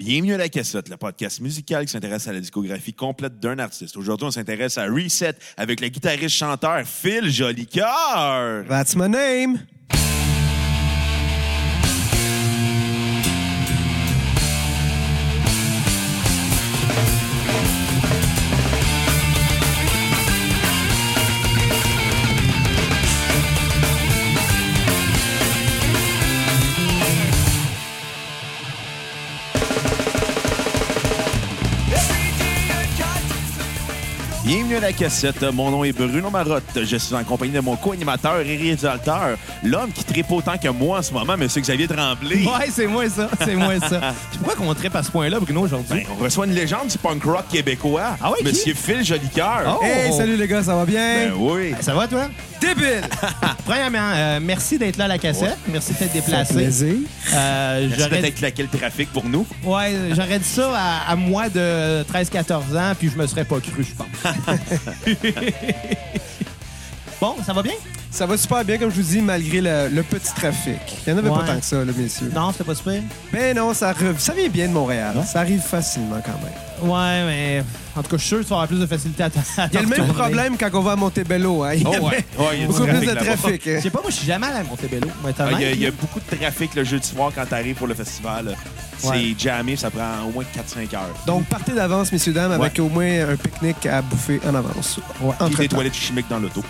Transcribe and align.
Bienvenue 0.00 0.32
à 0.32 0.38
la 0.38 0.48
cassette, 0.48 0.88
le 0.88 0.96
podcast 0.96 1.40
musical 1.40 1.84
qui 1.84 1.92
s'intéresse 1.92 2.26
à 2.26 2.32
la 2.32 2.40
discographie 2.40 2.94
complète 2.94 3.38
d'un 3.38 3.58
artiste. 3.58 3.98
Aujourd'hui, 3.98 4.28
on 4.28 4.30
s'intéresse 4.30 4.78
à 4.78 4.86
Reset 4.86 5.34
avec 5.58 5.82
le 5.82 5.88
guitariste-chanteur 5.88 6.86
Phil 6.86 7.28
Jolicoeur. 7.28 8.64
That's 8.66 8.96
my 8.96 9.10
name. 9.10 9.58
Bienvenue 34.50 34.78
à 34.78 34.80
la 34.80 34.92
cassette. 34.92 35.44
Mon 35.52 35.70
nom 35.70 35.84
est 35.84 35.92
Bruno 35.92 36.28
Marotte. 36.28 36.64
Je 36.82 36.96
suis 36.96 37.14
en 37.14 37.22
compagnie 37.22 37.52
de 37.52 37.60
mon 37.60 37.76
co-animateur 37.76 38.40
et 38.40 38.56
réalisateur, 38.56 39.38
l'homme 39.62 39.92
qui 39.92 40.02
tripe 40.02 40.28
autant 40.32 40.58
que 40.58 40.66
moi 40.70 40.98
en 40.98 41.02
ce 41.02 41.12
moment, 41.12 41.34
M. 41.34 41.46
Xavier 41.46 41.86
Tremblay. 41.86 42.44
Ouais, 42.44 42.66
c'est 42.68 42.88
moi 42.88 43.08
ça, 43.08 43.30
c'est 43.44 43.54
moi 43.54 43.78
ça. 43.78 44.00
Tu 44.32 44.38
pourquoi 44.38 44.56
qu'on 44.56 44.74
tripe 44.74 44.96
à 44.96 45.04
ce 45.04 45.10
point-là, 45.12 45.38
Bruno, 45.38 45.60
aujourd'hui? 45.60 46.00
Ben, 46.00 46.06
on 46.18 46.24
reçoit 46.24 46.46
une 46.46 46.54
légende 46.54 46.88
du 46.88 46.98
punk 46.98 47.22
rock 47.22 47.44
québécois, 47.48 48.16
Ah 48.20 48.32
ouais, 48.32 48.38
qui? 48.38 48.44
Monsieur 48.46 48.74
Phil 48.74 49.04
Jolicoeur. 49.04 49.78
Oh! 49.80 49.84
Hey, 49.84 50.12
salut 50.12 50.34
les 50.36 50.48
gars, 50.48 50.64
ça 50.64 50.74
va 50.74 50.84
bien? 50.84 51.28
Ben 51.28 51.32
oui. 51.38 51.72
Ça 51.80 51.94
va, 51.94 52.08
toi? 52.08 52.26
Débile! 52.60 53.02
Premièrement, 53.64 54.12
euh, 54.14 54.38
merci 54.42 54.78
d'être 54.78 54.96
là 54.96 55.04
à 55.04 55.08
la 55.08 55.18
cassette. 55.18 55.56
Merci 55.68 55.92
de 55.94 55.98
t'être 55.98 56.12
déplacé. 56.12 56.54
plaisir. 56.54 56.94
Euh, 57.32 57.88
j'aurais 57.96 58.20
peut-être 58.20 58.34
claqué 58.36 58.62
le 58.62 58.68
trafic 58.78 59.12
pour 59.12 59.24
nous. 59.24 59.46
ouais, 59.64 59.94
j'aurais 60.14 60.38
dit 60.38 60.48
ça 60.48 60.70
à, 60.76 61.12
à 61.12 61.16
moi 61.16 61.48
de 61.48 62.02
13-14 62.12 62.76
ans, 62.78 62.92
puis 62.98 63.10
je 63.10 63.16
me 63.16 63.26
serais 63.26 63.44
pas 63.44 63.60
cru, 63.60 63.84
je 63.84 63.94
pense. 63.94 64.24
bon, 67.20 67.36
ça 67.44 67.52
va 67.52 67.62
bien? 67.62 67.74
Ça 68.10 68.26
va 68.26 68.36
super 68.36 68.64
bien, 68.64 68.76
comme 68.76 68.90
je 68.90 68.96
vous 68.96 69.02
dis, 69.08 69.20
malgré 69.22 69.60
le, 69.60 69.88
le 69.88 70.02
petit 70.02 70.34
trafic. 70.34 70.74
Il 71.06 71.12
n'y 71.12 71.18
en 71.18 71.22
avait 71.22 71.30
Ouais. 71.30 71.38
pas 71.38 71.44
tant 71.46 71.58
que 71.60 71.64
ça, 71.64 71.76
là, 71.84 71.92
messieurs. 71.96 72.30
Non, 72.34 72.50
c'était 72.50 72.64
pas 72.64 72.74
super? 72.74 73.00
Ben 73.32 73.56
non, 73.56 73.72
ça, 73.72 73.92
re- 73.92 74.18
ça 74.18 74.32
vient 74.34 74.48
bien 74.48 74.66
de 74.66 74.72
Montréal. 74.72 75.14
Ça 75.26 75.40
arrive 75.40 75.60
facilement 75.60 76.20
quand 76.24 76.32
même. 76.42 76.90
Ouais, 76.90 77.24
mais 77.26 77.64
en 77.94 78.02
tout 78.02 78.08
cas, 78.10 78.16
je 78.16 78.22
suis 78.22 78.28
sûr 78.28 78.38
que 78.38 78.42
tu 78.42 78.48
vas 78.48 78.56
avoir 78.56 78.68
plus 78.68 78.80
de 78.80 78.86
facilité 78.86 79.22
à, 79.22 79.30
t- 79.30 79.38
à 79.58 79.66
Il 79.66 79.74
y 79.74 79.76
a 79.76 79.80
le 79.82 79.86
même 79.86 80.00
retourner. 80.00 80.20
problème 80.22 80.56
quand 80.58 80.70
on 80.74 80.80
va 80.80 80.92
à 80.92 80.96
Montebello. 80.96 81.62
Hein. 81.62 81.74
Il 81.74 81.82
y 81.82 81.86
Oh 81.86 81.94
a 81.94 82.00
ouais. 82.00 82.00
Ouais, 82.10 82.24
il 82.54 82.60
y 82.60 82.64
a 82.64 82.66
du 82.66 82.72
beaucoup 82.72 82.84
plus 82.86 83.00
de 83.00 83.06
là-bas. 83.06 83.20
trafic. 83.36 83.66
hein. 83.68 83.74
Je 83.76 83.80
sais 83.82 83.90
pas, 83.90 84.00
moi, 84.00 84.10
je 84.10 84.16
suis 84.16 84.26
jamais 84.26 84.46
allé 84.48 84.56
à 84.58 84.64
Montebello. 84.64 85.08
mais 85.24 85.32
t'as 85.32 85.44
Ah, 85.46 85.50
Il 85.52 85.52
y, 85.52 85.54
a- 85.56 85.58
l'air. 85.68 85.74
il 85.74 85.80
y 85.82 85.86
a 85.86 85.90
beaucoup 85.92 86.18
de 86.18 86.36
trafic 86.36 86.74
le 86.74 86.82
jeudi 86.84 87.06
soir 87.06 87.30
quand 87.34 87.46
tu 87.46 87.54
arrives 87.54 87.76
pour 87.76 87.86
le 87.86 87.94
festival. 87.94 88.56
C'est 88.98 89.08
Ouais. 89.08 89.34
jammé, 89.38 89.76
ça 89.76 89.88
prend 89.90 90.24
au 90.28 90.32
moins 90.32 90.44
4-5 90.52 90.92
heures. 90.94 91.14
Donc, 91.26 91.44
partez 91.46 91.72
d'avance, 91.72 92.10
messieurs, 92.12 92.32
dames, 92.32 92.52
avec 92.52 92.76
au 92.80 92.88
moins 92.88 93.28
un 93.30 93.36
pique-nique 93.36 93.86
à 93.86 94.02
bouffer 94.02 94.40
en 94.46 94.54
avance. 94.54 94.98
Ouais. 95.20 95.34
Des 95.56 95.68
toilettes 95.68 95.94
chimiques 95.94 96.28
dans 96.28 96.38
l'auto. 96.40 96.62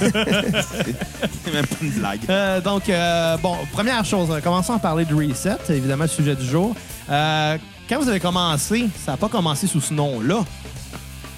C'est 0.00 1.52
même 1.52 1.66
pas 1.66 1.76
une 1.82 1.90
blague. 1.90 2.20
Euh, 2.28 2.60
donc, 2.60 2.88
euh, 2.88 3.36
bon, 3.38 3.56
première 3.72 4.04
chose, 4.04 4.28
euh, 4.30 4.40
commençons 4.40 4.74
à 4.74 4.78
parler 4.78 5.04
de 5.04 5.14
Reset, 5.14 5.56
évidemment, 5.70 6.04
le 6.04 6.08
sujet 6.08 6.34
du 6.34 6.44
jour. 6.44 6.74
Euh, 7.10 7.58
quand 7.88 7.98
vous 8.00 8.08
avez 8.08 8.20
commencé, 8.20 8.88
ça 9.04 9.12
n'a 9.12 9.16
pas 9.16 9.28
commencé 9.28 9.66
sous 9.66 9.80
ce 9.80 9.92
nom-là. 9.94 10.44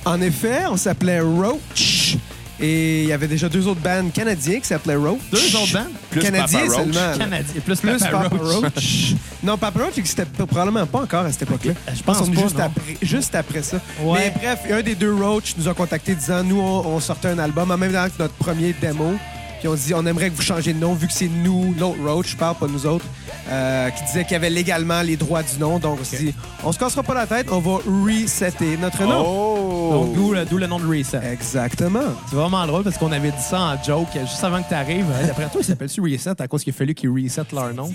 En 0.04 0.20
effet, 0.20 0.66
on 0.70 0.76
s'appelait 0.76 1.20
Roach. 1.20 2.16
Et 2.58 3.02
il 3.02 3.08
y 3.08 3.12
avait 3.12 3.28
déjà 3.28 3.48
deux 3.50 3.66
autres 3.68 3.80
bandes 3.80 4.12
canadiens 4.12 4.58
qui 4.60 4.66
s'appelaient 4.66 4.96
Roach. 4.96 5.18
Deux 5.30 5.56
autres 5.56 5.72
bandes? 5.74 5.88
Plus 6.10 6.20
Canadiens 6.22 6.60
Papa 6.60 6.72
Roach. 6.72 6.84
seulement. 6.94 7.00
là. 7.10 7.18
Canadien, 7.18 7.54
plus, 7.64 7.76
Plus 7.80 7.98
Papa 7.98 8.10
Papa 8.30 8.36
Roach. 8.42 8.54
Roach. 8.62 9.14
non, 9.42 9.58
Papa 9.58 9.80
Roach 9.84 9.96
n'existait 9.96 10.24
probablement 10.24 10.86
pas 10.86 11.00
encore 11.00 11.24
à 11.26 11.32
cette 11.32 11.42
époque-là. 11.42 11.72
Je 11.94 12.02
pense 12.02 12.18
qu'on 12.18 12.32
est 12.32 12.34
pas, 12.34 12.40
juste 12.42 12.56
non. 12.58 12.64
après, 12.64 12.96
juste 13.02 13.34
après 13.34 13.62
ça. 13.62 13.78
Ouais. 14.02 14.18
Mais 14.20 14.34
bref, 14.40 14.60
un 14.70 14.82
des 14.82 14.94
deux 14.94 15.12
Roach 15.14 15.54
nous 15.58 15.68
a 15.68 15.74
contacté 15.74 16.14
disant 16.14 16.42
nous, 16.42 16.58
on, 16.60 16.86
on 16.86 17.00
sortait 17.00 17.28
un 17.28 17.38
album 17.38 17.70
en 17.70 17.76
même 17.76 17.92
temps 17.92 18.06
que 18.06 18.22
notre 18.22 18.34
premier 18.34 18.72
démo. 18.80 19.14
Puis 19.58 19.68
on 19.68 19.74
dit 19.74 19.94
on 19.94 20.06
aimerait 20.06 20.30
que 20.30 20.34
vous 20.34 20.42
changiez 20.42 20.72
de 20.72 20.78
nom 20.78 20.94
vu 20.94 21.06
que 21.06 21.12
c'est 21.12 21.28
nous, 21.28 21.74
l'autre 21.78 21.98
Roach, 22.04 22.32
je 22.32 22.36
parle 22.36 22.56
pas 22.56 22.66
nous 22.66 22.86
autres, 22.86 23.04
euh, 23.48 23.90
qui 23.90 24.04
disait 24.04 24.24
qu'il 24.24 24.32
y 24.32 24.36
avait 24.36 24.50
légalement 24.50 25.02
les 25.02 25.16
droits 25.16 25.42
du 25.42 25.58
nom. 25.58 25.78
Donc 25.78 25.98
on 26.00 26.04
s'est 26.04 26.18
dit 26.18 26.34
on 26.64 26.72
se 26.72 26.78
cassera 26.78 27.02
pas 27.02 27.14
la 27.14 27.26
tête, 27.26 27.48
on 27.50 27.60
va 27.60 27.78
resetter 27.86 28.76
notre 28.76 29.02
nom. 29.02 29.24
Oh! 29.26 29.66
Donc, 29.92 30.14
d'où 30.48 30.58
le, 30.58 30.66
nom 30.66 30.78
de 30.78 30.86
Reset. 30.86 31.20
Exactement. 31.32 32.00
C'est 32.28 32.36
vraiment 32.36 32.66
drôle 32.66 32.82
parce 32.82 32.98
qu'on 32.98 33.12
avait 33.12 33.30
dit 33.30 33.42
ça 33.42 33.60
en 33.60 33.82
joke 33.82 34.08
juste 34.12 34.42
avant 34.42 34.62
que 34.62 34.68
tu 34.68 34.74
arrives. 34.74 35.06
D'après 35.26 35.48
toi, 35.48 35.60
il 35.60 35.64
s'appelle-tu 35.64 36.00
Reset 36.00 36.40
à 36.40 36.48
cause 36.48 36.64
qu'il 36.64 36.74
a 36.74 36.76
fallu 36.76 36.94
qu'ils 36.94 37.10
reset 37.10 37.42
leur 37.52 37.72
nom? 37.72 37.92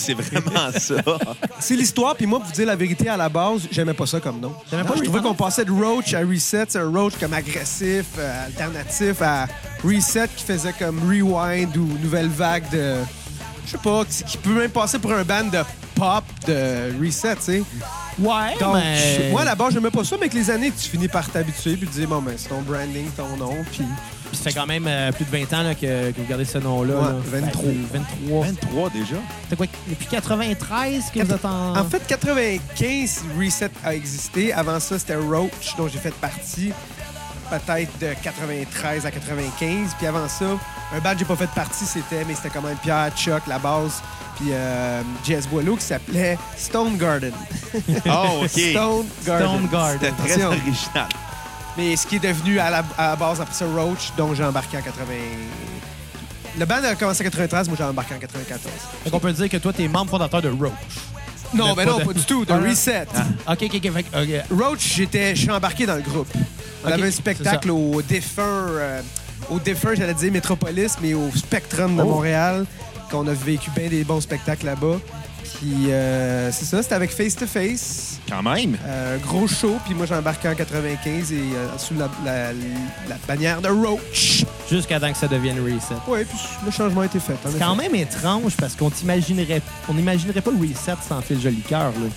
C'est 0.00 0.14
vraiment 0.14 0.70
ça. 0.78 0.94
C'est 1.58 1.76
l'histoire, 1.76 2.16
puis 2.16 2.26
moi, 2.26 2.38
pour 2.38 2.48
vous 2.48 2.54
dire 2.54 2.66
la 2.66 2.76
vérité, 2.76 3.08
à 3.08 3.16
la 3.16 3.28
base, 3.28 3.62
j'aimais 3.70 3.92
pas 3.92 4.06
ça 4.06 4.18
comme 4.18 4.40
nom. 4.40 4.54
Pas 4.70 4.82
je 4.96 5.02
trouvais 5.02 5.20
qu'on 5.20 5.34
passait 5.34 5.64
de 5.64 5.70
Roach 5.70 6.14
à 6.14 6.20
Reset, 6.20 6.66
c'est 6.68 6.78
un 6.78 6.90
Roach 6.90 7.14
comme 7.20 7.34
agressif, 7.34 8.06
euh, 8.18 8.46
alternatif, 8.46 9.20
à 9.20 9.46
Reset 9.84 10.28
qui 10.34 10.44
faisait 10.44 10.72
comme 10.72 11.00
Rewind 11.00 11.76
ou 11.76 11.86
Nouvelle 12.02 12.28
Vague 12.28 12.68
de... 12.70 12.96
Je 13.66 13.72
sais 13.72 13.78
pas, 13.78 14.04
qui, 14.04 14.24
qui 14.24 14.36
peut 14.38 14.54
même 14.54 14.70
passer 14.70 14.98
pour 14.98 15.12
un 15.12 15.22
band 15.22 15.44
de 15.44 15.60
pop 15.94 16.24
de 16.46 16.98
Reset, 17.04 17.36
tu 17.36 17.42
sais. 17.42 17.62
Ouais, 18.18 18.56
Donc, 18.58 18.74
mais... 18.74 19.28
moi, 19.30 19.42
à 19.42 19.44
la 19.44 19.54
base, 19.54 19.74
j'aimais 19.74 19.90
pas 19.90 20.04
ça, 20.04 20.16
mais 20.16 20.22
avec 20.22 20.34
les 20.34 20.50
années, 20.50 20.72
tu 20.72 20.88
finis 20.88 21.08
par 21.08 21.28
t'habituer 21.28 21.76
puis 21.76 21.86
te 21.86 21.92
dire, 21.92 22.08
bon, 22.08 22.22
ben, 22.22 22.34
c'est 22.36 22.48
ton 22.48 22.62
branding, 22.62 23.10
ton 23.16 23.36
nom, 23.36 23.56
puis... 23.70 23.84
Puis 24.30 24.36
ça 24.36 24.50
fait 24.50 24.58
quand 24.58 24.66
même 24.66 24.86
euh, 24.86 25.10
plus 25.12 25.24
de 25.24 25.30
20 25.30 25.52
ans 25.58 25.62
là, 25.62 25.74
que, 25.74 26.10
que 26.12 26.20
vous 26.20 26.26
gardez 26.28 26.44
ce 26.44 26.58
nom-là. 26.58 26.94
Ouais, 26.94 27.02
là. 27.02 27.14
23. 27.24 27.62
Ben, 27.92 28.02
23. 28.22 28.46
23 28.46 28.90
déjà? 28.90 29.16
C'était 29.42 29.56
quoi, 29.56 29.66
depuis 29.88 30.06
93 30.06 31.04
que 31.12 31.20
vous 31.22 31.32
êtes 31.32 31.44
en... 31.44 31.76
En 31.76 31.84
fait, 31.84 32.06
95, 32.06 33.24
Reset 33.38 33.70
a 33.84 33.94
existé. 33.94 34.52
Avant 34.52 34.78
ça, 34.78 34.98
c'était 34.98 35.16
Roach, 35.16 35.74
dont 35.76 35.88
j'ai 35.88 35.98
fait 35.98 36.14
partie. 36.14 36.72
Peut-être 37.50 37.98
de 37.98 38.14
93 38.22 39.06
à 39.06 39.10
95. 39.10 39.94
Puis 39.98 40.06
avant 40.06 40.28
ça, 40.28 40.44
un 40.94 41.00
band 41.00 41.12
que 41.12 41.18
j'ai 41.18 41.24
pas 41.24 41.36
fait 41.36 41.50
partie, 41.50 41.84
c'était, 41.84 42.24
mais 42.24 42.34
c'était 42.34 42.50
quand 42.50 42.62
même 42.62 42.76
Pierre, 42.76 43.10
Chuck, 43.16 43.42
la 43.48 43.58
base, 43.58 44.00
puis 44.36 44.50
euh, 44.52 45.02
Jazz 45.24 45.48
Boileau 45.48 45.74
qui 45.74 45.84
s'appelait 45.84 46.38
Stone 46.56 46.96
Garden. 46.96 47.32
Oh, 48.06 48.44
OK. 48.44 48.48
Stone 48.70 49.06
Garden. 49.26 49.48
Stone 49.48 49.68
Garden. 49.72 49.98
C'était 50.00 50.34
très 50.34 50.44
original. 50.44 51.08
Mais 51.80 51.96
ce 51.96 52.06
qui 52.06 52.16
est 52.16 52.18
devenu 52.18 52.58
à 52.58 52.68
la, 52.68 52.84
à 52.98 53.08
la 53.08 53.16
base 53.16 53.40
après 53.40 53.54
ça, 53.54 53.64
Roach, 53.64 54.12
dont 54.14 54.34
j'ai 54.34 54.44
embarqué 54.44 54.76
en 54.76 54.82
80. 54.82 55.06
Le 56.58 56.66
band 56.66 56.74
a 56.84 56.94
commencé 56.94 57.22
en 57.22 57.24
93, 57.24 57.68
moi 57.68 57.76
j'ai 57.78 57.84
embarqué 57.84 58.14
en 58.14 58.18
94. 58.18 58.60
Donc, 59.06 59.14
on 59.14 59.18
peut 59.18 59.32
dire 59.32 59.48
que 59.48 59.56
toi, 59.56 59.72
t'es 59.72 59.88
membre 59.88 60.10
fondateur 60.10 60.42
de 60.42 60.50
Roach. 60.50 60.72
Non, 61.54 61.74
Mais 61.74 61.84
pas 61.86 61.90
non, 61.90 61.98
de- 62.00 62.04
pas 62.04 62.12
du 62.12 62.20
tout, 62.24 62.44
de 62.44 62.52
Ah. 62.52 62.58
Reset. 62.58 63.06
OK, 63.48 63.62
OK, 63.62 63.80
OK. 63.82 64.04
ok. 64.14 64.58
Roach, 64.60 64.94
j'étais, 64.94 65.34
je 65.34 65.40
suis 65.40 65.50
embarqué 65.50 65.86
dans 65.86 65.94
le 65.96 66.02
groupe. 66.02 66.28
On 66.84 66.88
avait 66.92 67.08
un 67.08 67.10
spectacle 67.10 67.70
au 67.70 68.02
défunt, 68.02 68.42
euh, 68.42 69.00
au 69.48 69.58
défunt, 69.58 69.94
j'allais 69.94 70.12
dire 70.14 70.30
Métropolis, 70.32 70.98
mais 71.00 71.14
au 71.14 71.30
Spectrum 71.34 71.96
de 71.96 72.02
Oh. 72.02 72.04
Montréal, 72.06 72.66
qu'on 73.10 73.26
a 73.26 73.32
vécu 73.32 73.70
bien 73.74 73.88
des 73.88 74.04
bons 74.04 74.20
spectacles 74.20 74.66
là-bas. 74.66 74.98
Puis 75.58 75.90
euh, 75.90 76.50
c'est 76.52 76.64
ça, 76.64 76.82
c'était 76.82 76.94
avec 76.94 77.10
Face 77.10 77.36
to 77.36 77.46
Face, 77.46 78.18
Quand 78.28 78.42
même. 78.42 78.76
euh, 78.86 79.18
gros 79.18 79.46
show. 79.46 79.76
Puis 79.84 79.94
moi 79.94 80.06
j'ai 80.06 80.14
embarqué 80.14 80.48
en 80.48 80.54
95 80.54 81.32
et 81.32 81.36
euh, 81.36 81.66
sous 81.78 81.94
la, 81.94 82.08
la- 82.24 82.52
la 83.08 83.16
bannière 83.28 83.60
de 83.60 83.68
Roach. 83.68 84.44
Jusqu'à 84.70 84.98
temps 85.00 85.12
que 85.12 85.18
ça 85.18 85.28
devienne 85.28 85.58
Reset. 85.60 85.94
Ouais, 86.08 86.24
puis 86.24 86.38
le 86.64 86.70
changement 86.70 87.02
a 87.02 87.06
été 87.06 87.18
fait. 87.20 87.34
C'est 87.50 87.58
quand 87.58 87.74
même 87.76 87.94
étrange 87.94 88.56
parce 88.56 88.74
qu'on 88.76 88.90
t'imaginerait... 88.90 89.60
On 89.88 89.94
n'imaginerait 89.94 90.40
pas 90.40 90.50
le 90.52 90.58
Reset 90.58 90.94
sans 91.06 91.20
Phil 91.20 91.40
Jolicoeur, 91.40 91.90
là. 91.92 92.08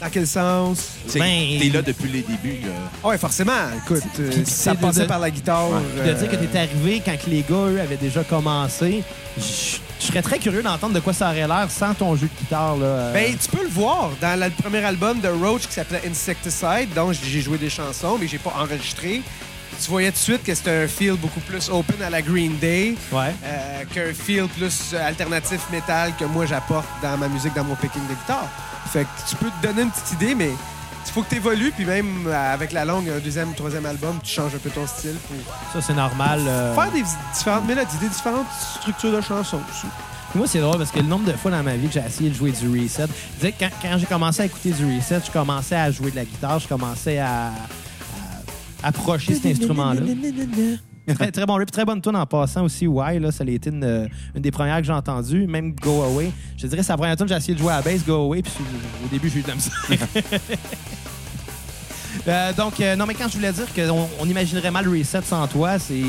Dans 0.00 0.10
quel 0.10 0.26
sens? 0.26 0.78
Ben- 1.14 1.58
T'es 1.58 1.70
là 1.72 1.80
depuis 1.82 2.08
les 2.10 2.20
débuts. 2.22 2.60
Là. 2.64 2.72
Ah 3.02 3.08
Ouais, 3.08 3.18
forcément. 3.18 3.52
Écoute, 3.84 4.02
euh, 4.20 4.30
ça 4.44 4.74
passait 4.74 5.00
de- 5.02 5.06
par 5.06 5.18
la 5.18 5.30
guitare. 5.30 5.68
Puis 6.02 6.08
de 6.08 6.14
dire 6.14 6.30
que 6.30 6.36
euh, 6.36 6.46
t'es 6.52 6.58
arrivé 6.58 7.02
quand 7.04 7.16
que 7.16 7.30
les 7.30 7.40
gars, 7.48 7.56
eux, 7.68 7.80
avaient 7.80 7.96
déjà 7.96 8.22
commencé, 8.24 9.02
je 9.38 9.78
je 10.00 10.06
serais 10.06 10.22
très 10.22 10.38
curieux 10.38 10.62
d'entendre 10.62 10.94
de 10.94 11.00
quoi 11.00 11.12
ça 11.12 11.26
aurait 11.30 11.46
l'air 11.46 11.66
sans 11.70 11.94
ton 11.94 12.14
jeu 12.16 12.26
de 12.28 12.38
guitare, 12.40 12.76
là. 12.76 12.84
euh. 12.86 13.12
Ben, 13.12 13.34
tu 13.36 13.48
peux 13.48 13.62
le 13.62 13.68
voir 13.70 14.10
dans 14.20 14.38
le 14.38 14.50
premier 14.50 14.84
album 14.84 15.20
de 15.20 15.28
Roach 15.28 15.62
qui 15.66 15.72
s'appelait 15.72 16.02
Insecticide, 16.06 16.88
dont 16.94 17.12
j'ai 17.12 17.40
joué 17.40 17.56
des 17.58 17.70
chansons, 17.70 18.18
mais 18.20 18.28
j'ai 18.28 18.38
pas 18.38 18.52
enregistré. 18.58 19.22
Tu 19.82 19.90
voyais 19.90 20.10
tout 20.10 20.16
de 20.16 20.22
suite 20.22 20.42
que 20.42 20.54
c'était 20.54 20.84
un 20.84 20.88
feel 20.88 21.14
beaucoup 21.14 21.40
plus 21.40 21.68
open 21.68 22.00
à 22.02 22.08
la 22.10 22.22
Green 22.22 22.56
Day, 22.58 22.94
Ouais. 23.12 23.34
euh, 23.44 23.82
qu'un 23.92 24.14
feel 24.14 24.46
plus 24.48 24.94
alternatif 24.94 25.60
métal 25.70 26.12
que 26.18 26.24
moi 26.24 26.46
j'apporte 26.46 26.86
dans 27.02 27.16
ma 27.18 27.28
musique, 27.28 27.52
dans 27.54 27.64
mon 27.64 27.74
picking 27.74 28.02
de 28.08 28.14
guitare. 28.14 28.48
Fait 28.92 29.04
que 29.04 29.28
tu 29.28 29.36
peux 29.36 29.50
te 29.50 29.66
donner 29.66 29.82
une 29.82 29.90
petite 29.90 30.12
idée, 30.12 30.34
mais 30.34 30.50
faut 31.16 31.22
que 31.22 31.30
tu 31.30 31.36
évolues, 31.36 31.72
puis 31.74 31.86
même 31.86 32.26
euh, 32.26 32.52
avec 32.54 32.72
la 32.72 32.84
longue, 32.84 33.08
un 33.08 33.18
deuxième 33.20 33.48
ou 33.48 33.54
troisième 33.54 33.86
album, 33.86 34.18
tu 34.22 34.30
changes 34.34 34.54
un 34.54 34.58
peu 34.58 34.68
ton 34.68 34.86
style 34.86 35.14
pour 35.26 35.36
Ça, 35.72 35.80
c'est 35.80 35.94
normal. 35.94 36.40
euh. 36.46 36.74
faire 36.74 36.92
des 36.92 37.02
différentes 37.34 37.66
mélodies, 37.66 37.96
des 38.02 38.10
différentes 38.10 38.46
structures 38.78 39.12
de 39.12 39.22
chansons 39.22 39.60
aussi. 39.70 39.86
Moi, 40.34 40.46
c'est 40.46 40.60
drôle 40.60 40.76
parce 40.76 40.90
que 40.90 40.98
le 40.98 41.06
nombre 41.06 41.24
de 41.24 41.32
fois 41.32 41.50
dans 41.50 41.62
ma 41.62 41.74
vie 41.74 41.86
que 41.88 41.94
j'ai 41.94 42.04
essayé 42.06 42.28
de 42.28 42.34
jouer 42.34 42.50
du 42.52 42.68
reset, 42.68 43.06
je 43.40 43.46
que 43.46 43.52
quand, 43.58 43.70
quand 43.80 43.96
j'ai 43.96 44.04
commencé 44.04 44.42
à 44.42 44.44
écouter 44.44 44.72
du 44.72 44.84
reset, 44.94 45.20
je 45.24 45.30
commençais 45.30 45.76
à 45.76 45.90
jouer 45.90 46.10
de 46.10 46.16
la 46.16 46.26
guitare, 46.26 46.58
je 46.58 46.68
commençais 46.68 47.16
à, 47.16 47.46
à 48.82 48.88
approcher 48.88 49.36
cet 49.36 49.46
instrument-là. 49.46 50.02
Très, 51.14 51.30
très 51.30 51.46
bon 51.46 51.54
riff, 51.54 51.70
très 51.70 51.84
bonne 51.84 52.00
tune 52.02 52.16
en 52.16 52.26
passant 52.26 52.64
aussi. 52.64 52.86
Why, 52.88 53.20
là, 53.20 53.30
ça 53.30 53.44
a 53.44 53.48
été 53.48 53.70
une, 53.70 54.08
une 54.34 54.42
des 54.42 54.50
premières 54.50 54.78
que 54.78 54.82
j'ai 54.84 54.92
entendues. 54.92 55.46
Même 55.46 55.72
Go 55.72 56.02
Away. 56.02 56.32
Je 56.56 56.66
dirais, 56.66 56.82
c'est 56.82 56.92
la 56.92 56.96
première 56.96 57.16
tune 57.16 57.28
j'ai 57.28 57.36
essayé 57.36 57.54
de 57.54 57.60
jouer 57.60 57.72
à 57.72 57.76
la 57.76 57.82
bass, 57.82 58.04
Go 58.04 58.24
Away, 58.24 58.42
puis 58.42 58.52
au 59.04 59.08
début, 59.08 59.30
j'ai 59.30 59.38
eu 59.38 59.42
de 59.42 59.48
la 59.48 59.54
misère. 59.54 59.72
Euh, 62.28 62.52
donc, 62.52 62.80
euh, 62.80 62.96
non, 62.96 63.06
mais 63.06 63.14
quand 63.14 63.28
je 63.28 63.34
voulais 63.36 63.52
dire 63.52 63.66
qu'on 63.74 64.08
on 64.18 64.28
imaginerait 64.28 64.70
mal 64.70 64.88
Reset 64.88 65.22
sans 65.24 65.46
toi, 65.46 65.78
c'est. 65.78 66.02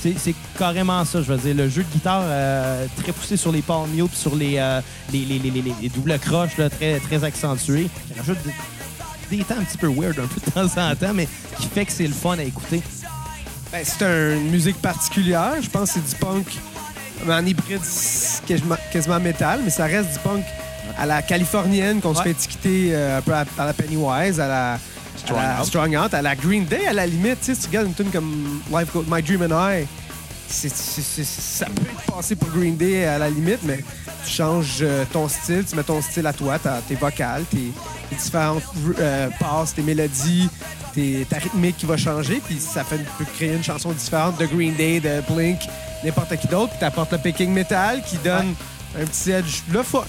C'est, 0.00 0.14
c'est 0.16 0.34
carrément 0.56 1.04
ça, 1.04 1.20
je 1.22 1.32
veux 1.32 1.36
dire. 1.38 1.56
Le 1.56 1.68
jeu 1.68 1.82
de 1.82 1.88
guitare 1.92 2.22
euh, 2.24 2.86
très 3.02 3.10
poussé 3.10 3.36
sur 3.36 3.50
les 3.50 3.62
palm 3.62 3.90
mute, 3.90 4.06
puis 4.06 4.16
sur 4.16 4.36
les, 4.36 4.54
euh, 4.58 4.80
les, 5.12 5.24
les, 5.24 5.40
les, 5.40 5.50
les- 5.50 5.74
les 5.82 5.88
doubles 5.88 6.16
croches 6.20 6.56
là, 6.56 6.70
très, 6.70 7.00
très 7.00 7.24
accentués. 7.24 7.88
qui 8.06 8.16
rajoute 8.16 8.38
des, 9.28 9.38
des 9.38 9.42
temps 9.42 9.56
un 9.58 9.64
petit 9.64 9.76
peu 9.76 9.88
weird 9.88 10.16
un 10.20 10.28
peu 10.28 10.40
de 10.40 10.50
temps 10.52 10.80
en 10.80 10.94
temps, 10.94 11.12
mais 11.12 11.26
qui 11.58 11.66
fait 11.66 11.84
que 11.84 11.90
c'est 11.90 12.06
le 12.06 12.12
fun 12.14 12.38
à 12.38 12.44
écouter. 12.44 12.80
Ben, 13.72 13.82
c'est 13.84 14.04
un- 14.04 14.36
une 14.36 14.50
musique 14.52 14.80
particulière. 14.80 15.54
Je 15.60 15.68
pense 15.68 15.90
que 15.94 15.98
c'est 15.98 16.08
du 16.08 16.14
punk 16.14 16.46
en 17.28 17.44
hybride 17.44 17.80
quasiment, 18.46 18.76
quasiment 18.92 19.18
métal, 19.18 19.62
mais 19.64 19.70
ça 19.70 19.86
reste 19.86 20.12
du 20.12 20.18
punk 20.20 20.44
à 20.96 21.06
la 21.06 21.22
californienne 21.22 22.00
qu'on 22.00 22.14
se 22.14 22.22
fait 22.22 22.30
étiqueter 22.30 22.90
euh, 22.92 23.18
un 23.18 23.20
peu 23.20 23.32
à, 23.34 23.44
à 23.58 23.66
la 23.66 23.72
Pennywise, 23.72 24.38
à 24.38 24.46
la 24.46 24.78
Strong 25.18 25.38
à 25.40 25.42
la 25.54 25.60
Out. 25.60 25.66
Strong 25.66 25.96
Out, 25.96 26.14
à 26.14 26.22
la 26.22 26.34
Green 26.36 26.64
Day, 26.64 26.86
à 26.86 26.92
la 26.92 27.06
limite. 27.06 27.40
Tu 27.40 27.46
sais, 27.46 27.54
si 27.54 27.60
tu 27.62 27.66
regardes 27.68 27.86
une 27.88 27.94
tune 27.94 28.10
comme 28.10 28.60
Life 28.70 28.92
Goes 28.92 29.04
My 29.10 29.22
Dream 29.22 29.42
and 29.42 29.72
I, 29.72 29.86
ça 30.48 31.66
peut 31.66 31.82
être 31.82 32.12
passé 32.14 32.34
pour 32.34 32.48
Green 32.50 32.76
Day 32.76 33.04
à 33.04 33.18
la 33.18 33.28
limite, 33.28 33.60
mais 33.64 33.78
tu 34.24 34.30
changes 34.30 34.78
euh, 34.80 35.04
ton 35.12 35.28
style, 35.28 35.64
tu 35.68 35.76
mets 35.76 35.82
ton 35.82 36.00
style 36.00 36.26
à 36.26 36.32
toi, 36.32 36.58
tes 36.88 36.94
vocales, 36.94 37.44
tes, 37.50 37.70
tes 38.10 38.16
différentes 38.16 38.62
euh, 38.98 39.28
passes, 39.38 39.74
tes 39.74 39.82
mélodies, 39.82 40.48
tes- 40.94 41.26
ta 41.28 41.36
rythmique 41.36 41.76
qui 41.76 41.86
va 41.86 41.96
changer, 41.98 42.40
puis 42.44 42.58
ça 42.60 42.82
fait, 42.82 42.98
peut 43.18 43.26
créer 43.36 43.54
une 43.54 43.62
chanson 43.64 43.92
différente 43.92 44.38
de 44.38 44.46
Green 44.46 44.74
Day, 44.74 45.00
de 45.00 45.20
Blink, 45.30 45.60
n'importe 46.02 46.34
qui 46.38 46.46
d'autre, 46.48 46.70
puis 46.70 46.78
t'apportes 46.80 47.12
le 47.12 47.18
picking 47.18 47.50
metal 47.52 48.02
qui 48.02 48.16
donne 48.18 48.54
un 48.98 49.04
petit 49.04 49.30
edge 49.30 49.60
le 49.70 49.82
fun. 49.82 50.04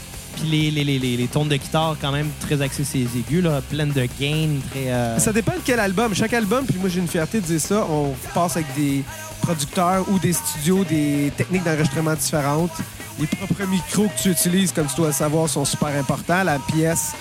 Les, 0.45 0.71
les, 0.71 0.83
les, 0.83 0.99
les, 0.99 1.27
tones 1.27 1.49
de 1.49 1.55
guitare, 1.57 1.95
quand 1.99 2.11
même, 2.11 2.29
très 2.39 2.61
axées 2.61 2.83
sur 2.83 2.99
les 2.99 3.19
aigus, 3.19 3.43
là, 3.43 3.61
pleines 3.69 3.91
de 3.91 4.07
gain, 4.19 4.47
très... 4.71 4.91
euh, 4.91 5.19
Ça 5.19 5.33
dépend 5.33 5.51
de 5.53 5.61
quel 5.65 5.79
album. 5.79 6.15
Chaque 6.15 6.33
album, 6.33 6.65
puis 6.65 6.77
moi 6.79 6.89
j'ai 6.89 6.99
une 6.99 7.07
fierté 7.07 7.41
de 7.41 7.45
dire 7.45 7.59
ça, 7.59 7.85
on 7.89 8.13
passe 8.33 8.55
avec 8.55 8.73
des 8.75 9.03
producteurs 9.41 10.05
ou 10.09 10.17
des 10.19 10.33
studios, 10.33 10.83
des 10.85 11.31
techniques 11.35 11.63
d'enregistrement 11.63 12.13
différentes. 12.13 12.71
Les 13.19 13.27
propres 13.27 13.65
micros 13.65 14.07
que 14.07 14.21
tu 14.21 14.29
utilises, 14.29 14.71
comme 14.71 14.87
tu 14.87 14.95
dois 14.95 15.07
le 15.07 15.13
savoir, 15.13 15.49
sont 15.49 15.65
super 15.65 15.89
importants. 15.89 16.43
La 16.43 16.57
pièce 16.57 17.11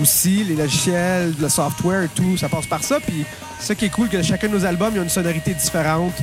aussi, 0.00 0.44
les 0.44 0.54
logiciels, 0.54 1.34
le 1.40 1.48
software 1.48 2.08
tout, 2.14 2.36
ça 2.36 2.48
passe 2.48 2.66
par 2.66 2.84
ça. 2.84 3.00
Puis 3.00 3.24
ça 3.58 3.74
qui 3.74 3.86
est 3.86 3.90
cool, 3.90 4.08
que 4.08 4.22
chacun 4.22 4.48
de 4.48 4.52
nos 4.52 4.64
albums, 4.64 4.90
il 4.92 4.96
y 4.96 5.00
a 5.00 5.02
une 5.02 5.08
sonorité 5.08 5.52
différente 5.54 6.14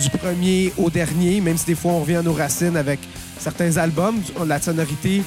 du 0.00 0.10
premier 0.10 0.72
au 0.76 0.90
dernier, 0.90 1.40
même 1.40 1.56
si 1.56 1.66
des 1.66 1.74
fois 1.74 1.92
on 1.92 2.00
revient 2.00 2.16
à 2.16 2.22
nos 2.22 2.32
racines 2.34 2.76
avec 2.76 3.00
certains 3.42 3.76
albums, 3.76 4.20
la 4.46 4.60
sonorité, 4.60 5.22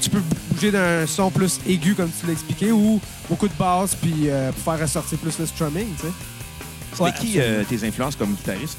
tu 0.00 0.10
peux 0.10 0.22
bouger 0.50 0.70
d'un 0.72 1.06
son 1.06 1.30
plus 1.30 1.60
aigu, 1.66 1.94
comme 1.94 2.10
tu 2.20 2.26
l'as 2.26 2.32
expliqué, 2.32 2.72
ou 2.72 3.00
beaucoup 3.28 3.48
de 3.48 3.54
basse, 3.58 3.94
puis 3.94 4.28
euh, 4.28 4.50
pour 4.52 4.72
faire 4.72 4.82
ressortir 4.82 5.18
plus 5.18 5.38
le 5.38 5.46
strumming, 5.46 5.86
tu 5.96 6.02
sais. 6.06 6.12
C'était 6.90 7.02
Ouais, 7.02 7.12
qui 7.12 7.34
euh, 7.40 7.64
tes 7.64 7.86
influences 7.86 8.16
comme 8.16 8.34
guitariste? 8.34 8.76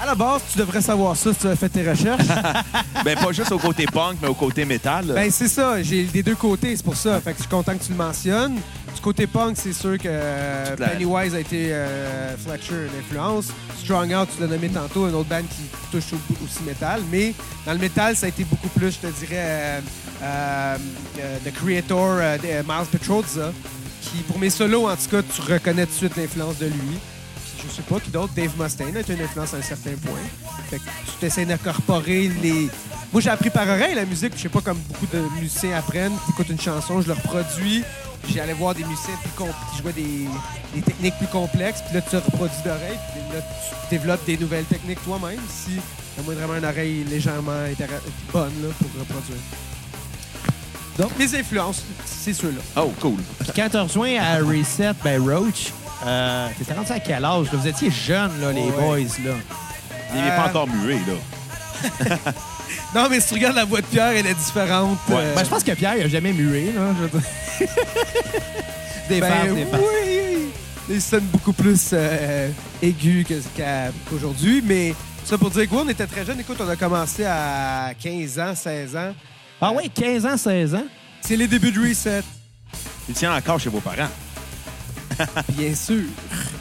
À 0.00 0.06
la 0.06 0.14
base, 0.14 0.42
tu 0.50 0.58
devrais 0.58 0.80
savoir 0.80 1.16
ça 1.16 1.32
si 1.32 1.38
tu 1.40 1.46
as 1.46 1.54
fait 1.56 1.68
tes 1.68 1.88
recherches. 1.88 2.26
ben, 3.04 3.16
pas 3.16 3.30
juste 3.32 3.52
au 3.52 3.58
côté 3.58 3.84
punk, 3.86 4.16
mais 4.20 4.28
au 4.28 4.34
côté 4.34 4.64
métal. 4.64 5.06
ben, 5.06 5.30
c'est 5.30 5.48
ça, 5.48 5.80
j'ai 5.82 6.04
des 6.04 6.22
deux 6.24 6.34
côtés, 6.34 6.74
c'est 6.76 6.84
pour 6.84 6.96
ça. 6.96 7.20
Fait 7.20 7.32
que 7.32 7.38
je 7.38 7.42
suis 7.42 7.50
content 7.50 7.76
que 7.76 7.84
tu 7.84 7.92
le 7.92 7.98
mentionnes. 7.98 8.56
Du 8.94 9.00
côté 9.00 9.26
punk, 9.26 9.56
c'est 9.60 9.72
sûr 9.72 9.98
que 9.98 10.08
Pennywise 10.76 11.34
a 11.34 11.40
été 11.40 11.72
euh, 11.72 12.36
Fletcher, 12.36 12.86
une 12.92 12.98
influence. 13.00 13.48
Strong 13.82 14.12
Out, 14.14 14.28
tu 14.36 14.40
l'as 14.42 14.46
nommé 14.48 14.68
tantôt, 14.68 15.08
une 15.08 15.14
autre 15.14 15.28
band 15.28 15.42
qui 15.42 15.62
touche 15.90 16.12
au- 16.12 16.44
aussi 16.44 16.62
métal. 16.64 17.02
Mais 17.10 17.34
dans 17.66 17.72
le 17.72 17.78
métal, 17.78 18.14
ça 18.14 18.26
a 18.26 18.28
été 18.28 18.44
beaucoup 18.44 18.68
plus, 18.68 18.92
je 18.92 18.98
te 18.98 19.06
dirais, 19.18 19.28
euh, 19.32 19.80
euh, 20.22 20.76
euh, 21.20 21.38
The 21.44 21.52
Creator, 21.54 22.08
euh, 22.20 22.38
de- 22.38 22.62
Miles 22.64 22.86
Petrozza, 22.92 23.52
qui, 24.02 24.18
pour 24.22 24.38
mes 24.38 24.50
solos, 24.50 24.88
en 24.88 24.94
tout 24.96 25.08
cas, 25.10 25.22
tu 25.22 25.40
reconnais 25.52 25.86
tout 25.86 25.92
de 25.92 25.96
suite 25.96 26.16
l'influence 26.16 26.58
de 26.58 26.66
lui. 26.66 26.98
Puis 27.58 27.66
je 27.68 27.74
sais 27.74 27.82
pas 27.82 27.98
qui 27.98 28.10
d'autre, 28.10 28.32
Dave 28.36 28.52
Mustaine 28.58 28.96
a 28.96 29.00
été 29.00 29.14
une 29.14 29.22
influence 29.22 29.52
à 29.54 29.56
un 29.56 29.62
certain 29.62 29.92
point. 30.04 30.14
Fait 30.72 30.78
que 30.78 30.84
tu 30.84 31.16
t'essaies 31.20 31.44
d'incorporer 31.44 32.28
les. 32.42 32.70
Moi, 33.12 33.20
j'ai 33.20 33.28
appris 33.28 33.50
par 33.50 33.68
oreille 33.68 33.94
la 33.94 34.06
musique. 34.06 34.32
Je 34.36 34.40
sais 34.42 34.48
pas 34.48 34.62
comme 34.62 34.78
beaucoup 34.78 35.04
de 35.12 35.20
musiciens 35.38 35.76
apprennent. 35.76 36.14
Tu 36.24 36.32
écoutes 36.32 36.48
une 36.48 36.58
chanson, 36.60 37.02
je 37.02 37.08
le 37.08 37.12
reproduis. 37.12 37.84
J'allais 38.34 38.54
voir 38.54 38.74
des 38.74 38.84
musiciens 38.84 39.12
plus 39.20 39.44
qui 39.70 39.82
jouaient 39.82 39.92
des, 39.92 40.26
des 40.74 40.80
techniques 40.80 41.18
plus 41.18 41.26
complexes. 41.26 41.82
Puis 41.84 41.94
là, 41.96 42.00
tu 42.00 42.16
reproduis 42.16 42.56
d'oreille. 42.64 42.98
Puis 43.12 43.20
là, 43.36 43.42
tu 43.42 43.96
développes 43.98 44.24
des 44.24 44.38
nouvelles 44.38 44.64
techniques 44.64 45.04
toi-même 45.04 45.40
si 45.50 45.72
tu 45.74 46.20
as 46.20 46.22
vraiment 46.22 46.56
une 46.56 46.64
oreille 46.64 47.04
légèrement 47.04 47.52
bonne 48.32 48.52
là, 48.62 48.68
pour 48.78 49.00
reproduire. 49.00 49.38
Donc, 50.98 51.10
mes 51.18 51.34
influences, 51.34 51.82
c'est 52.06 52.32
ceux-là. 52.32 52.62
Oh, 52.76 52.92
cool. 53.00 53.16
Puis 53.40 53.50
quand 53.56 53.68
tu 53.68 53.76
rejoins 53.76 54.18
à 54.20 54.38
Reset, 54.38 54.92
ben 55.04 55.20
Roach, 55.22 55.72
euh, 56.06 56.48
t'étais 56.58 56.74
rendu 56.74 56.92
à 56.92 57.00
quel 57.00 57.24
âge? 57.24 57.52
là? 57.52 57.58
Vous 57.58 57.66
étiez 57.66 57.90
jeunes, 57.90 58.40
là, 58.40 58.52
les 58.52 58.62
Ouais. 58.62 58.70
boys, 58.72 58.98
là. 59.24 59.34
Il 60.14 60.20
n'est 60.20 60.30
Euh, 60.30 60.36
pas 60.36 60.48
encore 60.48 60.68
muet, 60.68 60.98
là. 61.06 62.14
Non, 62.94 63.08
mais 63.10 63.20
si 63.20 63.28
tu 63.28 63.34
regardes 63.34 63.56
la 63.56 63.64
voix 63.64 63.80
de 63.80 63.86
Pierre, 63.86 64.08
elle 64.16 64.26
est 64.26 64.34
différente. 64.34 64.98
Ouais. 65.08 65.16
euh, 65.16 65.34
Ben, 65.34 65.44
je 65.44 65.48
pense 65.50 65.62
que 65.64 65.72
Pierre, 65.72 65.96
il 65.96 66.02
a 66.04 66.08
jamais 66.08 66.32
mué, 66.32 66.72
là. 66.74 66.94
je 67.00 67.64
des 69.08 69.20
Ben 69.20 69.30
farces, 69.32 69.54
des 69.54 69.64
farces. 69.66 69.82
oui! 70.04 70.38
Il 70.90 71.00
sonne 71.02 71.24
beaucoup 71.24 71.52
plus 71.52 71.90
euh, 71.92 72.48
aigu 72.82 73.26
qu'aujourd'hui, 73.56 74.62
mais 74.64 74.94
ça 75.24 75.38
pour 75.38 75.50
dire 75.50 75.68
que 75.68 75.74
oui, 75.74 75.82
on 75.84 75.88
était 75.88 76.06
très 76.06 76.24
jeunes. 76.24 76.40
Écoute, 76.40 76.58
on 76.60 76.68
a 76.68 76.76
commencé 76.76 77.24
à 77.24 77.92
15 78.00 78.38
ans, 78.38 78.54
16 78.54 78.96
ans. 78.96 79.14
Ah 79.60 79.70
oui, 79.74 79.88
15 79.90 80.26
ans, 80.26 80.36
16 80.36 80.74
ans? 80.74 80.84
C'est 81.20 81.36
les 81.36 81.46
débuts 81.46 81.70
de 81.72 81.80
Reset, 81.88 82.22
Tu 83.06 83.12
tiens 83.12 83.34
encore 83.34 83.58
chez 83.60 83.70
vos 83.70 83.80
parents. 83.80 84.08
bien 85.50 85.74
sûr. 85.74 86.02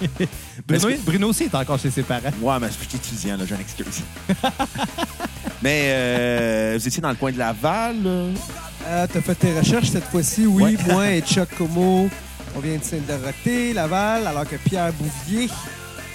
Bruno, 0.67 0.89
Est-ce 0.89 0.97
que- 0.97 1.05
Bruno 1.05 1.27
aussi 1.29 1.43
est 1.43 1.55
encore 1.55 1.79
chez 1.79 1.91
ses 1.91 2.03
parents. 2.03 2.21
Ouais, 2.41 2.55
mais 2.59 2.67
je 2.67 2.73
suis 2.73 2.95
étudiant, 2.97 3.37
là, 3.37 3.43
j'ai 3.47 3.55
une 3.55 3.61
excuse. 3.61 4.01
mais 5.61 5.81
euh, 5.87 6.77
vous 6.79 6.87
étiez 6.87 7.01
dans 7.01 7.09
le 7.09 7.15
coin 7.15 7.31
de 7.31 7.37
Laval, 7.37 7.95
là? 8.03 8.09
Euh, 8.87 9.07
T'as 9.11 9.21
fait 9.21 9.35
tes 9.35 9.57
recherches 9.57 9.89
cette 9.89 10.05
fois-ci, 10.05 10.45
oui. 10.45 10.63
Ouais. 10.63 10.77
Moi 10.93 11.11
et 11.11 11.21
Chuck 11.25 11.49
Como, 11.57 12.09
on 12.55 12.59
vient 12.59 12.77
de 12.77 12.83
Sainte-Dorothée, 12.83 13.73
Laval, 13.73 14.25
alors 14.27 14.47
que 14.47 14.55
Pierre 14.55 14.91
Bouvier, 14.93 15.49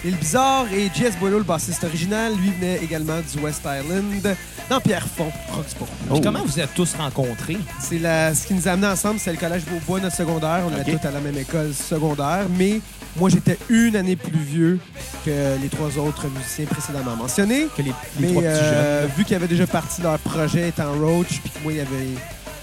L'île 0.05 0.17
Bizarre 0.17 0.67
et 0.73 0.91
Jess 0.95 1.17
Boileau, 1.19 1.39
le 1.39 1.45
bassiste 1.45 1.83
original, 1.85 2.33
lui 2.37 2.51
venait 2.53 2.79
également 2.83 3.19
du 3.21 3.39
West 3.43 3.63
Island, 3.65 4.37
dans 4.69 4.81
Pierrefonds, 4.81 5.33
Roxborough. 5.53 5.89
Puis 5.89 6.09
Oh. 6.11 6.21
comment 6.23 6.45
vous 6.45 6.61
êtes 6.61 6.75
tous 6.75 6.95
rencontrés? 6.95 7.57
C'est 7.81 7.99
la- 7.99 8.35
ce 8.35 8.47
qui 8.47 8.55
nous 8.55 8.69
a 8.69 8.73
amenés 8.73 8.89
ensemble, 8.89 9.19
c'est 9.19 9.33
le 9.33 9.39
collège 9.39 9.63
Beaubois, 9.65 10.01
notre 10.01 10.15
secondaire. 10.17 10.63
On 10.67 10.73
Ok. 10.81 10.87
est 10.89 10.99
tous 10.99 11.07
à 11.07 11.11
la 11.13 11.21
même 11.21 11.37
école 11.39 11.73
secondaire, 11.73 12.47
mais 12.57 12.81
moi, 13.19 13.31
j'étais 13.31 13.59
une 13.69 13.97
année 13.97 14.17
plus 14.17 14.39
vieux 14.39 14.79
que 15.25 15.61
les 15.61 15.69
trois 15.69 15.97
autres 15.99 16.27
musiciens 16.29 16.67
précédemment 16.67 17.17
mentionnés. 17.17 17.67
Que 17.77 17.83
les, 17.83 17.89
les 17.89 17.95
Mais 18.21 18.29
trois 18.29 18.43
petits 18.43 18.49
euh, 18.53 19.03
jeunes. 19.03 19.11
vu 19.17 19.25
qu'ils 19.25 19.37
avaient 19.37 19.49
déjà 19.49 19.67
parti 19.67 20.03
leur 20.03 20.19
projet 20.19 20.69
étant 20.69 20.93
Roach, 20.93 21.41
puis 21.41 21.51
que 21.51 21.59
moi, 21.63 21.73
il 21.73 21.79
y 21.79 21.81
avait 21.81 22.09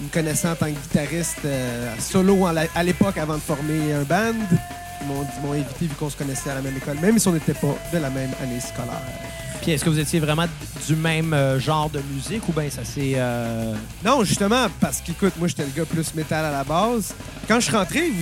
une 0.00 0.08
connaissance 0.08 0.52
en 0.52 0.56
tant 0.56 0.66
que 0.66 0.78
guitariste 0.78 1.38
euh, 1.44 1.92
solo 1.98 2.50
la- 2.52 2.66
à 2.74 2.82
l'époque 2.82 3.18
avant 3.18 3.34
de 3.34 3.40
former 3.40 3.92
un 3.94 4.02
band, 4.02 4.34
ils 5.02 5.06
m'ont 5.46 5.52
invité 5.52 5.86
vu 5.86 5.94
qu'on 5.98 6.08
se 6.10 6.16
connaissait 6.16 6.50
à 6.50 6.54
la 6.56 6.62
même 6.62 6.76
école, 6.76 6.96
même 7.00 7.18
si 7.18 7.28
on 7.28 7.32
n'était 7.32 7.52
pas 7.54 7.74
de 7.92 7.98
la 7.98 8.10
même 8.10 8.30
année 8.42 8.60
scolaire. 8.60 9.02
Puis 9.64 9.72
est-ce 9.72 9.82
que 9.82 9.88
vous 9.88 9.98
étiez 9.98 10.20
vraiment 10.20 10.44
du 10.86 10.94
même 10.94 11.32
euh, 11.32 11.58
genre 11.58 11.88
de 11.88 11.98
musique 12.12 12.46
ou 12.46 12.52
bien 12.52 12.68
ça 12.68 12.84
s'est. 12.84 13.14
euh, 13.16 13.72
Non, 14.04 14.22
justement, 14.22 14.66
parce 14.78 15.00
qu'écoute, 15.00 15.32
moi, 15.38 15.48
j'étais 15.48 15.64
le 15.64 15.70
gars 15.74 15.86
plus 15.86 16.14
métal 16.14 16.44
à 16.44 16.50
la 16.52 16.64
base. 16.64 17.14
Quand 17.48 17.60
je 17.60 17.64
suis 17.68 17.74
rentré, 17.76 18.12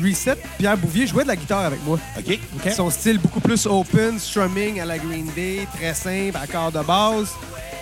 Reset, 0.00 0.36
Pierre 0.58 0.76
Bouvier 0.78 1.08
jouait 1.08 1.24
de 1.24 1.28
la 1.28 1.34
guitare 1.34 1.64
avec 1.64 1.84
moi. 1.84 1.98
OK. 2.16 2.38
Son 2.72 2.88
style 2.90 3.18
beaucoup 3.18 3.40
plus 3.40 3.66
open, 3.66 4.16
strumming 4.20 4.78
à 4.80 4.84
la 4.84 4.96
Green 4.98 5.28
Day, 5.34 5.66
très 5.76 5.92
simple, 5.92 6.36
accord 6.40 6.70
de 6.70 6.80
base. 6.86 7.30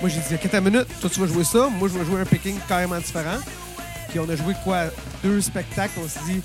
Moi, 0.00 0.08
j'ai 0.08 0.20
dit, 0.20 0.34
OK, 0.42 0.50
ta 0.50 0.62
minute, 0.62 0.87
toi, 0.99 1.11
tu 1.12 1.20
vas 1.20 1.26
jouer 1.26 1.44
ça. 1.44 1.68
Moi, 1.78 1.88
je 1.92 1.99
vais 1.99 2.06
jouer 2.06 2.23
un 2.23 2.25
picking 2.25 2.56
carrément 2.66 2.96
différent. 2.99 3.38
Puis 4.08 4.18
on 4.18 4.28
a 4.30 4.34
joué 4.37 4.54
quoi? 4.64 4.84
Deux 5.23 5.42
spectacles. 5.42 5.99
On 6.02 6.08
s'est 6.08 6.20
dit, 6.26 6.40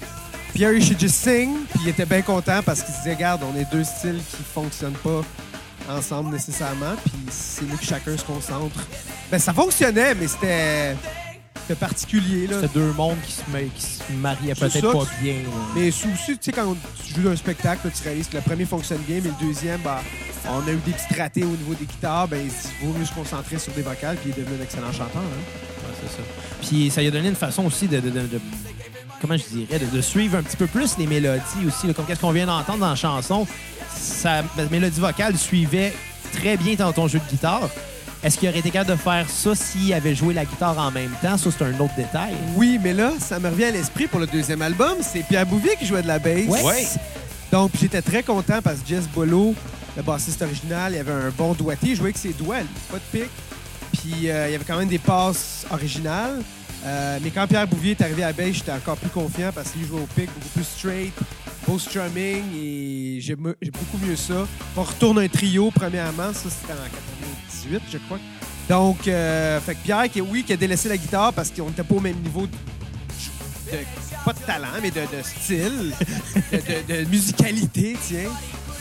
Pierre, 0.54 0.74
you 0.74 0.82
should 0.84 1.00
just 1.00 1.16
sing. 1.16 1.51
Puis 1.72 1.80
il 1.84 1.89
était 1.89 2.06
bien 2.06 2.22
content 2.22 2.60
parce 2.66 2.82
qu'il 2.82 2.94
se 2.94 3.00
disait, 3.00 3.13
regarde, 3.13 3.44
on 3.50 3.58
est 3.58 3.72
deux 3.72 3.86
styles 3.86 4.20
qui 4.30 4.44
fonctionnent 4.54 4.92
pas 5.01 5.22
ensemble 5.89 6.31
nécessairement. 6.34 6.96
Puis 7.03 7.13
c'est 7.29 7.65
nous 7.65 7.77
que 7.77 7.84
chacun 7.86 8.17
se 8.17 8.24
concentre. 8.24 8.79
Ben, 9.31 9.39
ça 9.39 9.53
fonctionnait, 9.53 10.15
mais 10.15 10.27
c'était 10.27 10.96
particulier. 11.79 12.48
Là. 12.48 12.55
C'était 12.62 12.79
deux 12.79 12.91
mondes 12.93 13.17
qui 13.25 13.31
se, 13.31 13.41
qui 13.43 13.81
se 13.81 14.12
mariaient 14.13 14.55
peut-être 14.55 14.91
pas 14.91 15.05
bien. 15.22 15.34
là. 15.34 15.50
Mais 15.75 15.89
aussi, 15.89 16.08
tu 16.17 16.38
sais, 16.41 16.51
quand 16.51 16.75
tu 17.05 17.22
joues 17.22 17.29
un 17.29 17.36
spectacle, 17.36 17.88
là, 17.88 17.93
tu 17.96 18.03
réalises 18.03 18.27
que 18.27 18.38
le 18.38 18.41
premier 18.41 18.65
fonctionne 18.65 19.01
bien, 19.08 19.19
mais 19.24 19.29
le 19.39 19.46
deuxième, 19.48 19.79
bah, 19.81 20.01
on 20.48 20.67
a 20.67 20.72
eu 20.72 20.77
des 20.77 20.91
petits 20.93 21.19
ratés 21.19 21.43
au 21.43 21.48
niveau 21.55 21.75
des 21.75 21.86
guitares. 21.86 22.27
Ben, 22.27 22.39
il 22.43 22.88
vaut 22.88 22.98
mieux 22.98 23.05
se 23.05 23.13
concentrer 23.13 23.60
sur 23.60 23.72
des 23.74 23.84
vocales, 23.84 24.17
puis 24.17 24.31
il 24.36 24.39
est 24.39 24.43
devenu 24.43 24.60
un 24.60 24.63
excellent 24.63 24.91
chanteur. 24.91 25.22
hein. 25.22 25.86
Ouais, 25.88 25.96
c'est 26.01 26.15
ça. 26.17 26.24
Puis 26.62 26.89
ça 26.89 27.01
lui 27.01 27.08
a 27.08 27.12
donné 27.12 27.29
une 27.29 27.36
façon 27.36 27.65
aussi 27.65 27.88
de, 27.88 28.00
de- 28.00 28.10
de- 28.10 28.19
de- 28.22 28.41
comment 29.22 29.38
je 29.38 29.44
dirais, 29.44 29.80
de, 29.80 29.86
de 29.86 30.02
suivre 30.02 30.38
un 30.38 30.44
petit 30.44 30.58
peu 30.58 30.68
plus 30.68 30.98
les 30.98 31.08
mélodies 31.08 31.66
aussi, 31.68 31.88
là, 31.88 31.94
comme 31.94 32.06
qu'est-ce 32.06 32.22
qu'on 32.22 32.32
vient 32.32 32.46
d'entendre 32.46 32.80
dans 32.80 32.90
la 32.90 32.96
chanson. 32.96 33.48
Sa 33.94 34.44
la 34.58 34.66
mélodie 34.70 35.00
vocale 35.00 35.38
suivait 35.38 35.94
très 36.32 36.58
bien 36.58 36.76
dans 36.76 36.92
ton 36.94 37.08
jeu 37.08 37.20
de 37.20 37.30
guitare. 37.30 37.70
Est-ce 38.22 38.38
qu'il 38.38 38.50
aurait 38.50 38.60
été 38.60 38.70
capable 38.70 38.98
de 38.98 39.02
faire 39.02 39.30
ça 39.30 39.56
s'il 39.56 39.94
avait 39.94 40.14
joué 40.14 40.34
la 40.34 40.44
guitare 40.44 40.78
en 40.78 40.92
même 40.92 41.12
temps? 41.22 41.38
Ça, 41.38 41.50
c'est 41.58 41.64
un 41.64 41.80
autre 41.80 41.96
détail. 41.96 42.34
Oui, 42.56 42.78
mais 42.82 42.94
là, 42.94 43.14
ça 43.18 43.40
me 43.40 43.48
revient 43.50 43.66
à 43.66 43.72
l'esprit 43.72 44.08
pour 44.08 44.20
le 44.20 44.28
deuxième 44.28 44.62
album. 44.62 44.98
C'est 45.02 45.24
Pierre 45.24 45.46
Bouvier 45.46 45.76
qui 45.80 45.86
jouait 45.86 46.02
de 46.02 46.08
la 46.08 46.20
bass. 46.20 46.48
Ouais. 46.48 46.86
Donc, 47.50 47.72
j'étais 47.80 48.02
très 48.02 48.22
content 48.22 48.62
parce 48.62 48.80
que 48.80 48.90
Jess 48.90 49.08
Bolo, 49.08 49.56
le 49.96 50.04
bassiste 50.04 50.42
original, 50.42 50.92
il 50.94 51.00
avait 51.00 51.14
un 51.14 51.30
bon 51.30 51.54
doigté. 51.54 51.88
Il 51.88 51.96
jouait 51.96 52.08
avec 52.08 52.18
ses 52.18 52.34
doigts, 52.34 52.58
pas 52.92 52.98
de 52.98 53.20
pic. 53.20 53.30
Puis, 53.94 54.30
euh, 54.30 54.50
il 54.50 54.52
y 54.52 54.56
avait 54.56 54.66
quand 54.66 54.78
même 54.78 54.90
des 54.90 55.00
passes 55.00 55.66
originales. 55.72 56.42
Euh, 56.86 57.19
mais 57.21 57.29
quand 57.29 57.45
Pierre 57.48 57.67
Bouvier 57.67 57.91
est 57.91 58.01
arrivé 58.01 58.24
à 58.24 58.31
bass, 58.31 58.53
j'étais 58.53 58.71
encore 58.71 58.95
plus 58.98 59.09
confiant 59.09 59.51
parce 59.53 59.71
qu'il 59.71 59.86
jouait 59.86 60.00
au 60.01 60.07
pic, 60.15 60.27
beaucoup 60.33 60.50
plus 60.55 60.63
straight, 60.63 61.13
beau 61.67 61.77
strumming 61.77 62.43
et 62.55 63.17
j'ai 63.21 63.36
beaucoup 63.36 63.98
mieux 64.01 64.15
ça. 64.15 64.48
On 64.77 64.83
retourne 64.83 65.19
un 65.19 65.27
trio, 65.27 65.71
premièrement. 65.71 66.31
Ça, 66.33 66.50
c'était 66.50 66.74
en 66.74 66.86
98, 67.62 67.81
je 67.91 67.98
crois. 67.98 68.19
Donc, 68.69 69.07
euh, 69.07 69.59
fait 69.59 69.75
que 69.75 69.79
Pierre, 69.83 70.09
qui, 70.09 70.21
oui, 70.21 70.43
qui 70.43 70.53
a 70.53 70.57
délaissé 70.57 70.88
la 70.88 70.98
guitare 70.98 71.33
parce 71.33 71.50
qu'on 71.51 71.65
n'était 71.67 71.83
pas 71.83 71.95
au 71.95 72.00
même 72.00 72.17
niveau 72.19 72.48
de, 72.48 72.51
pas 74.24 74.33
de 74.33 74.39
talent, 74.39 74.67
mais 74.81 74.91
de, 74.91 75.01
de 75.01 75.21
style, 75.24 75.93
de, 76.51 76.57
de- 76.57 77.03
de 77.03 77.09
musicalité, 77.09 77.98
tiens. 78.07 78.29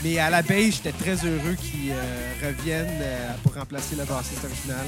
Mais 0.03 0.17
à 0.19 0.29
la 0.29 0.41
base, 0.41 0.75
j'étais 0.75 0.93
très 0.93 1.15
heureux 1.25 1.55
qu'il 1.59 1.91
euh, 1.91 2.47
revienne 2.47 2.87
euh, 3.01 3.31
pour 3.43 3.53
remplacer 3.55 3.95
le 3.97 4.05
bassiste 4.05 4.45
original. 4.45 4.85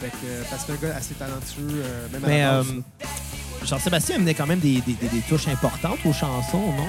Fait 0.00 0.08
que, 0.08 0.14
euh, 0.26 0.42
parce 0.50 0.64
que 0.64 0.72
c'est 0.78 0.84
un 0.86 0.88
gars 0.88 0.96
assez 0.96 1.14
talentueux, 1.14 1.82
euh, 1.84 2.06
même 2.12 2.24
à 2.24 2.28
Mais 2.28 2.40
la 2.42 2.54
euh, 2.54 2.62
base. 2.62 2.72
Jean-Sébastien 3.64 4.16
amenait 4.16 4.34
quand 4.34 4.46
même 4.46 4.58
des, 4.60 4.80
des- 4.82 4.92
des- 4.94 5.08
des 5.08 5.20
touches 5.28 5.48
importantes 5.48 5.98
aux 6.04 6.12
chansons, 6.12 6.72
non? 6.76 6.88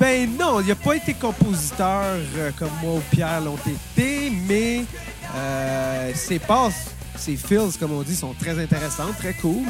Ben 0.00 0.28
non, 0.38 0.60
il 0.60 0.66
n'a 0.68 0.74
pas 0.74 0.96
été 0.96 1.14
compositeur 1.14 2.02
euh, 2.36 2.50
comme 2.58 2.70
moi 2.82 2.94
ou 2.94 3.02
Pierre 3.10 3.40
l'ont 3.40 3.58
été, 3.66 4.32
mais 4.48 4.84
euh, 5.36 6.10
ses 6.14 6.38
passes, 6.38 6.86
ses 7.16 7.36
feels, 7.36 7.70
comme 7.78 7.92
on 7.92 8.02
dit, 8.02 8.16
sont 8.16 8.34
très 8.34 8.60
intéressantes, 8.60 9.16
très 9.18 9.34
cool. 9.34 9.62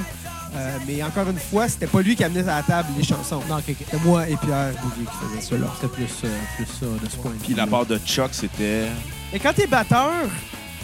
Euh, 0.54 0.76
mais 0.86 1.02
encore 1.02 1.28
une 1.30 1.38
fois, 1.38 1.66
c'était 1.68 1.86
pas 1.86 2.00
lui 2.02 2.14
qui 2.14 2.22
amenait 2.24 2.42
à 2.42 2.56
la 2.56 2.62
table 2.62 2.88
les 2.96 3.02
chansons. 3.04 3.42
Non, 3.48 3.56
ok, 3.56 3.64
ok. 3.70 3.76
C'était 3.78 4.04
moi 4.04 4.28
et 4.28 4.36
Pierre 4.36 4.72
Bouvier 4.82 5.06
qui 5.06 5.40
faisaient 5.40 5.56
ça. 5.58 5.66
C'était 5.80 5.88
plus, 5.94 6.12
euh, 6.24 6.38
plus 6.56 6.66
ça 6.66 6.86
de 7.02 7.10
ce 7.10 7.16
point 7.16 7.30
de 7.32 7.36
Puis 7.38 7.48
vue. 7.48 7.54
la 7.54 7.66
part 7.66 7.86
de 7.86 7.98
Chuck, 7.98 8.28
c'était. 8.32 8.86
Mais 9.32 9.38
quand 9.38 9.52
t'es 9.54 9.66
batteur, 9.66 10.12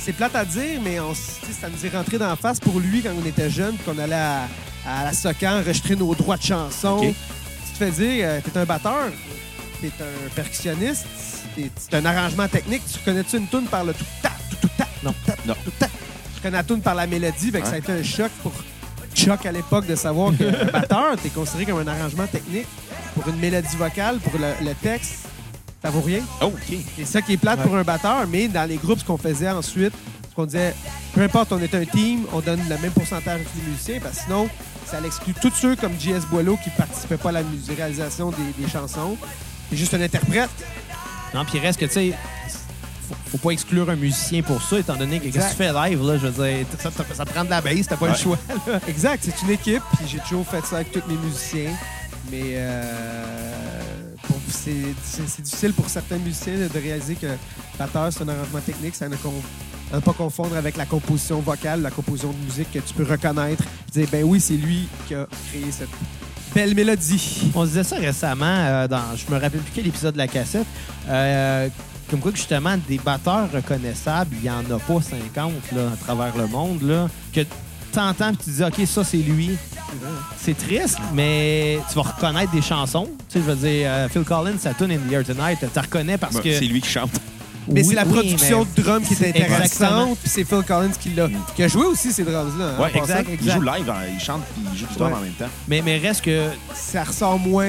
c'est 0.00 0.12
plate 0.12 0.34
à 0.36 0.44
dire, 0.44 0.80
mais 0.82 1.00
on, 1.00 1.14
ça 1.14 1.68
nous 1.68 1.84
est 1.86 1.94
rentré 1.94 2.18
dans 2.18 2.28
la 2.28 2.36
face 2.36 2.60
pour 2.60 2.78
lui 2.80 3.02
quand 3.02 3.10
on 3.20 3.26
était 3.26 3.50
jeune, 3.50 3.76
qu'on 3.84 3.98
allait 3.98 4.14
à, 4.14 4.42
à 4.86 5.04
la 5.04 5.12
Socan 5.12 5.58
enregistrer 5.60 5.96
nos 5.96 6.14
droits 6.14 6.36
de 6.36 6.42
chanson. 6.42 7.00
Tu 7.00 7.72
te 7.72 7.76
fais 7.78 7.90
dire, 7.90 8.24
euh, 8.28 8.40
t'es 8.42 8.58
un 8.58 8.64
batteur, 8.64 9.10
t'es 9.80 9.88
un 10.00 10.28
percussionniste, 10.34 11.06
c'est 11.56 11.94
un 11.94 12.04
arrangement 12.04 12.48
technique. 12.48 12.82
Tu 12.92 12.98
connais-tu 13.04 13.36
une 13.36 13.48
tune 13.48 13.66
par 13.66 13.84
le 13.84 13.92
tout 13.92 14.04
ta 14.22 14.30
tout 14.50 14.56
tout 14.62 14.70
ta? 14.76 14.86
Non. 15.02 15.14
ta, 15.26 15.34
Non. 15.46 15.54
tout 15.64 15.72
ta. 15.78 15.88
Je 16.36 16.42
connais 16.42 16.56
la 16.56 16.64
tune 16.64 16.80
par 16.80 16.94
la 16.94 17.06
mélodie, 17.06 17.50
fait 17.50 17.60
que 17.60 17.64
Ouais. 17.64 17.70
ça 17.70 17.74
a 17.74 17.78
été 17.78 17.92
un 17.92 18.02
choc 18.02 18.30
pour 18.42 18.52
Chuck 19.14 19.44
à 19.46 19.50
l'époque 19.52 19.86
de 19.86 19.96
savoir 19.96 20.32
qu'un 20.36 20.64
batteur, 20.72 21.16
t'es 21.20 21.28
considéré 21.30 21.66
comme 21.72 21.80
un 21.80 21.88
arrangement 21.92 22.26
technique 22.28 22.68
pour 23.14 23.26
une 23.28 23.36
mélodie 23.40 23.76
vocale, 23.76 24.18
pour 24.18 24.38
le, 24.38 24.64
le 24.64 24.74
texte. 24.74 25.26
Ça 25.82 25.90
vaut 25.90 26.00
rien. 26.00 26.20
Oh, 26.42 26.47
OK. 26.47 26.76
C'est 26.97 27.04
ça 27.04 27.23
qui 27.23 27.35
est 27.35 27.37
plate 27.37 27.58
Ouais. 27.61 27.64
pour 27.66 27.76
un 27.76 27.82
batteur, 27.85 28.26
mais 28.28 28.49
dans 28.49 28.68
les 28.68 28.76
groupes, 28.76 28.99
ce 28.99 29.04
qu'on 29.04 29.16
faisait 29.18 29.49
ensuite, 29.50 29.92
ce 30.30 30.35
qu'on 30.35 30.44
disait, 30.47 30.75
peu 31.14 31.23
importe, 31.23 31.52
on 31.52 31.61
est 31.61 31.75
un 31.75 31.85
team, 31.85 32.25
on 32.32 32.40
donne 32.40 32.61
le 32.68 32.78
même 32.78 32.90
pourcentage 32.92 33.40
à 33.40 33.44
tous 33.44 33.58
les 33.64 33.70
musiciens, 33.70 34.00
parce 34.02 34.16
que 34.18 34.23
sinon, 34.25 34.49
ça 34.87 35.00
l'exclut 35.00 35.35
tous 35.40 35.52
ceux 35.54 35.76
comme 35.76 35.92
JS 35.99 36.26
Boileau 36.30 36.58
qui 36.64 36.70
participaient 36.70 37.16
pas 37.16 37.28
à 37.28 37.32
la 37.32 37.42
mus- 37.42 37.61
réalisation 37.76 38.30
des, 38.30 38.62
des 38.64 38.68
chansons. 38.68 39.16
C'est 39.70 39.76
juste 39.76 39.94
un 39.94 40.00
interprète. 40.00 40.50
Non, 41.35 41.44
puis 41.44 41.58
reste 41.61 41.78
que, 41.78 41.85
tu 41.87 41.92
sais, 41.92 42.14
faut, 43.08 43.14
faut 43.32 43.38
pas 43.38 43.50
exclure 43.50 43.88
un 43.90 43.97
musicien 43.97 44.42
pour 44.42 44.61
ça, 44.62 44.78
étant 44.80 44.97
donné 44.97 45.20
que 45.20 45.28
qu'est-ce 45.28 45.44
que 45.47 45.50
tu 45.50 45.56
fais 45.56 45.73
live, 45.73 46.02
là, 46.04 46.18
je 46.18 46.26
veux 46.26 46.44
dire, 46.44 46.66
ça, 46.78 46.90
ça, 46.90 47.04
ça 47.14 47.25
te 47.25 47.30
prend 47.30 47.44
de 47.44 47.50
la 47.50 47.61
base, 47.61 47.87
t'as 47.87 47.97
pas 47.97 48.06
Ouais. 48.06 48.12
le 48.12 48.18
choix. 48.18 48.38
là. 48.66 48.80
Exact, 48.88 49.23
c'est 49.25 49.42
une 49.47 49.50
équipe, 49.50 49.82
puis 49.97 50.06
j'ai 50.08 50.18
toujours 50.18 50.47
fait 50.47 50.64
ça 50.66 50.76
avec 50.76 50.90
tous 50.90 51.02
mes 51.08 51.16
musiciens. 51.18 51.70
Mais 52.32 52.54
euh, 52.56 53.97
c'est 54.50 55.42
difficile 55.42 55.72
pour 55.72 55.88
certains 55.88 56.18
musiciens 56.18 56.54
de, 56.54 56.78
réaliser 56.78 57.14
que 57.14 57.26
batteur, 57.78 58.12
c'est 58.12 58.22
un 58.22 58.28
arrangement 58.28 58.60
technique, 58.60 58.94
ça 58.94 59.08
ne 59.08 59.14
à 59.14 59.96
ne 59.96 60.00
pas 60.00 60.12
confondre 60.12 60.56
avec 60.56 60.76
la 60.76 60.86
composition 60.86 61.40
vocale, 61.40 61.82
la 61.82 61.90
composition 61.90 62.30
de 62.30 62.44
musique 62.44 62.70
que 62.72 62.78
tu 62.78 62.94
peux 62.94 63.04
reconnaître. 63.04 63.64
Dire, 63.92 64.06
ben 64.12 64.24
oui, 64.24 64.40
c'est 64.40 64.56
lui 64.56 64.88
qui 65.06 65.14
a 65.14 65.26
créé 65.50 65.70
cette 65.70 65.88
belle 66.54 66.74
mélodie. 66.74 67.50
On 67.54 67.64
disait 67.64 67.84
ça 67.84 67.96
récemment, 67.96 68.44
euh, 68.46 68.88
dans, 68.88 69.16
je 69.16 69.32
me 69.32 69.40
rappelle 69.40 69.60
plus 69.60 69.72
quel 69.74 69.86
épisode 69.86 70.14
de 70.14 70.18
la 70.18 70.28
cassette, 70.28 70.66
euh, 71.08 71.68
comme 72.10 72.20
quoi 72.20 72.32
justement, 72.34 72.76
des 72.88 72.98
batteurs 72.98 73.50
reconnaissables, 73.52 74.34
il 74.40 74.44
y 74.44 74.50
en 74.50 74.60
a 74.60 74.78
pas 74.78 75.00
50 75.00 75.52
là, 75.72 75.90
à 75.92 75.96
travers 75.96 76.36
le 76.36 76.46
monde, 76.46 76.82
là, 76.82 77.08
que 77.32 77.40
t'entends 77.92 78.32
et 78.32 78.36
tu 78.36 78.50
dis, 78.50 78.64
OK, 78.64 78.86
ça, 78.86 79.04
c'est 79.04 79.18
lui. 79.18 79.56
C'est 80.38 80.57
triste, 80.57 80.99
mais 81.14 81.78
tu 81.88 81.95
vas 81.97 82.02
reconnaître 82.02 82.52
des 82.52 82.62
chansons. 82.62 83.09
Tu 83.28 83.38
sais, 83.38 83.45
je 83.47 83.50
veux 83.52 83.57
dire, 83.57 83.88
euh, 83.90 84.09
Phil 84.09 84.23
Collins, 84.23 84.59
sa 84.59 84.75
tune 84.75 84.92
In 84.92 84.99
the 85.09 85.12
Air 85.12 85.25
Tonight, 85.25 85.59
tu 85.61 85.78
reconnais 85.78 86.18
parce 86.18 86.40
que... 86.40 86.52
C'est 86.52 86.64
lui 86.66 86.80
qui 86.80 86.88
chante. 86.90 87.11
Mais 87.71 87.83
Oui, 87.83 87.88
c'est 87.90 87.95
la 87.97 88.04
oui, 88.07 88.12
production 88.12 88.61
mais- 88.61 88.83
de 88.83 88.83
drum 88.88 89.02
qui 89.02 89.12
est 89.23 89.28
intéressante, 89.28 90.18
puis 90.21 90.30
c'est 90.30 90.45
Phil 90.45 90.62
Collins 90.66 90.92
qui 90.99 91.11
l'a 91.11 91.28
qui 91.54 91.62
a 91.62 91.68
joué 91.68 91.85
aussi 91.85 92.12
ces 92.12 92.25
drums-là. 92.25 92.80
Ouais, 92.80 92.88
passant. 92.90 93.02
exact. 93.02 93.28
Il 93.42 93.50
joue 93.52 93.61
live, 93.61 93.90
hein, 93.90 93.95
il 94.14 94.18
chante 94.21 94.42
puis 94.54 94.62
il 94.73 94.78
joue 94.78 94.87
du 94.87 94.95
drum 94.95 95.12
Ouais. 95.12 95.18
en 95.18 95.21
même 95.21 95.33
temps. 95.33 95.49
Mais, 95.68 95.83
mais 95.85 95.99
reste 95.99 96.23
que 96.25 96.49
Ça 96.75 97.04
ressort 97.04 97.38
moins 97.38 97.66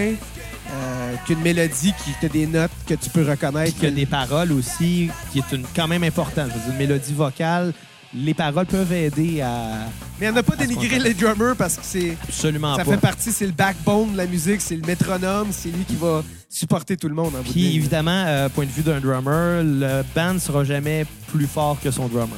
euh, 0.71 1.13
qu'une 1.25 1.39
mélodie 1.41 1.93
qui 2.05 2.11
te 2.21 2.31
des 2.31 2.45
notes 2.47 2.71
que 2.87 2.93
tu 2.93 3.09
peux 3.09 3.27
reconnaître. 3.29 3.73
qu'il 3.75 3.83
y 3.85 3.87
a 3.87 3.91
des 3.91 4.05
paroles 4.05 4.53
aussi, 4.53 5.09
qui 5.33 5.39
est 5.39 5.51
une, 5.55 5.65
quand 5.75 5.87
même 5.89 6.03
importante. 6.03 6.47
Je 6.49 6.53
veux 6.53 6.59
dire, 6.59 6.71
une 6.71 6.77
mélodie 6.77 7.13
vocale, 7.13 7.73
les 8.13 8.33
paroles 8.33 8.65
peuvent 8.65 8.91
aider 8.91 9.41
à... 9.41 9.87
Mais 10.19 10.29
on 10.29 10.33
n'a 10.33 10.43
pas 10.43 10.55
dénigré 10.55 10.99
les 10.99 11.13
drummers 11.13 11.55
parce 11.55 11.75
que 11.75 11.83
c'est 11.83 12.17
Absolument 12.23 12.75
ça 12.75 12.83
pas. 12.83 12.91
fait 12.91 12.97
partie, 12.97 13.31
c'est 13.31 13.45
le 13.45 13.51
backbone 13.51 14.13
de 14.13 14.17
la 14.17 14.25
musique, 14.25 14.61
c'est 14.61 14.75
le 14.75 14.85
métronome, 14.85 15.49
c'est 15.51 15.69
lui 15.69 15.83
qui 15.83 15.95
va 15.95 16.23
supporter 16.49 16.97
tout 16.97 17.07
le 17.07 17.15
monde 17.15 17.35
en 17.35 17.43
Puis 17.43 17.75
évidemment, 17.75 18.23
euh, 18.25 18.49
point 18.49 18.65
de 18.65 18.71
vue 18.71 18.81
d'un 18.81 18.99
drummer, 18.99 19.63
le 19.63 20.03
band 20.15 20.39
sera 20.39 20.63
jamais 20.63 21.05
plus 21.27 21.47
fort 21.47 21.77
que 21.81 21.91
son 21.91 22.07
drummer. 22.07 22.37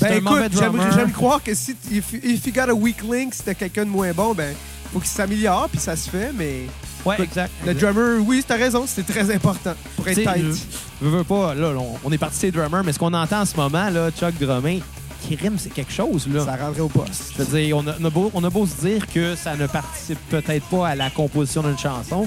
Ben 0.00 0.18
écoute, 0.18 0.62
j'aime 0.94 1.12
croire 1.12 1.42
que 1.42 1.54
si 1.54 1.76
if, 1.90 2.12
if 2.12 2.46
you 2.46 2.52
got 2.52 2.70
a 2.70 2.74
weak 2.74 3.02
link, 3.02 3.34
t'as 3.44 3.54
quelqu'un 3.54 3.84
de 3.84 3.90
moins 3.90 4.12
bon, 4.12 4.32
ben 4.32 4.54
faut 4.92 5.00
qu'il 5.00 5.08
s'améliore, 5.08 5.68
puis 5.68 5.80
ça 5.80 5.96
se 5.96 6.08
fait, 6.08 6.32
mais 6.32 6.66
Ouais, 7.04 7.16
exact. 7.22 7.50
le 7.64 7.74
drummer, 7.74 8.20
oui, 8.26 8.44
t'as 8.46 8.56
raison, 8.56 8.84
c'est 8.86 9.06
très 9.06 9.32
important 9.34 9.74
pour 9.96 10.08
être 10.08 10.16
tight. 10.20 10.44
je- 10.44 11.04
je 11.06 11.08
veux 11.08 11.24
pas, 11.24 11.54
là, 11.54 11.68
on, 11.76 11.96
on 12.04 12.12
est 12.12 12.18
parti 12.18 12.36
ces 12.38 12.50
drummers, 12.50 12.82
mais 12.84 12.92
ce 12.92 12.98
qu'on 12.98 13.12
entend 13.14 13.40
en 13.42 13.44
ce 13.44 13.56
moment, 13.56 13.88
là, 13.88 14.10
Chuck 14.10 14.34
Drumming, 14.40 14.82
qui 15.22 15.36
rime, 15.36 15.56
c'est 15.58 15.70
quelque 15.72 15.92
chose, 15.92 16.26
là. 16.28 16.44
Ça 16.44 16.56
rendrait 16.56 16.80
au 16.80 16.88
poste. 16.88 17.32
Je 17.38 17.42
veux 17.42 17.58
dire, 17.60 17.76
on 17.76 17.86
a, 17.86 17.94
on 18.00 18.04
a 18.04 18.10
beau, 18.10 18.30
on 18.34 18.44
a 18.44 18.50
beau 18.50 18.66
se 18.66 18.80
dire 18.86 19.06
que 19.12 19.34
ça 19.36 19.56
ne 19.56 19.66
participe 19.66 20.18
peut-être 20.28 20.64
pas 20.66 20.88
à 20.88 20.94
la 20.94 21.10
composition 21.10 21.62
d'une 21.62 21.78
chanson, 21.78 22.26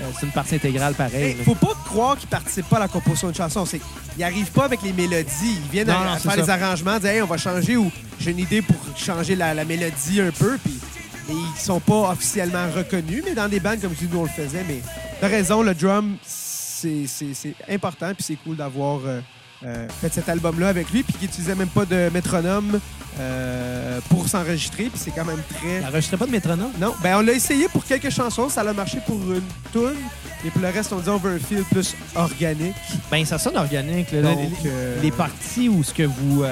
euh, 0.00 0.04
c'est 0.18 0.26
une 0.26 0.32
partie 0.32 0.54
intégrale 0.56 0.94
pareil. 0.94 1.36
Il 1.38 1.44
faut 1.44 1.54
pas 1.54 1.72
croire 1.86 2.16
qu'il 2.18 2.28
participe 2.28 2.68
pas 2.68 2.76
à 2.76 2.80
la 2.80 2.88
composition 2.88 3.30
de 3.30 3.34
chanson. 3.36 3.64
C'est 3.64 3.80
qu'il 4.14 4.24
arrive 4.24 4.50
pas 4.50 4.64
avec 4.66 4.82
les 4.82 4.92
mélodies. 4.92 5.58
Il 5.64 5.70
vient 5.72 5.84
Non, 5.84 5.92
à- 6.00 6.04
non, 6.04 6.10
à 6.12 6.18
c'est 6.18 6.22
faire 6.28 6.32
ça. 6.32 6.56
les 6.56 6.62
arrangements, 6.62 6.98
dire 6.98 7.10
hey, 7.10 7.22
on 7.22 7.26
va 7.26 7.38
changer 7.38 7.76
ou 7.78 7.90
j'ai 8.20 8.32
une 8.32 8.38
idée 8.40 8.60
pour 8.62 8.76
changer 8.96 9.34
la, 9.36 9.54
la 9.54 9.64
mélodie 9.64 10.20
un 10.20 10.30
peu. 10.30 10.58
Puis 10.62 10.78
et 11.28 11.32
ils 11.32 11.60
sont 11.60 11.80
pas 11.80 12.10
officiellement 12.10 12.66
reconnus, 12.74 13.22
mais 13.24 13.34
dans 13.34 13.48
des 13.48 13.60
bandes 13.60 13.80
comme 13.80 13.94
tu 13.94 14.06
nous 14.10 14.18
on 14.18 14.24
le 14.24 14.28
faisait. 14.28 14.64
Mais 14.68 14.80
t'as 15.20 15.28
raison, 15.28 15.62
le 15.62 15.74
drum 15.74 16.16
c'est 16.22 17.54
important 17.68 18.12
puis 18.14 18.22
c'est 18.22 18.36
cool 18.36 18.56
d'avoir 18.56 19.00
euh, 19.06 19.20
euh, 19.64 19.88
fait 20.00 20.12
cet 20.12 20.28
album-là 20.28 20.68
avec 20.68 20.90
lui 20.90 21.02
puis 21.02 21.14
qu'il 21.14 21.28
utilisait 21.28 21.54
même 21.54 21.68
pas 21.68 21.86
de 21.86 22.10
métronome 22.12 22.78
euh, 23.18 23.98
pour 24.10 24.28
s'enregistrer. 24.28 24.84
Puis 24.84 24.98
c'est 24.98 25.10
quand 25.10 25.24
même 25.24 25.42
très 25.48 25.78
Il 25.78 25.82
n'enregistrait 25.82 26.16
pas 26.16 26.26
de 26.26 26.32
métronome? 26.32 26.70
non, 26.78 26.94
ben 27.02 27.18
on 27.18 27.22
l'a 27.22 27.32
essayé 27.32 27.68
pour 27.68 27.84
quelques 27.84 28.10
chansons, 28.10 28.48
ça 28.48 28.60
a 28.60 28.72
marché 28.72 28.98
pour 29.06 29.16
une 29.16 29.42
tune. 29.72 29.96
Et 30.44 30.50
pour 30.50 30.60
le 30.60 30.68
reste, 30.68 30.92
on 30.92 30.98
dit 30.98 31.08
on 31.08 31.16
veut 31.16 31.36
un 31.36 31.38
feel 31.38 31.64
plus 31.64 31.94
organique. 32.14 32.74
Ben, 33.10 33.24
ça 33.24 33.38
sonne 33.38 33.56
organique. 33.56 34.12
là. 34.12 34.22
Donc, 34.22 34.38
les, 34.62 35.02
les 35.02 35.10
parties 35.10 35.68
où 35.68 35.82
ce 35.82 35.94
que 35.94 36.02
vous 36.04 36.44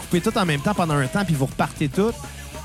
coupez 0.00 0.20
tout 0.20 0.36
en 0.38 0.46
même 0.46 0.60
temps 0.60 0.74
pendant 0.74 0.94
un 0.94 1.06
temps 1.08 1.24
puis 1.24 1.34
vous 1.34 1.46
repartez 1.46 1.88
tout, 1.88 2.12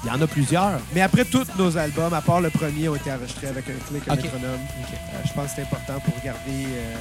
il 0.03 0.07
y 0.07 0.12
en 0.12 0.22
a 0.22 0.27
plusieurs. 0.27 0.79
Mais 0.93 1.01
après, 1.01 1.25
tous 1.25 1.45
nos 1.57 1.77
albums, 1.77 2.13
à 2.13 2.22
part 2.22 2.41
le 2.41 2.50
premier, 2.50 2.89
ont 2.89 2.95
été 2.95 3.12
enregistrés 3.12 3.48
avec 3.48 3.65
un 3.69 3.74
clic, 3.88 4.03
un 4.07 4.15
métronome. 4.15 4.43
Euh, 4.43 5.17
je 5.25 5.33
pense 5.33 5.45
que 5.45 5.51
c'est 5.55 5.62
important 5.62 6.00
pour 6.03 6.13
garder, 6.24 6.65
euh, 6.65 6.95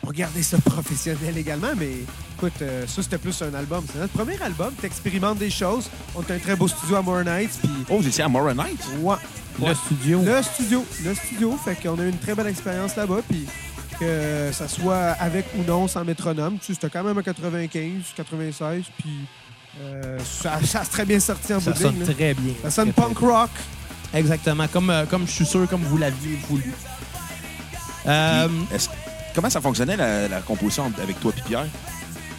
pour 0.00 0.12
garder 0.12 0.42
ça 0.42 0.56
professionnel 0.64 1.36
également. 1.36 1.72
Mais 1.76 1.90
écoute, 2.36 2.52
euh, 2.62 2.86
ça, 2.86 3.02
c'était 3.02 3.18
plus 3.18 3.40
un 3.42 3.52
album. 3.54 3.84
C'est 3.92 3.98
notre 3.98 4.12
premier 4.14 4.40
album. 4.40 4.72
Tu 4.80 4.86
expérimentes 4.86 5.38
des 5.38 5.50
choses. 5.50 5.90
On 6.14 6.20
a 6.20 6.34
un 6.34 6.38
très 6.38 6.56
beau 6.56 6.68
studio 6.68 6.96
à 6.96 7.02
More 7.02 7.22
Nights. 7.24 7.58
Puis, 7.60 7.70
Oh, 7.90 7.98
vous 7.98 8.06
étiez 8.06 8.24
à 8.24 8.28
Night? 8.28 8.80
ouais, 9.00 9.16
Le 9.58 9.64
Ouais. 9.66 9.74
studio. 9.74 10.22
Le 10.24 10.42
studio, 10.42 10.86
le 11.04 11.14
studio. 11.14 11.58
Fait 11.62 11.74
qu'on 11.76 11.98
a 11.98 12.02
eu 12.04 12.08
une 12.08 12.18
très 12.18 12.34
belle 12.34 12.46
expérience 12.46 12.96
là-bas. 12.96 13.20
Puis 13.28 13.46
que 14.00 14.50
ça 14.52 14.68
soit 14.68 15.10
avec 15.20 15.44
ou 15.56 15.62
non 15.64 15.86
sans 15.86 16.02
métronome, 16.04 16.58
tu 16.58 16.66
sais, 16.68 16.74
c'était 16.74 16.88
quand 16.90 17.04
même 17.04 17.18
à 17.18 17.22
95, 17.22 17.90
96. 18.16 18.84
Puis 18.98 19.10
euh, 19.80 20.18
ça, 20.24 20.58
ça 20.64 20.80
a 20.80 20.84
très 20.84 21.04
bien 21.04 21.18
sorti 21.20 21.54
en 21.54 21.60
Ça 21.60 21.74
sonne 21.74 21.94
ligne, 21.94 22.06
là. 22.06 22.14
très 22.14 22.34
bien. 22.34 22.52
Ça 22.62 22.70
sonne 22.70 22.92
Très, 22.92 23.02
punk 23.02 23.18
rock. 23.18 23.50
Exactement, 24.14 24.66
comme, 24.68 24.90
euh, 24.90 25.06
comme 25.06 25.26
je 25.26 25.32
suis 25.32 25.46
sûr, 25.46 25.66
comme 25.68 25.82
vous 25.82 25.96
l'aviez 25.96 26.38
voulu. 26.48 26.72
Euh, 28.06 28.48
comment 29.34 29.48
ça 29.48 29.60
fonctionnait 29.60 29.96
la, 29.96 30.28
la 30.28 30.40
composition 30.40 30.92
avec 31.02 31.18
toi 31.20 31.32
et 31.36 31.40
Pierre? 31.42 31.66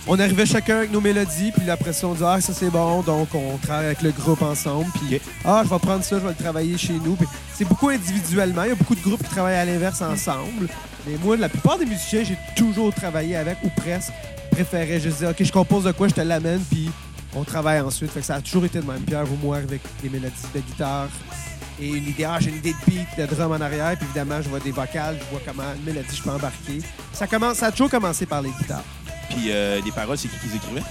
On 0.06 0.20
arrivait 0.20 0.46
chacun 0.46 0.80
avec 0.80 0.92
nos 0.92 1.00
mélodies, 1.00 1.52
puis 1.54 1.70
après 1.70 1.94
ça, 1.94 2.08
on 2.08 2.14
dit 2.14 2.24
Ah, 2.26 2.40
ça 2.42 2.54
c'est 2.54 2.70
bon, 2.70 3.02
donc 3.02 3.34
on 3.34 3.58
travaille 3.58 3.86
avec 3.86 4.02
le 4.02 4.12
groupe 4.12 4.42
ensemble. 4.42 4.86
Puis. 4.96 5.20
Ah, 5.46 5.62
je 5.64 5.70
vais 5.70 5.80
prendre 5.80 6.04
ça, 6.04 6.18
je 6.20 6.24
vais 6.24 6.30
le 6.30 6.36
travailler 6.36 6.78
chez 6.78 6.94
nous. 6.94 7.18
C'est 7.54 7.66
beaucoup 7.66 7.88
individuellement. 7.90 8.64
Il 8.64 8.70
y 8.70 8.74
a 8.74 8.76
beaucoup 8.76 8.96
de 8.96 9.02
groupes 9.02 9.24
qui 9.24 9.30
travaillent 9.30 9.56
à 9.56 9.66
l'inverse 9.66 10.02
ensemble. 10.02 10.68
Mais 11.08 11.16
moi, 11.24 11.38
la 11.38 11.48
plupart 11.50 11.78
des 11.80 11.86
musiciens, 11.86 12.24
j'ai 12.24 12.38
toujours 12.56 12.94
travaillé 12.94 13.36
avec, 13.38 13.58
ou 13.64 13.70
presque. 13.70 14.12
Préférais 14.52 15.00
juste 15.00 15.20
dire 15.20 15.30
Ok, 15.30 15.38
je 15.42 15.52
compose 15.52 15.86
de 15.86 15.92
quoi, 15.94 16.10
je 16.10 16.14
te 16.14 16.22
l'amène, 16.22 16.62
puis 16.70 16.90
on 17.36 17.44
travaille 17.44 17.80
ensuite. 17.80 18.12
Fait 18.12 18.20
que 18.20 18.26
ça 18.26 18.36
a 18.36 18.42
toujours 18.42 18.66
été 18.66 18.80
de 18.80 18.86
même. 18.86 19.02
Pierre 19.02 19.32
ou 19.32 19.36
moi, 19.46 19.58
avec 19.58 19.82
des 20.02 20.10
mélodies 20.10 20.34
de 20.54 20.60
guitare 20.60 21.10
et 21.80 21.90
une 21.90 22.08
idée. 22.08 22.24
Ah, 22.26 22.38
j'ai 22.40 22.50
une 22.50 22.58
idée 22.58 22.74
de 22.74 22.92
beat, 22.92 23.08
de 23.18 23.26
drum 23.26 23.52
en 23.52 23.62
arrière, 23.62 23.96
puis 23.98 24.06
évidemment, 24.06 24.42
je 24.42 24.50
vois 24.50 24.60
des 24.60 24.72
vocales, 24.72 25.18
je 25.20 25.30
vois 25.32 25.42
comment 25.46 25.64
une 25.76 25.84
mélodie 25.84 26.16
je 26.16 26.22
peux 26.22 26.30
embarquer. 26.30 26.80
Ça, 27.14 27.28
commence, 27.28 27.58
ça 27.58 27.68
a 27.68 27.72
toujours 27.72 27.90
commencé 27.90 28.26
par 28.26 28.42
les 28.42 28.52
guitares. 28.52 28.84
Puis 29.30 29.52
euh, 29.52 29.82
les 29.84 29.92
paroles, 29.92 30.18
c'est 30.18 30.28
qui 30.28 30.38
qui 30.38 30.48
les 30.50 30.56
écrivait? 30.58 30.84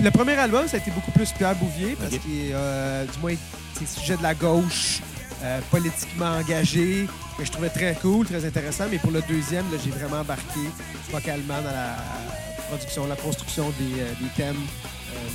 Le 0.00 0.10
premier 0.10 0.34
album, 0.34 0.68
ça 0.68 0.76
a 0.76 0.80
été 0.80 0.90
beaucoup 0.90 1.10
plus 1.10 1.32
Pierre 1.32 1.54
Bouvier, 1.56 1.96
parce 1.98 2.12
Ok. 2.12 2.20
qu'il 2.20 2.50
euh, 2.52 3.04
du 3.06 3.18
moins, 3.20 3.34
c'est 3.78 3.88
sujet 3.88 4.16
de 4.16 4.22
la 4.22 4.34
gauche, 4.34 5.00
euh, 5.42 5.58
politiquement 5.70 6.36
engagé, 6.38 7.08
que 7.38 7.44
je 7.44 7.50
trouvais 7.50 7.70
très 7.70 7.94
cool, 7.94 8.26
très 8.26 8.44
intéressant. 8.44 8.84
Mais 8.90 8.98
pour 8.98 9.10
le 9.10 9.22
deuxième, 9.22 9.64
là, 9.72 9.78
j'ai 9.82 9.90
vraiment 9.90 10.20
embarqué 10.20 10.60
vocalement 11.10 11.62
dans 11.62 11.70
la 11.72 11.96
production, 12.68 13.06
la 13.06 13.16
construction 13.16 13.70
des, 13.78 14.00
euh, 14.02 14.12
des 14.20 14.28
thèmes 14.36 14.56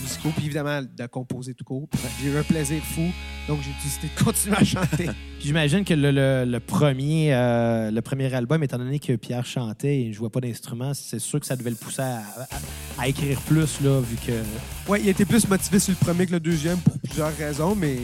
musicaux, 0.01 0.29
puis 0.35 0.45
évidemment 0.45 0.81
de 0.81 1.05
composer 1.07 1.53
tout 1.53 1.63
court. 1.63 1.87
J'ai 2.21 2.29
eu 2.29 2.37
un 2.37 2.43
plaisir 2.43 2.81
fou, 2.83 3.01
donc 3.47 3.59
j'ai 3.63 3.71
décidé 3.83 4.07
de 4.17 4.23
continuer 4.23 4.55
à 4.57 4.63
chanter. 4.63 5.09
J'imagine 5.39 5.83
que 5.83 5.93
le, 5.93 6.11
le- 6.11 6.45
le 6.45 6.59
premier, 6.59 7.33
euh, 7.33 7.89
le 7.91 8.01
premier 8.01 8.33
album, 8.33 8.63
étant 8.63 8.77
donné 8.77 8.99
que 8.99 9.13
Pierre 9.15 9.45
chantait 9.45 10.01
et 10.01 10.07
ne 10.09 10.13
jouait 10.13 10.29
pas 10.29 10.39
d'instrument, 10.41 10.93
c'est 10.93 11.19
sûr 11.19 11.39
que 11.39 11.45
ça 11.45 11.55
devait 11.55 11.71
le 11.71 11.75
pousser 11.75 12.01
à, 12.01 12.17
à- 12.19 13.01
à 13.03 13.07
écrire 13.07 13.39
plus, 13.41 13.81
là, 13.81 13.99
vu 14.01 14.17
que. 14.17 14.89
ouais, 14.91 15.01
il 15.01 15.09
était 15.09 15.25
plus 15.25 15.47
motivé 15.47 15.79
sur 15.79 15.91
le 15.99 16.05
premier 16.05 16.25
que 16.27 16.33
le 16.33 16.39
deuxième 16.39 16.77
pour 16.79 16.97
plusieurs 16.99 17.35
raisons, 17.35 17.75
mais 17.75 17.97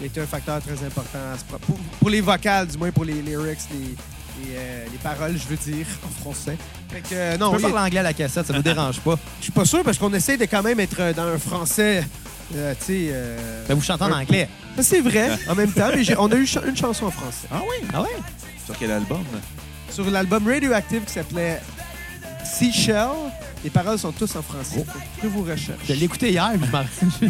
il 0.00 0.06
était 0.06 0.20
un 0.20 0.26
facteur 0.26 0.62
très 0.62 0.82
important 0.84 1.18
à 1.34 1.36
ce 1.38 1.44
pro- 1.44 1.58
pour, 1.58 1.76
pour 1.98 2.08
les 2.10 2.20
vocales, 2.20 2.66
du 2.68 2.78
moins 2.78 2.90
pour 2.92 3.04
les 3.04 3.20
lyrics, 3.20 3.58
les, 3.72 3.94
euh, 4.56 4.84
les 4.90 4.98
paroles, 4.98 5.36
je 5.36 5.46
veux 5.48 5.56
dire, 5.56 5.86
en 6.06 6.20
français. 6.22 6.56
Fait 6.90 7.00
que, 7.00 7.06
euh, 7.14 7.36
non, 7.36 7.48
On 7.48 7.50
peut 7.52 7.56
oui, 7.66 7.72
parler 7.72 7.86
anglais 7.88 8.00
à 8.00 8.04
la 8.04 8.12
cassette, 8.12 8.46
ça 8.46 8.52
ne 8.52 8.58
nous 8.58 8.62
dérange 8.74 9.00
pas. 9.00 9.18
je 9.38 9.44
suis 9.44 9.52
pas 9.52 9.64
sûr 9.64 9.82
parce 9.82 9.98
qu'on 9.98 10.12
essaie 10.14 10.36
de 10.36 10.44
quand 10.46 10.62
même 10.62 10.80
être 10.80 11.00
euh, 11.00 11.12
dans 11.12 11.24
un 11.26 11.38
français, 11.38 12.04
euh, 12.54 12.74
tu 12.80 12.84
sais... 12.86 13.08
euh, 13.12 13.64
Ben, 13.68 13.74
vous 13.74 13.82
chantez 13.82 14.04
en 14.04 14.12
un- 14.12 14.20
anglais. 14.22 14.48
Ça, 14.76 14.82
C'est 14.82 15.00
vrai, 15.00 15.30
en 15.48 15.54
même 15.54 15.72
temps, 15.72 15.88
mais 15.94 16.04
j'ai- 16.04 16.16
on 16.18 16.30
a 16.30 16.34
eu 16.36 16.46
une 16.66 16.76
chanson 16.76 17.06
en 17.06 17.10
français. 17.10 17.48
Ah 17.50 17.60
oui? 17.62 17.86
Ah 17.92 18.02
ouais? 18.02 18.08
Sur 18.64 18.78
quel 18.78 18.90
album? 18.90 19.22
Sur 19.90 20.10
l'album 20.10 20.46
Radioactive 20.46 21.04
qui 21.04 21.12
s'appelait 21.12 21.60
Seashell, 22.44 23.08
les 23.64 23.70
paroles 23.70 23.98
sont 23.98 24.12
tous 24.12 24.34
en 24.36 24.42
français. 24.42 24.84
Fait 24.84 25.20
que 25.20 25.22
Je 25.24 25.28
vous 25.28 25.42
recherche. 25.42 25.78
Je 25.88 25.92
l'ai 25.94 26.04
écouté 26.04 26.30
hier, 26.30 26.50
je 26.54 26.70
m'en 26.70 26.84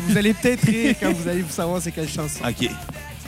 Vous 0.06 0.16
allez 0.16 0.34
peut-être 0.34 0.62
rire 0.66 0.94
quand 1.00 1.12
vous 1.12 1.28
allez 1.28 1.42
vous 1.42 1.50
savoir 1.52 1.80
c'est 1.80 1.92
quelle 1.92 2.08
chanson. 2.08 2.40
OK. 2.46 2.68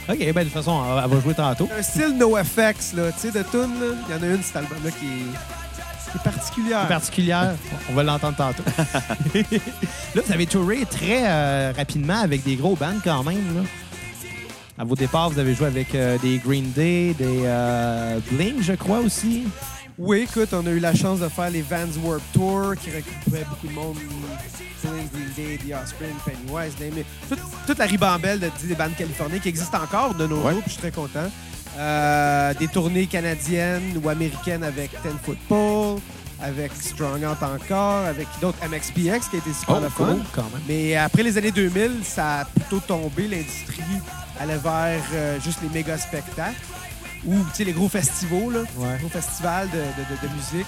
OK, 0.09 0.19
ben, 0.19 0.35
de 0.35 0.45
toute 0.45 0.53
façon, 0.53 0.83
elle 1.03 1.11
va 1.11 1.21
jouer 1.21 1.35
tantôt. 1.35 1.69
un 1.77 1.83
style 1.83 2.17
NoFX, 2.17 2.95
là, 2.95 3.13
tu 3.13 3.19
sais, 3.19 3.31
de 3.31 3.43
tune. 3.43 3.71
Il 4.09 4.15
y 4.15 4.19
en 4.19 4.23
a 4.23 4.27
une, 4.35 4.43
cet 4.43 4.57
album-là, 4.57 4.91
qui 4.91 5.07
est, 5.07 6.11
qui 6.11 6.19
est 6.19 6.23
particulière. 6.25 6.81
C'est 6.83 6.89
particulière. 6.89 7.55
On 7.91 7.95
va 7.95 8.03
l'entendre 8.03 8.37
tantôt. 8.37 8.65
là, 9.35 10.23
vous 10.25 10.33
avez 10.33 10.47
touré 10.47 10.85
très 10.87 11.29
euh, 11.29 11.73
rapidement 11.77 12.21
avec 12.21 12.43
des 12.43 12.57
gros 12.57 12.75
bands 12.77 12.99
quand 13.05 13.23
même. 13.23 13.57
Là. 13.57 13.63
À 14.79 14.85
vos 14.85 14.97
départs, 14.97 15.31
vous 15.31 15.39
avez 15.39 15.55
joué 15.55 15.67
avec 15.67 15.95
euh, 15.95 16.17
des 16.19 16.39
Green 16.39 16.71
Day, 16.73 17.15
des 17.19 17.43
euh, 17.45 18.19
Blink, 18.31 18.63
je 18.63 18.73
crois 18.73 19.01
aussi. 19.01 19.45
Oui, 20.03 20.21
écoute, 20.31 20.49
on 20.55 20.67
a 20.67 20.71
eu 20.71 20.79
la 20.79 20.95
chance 20.95 21.21
de 21.21 21.29
faire 21.29 21.51
les 21.51 21.61
Vans 21.61 21.87
Warped 22.03 22.23
Tour, 22.33 22.73
qui 22.83 22.89
regroupait 22.91 23.45
beaucoup 23.49 23.67
de 23.67 23.73
monde. 23.73 23.97
Green 24.83 25.09
Day, 25.37 25.59
The 25.59 25.75
Offspring, 25.75 26.15
Pennywise. 26.25 26.73
Toute, 27.29 27.39
toute 27.67 27.79
la 27.79 27.85
ribambelle 27.85 28.41
de, 28.41 28.51
des 28.67 28.75
bandes 28.75 28.97
californiennes 28.97 29.41
qui 29.41 29.51
existent 29.51 29.79
encore 29.83 30.15
de 30.15 30.27
nos 30.27 30.39
Ouais. 30.43 30.53
jours, 30.53 30.63
puis 30.63 30.71
je 30.71 30.71
suis 30.73 30.81
très 30.81 30.91
content. 30.91 31.31
Euh, 31.79 32.55
des 32.55 32.67
tournées 32.69 33.07
canadiennes 33.07 34.01
ou 34.03 34.09
américaines 34.09 34.65
avec 34.65 34.91
Ten 35.03 35.13
Football, 35.23 36.01
avec 36.41 36.73
Strong 36.81 37.23
Out 37.23 37.43
encore, 37.43 38.07
avec 38.07 38.27
d'autres 38.41 38.59
MXPX 38.67 39.29
qui 39.29 39.37
a 39.37 39.39
été 39.41 39.53
super 39.53 39.77
Oh, 39.77 39.81
le 39.83 39.89
fun. 39.91 40.07
cool, 40.07 40.23
quand 40.33 40.43
même. 40.45 40.63
Mais 40.67 40.97
après 40.97 41.23
les 41.23 41.37
années 41.37 41.53
2000, 41.53 41.99
ça 42.05 42.39
a 42.41 42.45
plutôt 42.47 42.81
tombé. 42.81 43.29
L'industrie 43.29 43.83
allait 44.41 44.57
vers 44.57 45.03
euh, 45.13 45.39
juste 45.45 45.59
les 45.63 45.69
méga 45.69 45.99
spectacles 45.99 46.57
ou 47.27 47.35
les 47.59 47.73
gros 47.73 47.89
festivals, 47.89 48.53
là, 48.53 48.61
Ouais. 48.77 48.99
gros 49.01 49.09
festivals 49.09 49.69
de, 49.71 49.77
de- 49.77 49.83
de- 50.17 50.29
de 50.29 50.35
musique. 50.35 50.67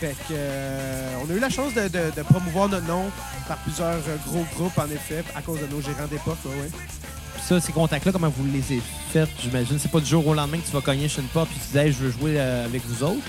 Fait 0.00 0.14
que, 0.28 0.32
euh, 0.32 1.16
on 1.26 1.30
a 1.30 1.34
eu 1.34 1.40
la 1.40 1.50
chance 1.50 1.74
de, 1.74 1.82
de- 1.88 2.12
de 2.16 2.22
promouvoir 2.22 2.68
notre 2.68 2.86
nom 2.86 3.10
par 3.48 3.56
plusieurs 3.58 3.94
euh, 4.08 4.16
gros 4.26 4.46
groupes, 4.54 4.78
en 4.78 4.86
effet, 4.90 5.24
à 5.34 5.42
cause 5.42 5.60
de 5.60 5.66
nos 5.66 5.80
gérants 5.80 6.06
d'époque. 6.10 6.38
ouais. 6.44 6.70
Ça, 7.42 7.60
ces 7.60 7.72
contacts-là, 7.72 8.12
comment 8.12 8.28
vous 8.28 8.44
les 8.52 8.58
avez 8.76 8.82
faits, 9.12 9.28
j'imagine? 9.42 9.78
C'est 9.78 9.90
pas 9.90 10.00
du 10.00 10.06
jour 10.06 10.26
au 10.26 10.34
lendemain 10.34 10.58
que 10.58 10.66
tu 10.66 10.72
vas 10.72 10.80
cogner 10.82 11.08
chez 11.08 11.20
une 11.22 11.28
porte 11.28 11.48
puis 11.48 11.58
tu 11.64 11.72
dis, 11.72 11.78
Hey, 11.78 11.92
je 11.92 11.98
veux 11.98 12.10
jouer 12.10 12.34
euh, 12.36 12.66
avec 12.66 12.82
vous 12.86 13.02
autres. 13.02 13.22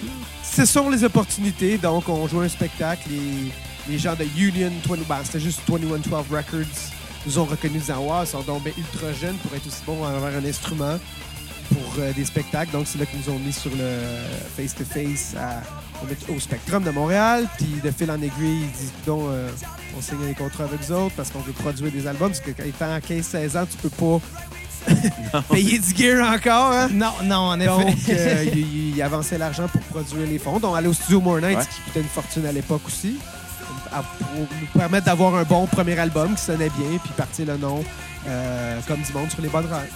Ce 0.44 0.66
sont 0.66 0.90
les 0.90 1.04
opportunités. 1.04 1.78
Donc, 1.78 2.10
on 2.10 2.28
jouait 2.28 2.46
un 2.46 2.50
spectacle. 2.50 3.04
Les, 3.10 3.52
les 3.88 3.98
gens 3.98 4.16
de 4.16 4.26
Union 4.38 4.72
20, 4.88 4.98
ben, 5.08 5.20
c'était 5.24 5.40
juste 5.40 5.62
2112 5.68 6.26
Records, 6.30 6.68
nous 7.26 7.40
ont 7.40 7.46
reconnus 7.46 7.82
disant 7.84 8.00
Wow, 8.00 8.24
ils 8.24 8.28
sont 8.28 8.42
donc 8.42 8.64
bien 8.64 8.74
ultra 8.78 9.14
jeunes 9.14 9.38
pour 9.38 9.56
être 9.56 9.66
aussi 9.66 9.82
bons 9.86 10.04
envers 10.04 10.38
un 10.38 10.46
instrument 10.46 11.00
pour 11.70 11.94
euh, 12.00 12.12
des 12.14 12.26
spectacles. 12.26 12.72
Donc, 12.72 12.86
c'est 12.88 12.98
là 13.00 13.06
qu'ils 13.06 13.20
nous 13.26 13.34
ont 13.34 13.40
mis 13.40 13.54
sur 13.54 13.72
le 13.72 14.00
face-to-face 14.58 15.36
au- 16.30 16.34
au 16.36 16.40
Spectrum 16.40 16.84
de 16.84 16.90
Montréal. 16.92 17.48
Puis, 17.58 17.80
de 17.84 17.92
fil 17.92 18.10
en 18.12 18.16
aiguille, 18.22 18.64
ils 18.64 18.72
disent 18.72 18.92
donc, 19.06 19.24
euh, 19.30 19.50
on 19.98 20.02
signe 20.02 20.26
des 20.28 20.34
contrats 20.34 20.66
avec 20.66 20.80
eux 20.90 20.94
autres 20.94 21.16
parce 21.16 21.30
qu'on 21.32 21.40
veut 21.40 21.54
produire 21.54 21.92
des 21.92 22.08
albums. 22.08 22.30
Parce 22.30 22.42
que 22.42 22.52
quand 22.52 22.64
étant 22.64 22.94
à 22.94 23.00
15-16 23.00 23.58
ans, 23.58 23.66
tu 23.70 23.78
peux 23.78 23.90
pas 23.90 24.20
payer 25.52 25.80
du 25.80 25.96
gear 25.96 26.28
encore. 26.34 26.72
Hein? 26.72 26.90
Non, 26.92 27.14
non, 27.24 27.36
en 27.36 27.60
effet. 27.60 27.68
Donc, 27.68 27.96
euh, 28.10 28.46
il, 28.54 28.96
il 28.96 29.02
avançait 29.02 29.38
l'argent 29.38 29.68
pour 29.68 29.82
produire 29.82 30.28
les 30.28 30.40
fonds. 30.40 30.60
Donc, 30.60 30.76
aller 30.78 30.88
au 30.88 30.94
studio 30.94 31.20
More 31.22 31.40
Nights, 31.42 31.58
Ouais. 31.58 31.64
qui 31.66 31.82
coûtait 31.82 32.02
une 32.02 32.08
fortune 32.08 32.46
à 32.46 32.52
l'époque 32.52 32.82
aussi, 32.88 33.18
à- 33.92 34.02
pour 34.04 34.28
nous 34.40 34.48
permettre 34.80 35.06
d'avoir 35.06 35.36
un 35.36 35.44
bon 35.44 35.66
premier 35.68 35.98
album 36.00 36.36
qui 36.36 36.42
sonnait 36.44 36.70
bien, 36.70 36.98
puis 37.04 37.12
partir 37.18 37.46
le 37.48 37.58
nom 37.58 37.84
euh, 38.28 38.80
comme 38.88 39.02
du 39.02 39.12
monde 39.14 39.30
sur 39.32 39.42
les 39.42 39.50
bonnes 39.50 39.66
rails. 39.66 39.90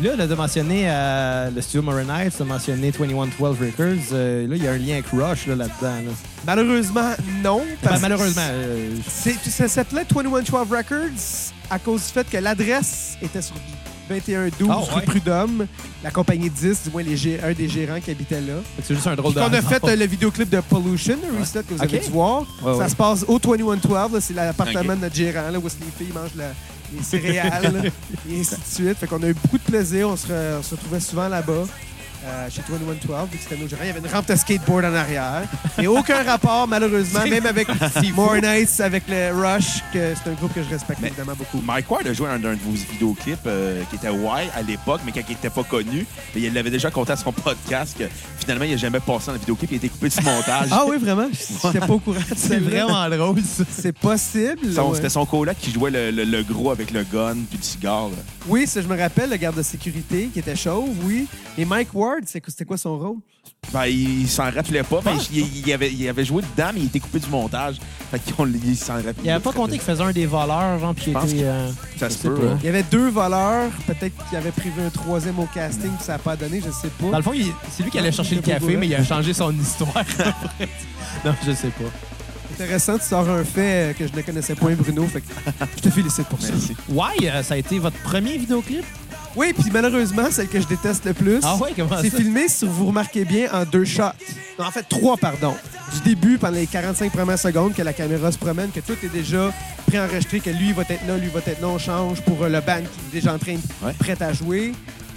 Là, 0.00 0.28
de 0.28 0.34
mentionner 0.36 0.84
euh, 0.86 1.50
le 1.50 1.60
studio 1.60 1.82
Moronite, 1.82 2.38
de 2.38 2.44
mentionner 2.44 2.92
2112 2.92 3.56
Records, 3.60 3.86
euh, 4.12 4.46
là, 4.46 4.54
il 4.56 4.62
y 4.62 4.68
a 4.68 4.70
un 4.72 4.78
lien 4.78 4.92
avec 4.94 5.06
Rush 5.08 5.48
là, 5.48 5.56
là-dedans. 5.56 6.06
Là. 6.06 6.12
Malheureusement, 6.46 7.10
non. 7.42 7.58
Ben, 7.58 7.76
parce 7.82 8.00
malheureusement, 8.00 8.42
euh, 8.48 8.90
c'est- 9.08 9.50
Ça 9.50 9.66
s'appelait 9.66 10.04
2112 10.08 10.68
Records 10.70 11.52
à 11.68 11.80
cause 11.80 12.02
du 12.06 12.12
fait 12.12 12.30
que 12.30 12.36
l'adresse 12.36 13.16
était 13.20 13.42
sur 13.42 13.56
2112 14.08 14.68
Ah, 14.70 14.76
rue 14.94 15.00
ouais. 15.00 15.02
Prud'homme. 15.04 15.66
La 16.04 16.12
compagnie 16.12 16.48
10, 16.48 16.84
du 16.84 16.90
moins 16.92 17.02
les 17.02 17.16
gé- 17.16 17.40
un 17.44 17.52
des 17.52 17.68
gérants 17.68 18.00
qui 18.00 18.12
habitait 18.12 18.40
là. 18.40 18.54
c'est 18.84 18.94
juste 18.94 19.06
un 19.08 19.16
drôle 19.16 19.34
de 19.34 19.40
on 19.40 19.52
a 19.52 19.60
fait 19.62 19.82
euh, 19.82 19.96
le 19.96 20.06
vidéoclip 20.06 20.48
de 20.48 20.60
Pollution, 20.60 21.18
le 21.28 21.40
reset 21.40 21.64
que 21.64 21.74
vous 21.74 21.82
avez 21.82 21.98
dû 21.98 22.10
voir. 22.10 22.44
Ouais, 22.62 22.78
ça 22.78 22.88
se 22.88 22.94
passe 22.94 23.24
au 23.26 23.40
2112, 23.40 24.12
là, 24.12 24.20
c'est 24.20 24.32
l'appartement 24.34 24.94
de 24.94 25.00
notre 25.00 25.16
gérant, 25.16 25.50
là, 25.50 25.58
où 25.58 25.64
les 25.64 26.04
filles 26.04 26.14
mangent 26.14 26.36
la- 26.36 26.52
les 26.96 27.02
céréales, 27.02 27.92
et 28.30 28.40
ainsi 28.40 28.54
de 28.54 28.60
suite. 28.64 28.98
Fait 28.98 29.06
qu'on 29.06 29.22
a 29.22 29.28
eu 29.28 29.34
beaucoup 29.34 29.58
de 29.58 29.62
plaisir, 29.62 30.08
on 30.08 30.16
se, 30.16 30.26
re- 30.28 30.58
on 30.58 30.62
se 30.62 30.74
retrouvait 30.74 31.00
souvent 31.00 31.28
là-bas. 31.28 31.64
Euh, 32.26 32.48
chez 32.50 32.62
2112, 32.68 33.28
vu 33.30 33.38
que 33.38 33.42
c'était 33.42 33.56
nos 33.60 33.68
gérants. 33.68 33.82
Il 33.84 33.88
y 33.88 33.90
avait 33.90 34.00
une 34.00 34.06
rampe 34.12 34.26
de 34.28 34.36
skateboard 34.36 34.84
en 34.86 34.94
arrière. 34.94 35.42
Et 35.80 35.86
aucun 35.86 36.22
rapport, 36.24 36.66
malheureusement, 36.68 37.24
même 37.26 37.46
avec 37.46 37.68
More 38.14 38.36
Nights, 38.36 38.80
avec 38.80 39.04
le 39.08 39.30
Rush, 39.32 39.82
que 39.92 40.14
c'est 40.14 40.30
un 40.30 40.34
groupe 40.34 40.52
que 40.54 40.62
je 40.62 40.68
respecte 40.68 41.00
Mais- 41.00 41.08
évidemment 41.08 41.34
beaucoup. 41.36 41.60
Mike 41.64 41.90
Ward 41.90 42.06
a 42.06 42.12
joué 42.12 42.26
dans 42.26 42.34
un 42.48 42.54
de 42.54 42.60
vos 42.60 42.72
vidéoclips 42.92 43.38
euh, 43.46 43.82
qui 43.90 43.96
était 43.96 44.12
Y 44.12 44.50
à 44.56 44.62
l'époque, 44.62 45.00
mais 45.06 45.12
il 45.14 45.24
n'était 45.28 45.50
pas 45.50 45.62
connu. 45.64 46.06
Mais 46.34 46.42
il 46.42 46.52
l'avait 46.52 46.70
déjà 46.70 46.90
compté 46.90 47.12
à 47.12 47.16
son 47.16 47.32
podcast 47.32 47.96
que 47.98 48.04
finalement, 48.38 48.64
il 48.64 48.72
n'a 48.72 48.76
jamais 48.76 49.00
passé 49.00 49.26
dans 49.26 49.32
le 49.34 49.38
vidéoclip. 49.38 49.70
Il 49.70 49.74
a 49.74 49.76
été 49.76 49.88
coupé 49.88 50.08
du 50.08 50.20
montage. 50.24 50.68
Ah 50.70 50.84
oui, 50.88 50.96
vraiment? 50.98 51.28
J'étais 51.64 51.78
pas 51.86 51.92
au 51.92 51.98
courant 51.98 52.18
de 52.18 52.34
C'est 52.36 52.58
vraiment 52.58 53.08
drôle, 53.08 53.40
ça. 53.42 53.64
C'est 53.70 53.96
possible. 53.96 54.66
Ouais. 54.66 54.94
C'était 54.94 55.08
son 55.08 55.24
coloc 55.26 55.56
qui 55.58 55.72
jouait 55.72 55.90
le, 55.90 56.10
le- 56.10 56.24
le 56.24 56.42
gros 56.42 56.70
avec 56.70 56.90
le 56.90 57.04
gun 57.04 57.34
puis 57.48 57.58
le 57.58 57.62
cigare. 57.64 58.08
là. 58.08 58.16
Oui, 58.48 58.66
ça, 58.66 58.80
je 58.80 58.86
me 58.88 58.98
rappelle, 58.98 59.30
le 59.30 59.36
garde 59.36 59.56
de 59.56 59.62
sécurité 59.62 60.28
qui 60.32 60.38
était 60.38 60.56
chauve, 60.56 60.88
oui. 61.04 61.26
Et 61.58 61.64
Mike 61.64 61.88
Ward, 61.92 62.07
c'est- 62.26 62.42
c'était 62.48 62.64
quoi 62.64 62.76
son 62.76 62.98
rôle? 62.98 63.16
Ben, 63.72 63.86
il 63.86 64.28
s'en 64.28 64.50
rappelait 64.50 64.82
pas. 64.82 65.00
Ben, 65.00 65.12
Ah. 65.18 65.22
il, 65.32 65.66
il 65.66 65.72
avait, 65.72 65.92
il 65.92 66.08
avait 66.08 66.24
joué 66.24 66.42
dedans, 66.42 66.70
mais 66.74 66.80
il 66.80 66.86
était 66.86 67.00
coupé 67.00 67.18
du 67.18 67.28
montage. 67.28 67.76
Fait 68.10 68.20
qu'on 68.32 68.46
il 68.46 68.76
s'en 68.76 68.94
rappelait. 68.94 69.14
Il 69.24 69.30
avait 69.30 69.42
pas 69.42 69.52
compté 69.52 69.72
qu'il 69.72 69.80
faisait 69.82 70.02
un 70.02 70.12
des 70.12 70.26
voleurs, 70.26 70.78
genre, 70.78 70.94
puis 70.94 71.06
il 71.08 71.10
était... 71.10 71.44
euh, 71.44 71.70
Ça 71.98 72.08
se 72.10 72.18
peut. 72.28 72.34
pas. 72.34 72.46
hein. 72.52 72.58
Il 72.62 72.66
y 72.66 72.68
avait 72.68 72.82
deux 72.84 73.08
voleurs. 73.08 73.70
Peut-être 73.86 74.12
qu'il 74.28 74.38
avait 74.38 74.50
prévu 74.52 74.80
un 74.86 74.90
troisième 74.90 75.38
au 75.38 75.46
casting, 75.46 75.90
puis 75.90 76.04
ça 76.04 76.12
n'a 76.12 76.18
pas 76.18 76.36
donné, 76.36 76.60
je 76.64 76.70
sais 76.70 76.88
pas. 76.88 77.10
Dans 77.10 77.16
le 77.18 77.22
fond, 77.22 77.32
c'est 77.70 77.82
lui 77.82 77.90
qui 77.90 77.98
allait 77.98 78.12
chercher 78.12 78.36
le 78.36 78.42
café, 78.42 78.76
mais 78.76 78.86
il 78.86 78.94
a 78.94 79.04
changé 79.04 79.32
son 79.34 79.52
histoire. 79.60 79.96
après. 79.96 80.32
non, 81.24 81.34
je 81.46 81.52
sais 81.52 81.68
pas. 81.68 81.84
Intéressant, 82.54 82.98
tu 82.98 83.04
sors 83.04 83.28
un 83.28 83.44
fait 83.44 83.60
euh, 83.60 83.92
que 83.92 84.06
je 84.08 84.12
ne 84.12 84.20
connaissais 84.22 84.54
point, 84.56 84.74
Bruno. 84.74 85.06
Fait 85.06 85.20
que 85.20 85.26
je 85.76 85.82
te 85.82 85.90
félicite 85.90 86.26
pour 86.26 86.40
ça. 86.40 86.48
Merci. 86.52 86.74
Ouais, 86.88 87.28
euh, 87.30 87.42
ça 87.44 87.54
a 87.54 87.56
été 87.56 87.78
votre 87.78 87.98
premier 88.02 88.36
vidéoclip? 88.36 88.84
Oui, 89.38 89.52
puis 89.52 89.70
malheureusement, 89.72 90.30
celle 90.32 90.48
que 90.48 90.60
je 90.60 90.66
déteste 90.66 91.04
le 91.04 91.14
plus, 91.14 91.38
Ah 91.44 91.56
ouais, 91.56 91.72
comment 91.76 91.96
c'est 92.02 92.10
ça? 92.10 92.16
filmé, 92.16 92.48
si 92.48 92.66
vous 92.66 92.86
remarquez 92.86 93.24
bien, 93.24 93.48
en 93.52 93.64
deux 93.64 93.84
shots. 93.84 94.02
Non, 94.58 94.64
en 94.66 94.70
fait, 94.72 94.82
trois, 94.88 95.16
pardon. 95.16 95.54
Du 95.94 96.00
début, 96.00 96.38
pendant 96.38 96.56
les 96.56 96.66
45 96.66 97.12
premières 97.12 97.38
secondes, 97.38 97.72
que 97.72 97.82
la 97.82 97.92
caméra 97.92 98.32
se 98.32 98.38
promène, 98.38 98.70
que 98.70 98.80
tout 98.80 98.96
est 99.02 99.08
déjà 99.12 99.52
préenregistré, 99.86 100.40
que 100.40 100.50
lui 100.50 100.72
va 100.72 100.82
être 100.82 101.06
là, 101.06 101.16
lui 101.16 101.28
va 101.28 101.38
être 101.46 101.60
là, 101.60 101.68
on 101.68 101.78
change 101.78 102.20
pour 102.22 102.42
euh, 102.42 102.48
le 102.48 102.60
band 102.60 102.80
qui 102.80 103.16
est 103.16 103.20
déjà 103.20 103.32
en 103.34 103.38
train, 103.38 103.54
Ouais. 103.82 103.92
prêt 103.98 104.20
à 104.20 104.32
jouer. 104.32 104.72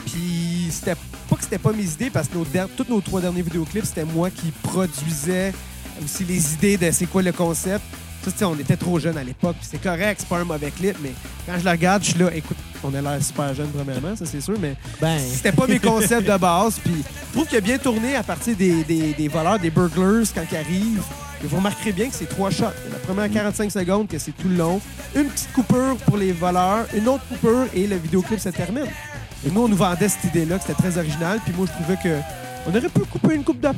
Puis 0.06 0.68
c'était 0.70 0.96
pas 1.30 1.36
que 1.36 1.44
c'était 1.44 1.58
pas 1.58 1.72
mes 1.74 1.84
idées, 1.84 2.10
parce 2.12 2.28
que 2.28 2.36
nos 2.38 2.46
der- 2.46 2.70
tous 2.78 2.86
nos 2.90 3.02
trois 3.02 3.22
derniers 3.22 3.42
vidéoclips, 3.42 3.86
c'était 3.86 4.06
moi 4.06 4.30
qui 4.30 4.52
produisais 4.64 5.52
aussi 6.06 6.24
les 6.26 6.54
idées 6.54 6.78
de 6.78 6.92
c'est 6.92 7.06
quoi 7.08 7.22
le 7.24 7.32
concept. 7.32 7.84
Ça, 8.24 8.32
tu 8.32 8.38
sais, 8.38 8.46
on 8.46 8.56
était 8.56 8.78
trop 8.78 9.00
jeunes 9.00 9.18
à 9.18 9.24
l'époque, 9.24 9.56
c'est 9.62 9.82
correct, 9.82 10.18
c'est 10.20 10.28
pas 10.30 10.38
un 10.38 10.44
mauvais 10.44 10.70
clip, 10.70 10.96
mais 11.02 11.12
quand 11.48 11.58
je 11.58 11.64
le 11.66 11.72
regarde, 11.72 12.04
je 12.04 12.12
suis 12.12 12.20
là, 12.20 12.30
écoute, 12.36 12.58
on 12.84 12.94
a 12.94 13.02
l'air 13.02 13.24
super 13.24 13.54
jeune 13.56 13.70
premièrement, 13.70 14.16
ça 14.16 14.26
c'est 14.28 14.42
sûr, 14.42 14.56
mais 14.60 14.76
Ben, 15.02 15.18
c'était 15.20 15.52
pas 15.52 15.66
mes 15.66 15.80
concepts 15.80 16.28
de 16.30 16.38
base. 16.38 16.76
Puis 16.84 17.04
je 17.04 17.34
trouve 17.34 17.48
qu'il 17.48 17.58
a 17.58 17.62
bien 17.62 17.78
tourné 17.80 18.16
à 18.16 18.22
partir 18.24 18.56
des, 18.56 18.84
des- 18.84 19.14
des 19.14 19.28
voleurs, 19.28 19.58
des 19.60 19.72
burglars 19.72 20.26
quand 20.36 20.44
ils 20.52 20.58
arrivent. 20.58 21.02
Et 21.44 21.48
vous 21.48 21.58
remarquerez 21.58 21.92
bien 21.92 22.08
que 22.10 22.14
c'est 22.16 22.30
trois 22.30 22.52
shots. 22.52 22.66
La 22.92 23.00
première 23.00 23.32
45 23.32 23.72
secondes, 23.72 24.08
que 24.08 24.20
c'est 24.20 24.32
tout 24.38 24.48
le 24.50 24.56
long. 24.58 24.80
Une 25.16 25.26
petite 25.26 25.52
coupure 25.54 25.96
pour 26.06 26.18
les 26.18 26.32
voleurs, 26.32 26.86
une 26.96 27.08
autre 27.08 27.24
coupure 27.28 27.66
et 27.74 27.88
le 27.88 27.96
vidéoclip 27.96 28.40
se 28.40 28.50
termine. 28.50 28.86
Et 29.48 29.50
nous, 29.50 29.62
on 29.64 29.68
nous 29.68 29.76
vendait 29.76 30.08
cette 30.10 30.26
idée-là, 30.26 30.60
que 30.60 30.66
c'était 30.68 30.80
très 30.80 30.96
original. 31.00 31.40
Puis 31.44 31.54
moi, 31.58 31.66
je 31.68 31.72
trouvais 31.82 31.98
que 32.04 32.20
on 32.68 32.70
aurait 32.70 32.90
pu 32.90 33.00
couper 33.10 33.34
une 33.34 33.44
coupe 33.44 33.60
de 33.60 33.70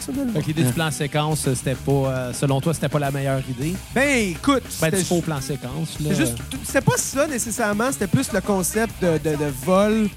ça, 0.00 0.12
fait 0.12 0.46
l'idée 0.46 0.62
du 0.64 0.72
plan 0.72 0.90
séquence, 0.90 1.40
c'était 1.54 1.74
pas, 1.74 1.92
euh, 1.92 2.32
selon 2.32 2.60
toi, 2.60 2.74
c'était 2.74 2.88
pas 2.88 2.98
la 2.98 3.10
meilleure 3.10 3.42
idée? 3.48 3.74
Ben, 3.94 4.30
écoute, 4.30 4.62
Ben, 4.80 4.90
du 4.90 4.96
c'était- 4.96 5.04
faux 5.04 5.20
plan 5.20 5.40
séquence, 5.40 5.98
là. 6.00 6.10
C'est 6.10 6.14
juste, 6.16 6.36
c'était 6.64 6.80
pas 6.80 6.96
ça 6.96 7.26
nécessairement, 7.26 7.90
c'était 7.92 8.06
plus 8.06 8.32
le 8.32 8.40
concept 8.40 9.02
de, 9.02 9.18
de- 9.18 9.36
de 9.36 9.52
vol 9.64 10.08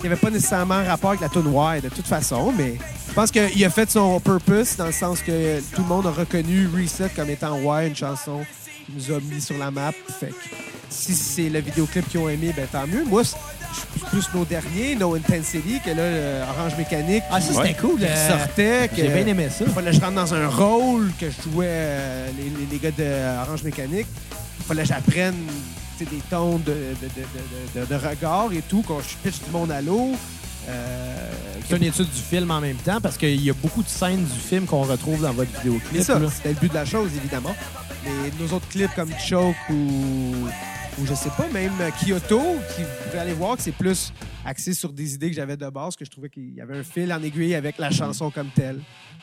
qui 0.00 0.06
avait 0.06 0.16
pas 0.16 0.30
nécessairement 0.30 0.84
rapport 0.84 1.10
avec 1.10 1.22
la 1.22 1.28
tune 1.28 1.46
Wire 1.46 1.82
de 1.82 1.88
toute 1.88 2.06
façon, 2.06 2.52
mais 2.56 2.74
je 3.08 3.12
pense 3.14 3.30
qu'il 3.30 3.64
a 3.64 3.70
fait 3.70 3.90
son 3.90 4.20
purpose 4.20 4.76
dans 4.76 4.86
le 4.86 4.92
sens 4.92 5.20
que 5.20 5.60
tout 5.74 5.82
le 5.82 5.88
monde 5.88 6.06
a 6.06 6.10
reconnu 6.10 6.68
Reset 6.74 7.10
comme 7.16 7.30
étant 7.30 7.56
Wire, 7.58 7.88
une 7.88 7.96
chanson 7.96 8.40
qui 8.86 8.92
nous 8.96 9.14
a 9.14 9.20
mis 9.20 9.40
sur 9.40 9.56
la 9.56 9.70
map. 9.70 9.92
Fait 10.20 10.28
que 10.28 10.34
si 10.90 11.14
c'est 11.14 11.48
le 11.48 11.60
vidéoclip 11.60 12.06
qu'ils 12.08 12.20
ont 12.20 12.28
aimé, 12.28 12.52
ben 12.54 12.66
tant 12.70 12.86
mieux. 12.86 13.04
Moi, 13.04 13.22
plus 14.10 14.28
nos 14.34 14.44
derniers, 14.44 14.94
No 14.96 15.14
Intensity, 15.14 15.80
que 15.84 15.90
là, 15.90 16.02
euh, 16.02 16.44
Orange 16.56 16.76
Mécanique, 16.76 17.22
Ah, 17.30 17.40
ça, 17.40 17.52
Ouais. 17.52 17.68
c'était 17.68 17.80
cool. 17.80 17.98
qui 17.98 18.04
euh, 18.06 18.28
sortait, 18.38 18.88
que 18.88 18.96
J'ai 18.96 19.08
bien 19.08 19.26
aimé 19.26 19.48
ça. 19.50 19.64
fallait 19.66 19.90
que 19.90 19.96
je 19.96 20.00
rentre 20.00 20.14
dans 20.14 20.34
un 20.34 20.48
rôle, 20.48 21.10
que 21.20 21.26
je 21.30 21.50
jouais 21.50 21.66
euh, 21.68 22.28
les, 22.36 22.44
les- 22.44 22.66
les 22.72 22.78
gars 22.78 22.90
de 22.90 23.42
Orange 23.46 23.62
Mécanique. 23.62 24.06
fallait 24.66 24.82
que 24.82 24.88
j'apprenne 24.88 25.34
des 26.00 26.06
tons 26.30 26.58
de, 26.58 26.72
de, 26.72 26.74
de, 27.02 27.80
de- 27.80 27.80
de- 27.80 27.86
de 27.86 28.08
regard 28.08 28.48
et 28.52 28.62
tout, 28.68 28.82
quand 28.86 28.98
je 29.00 29.16
pitch 29.28 29.42
du 29.44 29.50
monde 29.50 29.70
à 29.70 29.80
l'eau. 29.80 30.12
Euh, 30.68 31.30
C'est 31.68 31.76
une 31.76 31.84
étude 31.84 32.10
du 32.10 32.20
film 32.20 32.50
en 32.50 32.60
même 32.60 32.76
temps 32.76 33.00
parce 33.00 33.16
qu'il 33.18 33.40
y 33.42 33.50
a 33.50 33.52
beaucoup 33.52 33.82
de 33.82 33.88
scènes 33.88 34.24
du 34.24 34.38
film 34.40 34.64
qu'on 34.64 34.82
retrouve 34.82 35.20
dans 35.22 35.32
votre 35.32 35.50
vidéoclip. 35.58 35.92
c'est 35.98 36.02
ça, 36.04 36.18
c'était 36.34 36.48
le 36.50 36.54
but 36.54 36.70
de 36.70 36.74
la 36.74 36.84
chose, 36.86 37.10
évidemment. 37.16 37.54
Mais 38.04 38.10
nos 38.40 38.52
autres 38.54 38.68
clips 38.68 38.94
comme 38.96 39.10
Choke 39.18 39.54
ou, 39.70 39.74
ou 41.00 41.06
je 41.06 41.14
sais 41.14 41.30
pas, 41.36 41.48
même 41.52 41.72
Kyoto, 42.00 42.40
qui 42.74 42.82
vous 42.82 42.88
pouvez 43.04 43.18
aller 43.18 43.32
voir 43.32 43.56
que 43.56 43.62
c'est 43.62 43.72
plus 43.72 44.12
axé 44.44 44.74
sur 44.74 44.92
des 44.92 45.14
idées 45.14 45.30
que 45.30 45.36
j'avais 45.36 45.56
de 45.56 45.68
base, 45.68 45.96
que 45.96 46.04
je 46.04 46.10
trouvais 46.10 46.28
qu'il 46.28 46.54
y 46.54 46.60
avait 46.60 46.78
un 46.78 46.82
fil 46.82 47.12
en 47.12 47.22
aiguille 47.22 47.54
avec 47.54 47.78
la 47.78 47.90
chanson 47.90 48.30
comme 48.30 48.48
telle. 48.54 48.80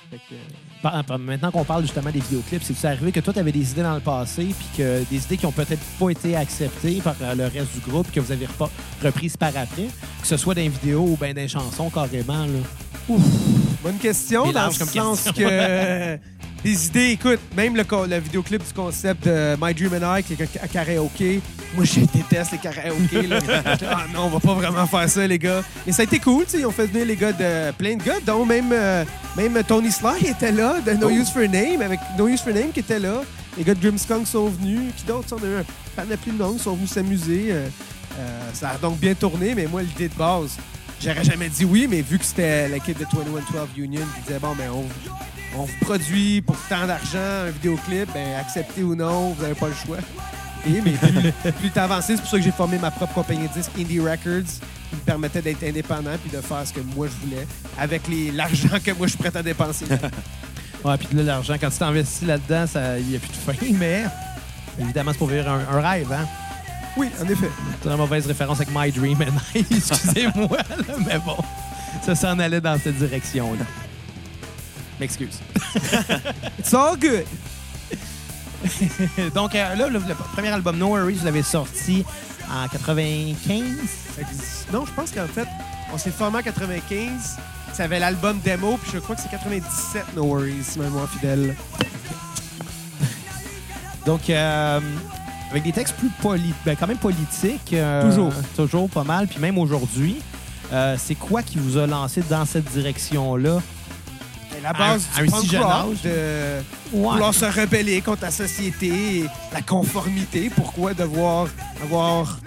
Fait 0.09 0.17
que, 0.17 0.35
euh, 1.13 1.17
Maintenant 1.19 1.51
qu'on 1.51 1.63
parle 1.63 1.83
justement 1.83 2.11
des 2.11 2.19
vidéoclips, 2.19 2.63
c'est 2.63 2.87
arrivé 2.87 3.11
que 3.11 3.21
toi, 3.21 3.31
tu 3.31 3.39
avais 3.39 3.51
des 3.51 3.71
idées 3.71 3.83
dans 3.83 3.95
le 3.95 4.01
passé, 4.01 4.47
puis 4.57 4.67
que 4.77 5.03
des 5.09 5.23
idées 5.23 5.37
qui 5.37 5.45
ont 5.45 5.51
peut-être 5.51 5.81
pas 5.99 6.09
été 6.09 6.35
acceptées 6.35 7.01
par 7.01 7.15
euh, 7.21 7.35
le 7.35 7.45
reste 7.45 7.73
du 7.73 7.89
groupe, 7.89 8.11
que 8.11 8.19
vous 8.19 8.31
avez 8.31 8.47
reprises 9.01 9.37
par 9.37 9.55
après, 9.55 9.87
que 10.21 10.27
ce 10.27 10.35
soit 10.35 10.53
dans 10.53 10.61
les 10.61 10.69
vidéos 10.69 11.05
ou 11.07 11.17
bien 11.17 11.33
dans 11.33 11.41
les 11.41 11.47
chansons 11.47 11.89
carrément. 11.89 12.45
Là? 12.45 13.15
Bonne 13.83 13.97
question, 13.97 14.51
dans 14.51 14.67
le 14.67 14.77
comme 14.77 14.87
sens 14.87 15.23
question. 15.23 15.33
que 15.33 15.49
euh, 15.49 16.17
des 16.63 16.87
idées, 16.87 17.11
écoute, 17.11 17.39
même 17.55 17.75
le, 17.75 17.83
le 18.07 18.19
vidéoclip 18.19 18.65
du 18.65 18.73
concept 18.73 19.25
de 19.25 19.55
My 19.61 19.73
Dream 19.73 20.03
and 20.03 20.17
I, 20.17 20.23
qui 20.23 20.33
est 20.33 20.59
un 20.61 20.67
karaoké, 20.67 21.41
moi 21.75 21.85
je 21.85 22.01
déteste 22.01 22.51
les 22.51 22.57
karaokés. 22.57 23.27
là. 23.27 23.39
ah 23.89 24.05
non, 24.13 24.25
on 24.25 24.29
va 24.29 24.39
pas 24.39 24.53
vraiment 24.53 24.85
faire 24.85 25.09
ça, 25.09 25.25
les 25.27 25.39
gars. 25.39 25.63
Mais 25.85 25.91
ça 25.91 26.01
a 26.01 26.05
été 26.05 26.19
cool, 26.19 26.45
tu 26.45 26.51
sais, 26.51 26.59
ils 26.59 26.65
ont 26.65 26.71
fait 26.71 26.87
venir 26.87 27.05
les 27.05 27.15
gars 27.15 27.31
de 27.31 27.71
plein 27.71 27.95
de 27.95 28.03
gars, 28.03 28.19
dont 28.25 28.45
même, 28.45 28.71
euh, 28.71 29.03
même 29.37 29.61
Tony 29.67 29.91
Sly 29.91 30.27
était 30.27 30.51
là, 30.51 30.81
de 30.81 30.91
No 30.93 31.07
Oh. 31.07 31.13
Use 31.13 31.29
for 31.29 31.41
Name, 31.41 31.81
avec 31.81 31.99
No 32.17 32.27
Use 32.27 32.41
for 32.41 32.53
Name 32.53 32.71
qui 32.71 32.79
était 32.79 32.99
là. 32.99 33.21
Les 33.57 33.63
gars 33.63 33.73
de 33.73 33.81
Grimskunk 33.81 34.27
sont 34.27 34.47
venus. 34.47 34.93
Qui 34.95 35.05
d'autres? 35.05 35.27
On 35.33 35.43
a 35.43 35.47
eu 35.47 35.57
un 35.57 35.65
panoplie 35.95 36.31
de 36.31 36.43
qui 36.53 36.59
sont 36.59 36.75
venus 36.75 36.89
s'amuser. 36.89 37.47
Euh, 37.49 37.67
euh, 38.17 38.49
ça 38.53 38.71
a 38.71 38.77
donc 38.77 38.97
bien 38.99 39.13
tourné, 39.13 39.55
mais 39.55 39.65
moi, 39.65 39.81
l'idée 39.81 40.07
de 40.09 40.15
base, 40.15 40.57
J'aurais 41.03 41.23
jamais 41.23 41.49
dit 41.49 41.65
oui, 41.65 41.87
mais 41.89 42.01
vu 42.01 42.19
que 42.19 42.25
c'était 42.25 42.67
l'équipe 42.67 42.97
de 42.99 43.05
2112 43.11 43.69
Union 43.77 44.01
qui 44.15 44.21
disait 44.21 44.37
bon, 44.37 44.53
ben 44.55 44.69
on, 44.71 44.85
on 45.59 45.63
vous 45.63 45.77
produit 45.81 46.41
pour 46.41 46.55
tant 46.69 46.85
d'argent 46.85 47.17
un 47.47 47.49
vidéoclip, 47.49 48.07
ben 48.13 48.35
acceptez 48.39 48.83
ou 48.83 48.93
non, 48.93 49.31
vous 49.31 49.41
n'avez 49.41 49.55
pas 49.55 49.67
le 49.67 49.73
choix. 49.73 49.97
Et, 50.67 50.81
mais 50.81 50.91
plus, 50.91 51.51
plus 51.53 51.69
t'as 51.71 51.85
avancé, 51.85 52.15
c'est 52.15 52.21
pour 52.21 52.29
ça 52.29 52.37
que 52.37 52.43
j'ai 52.43 52.51
formé 52.51 52.77
ma 52.77 52.91
propre 52.91 53.13
compagnie 53.13 53.47
de 53.47 53.53
disques, 53.53 53.71
Indie 53.79 53.99
Records, 53.99 54.51
qui 54.89 54.95
me 54.95 55.01
permettait 55.05 55.41
d'être 55.41 55.63
indépendant 55.63 56.11
puis 56.23 56.29
de 56.35 56.41
faire 56.41 56.65
ce 56.65 56.73
que 56.73 56.81
moi 56.95 57.07
je 57.07 57.25
voulais 57.27 57.47
avec 57.79 58.03
l'argent 58.33 58.77
que 58.83 58.91
moi 58.91 59.07
je 59.07 59.11
suis 59.13 59.17
prêt 59.19 59.35
à 59.35 59.43
dépenser. 59.43 59.85
Ouais, 60.83 60.97
puis 60.97 61.15
là, 61.15 61.21
l'argent, 61.21 61.53
quand 61.61 61.69
tu 61.69 61.77
t'investis 61.77 62.27
là-dedans, 62.27 62.65
il 62.97 63.05
n'y 63.05 63.15
a 63.15 63.19
plus 63.19 63.29
de 63.29 63.33
fin, 63.35 63.53
mais 63.79 64.05
évidemment, 64.79 65.11
c'est 65.11 65.19
pour 65.19 65.27
vivre 65.27 65.47
un, 65.47 65.59
un 65.77 65.79
rêve, 65.79 66.11
hein? 66.11 66.25
oui, 66.97 67.07
en 67.21 67.27
effet. 67.29 67.49
C'est 67.83 67.89
une 67.89 67.97
mauvaise 67.97 68.25
référence 68.25 68.57
avec 68.59 68.73
My 68.75 68.91
Dream 68.91 69.21
and 69.21 69.37
I, 69.53 69.63
excusez-moi, 69.69 70.57
mais 71.05 71.19
bon, 71.23 71.37
ça 72.03 72.15
s'en 72.15 72.39
allait 72.39 72.61
dans 72.61 72.79
cette 72.79 72.97
direction-là. 72.97 73.63
M'excuse. 74.99 75.39
It's 76.57 76.73
all 76.73 76.97
good. 76.97 77.25
Donc 79.35 79.55
euh, 79.55 79.75
là, 79.75 79.87
le, 79.87 79.99
le 79.99 80.15
premier 80.35 80.49
album 80.49 80.77
No 80.77 80.87
Worries, 80.89 81.15
vous 81.15 81.25
l'avez 81.25 81.43
sorti 81.43 82.03
en 82.51 82.67
95. 82.67 83.63
Fait 84.15 84.23
que- 84.23 84.73
Non, 84.73 84.85
je 84.85 84.91
pense 84.93 85.11
qu'en 85.11 85.27
fait, 85.27 85.47
on 85.93 85.97
s'est 85.97 86.11
formé 86.11 86.39
en 86.39 86.41
95. 86.41 87.37
Ça 87.73 87.83
avait 87.85 87.99
l'album 87.99 88.39
démo, 88.39 88.77
puis 88.81 88.91
je 88.93 88.99
crois 88.99 89.15
que 89.15 89.21
c'est 89.21 89.31
97, 89.31 90.03
No 90.15 90.23
Worries, 90.25 90.63
si 90.63 90.79
ma 90.79 90.85
mémoire 90.85 91.09
fidèle. 91.09 91.55
Donc, 94.05 94.29
euh, 94.29 94.79
avec 95.51 95.63
des 95.63 95.71
textes 95.71 95.95
plus 95.95 96.09
poli 96.21 96.53
ben, 96.65 96.75
quand 96.75 96.87
même 96.87 96.97
politiques. 96.97 97.73
euh, 97.73 98.09
Toujours. 98.09 98.33
Toujours 98.55 98.89
pas 98.89 99.03
mal. 99.03 99.27
Puis 99.27 99.39
même 99.39 99.57
aujourd'hui, 99.57 100.17
c'est 100.97 101.15
quoi 101.15 101.43
qui 101.43 101.57
vous 101.59 101.77
a 101.77 101.85
lancé 101.87 102.21
dans 102.29 102.45
cette 102.45 102.65
direction-là? 102.71 103.59
Et 104.61 104.63
la 104.63 104.73
base 104.73 105.07
À 105.17 105.23
du 105.23 105.29
à 105.31 105.35
un 105.35 105.41
si 105.41 105.47
punk 105.47 105.51
jeune 105.51 105.61
rock, 105.63 105.91
âge. 105.93 106.01
de 106.03 106.61
Ouais. 106.93 107.09
vouloir 107.09 107.33
se 107.33 107.45
rebeller 107.45 108.01
contre 108.01 108.21
la 108.23 108.31
société, 108.31 109.25
la 109.53 109.61
conformité. 109.61 110.51
Pourquoi 110.55 110.93
devoir 110.93 111.47
avoir 111.83 112.37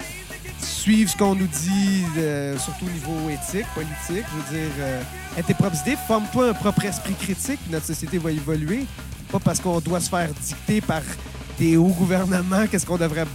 suivre 0.61 1.11
ce 1.11 1.17
qu'on 1.17 1.35
nous 1.35 1.47
dit, 1.47 2.05
euh, 2.19 2.57
surtout 2.59 2.87
au 2.87 2.91
niveau 2.91 3.31
éthique, 3.31 3.67
politique? 3.75 4.25
Je 4.31 4.57
veux 4.57 4.59
dire, 4.63 4.71
euh, 4.81 5.03
aie 5.39 5.43
tes 5.43 5.55
propres 5.55 5.77
idées, 5.87 5.97
forme-toi 6.07 6.51
un 6.51 6.55
propre 6.55 6.85
esprit 6.85 7.15
critique, 7.15 7.59
puis 7.63 7.73
notre 7.73 7.87
société 7.87 8.19
va 8.19 8.31
évoluer. 8.31 8.87
Pas 9.33 9.41
parce 9.41 9.59
qu'on 9.61 9.81
doit 9.81 10.01
se 10.01 10.09
faire 10.11 10.29
dicter 10.41 10.81
par 10.81 11.03
des 11.59 11.77
hauts 11.77 11.89
gouvernements 11.99 12.67
qu'est-ce 12.71 12.87
qu'on 12.87 12.99
devrait 12.99 13.27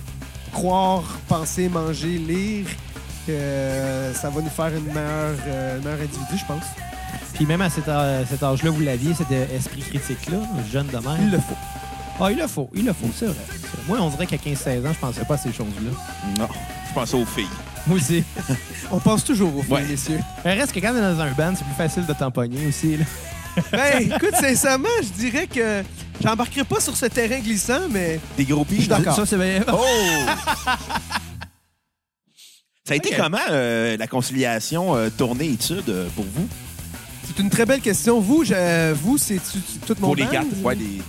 croire, 0.54 1.04
penser, 1.28 1.68
manger, 1.70 2.18
lire, 2.18 2.68
que 3.28 3.32
euh, 3.32 4.14
ça 4.14 4.30
va 4.30 4.42
nous 4.42 4.50
faire 4.50 4.68
une 4.76 4.86
meilleure, 4.86 5.36
euh, 5.48 5.80
meilleur 5.82 6.00
individu, 6.00 6.38
je 6.38 6.46
pense. 6.46 6.64
Puis 7.40 7.46
même 7.46 7.62
à 7.62 7.70
cet, 7.70 7.88
âge- 7.88 8.26
cet 8.30 8.44
âge-là, 8.44 8.70
vous 8.70 8.82
l'aviez, 8.82 9.14
cet 9.14 9.32
esprit 9.32 9.80
critique-là, 9.82 10.40
jeune 10.70 10.88
de 10.88 10.98
même. 10.98 11.18
Il 11.22 11.32
le 11.32 11.38
faut. 11.40 11.56
Ah, 12.20 12.32
il 12.32 12.38
le 12.38 12.48
faut, 12.48 12.70
il 12.76 12.84
le 12.86 12.92
faut, 12.92 13.10
c'est 13.18 13.28
vrai. 13.28 13.38
Moi, 13.88 13.98
on 14.02 14.10
dirait 14.10 14.26
qu'à 14.28 14.36
15-16 14.36 14.86
ans, 14.86 14.92
je 14.94 15.00
pensais 15.00 15.24
pas 15.24 15.36
à 15.36 15.38
ces 15.38 15.54
choses-là. 15.54 15.92
Non, 16.38 16.50
je 16.90 16.94
pensais 16.94 17.16
aux 17.16 17.26
filles. 17.26 17.48
Moi 17.88 17.96
aussi. 17.96 18.26
On 18.92 19.00
pense 19.00 19.24
toujours 19.24 19.56
au 19.56 19.62
fond, 19.64 19.76
Ouais. 19.76 19.84
messieurs. 19.84 20.20
Mais 20.44 20.54
reste 20.56 20.74
que 20.74 20.80
quand 20.82 20.92
t'es 20.94 21.00
dans 21.00 21.18
un 21.22 21.32
band, 21.32 21.54
c'est 21.56 21.64
plus 21.64 21.76
facile 21.78 22.06
de 22.06 22.12
t'empoigner 22.12 22.68
aussi. 22.68 22.98
Là. 22.98 23.06
Ben, 23.72 24.02
écoute, 24.14 24.36
sincèrement, 24.40 24.88
je 25.02 25.08
dirais 25.22 25.48
que 25.48 25.82
j'embarquerai 26.22 26.66
pas 26.66 26.80
sur 26.82 26.96
ce 26.98 27.06
terrain 27.06 27.40
glissant, 27.40 27.88
mais 27.90 28.20
Des 28.38 28.44
groupies? 28.46 28.76
Je 28.76 28.80
suis 28.82 28.90
d'accord. 28.90 29.16
Ça, 29.16 29.26
c'est 29.26 29.38
bien. 29.38 29.64
Oh! 29.72 29.78
Ça 32.86 32.94
a 32.94 32.96
été 32.96 33.16
comment 33.16 33.38
euh, 33.52 33.96
la 33.98 34.08
conciliation 34.08 34.96
euh, 34.96 35.10
tournée-études 35.16 35.90
euh, 35.90 36.08
pour 36.16 36.26
vous? 36.26 36.48
C'est 37.36 37.42
une 37.42 37.50
très 37.50 37.66
belle 37.66 37.82
question. 37.82 38.20
Vous, 38.20 38.44
je- 38.44 38.94
vous 38.94 39.18
c'est 39.18 39.40
tout 39.86 39.96
mon 40.00 40.08
Pour 40.08 40.16
les 40.16 40.26
quatre, 40.28 40.48
ouais, 40.64 40.76
les... 40.76 41.02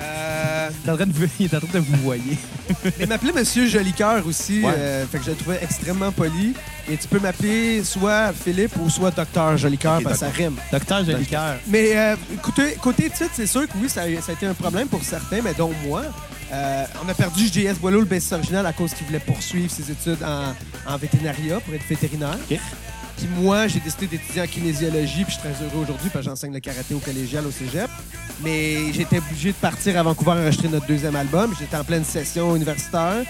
Euh, 0.00 0.68
Il 0.84 0.88
est 0.88 0.92
en 0.92 0.96
train 0.96 1.06
de 1.06 1.12
vous, 1.12 1.26
il 1.38 1.46
est 1.46 1.54
en 1.54 1.60
train 1.60 1.78
de 1.78 1.84
vous 1.84 1.96
voyer. 2.02 2.36
il 3.00 3.06
m'appelait 3.06 3.32
Monsieur 3.32 3.66
Jolicoeur 3.68 4.26
aussi, 4.26 4.60
Ouais. 4.62 4.72
euh, 4.76 5.06
fait 5.06 5.18
que 5.18 5.24
je 5.24 5.30
le 5.30 5.36
trouvais 5.36 5.60
extrêmement 5.62 6.10
poli. 6.10 6.54
Et 6.90 6.96
tu 6.96 7.06
peux 7.06 7.20
m'appeler 7.20 7.84
soit 7.84 8.32
Philippe 8.32 8.72
ou 8.80 8.90
soit 8.90 9.12
Docteur 9.12 9.56
Jolicoeur 9.56 9.98
Ok, 9.98 10.02
parce 10.04 10.18
que 10.18 10.26
ça 10.26 10.30
rime. 10.32 10.56
Docteur 10.72 11.04
Jolicoeur. 11.04 11.56
Mais 11.68 11.96
euh, 11.96 12.16
écoutez, 12.34 12.74
côté 12.80 13.04
titre, 13.10 13.30
c'est 13.34 13.46
sûr 13.46 13.68
que 13.68 13.72
oui, 13.80 13.88
ça 13.88 14.02
a, 14.02 14.20
ça 14.20 14.32
a 14.32 14.34
été 14.34 14.46
un 14.46 14.54
problème 14.54 14.88
pour 14.88 15.02
certains, 15.04 15.40
mais 15.42 15.54
dont 15.54 15.70
moi. 15.86 16.02
Euh, 16.52 16.84
on 17.04 17.08
a 17.08 17.14
perdu 17.14 17.46
JS 17.46 17.78
Boileau, 17.80 18.00
le 18.00 18.06
bassiste 18.06 18.32
original, 18.32 18.66
à 18.66 18.72
cause 18.72 18.92
qu'il 18.94 19.06
voulait 19.06 19.20
poursuivre 19.20 19.70
ses 19.70 19.90
études 19.90 20.22
en, 20.24 20.92
en 20.92 20.96
vétérinaria 20.98 21.60
pour 21.60 21.72
être 21.74 21.86
vétérinaire. 21.88 22.36
OK. 22.50 22.58
Puis 23.22 23.30
moi, 23.40 23.68
j'ai 23.68 23.78
décidé 23.78 24.08
d'étudier 24.08 24.42
en 24.42 24.46
kinésiologie, 24.48 25.22
puis 25.24 25.32
je 25.32 25.40
suis 25.40 25.48
très 25.48 25.64
heureux 25.64 25.84
aujourd'hui 25.84 26.10
parce 26.12 26.24
que 26.24 26.30
j'enseigne 26.30 26.52
le 26.52 26.58
karaté 26.58 26.92
au 26.92 26.98
collégial 26.98 27.46
au 27.46 27.52
cégep. 27.52 27.88
Mais 28.42 28.92
j'étais 28.92 29.18
obligé 29.18 29.50
de 29.50 29.56
partir 29.56 29.96
à 29.96 30.02
Vancouver 30.02 30.32
enregistrer 30.32 30.68
notre 30.68 30.86
deuxième 30.86 31.14
album. 31.14 31.54
J'étais 31.56 31.76
en 31.76 31.84
pleine 31.84 32.04
session 32.04 32.56
universitaire. 32.56 33.22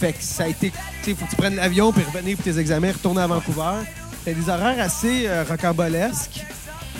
Fait 0.00 0.12
que 0.12 0.22
ça 0.22 0.44
a 0.44 0.48
été. 0.48 0.70
Tu 0.70 0.76
sais, 1.10 1.14
faut 1.14 1.24
que 1.26 1.30
tu 1.30 1.36
prennes 1.36 1.54
l'avion 1.54 1.92
puis 1.92 2.02
revenir 2.02 2.34
pour 2.34 2.44
tes 2.44 2.58
examens, 2.58 2.90
retourner 2.90 3.20
à 3.20 3.28
Vancouver. 3.28 3.84
C'était 4.18 4.40
des 4.40 4.48
horaires 4.48 4.80
assez 4.80 5.28
euh, 5.28 5.44
rocambolesques. 5.48 6.44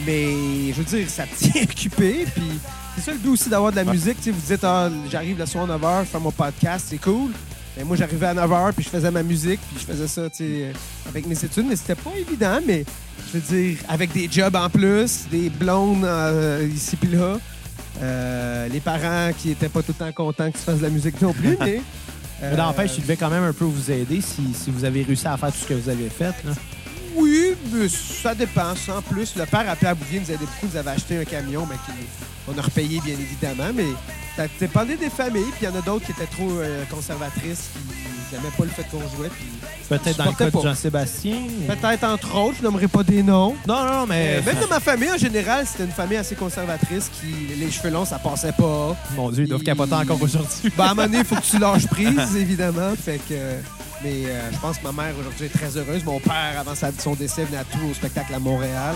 Mais 0.07 0.73
je 0.73 0.75
veux 0.75 0.85
dire, 0.85 1.11
ça 1.11 1.25
tient 1.37 1.63
occupé. 1.65 2.25
Puis 2.33 2.61
c'est 2.95 3.01
ça 3.01 3.11
le 3.11 3.19
but 3.19 3.31
aussi 3.31 3.49
d'avoir 3.49 3.73
de 3.73 3.77
la 3.77 3.85
musique. 3.85 4.19
Tu 4.19 4.25
sais, 4.25 4.31
vous 4.31 4.47
dites, 4.47 4.63
ah, 4.63 4.89
j'arrive 5.11 5.41
le 5.41 5.47
soir 5.47 5.69
à 5.69 5.77
9h, 5.77 6.05
je 6.05 6.11
fais 6.11 6.21
mon 6.21 6.31
podcast, 6.31 6.87
c'est 6.89 6.99
cool. 6.99 7.33
Mais 7.79 7.85
moi, 7.85 7.97
j'arrivais 7.97 8.27
à 8.27 8.35
9h, 8.35 8.73
puis 8.73 8.85
je 8.85 8.91
faisais 8.91 9.11
ma 9.13 9.23
musique, 9.23 9.61
puis 9.73 9.79
je 9.81 9.85
faisais 9.93 10.09
ça, 10.09 10.29
tu 10.29 10.37
sais, 10.39 10.73
avec 11.09 11.27
mes 11.29 11.45
études. 11.45 11.65
Mais 11.69 11.77
c'était 11.77 11.95
pas 11.95 12.11
évident, 12.19 12.59
mais 12.67 12.85
je 13.33 13.39
veux 13.39 13.57
dire, 13.57 13.79
avec 13.89 14.13
des 14.13 14.29
jobs 14.29 14.57
en 14.57 14.69
plus, 14.69 15.27
des 15.31 15.49
blondes 15.49 16.05
euh, 16.05 16.69
ici 16.75 16.97
puis 16.97 17.11
là, 17.11 17.39
euh, 18.03 18.67
les 18.69 18.81
parents 18.81 19.31
qui 19.39 19.53
étaient 19.53 19.69
pas 19.69 19.83
tout 19.83 19.95
le 19.99 20.07
temps 20.07 20.13
contents 20.13 20.51
que 20.51 20.59
tu 20.59 20.65
fasses 20.65 20.79
de 20.79 20.83
la 20.83 20.91
musique 20.91 21.21
non 21.23 21.33
plus, 21.33 21.57
mais... 21.61 21.81
Mais 22.41 22.55
n'empêche, 22.57 22.93
il 22.97 23.03
devait 23.03 23.17
quand 23.17 23.31
même 23.31 23.43
un 23.43 23.53
peu 23.53 23.65
vous 23.65 23.91
aider 23.91 24.21
si, 24.21 24.55
si 24.55 24.71
vous 24.71 24.85
avez 24.85 25.03
réussi 25.03 25.27
à 25.27 25.37
faire 25.37 25.51
tout 25.51 25.59
ce 25.61 25.67
que 25.67 25.75
vous 25.75 25.89
avez 25.89 26.09
fait. 26.09 26.33
là. 26.45 26.53
Oui, 27.17 27.55
mais 27.73 27.89
ça 27.89 28.33
dépend. 28.33 28.75
En 28.97 29.03
plus, 29.03 29.35
le 29.35 29.45
père 29.45 29.67
à 29.69 29.95
Bouvier 29.95 30.21
nous 30.21 30.27
aidait 30.31 30.45
beaucoup. 30.45 30.69
Nous 30.73 30.77
avait 30.77 30.91
acheté 30.93 31.19
un 31.19 31.25
camion, 31.25 31.67
mais 31.69 31.75
qui- 31.75 32.07
on 32.55 32.59
a 32.59 32.63
repayé, 32.63 33.01
bien 33.05 33.15
évidemment. 33.15 33.71
Mais 33.75 33.89
ça 34.37 34.45
dépendait 34.59 34.97
des 34.97 35.11
familles. 35.11 35.51
Puis 35.57 35.63
il 35.63 35.65
y 35.67 35.69
en 35.69 35.77
a 35.77 35.83
d'autres 35.83 36.07
qui 36.07 36.13
étaient 36.13 36.27
trop 36.27 36.51
euh, 36.51 36.85
conservatrices, 36.91 37.71
qui 37.75 38.35
n'aimaient 38.35 38.55
pas 38.57 38.65
le 38.65 38.71
fait 38.71 38.85
qu'on 38.91 39.01
jouait. 39.17 39.31
Puis 39.31 39.47
Peut-être 39.89 40.19
dans 40.19 40.27
le 40.27 40.33
cas 40.33 40.51
de. 40.51 40.61
Jean-Sébastien. 40.61 41.37
peut-être, 41.67 42.05
entre 42.05 42.37
autres, 42.37 42.57
je 42.59 42.63
nommerai 42.63 42.89
pas 42.89 43.03
des 43.03 43.23
noms. 43.23 43.57
Non, 43.67 43.85
non, 43.85 43.93
non, 44.01 44.07
mais. 44.07 44.37
Euh, 44.37 44.43
même 44.43 44.61
dans 44.61 44.69
ma 44.69 44.81
famille, 44.81 45.11
en 45.11 45.17
général, 45.17 45.67
c'était 45.67 45.85
une 45.85 45.91
famille 45.91 46.19
assez 46.19 46.35
conservatrice 46.35 47.11
qui, 47.11 47.55
les 47.57 47.71
cheveux 47.71 47.91
longs, 47.91 48.05
ça 48.05 48.19
passait 48.19 48.53
pas. 48.53 48.95
Mon 49.17 49.31
Dieu, 49.31 49.45
ils 49.45 49.49
doivent 49.49 49.63
capoter 49.63 49.95
encore 49.95 50.21
aujourd'hui. 50.21 50.71
Ben, 50.77 50.85
à 50.85 50.91
un 50.91 50.95
moment 50.95 51.07
donné, 51.07 51.19
il 51.19 51.25
faut 51.25 51.37
que 51.37 51.41
tu 51.41 51.59
lâches 51.59 51.87
prise, 51.87 52.37
évidemment. 52.37 52.93
Fait 53.03 53.19
que, 53.27 53.35
mais 54.05 54.27
euh, 54.27 54.51
je 54.53 54.59
pense 54.59 54.77
que 54.77 54.85
ma 54.85 54.93
mère, 54.93 55.15
aujourd'hui, 55.19 55.47
est 55.47 55.59
très 55.59 55.77
heureuse. 55.77 56.05
Mon 56.05 56.21
père, 56.21 56.55
avant 56.59 56.75
son 56.75 57.15
décès, 57.15 57.45
venait 57.45 57.59
à 57.59 57.65
tout 57.65 57.79
au 57.91 57.95
spectacle 57.95 58.35
à 58.35 58.39
Montréal. 58.39 58.95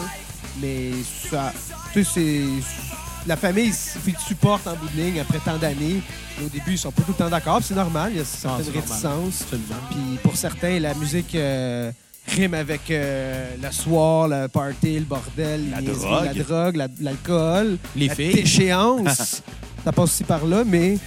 Mais 0.61 0.91
ça, 1.31 1.53
tu 1.95 2.05
sais, 2.05 2.11
c'est... 2.15 2.92
La 3.27 3.37
famille, 3.37 3.73
ils 4.07 4.15
te 4.15 4.21
supportent 4.23 4.67
en 4.67 4.75
bout 4.75 4.89
de 4.97 5.01
ligne 5.01 5.21
après 5.21 5.39
tant 5.39 5.57
d'années. 5.57 6.03
Au 6.45 6.49
début, 6.49 6.73
ils 6.73 6.79
sont 6.79 6.91
pas 6.91 7.03
tout 7.03 7.13
le 7.13 7.25
temps 7.25 7.31
d'accord. 7.31 7.61
C'est 7.63 7.75
normal, 7.75 8.11
il 8.13 8.19
y 8.19 8.21
a 8.21 8.25
certaines 8.25 8.73
réticences. 8.75 9.43
Absolument. 9.43 9.77
Puis 9.91 10.19
pour 10.25 10.37
certains, 10.37 10.81
la 10.81 10.93
musique 10.95 11.35
euh, 11.37 11.93
rime 12.29 12.55
avec 12.55 12.91
euh, 12.91 13.55
le 13.63 13.71
soir, 13.71 14.27
le 14.27 14.49
party, 14.49 14.99
le 14.99 15.05
bordel, 15.05 15.71
La 15.71 15.81
les 15.81 15.87
drogue. 15.93 16.25
la 16.35 16.43
drogue, 16.43 16.77
la- 16.77 16.89
l'alcool, 17.01 17.79
Les 17.95 18.09
la 18.09 18.15
filles. 18.17 18.35
déchéance. 18.35 19.43
ça 19.85 19.93
passe 19.93 20.05
aussi 20.05 20.25
par 20.25 20.45
là, 20.45 20.65
mais 20.67 20.99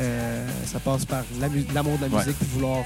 euh, 0.00 0.48
ça 0.66 0.80
passe 0.80 1.04
par 1.04 1.22
l'amour 1.72 1.98
de 1.98 2.02
la 2.02 2.08
Ouais. 2.08 2.18
musique, 2.24 2.36
puis 2.38 2.48
vouloir 2.52 2.78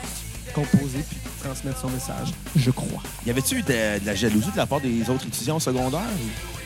composer, 0.54 1.04
puis 1.08 1.18
transmettre 1.42 1.80
son 1.80 1.88
message. 1.90 2.28
Je 2.56 2.70
crois. 2.70 3.02
Y 3.26 3.30
avait-tu 3.30 3.62
de, 3.62 3.68
de 4.00 4.06
la 4.06 4.14
jalousie 4.14 4.50
de 4.50 4.56
la 4.56 4.66
part 4.66 4.80
des 4.80 5.08
autres 5.10 5.26
étudiants 5.26 5.56
au 5.56 5.60
secondaire? 5.60 6.00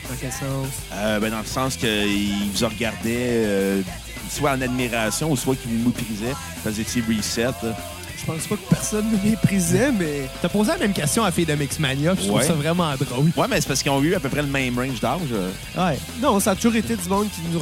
Dans 0.09 0.15
quel 0.19 0.31
sens? 0.31 0.67
Euh, 0.93 1.19
ben, 1.19 1.29
dans 1.31 1.39
le 1.39 1.45
sens 1.45 1.75
qu'ils 1.75 2.49
vous 2.53 2.65
regardaient 2.67 3.43
euh, 3.45 3.81
soit 4.29 4.51
en 4.51 4.61
admiration 4.61 5.31
ou 5.31 5.37
soit 5.37 5.55
qu'ils 5.55 5.71
vous 5.71 5.89
méprisaient 5.89 6.33
vous 6.65 6.79
étiez 6.79 7.03
reset. 7.07 7.43
là. 7.43 7.75
Je 8.17 8.25
pense 8.25 8.47
pas 8.47 8.55
que 8.55 8.69
personne 8.69 9.05
me 9.09 9.29
méprisait, 9.29 9.91
mais 9.93 10.23
T'as 10.41 10.49
posé 10.49 10.71
la 10.71 10.77
même 10.77 10.91
question 10.93 11.23
à 11.23 11.31
Fille 11.31 11.45
de 11.45 11.55
Mixmania, 11.55 12.13
puis 12.15 12.23
je 12.23 12.27
trouve 12.27 12.41
Ouais. 12.41 12.45
ça 12.47 12.53
vraiment 12.53 12.93
drôle. 12.99 13.31
Ouais, 13.37 13.47
mais 13.49 13.61
c'est 13.61 13.67
parce 13.67 13.81
qu'ils 13.81 13.91
ont 13.91 14.01
eu 14.01 14.13
à 14.13 14.19
peu 14.19 14.27
près 14.29 14.41
le 14.41 14.47
même 14.49 14.77
range 14.77 14.99
d'âge. 14.99 15.19
euh. 15.31 15.51
Ouais. 15.77 15.97
non, 16.21 16.39
ça 16.39 16.51
a 16.51 16.55
toujours 16.55 16.75
été 16.75 16.95
du 16.95 17.07
monde 17.09 17.27
qui 17.31 17.41
nous... 17.51 17.61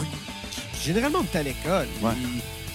Généralement, 0.83 1.19
on 1.19 1.23
était 1.23 1.39
à 1.39 1.43
l'école. 1.43 1.87
Ouais. 2.01 2.11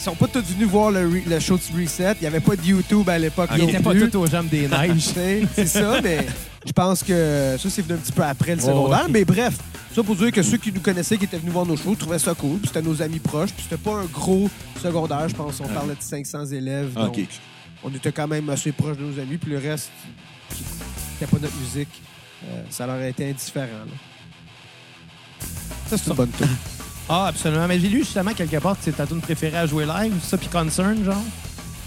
Ils 0.03 0.07
sont 0.07 0.17
pas 0.17 0.27
tous 0.27 0.43
venus 0.43 0.67
voir 0.67 0.91
le, 0.91 1.09
re- 1.09 1.29
le 1.29 1.39
show 1.39 1.57
de 1.57 1.81
Reset. 1.81 2.17
Il 2.21 2.25
y 2.25 2.27
avait 2.27 2.41
pas 2.41 2.57
de 2.57 2.63
YouTube 2.65 3.09
à 3.09 3.17
l'époque. 3.21 3.49
Ah, 3.53 3.57
Ils 3.57 3.63
non 3.63 3.69
étaient 3.69 3.79
pas 3.79 3.93
plus. 3.93 4.11
tous 4.11 4.19
aux 4.19 4.27
jambes 4.27 4.49
des 4.49 4.67
neiges. 4.69 4.95
Tu 4.97 5.01
sais, 5.13 5.43
c'est 5.55 5.67
ça, 5.67 6.01
mais 6.03 6.27
je 6.67 6.73
pense 6.73 7.05
que 7.05 7.55
ça, 7.57 7.71
c'est 7.71 7.83
venu 7.83 7.95
un 7.95 7.99
petit 8.03 8.11
peu 8.11 8.25
après 8.25 8.57
le 8.57 8.63
Oh, 8.65 8.67
secondaire. 8.67 9.05
ouais. 9.05 9.11
Mais 9.11 9.25
bref, 9.25 9.55
ça 9.95 10.03
pour 10.03 10.17
dire 10.17 10.33
que 10.33 10.43
ceux 10.43 10.57
qui 10.57 10.73
nous 10.73 10.81
connaissaient, 10.81 11.17
qui 11.17 11.27
étaient 11.27 11.39
venus 11.39 11.53
voir 11.53 11.65
nos 11.67 11.77
shows, 11.77 11.95
trouvaient 11.95 12.19
ça 12.19 12.35
cool. 12.35 12.59
Puis 12.59 12.67
c'était 12.67 12.83
nos 12.83 13.01
amis 13.01 13.21
proches. 13.21 13.53
Puis 13.53 13.63
c'était 13.71 13.81
pas 13.81 13.93
un 13.95 14.05
gros 14.07 14.51
secondaire, 14.83 15.29
je 15.29 15.37
pense. 15.37 15.61
On 15.61 15.67
Ouais. 15.69 15.73
parlait 15.75 15.95
de 15.95 16.03
500 16.03 16.47
élèves. 16.47 16.91
Ah, 16.97 17.03
donc 17.05 17.19
OK. 17.19 17.25
on 17.85 17.91
était 17.95 18.11
quand 18.11 18.27
même 18.27 18.51
assez 18.51 18.73
proches 18.73 18.97
de 18.97 19.05
nos 19.05 19.21
amis. 19.21 19.37
Puis 19.37 19.53
le 19.53 19.59
reste, 19.59 19.91
qui 20.53 20.65
n'était 21.21 21.31
pas 21.31 21.41
notre 21.41 21.57
musique, 21.59 22.03
euh, 22.49 22.63
ça 22.71 22.87
leur 22.89 22.97
a 22.97 23.07
été 23.07 23.31
indifférent. 23.31 23.67
là. 23.87 25.47
Ça, 25.89 25.97
c'est 25.97 26.11
une 26.11 26.17
bonne 26.17 26.31
tour. 26.31 26.47
Ah, 27.09 27.27
absolument. 27.27 27.67
Mais 27.69 27.79
j'ai 27.81 27.89
lu 27.89 27.99
justement 28.01 28.33
quelque 28.33 28.57
part 28.59 28.73
que 28.75 28.81
c'est 28.83 28.97
ta 28.97 29.07
tune 29.07 29.21
préférée 29.21 29.59
à 29.59 29.67
jouer 29.67 29.85
live, 29.87 30.15
ça, 30.23 30.37
puis 30.39 30.49
Concern, 30.49 31.05
genre. 31.05 31.23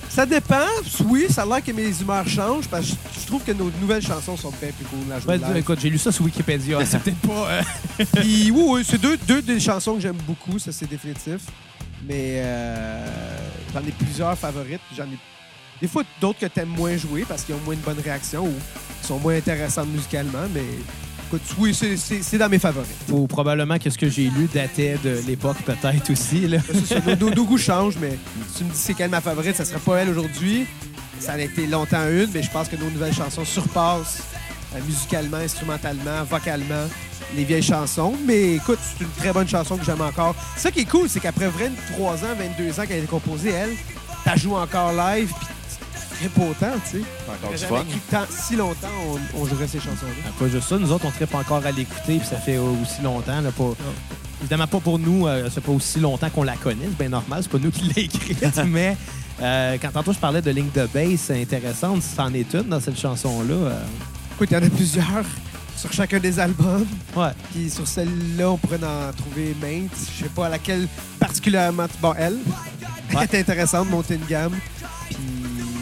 Ça 0.10 0.26
dépend. 0.26 0.66
Oui, 1.06 1.26
ça 1.30 1.42
a 1.42 1.46
l'air 1.46 1.64
que 1.64 1.72
mes 1.72 1.90
humeurs 2.00 2.28
changent 2.28 2.68
parce 2.70 2.86
que 2.86 2.94
je- 3.20 3.26
trouve 3.28 3.44
que 3.44 3.52
nos 3.52 3.70
nouvelles 3.82 4.06
chansons 4.06 4.38
sont 4.38 4.52
bien 4.62 4.70
plus 4.72 4.86
cool 4.86 5.12
à 5.12 5.20
jouer 5.20 5.38
Ben, 5.38 5.48
live. 5.48 5.58
écoute, 5.58 5.80
j'ai 5.82 5.90
lu 5.90 5.98
ça 5.98 6.12
sur 6.12 6.24
Wikipédia. 6.26 6.86
C'est 6.86 7.00
peut-être 7.00 7.18
pas. 7.28 7.50
euh, 7.50 7.62
Puis 8.16 8.52
oui, 8.52 8.64
oui, 8.68 8.86
c'est 8.88 9.00
deux, 9.02 9.18
deux 9.28 9.42
des 9.42 9.60
chansons 9.60 9.96
que 9.96 10.02
j'aime 10.02 10.16
beaucoup, 10.28 10.58
ça 10.60 10.72
c'est 10.72 10.88
définitif. 10.90 11.42
Mais 12.08 12.36
euh, 12.38 13.06
j'en 13.74 13.80
ai 13.82 13.92
plusieurs 13.92 14.38
favorites. 14.38 14.80
J'en 14.96 15.04
ai 15.06 15.18
des 15.82 15.88
fois 15.88 16.04
d'autres 16.22 16.40
que 16.40 16.46
t'aimes 16.46 16.70
moins 16.70 16.96
jouer 16.96 17.26
parce 17.28 17.42
qu'ils 17.44 17.56
ont 17.56 17.62
moins 17.66 17.76
de 17.76 17.82
bonnes 17.82 18.00
réactions 18.02 18.46
ou 18.46 18.54
sont 19.02 19.20
moins 19.20 19.36
intéressantes 19.36 19.88
musicalement. 19.90 20.48
Mais 20.54 20.64
écoute, 21.28 21.42
oui, 21.58 21.74
c'est- 21.74 22.38
dans 22.38 22.50
mes 22.50 22.60
favoris. 22.60 22.90
Faut 23.10 23.28
probablement 23.28 23.78
que 23.80 23.90
ce 23.90 23.98
que 23.98 24.10
j'ai 24.10 24.30
lu 24.30 24.48
datait 24.54 24.98
de 25.04 25.20
l'époque, 25.28 25.58
peut-être 25.66 26.10
aussi. 26.12 26.48
Là. 26.48 26.58
Ça, 26.86 26.96
nos, 27.02 27.16
nos- 27.16 27.36
nos 27.36 27.46
goûts 27.46 27.58
changent, 27.58 27.98
mais 28.00 28.18
si 28.52 28.58
tu 28.60 28.64
me 28.66 28.70
dis 28.70 28.78
c'est 28.78 28.94
quelle 28.94 29.10
ma 29.10 29.22
favorite, 29.22 29.56
ça 29.56 29.66
serait 29.66 29.80
pas 29.80 29.98
elle 29.98 30.10
aujourd'hui. 30.10 30.66
Ça 31.20 31.34
a 31.34 31.40
été 31.40 31.66
longtemps 31.68 32.08
une, 32.10 32.30
mais 32.34 32.44
je 32.44 32.52
pense 32.52 32.68
que 32.68 32.76
nos 32.76 32.90
nouvelles 32.90 33.14
chansons 33.14 33.46
surpassent 33.46 34.22
euh, 34.76 34.80
musicalement, 34.86 35.38
instrumentalement, 35.38 36.24
vocalement 36.30 36.88
les 37.36 37.44
vieilles 37.46 37.64
chansons. 37.64 38.14
Mais 38.26 38.56
écoute, 38.56 38.80
c'est 38.82 39.04
une 39.04 39.10
très 39.12 39.32
bonne 39.32 39.48
chanson 39.48 39.78
que 39.78 39.86
j'aime 39.86 40.02
encore. 40.02 40.36
Ça 40.58 40.72
qui 40.72 40.82
est 40.82 40.86
cool, 40.90 41.08
c'est 41.10 41.22
qu'après 41.22 41.48
23 41.48 42.16
ans, 42.26 42.36
22 42.38 42.80
ans 42.80 42.84
qu'elle 42.86 42.96
a 42.98 43.00
été 43.00 43.08
composée, 43.08 43.52
elle, 43.52 43.72
t'as 44.26 44.36
joué 44.36 44.56
encore 44.56 44.92
live, 44.92 45.32
puis 45.38 45.48
très 46.18 46.28
pas 46.30 46.42
autant, 46.44 46.74
tu 46.90 47.00
sais. 47.00 47.04
Encore 47.30 47.52
du 47.52 47.58
jamais 47.58 47.78
fun. 47.78 47.86
tant- 48.12 48.26
si 48.30 48.56
longtemps 48.56 48.88
on, 49.36 49.42
on 49.42 49.46
jouerait 49.46 49.68
ces 49.68 49.80
chansons-là. 49.80 50.32
Pas 50.40 50.48
juste 50.48 50.68
ça, 50.68 50.78
nous 50.78 50.92
autres, 50.92 51.06
on 51.06 51.12
tripe 51.12 51.34
encore 51.36 51.66
à 51.66 51.72
l'écouter, 51.72 52.18
puis 52.20 52.28
ça 52.28 52.38
fait 52.38 52.58
aussi 52.58 53.02
longtemps. 53.04 53.42
Là, 53.42 53.52
pas... 53.52 53.72
Évidemment, 54.42 54.68
pas 54.68 54.80
pour 54.80 55.00
nous, 55.00 55.28
euh, 55.28 55.50
c'est 55.54 55.64
pas 55.64 55.72
aussi 55.72 56.00
longtemps 56.00 56.30
qu'on 56.30 56.44
la 56.44 56.56
connaît, 56.58 56.86
c'est 56.90 56.98
bien 56.98 57.10
normal, 57.10 57.40
c'est 57.42 57.52
pas 57.52 57.58
nous 57.58 57.72
qui 57.72 57.84
l'avons 57.84 57.94
écrite, 58.02 58.58
mais 58.68 58.98
euh, 59.42 59.78
quand 59.82 59.90
tantôt 59.92 60.14
je 60.14 60.20
parlais 60.20 60.42
de 60.42 60.52
ligne 60.52 60.70
de 60.76 60.88
bass 60.94 61.32
intéressante, 61.32 62.02
c'en 62.04 62.34
est 62.34 62.54
une 62.54 62.64
dans 62.64 62.80
cette 62.82 63.00
chanson-là. 63.00 63.54
euh, 63.54 63.80
Écoute, 64.36 64.50
il 64.52 64.54
y 64.54 64.58
en 64.58 64.64
a 64.68 64.70
plusieurs 64.70 65.26
sur 65.78 65.92
chacun 65.94 66.20
des 66.20 66.38
albums. 66.40 66.86
ouais. 67.16 67.30
Puis 67.54 67.70
sur 67.70 67.88
celle-là, 67.88 68.52
on 68.52 68.58
pourrait 68.58 68.80
en 68.84 69.12
trouver 69.14 69.56
maintes. 69.62 69.92
Je 70.18 70.24
sais 70.24 70.30
pas 70.30 70.48
à 70.48 70.50
laquelle 70.50 70.88
particulièrement. 71.20 71.86
Bon, 72.02 72.14
elle. 72.18 72.38
Elle 73.12 73.24
était 73.24 73.40
intéressante, 73.40 73.90
monter 73.90 74.16
une 74.16 74.26
gamme. 74.26 74.54
Puis 75.10 75.18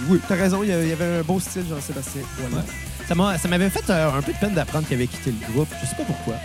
oui, 0.09 0.19
t'as 0.27 0.35
raison, 0.35 0.63
il 0.63 0.69
y 0.69 0.71
avait- 0.73 0.83
il 0.83 0.89
y 0.89 0.93
avait 0.93 1.19
un 1.19 1.21
beau 1.23 1.39
style, 1.39 1.63
Jean-Sébastien. 1.69 2.21
Voilà. 2.49 2.65
Ça 3.07 3.15
m'a- 3.15 3.37
ça 3.37 3.47
m'avait 3.47 3.69
fait 3.69 3.89
euh, 3.89 4.11
un 4.17 4.21
peu 4.21 4.31
de 4.33 4.37
peine 4.37 4.53
d'apprendre 4.53 4.87
qu'il 4.87 4.95
avait 4.95 5.07
quitté 5.07 5.31
le 5.31 5.53
groupe. 5.53 5.67
Je 5.81 5.87
sais 5.87 5.95
pas 5.95 6.03
pourquoi. 6.03 6.35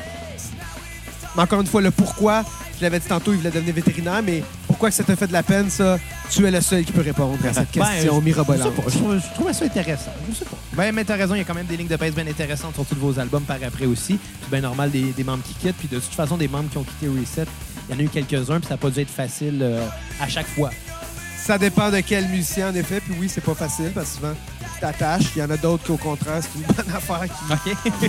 Mais 1.37 1.43
encore 1.43 1.61
une 1.61 1.67
fois, 1.67 1.81
le 1.83 1.91
pourquoi, 1.91 2.45
je 2.79 2.83
l'avais 2.83 2.99
dit 2.99 3.07
tantôt, 3.07 3.33
il 3.33 3.37
voulait 3.39 3.51
devenir 3.51 3.75
vétérinaire, 3.75 4.23
mais 4.25 4.43
pourquoi 4.67 4.89
que 4.89 4.95
ça 4.97 5.05
t'a 5.05 5.15
fait 5.15 5.27
de 5.29 5.33
la 5.33 5.43
peine, 5.43 5.71
ça, 5.71 5.99
tu 6.31 6.45
es 6.47 6.51
le 6.51 6.61
seul 6.61 6.85
qui 6.85 6.91
peut 6.91 7.03
répondre 7.03 7.37
à 7.47 7.53
cette 7.53 7.69
Ben, 7.75 7.85
question 7.85 8.15
je- 8.15 8.21
Je, 8.21 8.25
mirobolante. 8.25 8.75
sais 8.77 8.83
pas, 8.83 8.89
je, 8.91 8.99
trouve- 8.99 9.19
je 9.21 9.35
trouvais 9.35 9.53
ça 9.53 9.65
intéressant. 9.67 10.11
Je 10.31 10.35
sais 10.37 10.45
pas. 10.45 10.57
Ben, 10.73 10.93
mais 10.93 11.05
t'as 11.05 11.17
raison, 11.17 11.35
il 11.35 11.39
y 11.39 11.41
a 11.41 11.45
quand 11.45 11.55
même 11.55 11.67
des 11.67 11.77
lignes 11.77 11.87
de 11.87 11.97
bass 11.97 12.13
bien 12.13 12.27
intéressantes 12.27 12.75
sur 12.75 12.85
tous 12.87 12.97
vos 12.97 13.19
albums 13.21 13.43
par 13.45 13.59
après 13.65 13.87
aussi. 13.87 14.19
C'est 14.43 14.51
bien 14.51 14.63
normal 14.63 14.91
des, 14.91 15.13
des 15.13 15.25
membres 15.25 15.45
qui 15.45 15.55
quittent. 15.55 15.77
Puis 15.77 15.89
de 15.89 16.01
toute 16.01 16.15
façon, 16.15 16.37
des 16.37 16.49
membres 16.49 16.71
qui 16.71 16.79
ont 16.79 16.85
quitté 16.85 17.07
Reset, 17.09 17.47
il 17.89 17.95
y 17.95 17.97
en 17.97 18.01
a 18.01 18.03
eu 18.03 18.09
quelques-uns, 18.09 18.59
puis 18.59 18.69
ça 18.69 18.75
n'a 18.75 18.79
pas 18.79 18.91
dû 18.91 19.01
être 19.01 19.11
facile 19.11 19.59
euh, 19.63 19.87
à 20.21 20.29
chaque 20.29 20.47
fois. 20.49 20.71
Ça 21.49 21.57
dépend 21.57 21.91
de 21.91 22.01
quel 22.01 22.29
musicien, 22.29 22.69
en 22.71 22.75
effet. 22.75 23.01
Puis 23.01 23.15
oui, 23.19 23.27
c'est 23.27 23.41
pas 23.41 23.55
facile, 23.55 23.91
parce 23.95 24.11
que 24.11 24.17
souvent, 24.17 24.35
tu 24.61 24.81
t'attaches. 24.83 25.35
Il 25.35 25.39
y 25.39 25.43
en 25.43 25.49
a 25.49 25.57
d'autres 25.57 25.83
qui, 25.83 25.93
au 25.93 25.97
contraire, 25.97 26.43
c'est 26.43 26.59
une 26.59 26.67
bonne 26.77 26.95
affaire 26.95 27.25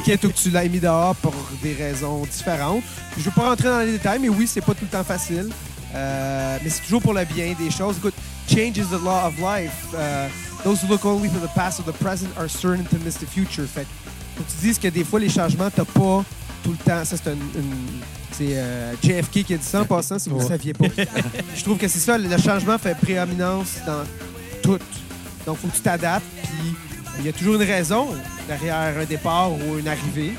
qui, 0.04 0.12
est 0.12 0.26
ou 0.26 0.28
que 0.28 0.34
tu 0.36 0.50
l'as 0.50 0.68
mis 0.68 0.82
dehors 0.82 1.16
pour 1.16 1.34
des 1.64 1.74
raisons 1.74 2.26
différentes. 2.26 2.84
Puis 3.14 3.22
je 3.22 3.30
veux 3.30 3.32
pas 3.34 3.48
rentrer 3.48 3.70
dans 3.70 3.80
les 3.80 3.94
détails, 3.94 4.20
mais 4.20 4.28
oui, 4.28 4.46
c'est 4.46 4.60
pas 4.60 4.74
tout 4.74 4.84
le 4.84 4.90
temps 4.90 5.06
facile. 5.06 5.48
Euh, 5.96 6.58
mais 6.62 6.70
c'est 6.70 6.82
toujours 6.82 7.02
pour 7.02 7.14
le 7.14 7.24
bien 7.24 7.56
des 7.58 7.72
choses. 7.72 7.96
Écoute, 8.00 8.16
change 8.50 8.78
is 8.78 8.90
the 8.92 9.02
law 9.02 9.28
of 9.28 9.40
life. 9.40 9.72
Euh, 9.96 10.28
those 10.66 10.84
who 10.84 10.90
look 10.90 11.06
only 11.06 11.30
for 11.30 11.40
the 11.40 11.54
past 11.56 11.80
or 11.80 11.86
the 11.86 11.98
present 11.98 12.28
are 12.38 12.50
certain 12.50 12.84
to 12.84 12.98
miss 13.06 13.16
the 13.16 13.26
future. 13.26 13.66
Fait 13.74 13.88
que 14.36 14.44
tu 14.44 14.68
dises 14.68 14.78
que 14.78 14.90
des 14.90 15.06
fois, 15.06 15.22
les 15.22 15.30
changements, 15.30 15.70
t'as 15.74 15.86
pas 15.86 16.26
tout 16.62 16.72
le 16.72 16.78
temps. 16.84 17.06
Ça, 17.06 17.16
c'est 17.16 17.32
une. 17.32 17.40
une- 17.56 18.02
c'est 18.40 18.58
euh, 18.58 18.94
JFK 19.04 19.44
qui 19.44 19.54
a 19.54 19.58
dit 19.58 19.64
ça 19.66 19.82
en 19.82 19.86
passant, 19.86 20.18
si 20.18 20.30
vous 20.30 20.38
ne 20.38 20.42
Ouais. 20.42 20.48
saviez 20.48 20.74
pas. 20.74 20.86
je 21.56 21.62
trouve 21.64 21.78
que 21.78 21.88
c'est 21.88 22.00
ça, 22.00 22.18
le 22.18 22.38
changement 22.38 22.78
fait 22.78 22.96
prééminence 22.96 23.76
dans 23.86 24.04
tout. 24.64 24.80
Donc, 25.46 25.58
faut 25.58 25.68
que 25.68 25.76
tu 25.76 25.82
t'adaptes, 25.82 26.26
puis 26.44 26.74
Il 27.20 27.26
y 27.26 27.30
a 27.30 27.34
toujours 27.34 27.56
une 27.56 27.64
raison 27.68 28.08
derrière 28.48 28.98
un 28.98 29.04
départ 29.04 29.52
ou 29.52 29.78
une 29.78 29.88
arrivée. 29.90 30.32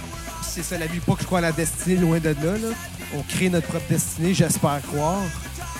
C'est 0.42 0.62
ça 0.62 0.78
la 0.78 0.86
vie, 0.86 0.98
pas 1.00 1.12
que 1.14 1.20
je 1.20 1.26
crois 1.26 1.38
à 1.40 1.42
la 1.42 1.52
destinée, 1.52 1.96
loin 1.96 2.18
de 2.18 2.30
là. 2.30 2.34
là. 2.56 2.68
On 3.14 3.22
crée 3.22 3.50
notre 3.50 3.66
propre 3.66 3.84
destinée, 3.90 4.32
j'espère 4.32 4.80
croire. 4.90 5.20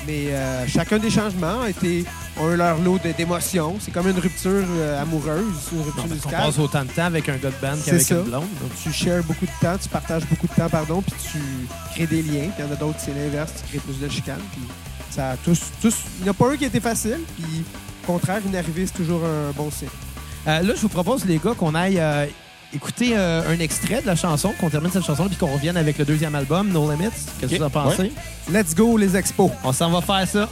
Mais 0.06 0.28
euh, 0.28 0.66
chacun 0.66 0.98
des 0.98 1.10
changements 1.10 1.62
a 1.62 1.70
été 1.70 2.04
ont 2.38 2.50
eu 2.50 2.56
leur 2.56 2.78
lot 2.78 2.98
d'émotions. 3.16 3.76
C'est 3.80 3.90
comme 3.90 4.08
une 4.08 4.18
rupture 4.18 4.50
euh, 4.68 5.02
amoureuse, 5.02 5.44
une 5.72 5.82
rupture 5.82 5.96
Non, 5.96 6.02
qu'on 6.04 6.08
musicale. 6.14 6.40
passe 6.46 6.58
autant 6.58 6.84
de 6.84 6.90
temps 6.90 7.04
avec 7.04 7.28
un 7.28 7.36
gars 7.36 7.50
de 7.50 7.60
band 7.60 7.76
qu'avec 7.84 8.10
une 8.10 8.22
blonde. 8.22 8.48
donc. 8.60 8.70
Tu 8.82 8.92
shares 8.92 9.22
beaucoup 9.24 9.44
de 9.44 9.50
temps, 9.60 9.76
tu 9.80 9.88
partages 9.88 10.24
beaucoup 10.26 10.46
de 10.46 10.54
temps, 10.54 10.68
pardon, 10.70 11.02
puis 11.02 11.14
tu 11.32 11.38
crées 11.94 12.06
des 12.06 12.22
liens. 12.22 12.48
Puis 12.48 12.54
il 12.60 12.64
y 12.64 12.68
en 12.68 12.72
a 12.72 12.76
d'autres, 12.76 12.98
c'est 12.98 13.12
l'inverse, 13.14 13.52
tu 13.62 13.68
crées 13.68 13.78
plus 13.78 13.98
de 14.00 14.08
chicanes. 14.10 14.40
Puis 14.52 14.62
ça 15.10 15.30
a 15.32 15.36
tous, 15.36 15.60
tous... 15.82 15.94
Il 16.18 16.22
n'y 16.24 16.28
en 16.30 16.32
a 16.32 16.34
pas 16.34 16.50
un 16.50 16.56
qui 16.56 16.64
a 16.64 16.68
été 16.68 16.80
facile, 16.80 17.18
puis 17.36 17.62
au 18.04 18.06
contraire, 18.12 18.40
une 18.46 18.56
arrivée, 18.56 18.86
c'est 18.86 18.94
toujours 18.94 19.22
un 19.24 19.50
bon 19.52 19.70
signe. 19.70 19.88
Euh, 20.48 20.62
là, 20.62 20.74
je 20.74 20.80
vous 20.80 20.88
propose, 20.88 21.26
les 21.26 21.38
gars, 21.38 21.52
qu'on 21.56 21.74
aille 21.74 22.00
écouter 22.74 23.16
euh, 23.16 23.42
un 23.48 23.59
extrait 23.59 24.00
de 24.02 24.06
la 24.06 24.16
chanson, 24.16 24.52
qu'on 24.61 24.70
termine 24.70 24.90
cette 24.90 25.04
chanson, 25.04 25.26
puis 25.26 25.37
qu'on 25.37 25.52
revienne 25.52 25.76
avec 25.76 25.98
le 25.98 26.04
deuxième 26.04 26.35
album, 26.35 26.68
No 26.68 26.90
Limits. 26.90 27.11
Qu'est-ce 27.38 27.52
que 27.52 27.59
vous 27.59 27.64
en 27.64 27.70
pensez? 27.70 28.12
Let's 28.52 28.74
go, 28.74 28.96
les 28.96 29.16
expos! 29.16 29.50
On 29.64 29.72
s'en 29.72 29.90
va 29.90 30.00
faire 30.00 30.26
ça. 30.28 30.48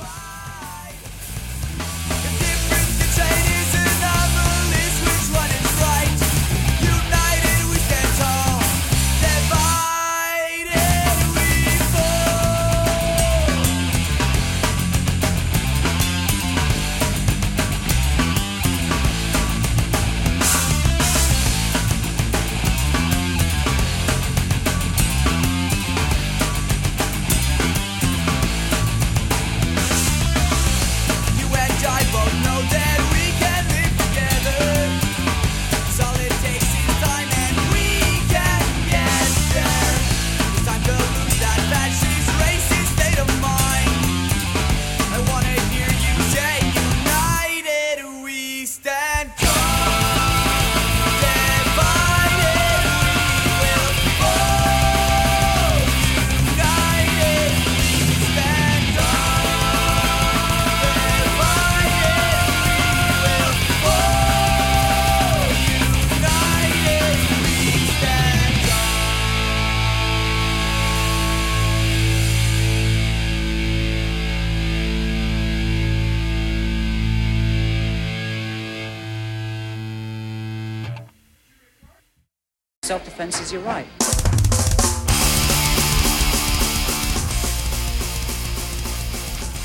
Right. 83.56 83.86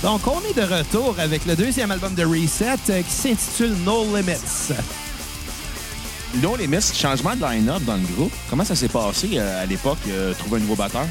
Donc, 0.02 0.22
on 0.28 0.40
est 0.50 0.54
de 0.54 0.62
retour 0.62 1.16
avec 1.20 1.46
le 1.46 1.56
deuxième 1.56 1.92
album 1.92 2.14
de 2.14 2.24
Reset 2.24 2.78
euh, 2.90 3.02
qui 3.02 3.12
s'intitule 3.12 3.74
No 3.86 4.04
Limits. 4.16 4.74
Non, 6.42 6.56
les 6.56 6.68
Miss, 6.68 6.94
changement 6.98 7.36
de 7.36 7.42
line-up 7.42 7.84
dans 7.84 7.96
le 7.96 8.04
groupe. 8.16 8.32
Comment 8.50 8.64
ça 8.66 8.76
s'est 8.76 8.88
passé 8.88 9.32
euh, 9.34 9.64
à 9.64 9.66
l'époque, 9.66 9.98
euh, 10.08 10.34
trouver 10.34 10.58
un 10.58 10.62
nouveau 10.62 10.76
batteur? 10.76 11.06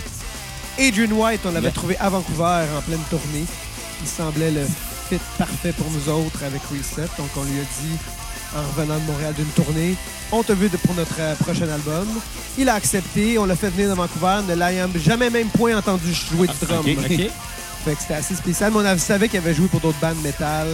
Adrian 0.78 1.12
White, 1.12 1.40
on 1.44 1.52
l'avait 1.52 1.66
Yeah. 1.66 1.72
trouvé 1.72 1.96
à 1.98 2.08
Vancouver 2.08 2.64
en 2.76 2.80
pleine 2.80 3.02
tournée. 3.10 3.44
Il 4.00 4.08
semblait 4.08 4.50
le 4.50 4.64
fit 5.08 5.20
parfait 5.38 5.72
pour 5.72 5.90
nous 5.90 6.08
autres 6.08 6.42
avec 6.44 6.62
Reset. 6.70 7.08
Donc, 7.18 7.28
on 7.36 7.44
lui 7.44 7.60
a 7.60 7.62
dit, 7.62 7.98
en 8.56 8.62
revenant 8.62 8.98
de 8.98 9.04
Montréal 9.04 9.34
d'une 9.34 9.46
tournée, 9.64 9.94
on 10.30 10.42
te 10.42 10.52
veut 10.52 10.68
de- 10.68 10.76
pour 10.78 10.94
notre 10.94 11.16
euh, 11.20 11.34
prochain 11.36 11.68
album. 11.68 12.06
Il 12.58 12.68
a 12.68 12.74
accepté, 12.74 13.38
on 13.38 13.44
l'a 13.46 13.56
fait 13.56 13.70
venir 13.70 13.90
de 13.90 13.94
Vancouver, 13.94 14.40
ne 14.48 14.54
l'a 14.54 14.70
jamais 14.98 15.30
même 15.30 15.48
point 15.48 15.76
entendu 15.76 16.12
jouer 16.12 16.46
du 16.48 16.66
drum. 16.66 16.78
ok, 16.80 16.96
OK? 16.98 17.30
Fait 17.84 17.94
que 17.94 18.00
c'était 18.00 18.14
assez 18.14 18.34
spécial. 18.34 18.70
Mais 18.72 18.78
on 18.78 18.84
avait- 18.84 18.98
savait 18.98 19.28
qu'il 19.28 19.38
avait 19.38 19.54
joué 19.54 19.66
pour 19.68 19.80
d'autres 19.80 19.98
bandes 20.00 20.20
métal. 20.22 20.68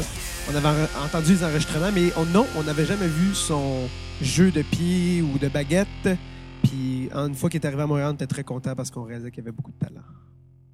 On 0.53 0.55
avait 0.57 0.69
en- 0.69 1.05
entendu 1.07 1.35
les 1.35 1.45
enregistrements, 1.45 1.91
mais 1.95 2.12
on, 2.17 2.25
non, 2.27 2.47
on 2.57 2.62
n'avait 2.64 2.87
jamais 2.87 3.07
vu 3.09 3.35
son 3.35 3.88
jeu 4.21 4.51
de 4.51 4.62
pied 4.62 5.23
ou 5.23 5.38
de 5.38 5.49
baguette. 5.49 5.87
Puis 6.64 7.09
une 7.14 7.35
fois 7.35 7.49
qu'il 7.49 7.61
est 7.61 7.67
arrivé 7.67 7.83
à 7.83 7.87
Montréal, 7.87 8.09
on 8.11 8.14
était 8.14 8.27
très 8.27 8.45
content 8.45 8.75
parce 8.75 8.91
qu'on 8.91 9.05
réalisait 9.05 9.31
qu'il 9.31 9.43
avait 9.43 9.53
beaucoup 9.53 9.71
de 9.71 9.79
talent. 9.87 10.03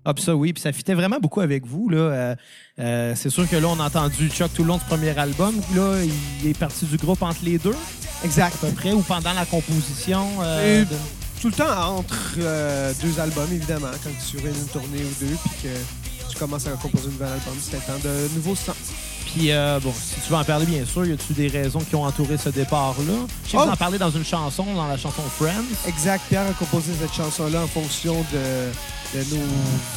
Ah, 0.04 0.12
puis 0.14 0.22
ça, 0.24 0.34
oui. 0.36 0.52
Puis 0.52 0.62
ça 0.62 0.72
fitait 0.72 0.94
vraiment 0.94 1.18
beaucoup 1.20 1.40
avec 1.40 1.66
vous. 1.66 1.88
Là. 1.88 1.96
Euh, 1.98 2.34
euh, 2.78 3.12
c'est 3.16 3.30
sûr 3.30 3.48
que 3.48 3.56
là, 3.56 3.68
on 3.68 3.80
a 3.80 3.86
entendu 3.86 4.28
Chuck 4.30 4.52
tout 4.54 4.62
le 4.62 4.68
long 4.68 4.78
du 4.78 4.84
premier 4.84 5.16
album. 5.18 5.54
Là, 5.74 5.98
il 6.42 6.50
est 6.50 6.58
parti 6.58 6.84
du 6.84 6.96
groupe 6.96 7.22
entre 7.22 7.40
les 7.44 7.58
deux, 7.58 7.74
Exact. 8.24 8.54
à 8.62 8.66
peu 8.66 8.72
près, 8.72 8.92
ou 8.92 9.00
pendant 9.00 9.32
la 9.32 9.44
composition. 9.46 10.26
euh, 10.42 10.82
Et- 10.82 10.84
de- 10.84 10.96
Tout 11.40 11.48
le 11.48 11.54
temps 11.56 11.98
entre 11.98 12.14
euh, 12.38 12.92
deux 13.02 13.20
albums, 13.20 13.48
évidemment, 13.52 13.88
quand 14.02 14.10
tu 14.18 14.38
sur 14.38 14.46
une 14.46 14.66
tournée 14.72 15.02
ou 15.04 15.24
deux, 15.24 15.36
puis 15.44 15.50
que 15.68 16.30
tu 16.32 16.38
commences 16.38 16.66
à 16.66 16.70
composer 16.70 17.08
un 17.08 17.10
nouvel 17.10 17.28
album, 17.28 17.54
c'était 17.60 17.76
temps 17.78 17.98
de 18.02 18.34
nouveaux 18.34 18.54
sons. 18.56 18.72
Puis, 19.34 19.50
euh, 19.50 19.80
bon, 19.80 19.92
si 19.92 20.20
tu 20.20 20.30
veux 20.30 20.36
en 20.36 20.44
parler, 20.44 20.64
bien 20.64 20.84
sûr, 20.86 21.04
y 21.04 21.12
a-tu 21.12 21.32
des 21.32 21.48
raisons 21.48 21.80
qui 21.80 21.96
ont 21.96 22.04
entouré 22.04 22.36
ce 22.38 22.50
départ-là? 22.50 23.14
Je 23.44 23.50
sais 23.50 23.56
Oh! 23.58 23.68
en 23.68 23.76
parlez 23.76 23.98
dans 23.98 24.10
une 24.10 24.24
chanson, 24.24 24.64
dans 24.74 24.86
la 24.86 24.96
chanson 24.96 25.22
Friends. 25.38 25.88
Exact. 25.88 26.22
Pierre 26.28 26.46
a 26.46 26.52
composé 26.52 26.92
cette 27.00 27.12
chanson-là 27.12 27.62
en 27.62 27.66
fonction 27.66 28.14
de, 28.32 29.18
de 29.18 29.24
nos 29.34 29.42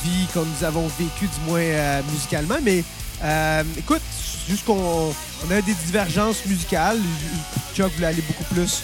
vies 0.03 0.25
comme 0.33 0.47
nous 0.47 0.65
avons 0.65 0.87
vécues, 0.99 1.27
du 1.27 1.49
moins 1.51 1.59
euh, 1.59 2.01
musicalement. 2.11 2.57
Mais 2.63 2.83
euh, 3.23 3.63
écoute, 3.77 4.01
juste 4.49 4.65
qu'on 4.65 5.13
on 5.47 5.51
a 5.51 5.61
des 5.61 5.75
divergences 5.85 6.43
musicales. 6.47 6.97
Chuck 7.75 7.91
voulait 7.93 8.07
aller 8.07 8.23
beaucoup 8.23 8.53
plus 8.55 8.81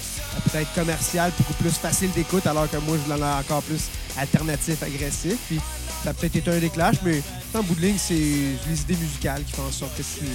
peut-être 0.52 0.72
commercial, 0.76 1.32
beaucoup 1.38 1.54
plus 1.54 1.72
facile 1.72 2.12
d'écoute, 2.12 2.46
alors 2.46 2.70
que 2.70 2.78
moi, 2.78 2.96
je 2.98 3.12
voulais 3.12 3.24
aller 3.26 3.39
encore 3.39 3.63
plus 3.63 3.86
alternatif, 4.18 4.84
agressif. 4.84 5.38
Puis 5.48 5.60
ça 6.04 6.10
a 6.10 6.13
peut-être 6.13 6.36
été 6.36 6.52
un 6.52 6.60
déclash, 6.60 6.96
mais 7.06 7.22
en 7.54 7.63
bout 7.63 7.76
de 7.76 7.82
ligne, 7.82 7.96
c'est 7.98 8.13
les 8.13 8.82
idées 8.82 8.96
musicales 9.00 9.44
qui 9.46 9.54
font 9.54 9.63
en 9.68 9.72
sorte 9.72 9.96
que 9.96 10.02
tu 10.04 10.26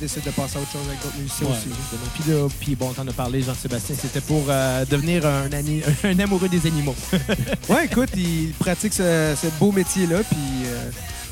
décides 0.00 0.24
de 0.24 0.30
passer 0.30 0.56
à 0.58 0.60
autre 0.60 0.70
chose 0.72 0.82
avec 0.88 1.02
d'autres 1.02 1.18
musiciens 1.18 1.46
Ouais, 1.48 1.52
aussi. 1.52 1.68
justement. 1.68 2.10
Puis 2.14 2.32
là, 2.32 2.48
puis 2.60 2.74
bon, 2.76 2.92
t'en 2.92 3.06
as 3.08 3.12
parlé, 3.12 3.42
Jean-Sébastien, 3.42 3.96
c'était 4.00 4.20
pour 4.20 4.44
euh, 4.48 4.84
devenir 4.88 5.26
un, 5.26 5.50
amoureux 6.22 6.48
des 6.48 6.66
animaux. 6.66 6.94
Ouais, 7.68 7.84
écoute, 7.86 8.10
il 8.16 8.52
pratique 8.58 8.92
ce, 8.94 9.34
ce 9.40 9.46
beau 9.58 9.72
métier-là, 9.72 10.18
puis 10.28 10.38
euh, 10.66 10.90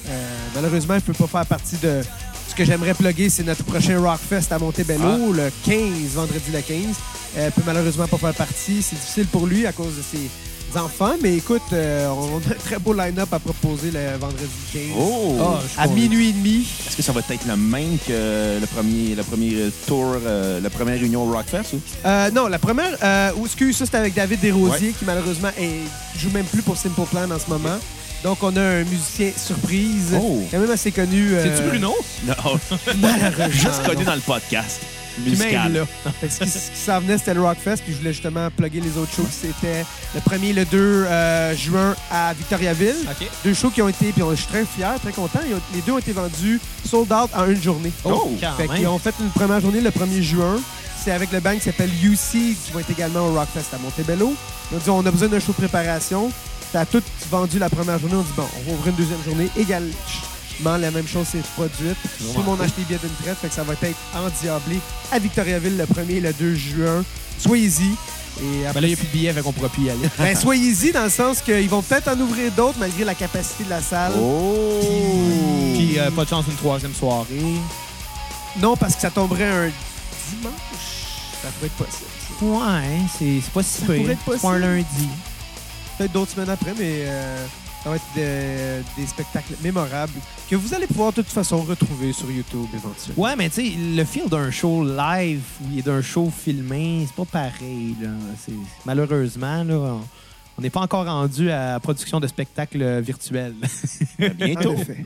euh, 0.09 0.29
malheureusement, 0.55 0.95
il 0.97 1.01
peut 1.01 1.13
pas 1.15 1.27
faire 1.27 1.47
partie 1.47 1.77
de. 1.77 2.01
Ce 2.49 2.55
que 2.55 2.65
j'aimerais 2.65 2.95
plugger, 2.95 3.29
c'est 3.31 3.45
notre 3.45 3.63
prochain 3.65 4.01
Rockfest 4.01 4.51
à 4.53 4.59
Montebello, 4.59 5.33
le 5.33 5.51
15, 5.65 5.81
vendredi 6.15 6.51
le 6.53 6.61
15. 6.61 6.77
Euh, 7.37 7.47
il 7.47 7.53
peut 7.53 7.63
malheureusement 7.67 8.07
pas 8.09 8.17
faire 8.19 8.35
partie. 8.35 8.83
C'est 8.83 8.97
difficile 8.97 9.27
pour 9.27 9.47
lui 9.47 9.67
à 9.67 9.73
cause 9.73 9.97
de 9.97 10.03
ses 10.03 10.29
enfants, 10.77 11.15
mais 11.23 11.37
écoute, 11.37 11.63
euh, 11.73 12.09
on 12.09 12.37
a 12.39 12.53
un 12.53 12.55
très 12.63 12.79
beau 12.79 12.93
line-up 12.93 13.33
à 13.33 13.39
proposer 13.39 13.91
le 13.91 14.17
vendredi 14.19 14.49
15. 14.73 14.83
Oh! 14.99 15.37
Ah, 15.41 15.59
je 15.63 15.69
suis 15.69 15.81
À 15.81 15.85
convaincu. 15.85 16.01
minuit 16.03 16.29
et 16.29 16.33
demi. 16.33 16.67
Est-ce 16.87 16.97
que 16.97 17.03
ça 17.03 17.13
va 17.13 17.21
être 17.21 17.47
le 17.47 17.57
même 17.57 17.99
que 18.07 18.61
le 18.61 18.67
premier, 18.67 19.15
le 19.15 19.23
premier 19.23 19.57
tour, 19.87 20.17
euh, 20.27 20.61
la 20.61 20.71
première 20.71 20.99
réunion 21.01 21.25
au 21.25 21.33
Rockfest? 21.33 21.75
Ou? 21.75 21.81
Euh, 22.07 22.31
non, 22.33 22.47
la 22.49 22.59
première, 22.59 22.97
euh, 23.03 23.31
ou 23.37 23.47
excuse, 23.47 23.77
ça 23.77 23.85
c'était 23.87 23.99
avec 23.99 24.15
David 24.15 24.41
Desrosiers 24.41 24.93
qui 24.99 25.05
malheureusement 25.05 25.51
est, 25.59 26.19
joue 26.19 26.31
même 26.31 26.47
plus 26.47 26.63
pour 26.63 26.77
Simple 26.77 27.01
Plan 27.11 27.31
en 27.31 27.39
ce 27.39 27.49
moment. 27.49 27.79
Donc 28.25 28.39
on 28.43 28.55
a 28.57 28.61
un 28.61 28.85
musicien 28.85 29.31
surprise, 29.37 30.13
Oh. 30.21 30.43
quand 30.51 30.59
même 30.59 30.71
assez 30.73 30.91
connu. 30.91 31.35
euh, 31.35 31.45
C'est-tu 31.57 31.69
Bruno? 31.69 31.95
Non, 32.27 32.35
Malheureusement. 33.01 33.51
juste 33.51 33.83
connu 33.87 33.99
non. 34.05 34.11
dans 34.11 34.15
le 34.17 34.21
podcast 34.21 34.81
Puis 35.23 35.37
même 35.37 35.39
musical. 35.41 35.73
là. 35.73 36.13
Ce 36.29 36.45
qui, 36.45 36.79
s'en 36.85 37.01
venait, 37.01 37.19
c'était 37.19 37.35
le 37.35 37.43
Rockfest, 37.43 37.79
puis 37.85 37.93
je 37.93 37.99
voulais 37.99 38.13
justement 38.13 38.49
plugger 38.51 38.81
les 38.81 38.97
autres 38.99 39.13
shows. 39.15 39.27
C'était 39.31 39.85
le 40.15 40.21
premier, 40.21 40.53
le 40.53 40.65
2 40.65 40.79
euh, 40.79 41.55
juin 41.57 41.95
à 42.11 42.33
Victoriaville. 42.35 42.97
Deux 43.45 43.55
shows 43.55 43.71
qui 43.71 43.83
ont 43.83 43.89
été, 43.89 44.13
puis 44.13 44.23
on- 44.23 44.31
je 44.31 44.37
suis 44.37 44.47
très 44.47 44.65
fier, 44.65 44.95
très 45.03 45.13
content. 45.13 45.41
Ils 45.47 45.55
ont- 45.55 45.61
les 45.75 45.81
deux 45.83 45.93
ont 45.93 45.99
été 45.99 46.13
vendus 46.13 46.61
sold 46.85 47.13
out 47.13 47.31
en 47.35 47.47
une 47.49 47.63
journée. 47.63 47.93
Oh, 48.05 48.31
Fait 48.57 48.67
même. 48.69 48.77
qu'ils 48.77 48.87
ont 48.87 48.99
fait 48.99 49.15
une 49.21 49.31
première 49.31 49.61
journée 49.61 49.81
le 49.81 49.91
1er 49.91 50.23
juin. 50.23 50.57
C'est 51.05 51.13
avec 51.13 51.31
le 51.33 51.41
band 51.41 51.55
qui 51.55 51.61
s'appelle 51.61 51.91
UC 52.03 52.57
qui 52.57 52.73
va 52.75 52.81
être 52.81 52.91
également 52.91 53.21
au 53.27 53.33
Rockfest 53.35 53.73
à 53.75 53.79
Montebello. 53.79 54.35
Ils 54.73 54.77
ont 54.77 54.81
dit 54.81 54.91
on 54.91 55.07
a 55.07 55.11
besoin 55.11 55.29
d'un 55.29 55.39
show 55.41 55.53
de 55.53 55.57
préparation. 55.59 56.31
Ça 56.73 56.81
a 56.81 56.85
tout 56.87 57.03
vendu 57.31 57.59
la 57.59 57.71
première 57.71 57.99
journée. 57.99 58.17
On 58.17 58.23
dit 58.23 58.33
bon, 58.37 58.45
on 58.59 58.69
va 58.71 58.73
ouvrir 58.77 58.89
une 58.93 58.97
deuxième 59.03 59.23
journée 59.25 59.49
égale, 59.57 59.85
ch- 60.63 60.81
la 60.81 60.91
même 60.91 61.07
chose 61.09 61.27
s'est 61.29 61.43
produite. 61.57 61.97
Tout 62.19 62.39
le 62.39 62.45
monde 62.45 62.61
a 62.61 62.65
acheté 62.65 62.83
des 62.83 62.87
billets 62.87 62.99
d'une 63.01 63.15
traite, 63.25 63.39
fait 63.39 63.49
que 63.49 63.55
ça 63.55 63.63
va 63.65 63.73
être 63.75 63.97
endiablé 64.15 64.79
à 65.13 65.19
Victoriaville 65.19 65.77
le 65.77 65.85
1er 65.87 66.17
et 66.17 66.21
le 66.21 66.33
2 66.33 66.55
juin. 66.55 67.05
Soyez-y. 67.39 67.91
Et 68.41 68.63
Ben 68.73 68.81
là, 68.81 68.81
il 68.83 68.87
n'y 68.89 68.93
a 68.93 68.97
plus 68.97 69.07
de 69.07 69.13
billets, 69.13 69.33
fait 69.33 69.41
qu'on 69.43 69.53
pourra 69.53 69.69
plus 69.69 69.83
y 69.85 69.91
aller. 69.91 70.09
ben, 70.19 70.37
soyez-y 70.37 70.93
dans 70.93 71.05
le 71.05 71.11
sens 71.11 71.41
qu'ils 71.41 71.69
vont 71.69 71.83
peut-être 71.83 72.09
en 72.09 72.21
ouvrir 72.21 72.53
d'autres 72.53 72.79
malgré 72.79 73.03
la 73.05 73.15
capacité 73.15 73.65
de 73.65 73.71
la 73.71 73.83
salle. 73.83 74.13
Oh! 74.17 74.81
Puis 75.75 75.99
euh, 75.99 76.11
pas 76.13 76.25
de 76.25 76.29
chance 76.29 76.45
d'une 76.45 76.55
troisième 76.57 76.95
soirée. 76.95 77.57
Non, 78.61 78.77
parce 78.77 78.95
que 78.95 79.01
ça 79.01 79.11
tomberait 79.11 79.49
un 79.49 79.71
dimanche. 80.31 80.55
Ça 81.43 81.49
pourrait 81.49 81.67
être 81.67 81.73
possible. 81.73 82.11
Ouais, 82.43 83.01
c'est 83.19 83.41
c'est 83.43 83.53
pas 83.53 83.63
si 83.63 83.81
Ça 83.81 83.87
pire. 83.87 83.97
pourrait 83.97 84.13
être 84.13 84.21
pas 84.25 84.33
un 84.33 84.39
possible. 84.39 84.59
lundi. 84.61 85.09
Peut-être 85.97 86.13
d'autres 86.13 86.33
semaines 86.33 86.51
après, 86.51 86.75
mais 86.79 86.85
euh, 87.07 87.47
ça 87.89 87.91
va 87.91 87.97
être 87.97 88.15
de- 88.17 89.01
des 89.01 89.07
spectacles 89.07 89.55
mémorables 89.63 90.13
que 90.51 90.57
vous 90.57 90.75
allez 90.75 90.87
pouvoir 90.87 91.11
de 91.13 91.23
toute 91.23 91.31
façon 91.33 91.63
retrouver 91.63 92.13
sur 92.13 92.31
YouTube 92.31 92.67
éventuellement. 92.75 93.23
Ouais, 93.23 93.35
mais 93.37 93.49
tu 93.49 93.63
sais, 93.67 93.73
le 93.97 94.05
feel 94.05 94.29
d'un 94.29 94.51
show 94.51 94.85
live 94.85 95.41
ou 95.63 95.81
d'un 95.81 96.03
show 96.03 96.31
filmé, 96.31 97.05
c'est 97.07 97.15
pas 97.17 97.25
pareil. 97.25 97.95
Là. 98.03 98.11
C'est- 98.45 98.53
Malheureusement, 98.85 99.65
là, 99.65 99.75
on- 99.75 100.01
on 100.59 100.63
n'est 100.63 100.71
pas 100.71 100.81
encore 100.81 101.07
rendu 101.07 101.51
à 101.51 101.73
la 101.75 101.81
production 101.81 102.21
de 102.21 102.27
spectacles 102.27 103.01
virtuels. 103.01 103.55
Bientôt. 104.39 104.73
En 104.73 104.77
effet. 104.77 105.05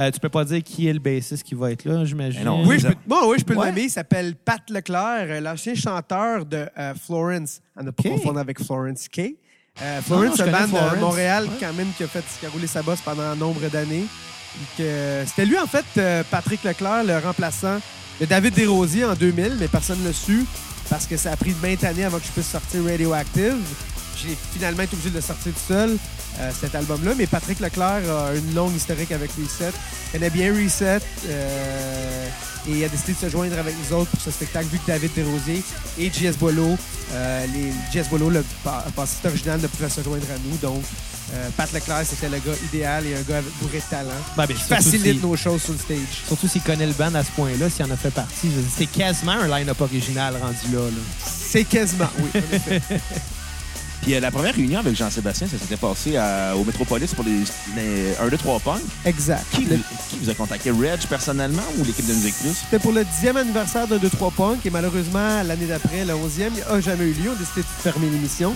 Euh, 0.00 0.10
tu 0.10 0.18
peux 0.18 0.28
pas 0.28 0.44
dire 0.44 0.62
qui 0.64 0.88
est 0.88 0.92
le 0.92 0.98
bassiste 0.98 1.44
qui 1.44 1.54
va 1.54 1.70
être 1.70 1.84
là, 1.84 2.04
j'imagine. 2.04 2.42
Non, 2.44 2.66
Oui, 2.66 2.78
je 2.80 2.88
peux, 2.88 2.94
bon, 3.06 3.30
oui, 3.30 3.36
je 3.38 3.44
peux 3.44 3.54
Ouais. 3.54 3.66
le 3.66 3.70
nommer. 3.70 3.82
Il 3.84 3.90
s'appelle 3.90 4.34
Pat 4.34 4.60
Leclerc, 4.68 5.26
euh, 5.28 5.40
l'ancien 5.40 5.74
chanteur 5.76 6.44
de 6.44 6.66
euh, 6.76 6.94
Florence. 6.94 7.60
À 7.76 7.82
ne 7.84 7.90
pas 7.92 8.02
confondre 8.02 8.40
avec 8.40 8.62
Florence 8.62 9.06
K. 9.08 9.36
Euh, 9.82 10.00
je 10.06 10.36
c'est 10.36 10.44
connais 10.44 10.52
bande 10.66 10.94
de. 10.94 11.00
Montréal 11.00 11.44
Ouais. 11.44 11.50
quand 11.60 11.72
même 11.74 11.88
qui 11.96 12.04
a, 12.04 12.08
fait, 12.08 12.24
qui 12.40 12.46
a 12.46 12.48
roulé 12.48 12.66
sa 12.66 12.82
bosse 12.82 13.00
pendant 13.04 13.22
un 13.22 13.36
nombre 13.36 13.68
d'années. 13.68 14.04
Que- 14.78 15.22
C'était 15.26 15.44
lui, 15.44 15.58
en 15.58 15.66
fait, 15.66 15.84
euh, 15.98 16.22
Patrick 16.30 16.64
Leclerc, 16.64 17.04
le 17.04 17.18
remplaçant 17.18 17.78
de 18.20 18.24
David 18.26 18.54
Desrosiers 18.54 19.04
en 19.04 19.14
2000, 19.14 19.56
mais 19.60 19.68
personne 19.68 20.00
ne 20.02 20.08
l'a 20.08 20.12
su 20.14 20.46
parce 20.88 21.06
que 21.06 21.16
ça 21.18 21.32
a 21.32 21.36
pris 21.36 21.50
20 21.52 21.84
années 21.84 22.04
avant 22.04 22.18
que 22.18 22.24
je 22.26 22.30
puisse 22.30 22.48
sortir 22.48 22.82
Radioactive. 22.84 23.56
J'ai 24.16 24.34
finalement 24.54 24.82
été 24.82 24.94
obligé 24.94 25.10
de 25.10 25.16
le 25.16 25.20
sortir 25.20 25.52
tout 25.52 25.58
seul, 25.68 25.98
euh, 26.40 26.50
cet 26.58 26.74
album-là. 26.74 27.12
Mais 27.18 27.26
Patrick 27.26 27.60
Leclerc 27.60 28.02
a 28.10 28.34
une 28.34 28.54
longue 28.54 28.74
historique 28.74 29.12
avec 29.12 29.30
Reset. 29.32 29.72
Il 30.06 30.12
connaît 30.12 30.30
bien 30.30 30.54
Reset 30.54 31.00
euh, 31.28 32.28
et 32.68 32.72
il 32.78 32.84
a 32.84 32.88
décidé 32.88 33.12
de 33.12 33.18
se 33.18 33.28
joindre 33.28 33.58
avec 33.58 33.74
nous 33.78 33.96
autres 33.96 34.10
pour 34.10 34.20
ce 34.20 34.30
spectacle 34.30 34.66
vu 34.66 34.78
que 34.78 34.86
David 34.86 35.10
Desrosiers 35.14 35.62
et 35.98 36.10
JS 36.10 36.36
euh, 37.12 37.46
les, 37.54 37.70
JS 38.02 38.08
Bolo, 38.10 38.30
le 38.30 38.44
ba- 38.64 38.84
bassiste 38.96 39.24
original, 39.26 39.60
ne 39.60 39.66
pouvait 39.68 39.88
se 39.88 40.02
joindre 40.02 40.26
à 40.34 40.38
nous. 40.44 40.56
Donc, 40.58 40.82
euh, 41.34 41.48
Pat 41.56 41.72
Leclerc, 41.72 42.04
c'était 42.08 42.28
le 42.28 42.38
gars 42.38 42.56
idéal 42.72 43.06
et 43.06 43.14
un 43.14 43.22
gars 43.22 43.38
avec- 43.38 43.52
bourré 43.60 43.78
de 43.78 43.82
talent. 43.90 44.10
Ben, 44.36 44.46
ben, 44.46 44.56
Qui 44.56 44.62
facilite 44.62 45.20
si- 45.20 45.26
nos 45.26 45.36
choses 45.36 45.62
sur 45.62 45.72
le 45.72 45.78
stage. 45.78 45.98
Surtout 46.26 46.48
s'il 46.48 46.62
connaît 46.62 46.86
le 46.86 46.92
band 46.92 47.14
à 47.14 47.22
ce 47.24 47.30
point-là, 47.32 47.70
s'il 47.70 47.84
en 47.84 47.90
a 47.90 47.96
fait 47.96 48.10
partie. 48.10 48.50
C'est 48.76 48.86
quasiment 48.86 49.32
un 49.32 49.46
line-up 49.58 49.80
original 49.80 50.34
rendu 50.40 50.72
là. 50.74 50.80
là. 50.80 51.02
C'est 51.24 51.64
quasiment, 51.64 52.08
oui, 52.18 52.30
en 52.34 52.54
effet. 52.56 52.82
Puis 54.02 54.14
euh, 54.14 54.20
la 54.20 54.30
première 54.30 54.54
réunion 54.54 54.78
avec 54.80 54.94
Jean-Sébastien, 54.96 55.46
ça 55.48 55.58
s'était 55.58 55.76
passé 55.76 56.16
à- 56.16 56.54
au 56.56 56.64
Métropolis 56.64 57.12
pour 57.14 57.24
les, 57.24 57.40
les 57.76 58.14
1, 58.20 58.28
2, 58.28 58.36
3 58.36 58.60
punk. 58.60 58.80
exact. 59.04 59.44
Qui, 59.52 59.64
Le- 59.64 59.76
vous- 59.76 59.82
qui 60.10 60.18
vous 60.22 60.30
a 60.30 60.34
contacté? 60.34 60.70
Reg 60.70 61.00
personnellement 61.08 61.62
ou 61.78 61.84
l'équipe 61.84 62.06
de 62.06 62.12
Musique 62.14 62.34
Plus? 62.40 62.54
C'était 62.64 62.78
pour 62.78 62.92
le 62.92 63.02
10e 63.04 63.36
anniversaire 63.36 63.88
de 63.88 63.98
2-3 63.98 64.30
Punk 64.32 64.64
et 64.64 64.70
malheureusement, 64.70 65.42
l'année 65.44 65.66
d'après, 65.66 66.04
le 66.04 66.14
11e, 66.14 66.52
il 66.56 66.72
n'a 66.74 66.80
jamais 66.80 67.04
eu 67.04 67.12
lieu. 67.14 67.30
On 67.30 67.32
a 67.32 67.36
décidé 67.36 67.62
de 67.62 67.82
fermer 67.82 68.08
l'émission. 68.10 68.54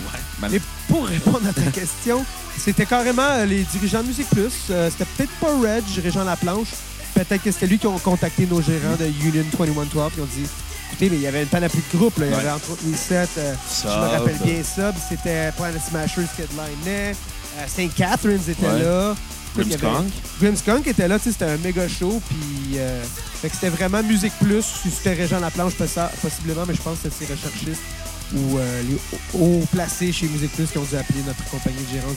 Mais 0.49 0.61
pour 0.87 1.05
répondre 1.05 1.41
à 1.49 1.53
ta 1.53 1.69
question, 1.71 2.23
c'était 2.57 2.85
carrément 2.85 3.21
euh, 3.23 3.45
les 3.45 3.63
dirigeants 3.63 4.03
de 4.03 4.07
Musique 4.07 4.29
Plus. 4.29 4.51
Euh, 4.69 4.89
c'était 4.89 5.05
peut-être 5.17 5.31
pas 5.41 5.53
Reg, 5.59 5.83
Régent 6.03 6.23
Laplanche. 6.23 6.69
Peut-être 7.13 7.43
que 7.43 7.51
c'était 7.51 7.67
lui 7.67 7.77
qui 7.77 7.87
ont 7.87 7.99
contacté 7.99 8.47
nos 8.49 8.61
gérants 8.61 8.95
de 8.97 9.05
Union 9.05 9.43
2112 9.57 10.11
qui 10.13 10.21
ont 10.21 10.25
dit 10.25 10.47
mais 10.99 11.07
il 11.07 11.21
y 11.21 11.27
avait 11.27 11.41
une 11.43 11.47
panoplie 11.47 11.81
de 11.93 11.97
groupes. 11.97 12.17
là. 12.17 12.25
Il 12.27 12.31
y 12.31 12.35
Ouais. 12.35 12.39
avait 12.41 12.51
entre 12.51 12.71
autres 12.71 12.83
Reset, 12.91 13.27
euh, 13.37 13.53
je 13.83 13.87
me 13.87 13.93
rappelle 14.17 14.37
bien 14.43 14.61
Sub, 14.63 14.95
c'était 15.09 15.51
Planet 15.57 15.81
Smashers 15.89 16.27
qui 16.35 16.41
headlinait. 16.43 17.15
Euh, 17.59 17.67
St. 17.67 17.93
Catherine's 17.95 18.47
était 18.47 18.65
Ouais. 18.65 18.83
là. 18.83 19.15
Grimmskunk. 19.55 20.07
Grimmskunk 20.39 20.87
était 20.87 21.07
là, 21.09 21.17
c'était 21.19 21.43
un 21.45 21.57
méga 21.57 21.85
show, 21.87 22.21
puis 22.29 22.77
euh, 22.77 23.03
fait 23.41 23.49
que 23.49 23.55
c'était 23.55 23.69
vraiment 23.69 24.01
Musique 24.01 24.31
Plus, 24.41 24.63
si 24.63 24.89
c'était 24.89 25.13
Régent 25.13 25.39
Laplanche 25.41 25.73
possi- 25.73 25.99
possiblement, 26.21 26.63
mais 26.65 26.73
je 26.73 26.81
pense 26.81 26.99
que 26.99 27.09
c'est 27.09 27.25
ces 27.25 27.33
recherchistes 27.33 27.81
ou 28.33 28.57
euh, 28.57 28.81
les 28.83 28.97
hauts 29.37 29.65
placés 29.73 30.13
chez 30.13 30.27
Musique 30.27 30.53
Plus 30.53 30.67
qui 30.71 30.77
ont 30.77 30.83
dû 30.83 30.95
appeler 30.95 31.19
notre 31.27 31.43
compagnie 31.49 31.83
de 31.83 31.91
gérants 31.99 32.15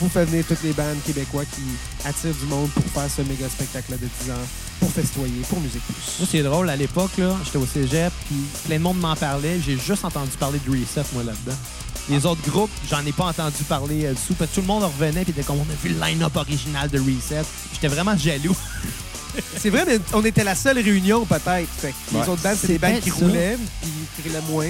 vous 0.00 0.08
faites 0.08 0.28
venir 0.28 0.44
toutes 0.46 0.62
les 0.62 0.72
bandes 0.72 0.96
québécois 1.06 1.44
qui 1.44 1.62
attirent 2.06 2.34
du 2.34 2.46
monde 2.46 2.68
pour 2.70 2.84
faire 2.84 3.10
ce 3.10 3.22
méga 3.22 3.48
spectacle-là 3.48 3.96
de 3.96 4.08
10 4.24 4.30
ans, 4.30 4.34
pour 4.80 4.90
festoyer, 4.90 5.42
pour 5.48 5.60
Musique 5.60 5.82
Plus. 5.86 6.18
Moi, 6.20 6.28
c'est 6.30 6.42
drôle, 6.42 6.68
à 6.70 6.76
l'époque, 6.76 7.12
là, 7.18 7.34
j'étais 7.44 7.58
au 7.58 7.66
cégep, 7.66 8.12
puis 8.26 8.36
plein 8.66 8.76
de 8.76 8.82
monde 8.82 8.98
m'en 8.98 9.16
parlait. 9.16 9.58
J'ai 9.64 9.78
juste 9.78 10.04
entendu 10.04 10.30
parler 10.38 10.60
de 10.66 10.70
Reset, 10.70 11.02
moi, 11.12 11.22
là-dedans. 11.24 11.56
Les 12.08 12.24
autres 12.26 12.42
groupes, 12.48 12.70
j'en 12.88 13.04
ai 13.04 13.12
pas 13.12 13.24
entendu 13.24 13.56
parler 13.68 14.04
euh, 14.06 14.12
dessous, 14.12 14.34
parce 14.34 14.50
que 14.50 14.56
tout 14.56 14.60
le 14.60 14.66
monde 14.68 14.84
en 14.84 14.88
revenait, 14.88 15.22
puis 15.24 15.32
était 15.32 15.42
comme, 15.42 15.58
on 15.58 15.62
a 15.72 15.76
vu 15.82 15.94
le 15.94 16.00
line-up 16.00 16.36
original 16.36 16.88
de 16.90 16.98
Reset. 16.98 17.42
J'étais 17.72 17.88
vraiment 17.88 18.16
jaloux. 18.16 18.54
C'est 19.58 19.70
vrai, 19.70 19.84
mais 19.86 19.98
on 20.14 20.24
était 20.24 20.44
la 20.44 20.54
seule 20.54 20.78
réunion 20.78 21.26
peut-être. 21.26 21.68
Fait 21.78 21.90
que 21.90 22.14
Ouais. 22.16 22.22
Les 22.22 22.28
autres 22.30 22.42
bandes, 22.42 22.56
c'est 22.58 22.68
des 22.68 22.78
bandes 22.78 23.00
qui 23.00 23.10
ça. 23.10 23.16
roulaient, 23.16 23.58
puis 23.82 23.90
qui 24.22 24.28
roulaient 24.28 24.44
moins. 24.50 24.68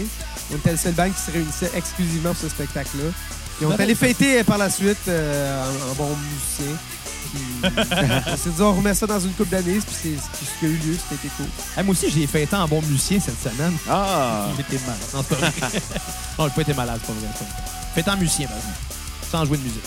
On 0.52 0.56
était 0.56 0.72
la 0.72 0.76
seule 0.76 0.94
bande 0.94 1.12
qui 1.14 1.20
se 1.20 1.30
réunissait 1.30 1.70
exclusivement 1.76 2.30
pour 2.32 2.40
ce 2.40 2.48
spectacle-là. 2.48 3.10
Puis 3.56 3.66
on 3.66 3.72
est 3.76 3.80
allé 3.82 3.94
fêter 3.94 4.40
euh, 4.40 4.44
par 4.44 4.58
la 4.58 4.68
suite 4.70 4.96
euh, 5.08 5.64
en, 5.64 5.90
en 5.90 5.94
bon 5.94 6.08
musicien. 6.16 6.76
Puis 7.32 7.70
on 8.32 8.36
s'est 8.36 8.50
dit, 8.50 8.62
on 8.62 8.72
remet 8.74 8.94
ça 8.94 9.06
dans 9.06 9.20
une 9.20 9.32
coupe 9.32 9.48
d'années, 9.48 9.78
puis 9.78 9.94
c'est 10.02 10.16
ce 10.16 10.58
qui 10.60 10.66
a 10.66 10.68
eu 10.68 10.76
lieu, 10.76 10.96
c'était 11.10 11.28
cool. 11.36 11.46
Hey, 11.76 11.84
moi 11.84 11.92
aussi, 11.92 12.08
j'ai 12.10 12.26
fêté 12.26 12.54
en 12.56 12.66
bon 12.68 12.80
musicien 12.82 13.18
cette 13.20 13.40
semaine. 13.40 13.72
Ah! 13.90 14.46
J'étais 14.56 14.82
malade. 14.84 15.00
Non, 15.14 15.24
c'est 15.28 15.36
pas 15.38 15.46
vrai. 15.50 15.82
non, 16.38 16.44
j'ai 16.48 16.54
pas 16.54 16.60
été 16.62 16.74
malade, 16.74 17.00
c'est 17.04 17.12
pas 17.12 17.18
vrai. 17.18 17.28
Fêté 17.94 18.10
en 18.10 18.16
musicien, 18.16 18.44
exemple. 18.46 18.74
Sans 19.30 19.44
jouer 19.44 19.58
de 19.58 19.62
musique. 19.64 19.82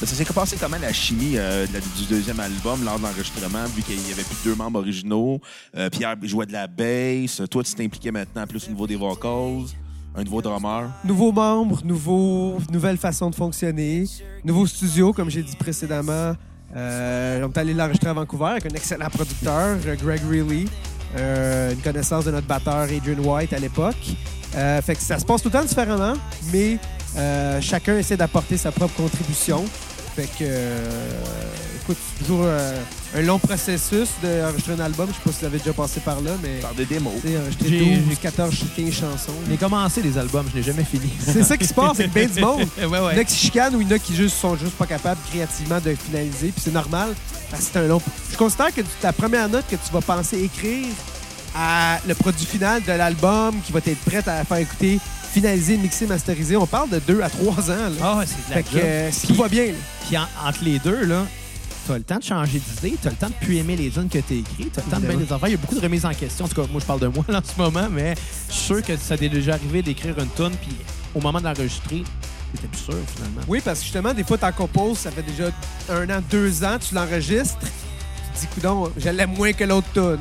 Ben, 0.00 0.06
Ça 0.06 0.16
s'est 0.16 0.24
passé 0.24 0.56
comment 0.60 0.78
la 0.80 0.92
chimie 0.92 1.34
euh, 1.36 1.66
de 1.66 1.74
la- 1.74 1.80
du 1.80 2.04
deuxième 2.08 2.40
album 2.40 2.84
lors 2.84 2.98
de 2.98 3.04
l'enregistrement, 3.04 3.64
vu 3.74 3.82
qu'il 3.82 4.00
y 4.08 4.12
avait 4.12 4.24
plus 4.24 4.36
deux 4.44 4.54
membres 4.56 4.80
originaux. 4.80 5.40
Euh, 5.76 5.88
Pierre 5.90 6.16
jouait 6.24 6.46
de 6.46 6.52
la 6.52 6.66
bass. 6.66 7.40
Toi, 7.50 7.62
tu 7.62 7.72
t'impliquais 7.74 8.10
maintenant 8.10 8.46
plus 8.46 8.66
au 8.66 8.70
niveau 8.70 8.86
des 8.86 8.96
vocals. 8.96 9.66
Un 10.14 10.24
nouveau 10.24 10.42
drummer. 10.42 10.90
Nouveaux 11.04 11.32
membres, 11.32 11.80
nouveau, 11.84 12.58
nouvelle 12.70 12.98
façon 12.98 13.30
de 13.30 13.34
fonctionner, 13.34 14.04
nouveau 14.44 14.66
studio, 14.66 15.12
comme 15.12 15.30
j'ai 15.30 15.42
dit 15.42 15.56
précédemment. 15.56 16.34
Euh, 16.76 17.46
on 17.46 17.50
est 17.50 17.58
allé 17.58 17.74
l'enregistrer 17.74 18.10
à 18.10 18.12
Vancouver 18.12 18.46
avec 18.46 18.66
un 18.66 18.74
excellent 18.74 19.08
producteur, 19.08 19.76
euh, 19.86 19.96
Greg 19.96 20.20
Reilly, 20.28 20.68
euh, 21.16 21.72
une 21.72 21.80
connaissance 21.80 22.26
de 22.26 22.30
notre 22.30 22.46
batteur 22.46 22.82
Adrian 22.82 23.22
White 23.22 23.52
à 23.52 23.58
l'époque. 23.58 23.96
Fait 24.52 24.94
que 24.94 25.00
ça 25.00 25.18
se 25.18 25.24
passe 25.24 25.42
tout 25.42 25.48
le 25.48 25.54
temps 25.54 25.64
différemment, 25.64 26.14
mais 26.52 26.78
chacun 27.62 27.96
essaie 27.96 28.18
d'apporter 28.18 28.58
sa 28.58 28.70
propre 28.70 28.94
contribution. 28.94 29.64
Fait 30.14 30.28
que, 30.38 30.44
écoute, 31.82 31.96
c'est 32.18 32.24
toujours 32.24 32.42
euh, 32.44 32.76
un 33.16 33.20
long 33.22 33.38
processus 33.38 34.08
d'enregistrer 34.22 34.72
un 34.74 34.80
album. 34.80 35.08
Je 35.08 35.14
sais 35.14 35.20
pas 35.24 35.30
si 35.32 35.38
vous 35.40 35.46
avez 35.46 35.58
déjà 35.58 35.72
passé 35.72 36.00
par 36.00 36.20
là, 36.20 36.30
mais 36.42 36.60
Par 36.60 36.74
des 36.74 36.84
démos. 36.84 37.12
tu 37.22 37.28
sais, 37.28 37.38
enregistrer 37.38 37.68
J'ai- 37.68 37.96
12, 37.96 38.18
14, 38.20 38.54
15 38.76 38.92
chansons. 38.92 39.32
J'ai 39.50 39.56
commencé 39.56 40.02
les 40.02 40.16
albums, 40.18 40.46
je 40.52 40.58
n'ai 40.58 40.62
jamais 40.64 40.84
fini. 40.84 41.10
C'est 41.20 41.42
ça 41.44 41.56
qui 41.56 41.66
se 41.66 41.74
passe 41.74 41.98
avec 42.00 42.12
bien 42.12 42.26
du 42.26 42.40
monde. 42.40 42.60
ouais, 42.78 42.86
Il 43.12 43.16
y 43.16 43.18
en 43.18 43.20
a 43.20 43.24
qui 43.24 43.36
chicanent 43.36 43.74
ou 43.76 43.80
il 43.80 43.88
y 43.88 43.92
en 43.92 43.96
a 43.96 43.98
qui 43.98 44.14
juste 44.14 44.36
sont 44.36 44.56
juste 44.56 44.72
pas 44.72 44.86
capables 44.86 45.20
créativement 45.30 45.80
de 45.80 45.94
finaliser. 45.94 46.48
Puis 46.48 46.62
c'est 46.64 46.72
normal 46.74 47.14
parce 47.50 47.64
que 47.64 47.70
c'est 47.72 47.78
un 47.80 47.86
long. 47.88 48.00
Je 48.30 48.36
considère 48.36 48.72
que 48.74 48.80
ta 49.00 49.12
première 49.12 49.48
note 49.48 49.64
que 49.70 49.76
tu 49.76 49.92
vas 49.92 50.00
penser 50.00 50.40
écrire 50.42 50.86
à 51.54 51.98
le 52.08 52.14
produit 52.14 52.46
final 52.46 52.82
de 52.82 52.92
l'album 52.92 53.54
qui 53.66 53.72
va 53.72 53.80
être 53.84 53.98
prêt 54.06 54.22
à 54.26 54.42
faire 54.44 54.56
écouter, 54.56 54.98
finaliser, 55.34 55.76
mixer, 55.76 56.06
masteriser, 56.06 56.56
on 56.56 56.66
parle 56.66 56.88
de 56.88 56.98
deux 56.98 57.20
à 57.20 57.28
trois 57.28 57.70
ans. 57.70 57.90
Là. 57.90 57.96
Ah, 58.02 58.16
ouais, 58.18 58.24
c'est 58.26 58.48
de 58.48 58.54
la 58.54 58.56
fait 58.56 58.62
que 58.62 58.82
euh, 58.82 59.10
tout 59.26 59.34
va 59.34 59.48
bien. 59.48 59.66
Puis 60.06 60.16
en- 60.16 60.48
entre 60.48 60.64
les 60.64 60.78
deux, 60.78 61.04
là, 61.04 61.26
t'as 61.86 61.98
le 61.98 62.04
temps 62.04 62.18
de 62.18 62.22
changer 62.22 62.60
d'idée, 62.60 62.96
t'as 63.00 63.10
le 63.10 63.16
temps 63.16 63.28
de 63.28 63.44
plus 63.44 63.56
aimer 63.56 63.76
les 63.76 63.90
zones 63.90 64.08
que 64.08 64.18
t'as 64.18 64.34
écrites, 64.34 64.72
t'as 64.72 64.82
le 64.84 64.90
temps 64.90 65.00
de 65.00 65.06
bien 65.06 65.16
les 65.16 65.32
enfants. 65.32 65.46
Il 65.46 65.52
y 65.52 65.54
a 65.54 65.58
beaucoup 65.58 65.74
de 65.74 65.80
remises 65.80 66.04
en 66.04 66.12
question. 66.12 66.44
En 66.44 66.48
tout 66.48 66.60
cas, 66.60 66.68
moi, 66.70 66.80
je 66.80 66.86
parle 66.86 67.00
de 67.00 67.08
moi 67.08 67.24
là, 67.28 67.38
en 67.44 67.44
ce 67.44 67.60
moment, 67.60 67.88
mais 67.90 68.14
je 68.48 68.52
suis 68.52 68.64
sûr 68.64 68.82
que 68.82 68.96
ça 68.96 69.16
t'est 69.16 69.28
déjà 69.28 69.54
arrivé 69.54 69.82
d'écrire 69.82 70.18
une 70.18 70.30
tune, 70.30 70.56
puis 70.60 70.76
au 71.14 71.20
moment 71.20 71.40
de 71.40 71.44
l'enregistrer, 71.44 72.04
t'étais 72.52 72.68
plus 72.68 72.80
sûr, 72.80 72.94
finalement. 73.14 73.42
Oui, 73.48 73.60
parce 73.64 73.80
que 73.80 73.84
justement, 73.84 74.14
des 74.14 74.24
fois, 74.24 74.38
t'en 74.38 74.52
composes, 74.52 74.98
ça 74.98 75.10
fait 75.10 75.22
déjà 75.22 75.50
un 75.88 76.08
an, 76.10 76.22
deux 76.30 76.64
ans, 76.64 76.78
tu 76.78 76.94
l'enregistres. 76.94 77.58
Tu 77.60 77.66
te 77.66 78.40
dis, 78.40 78.46
coudon, 78.54 78.92
je 78.96 79.08
l'aime 79.08 79.34
moins 79.34 79.52
que 79.52 79.64
l'autre 79.64 79.88
tune. 79.92 80.18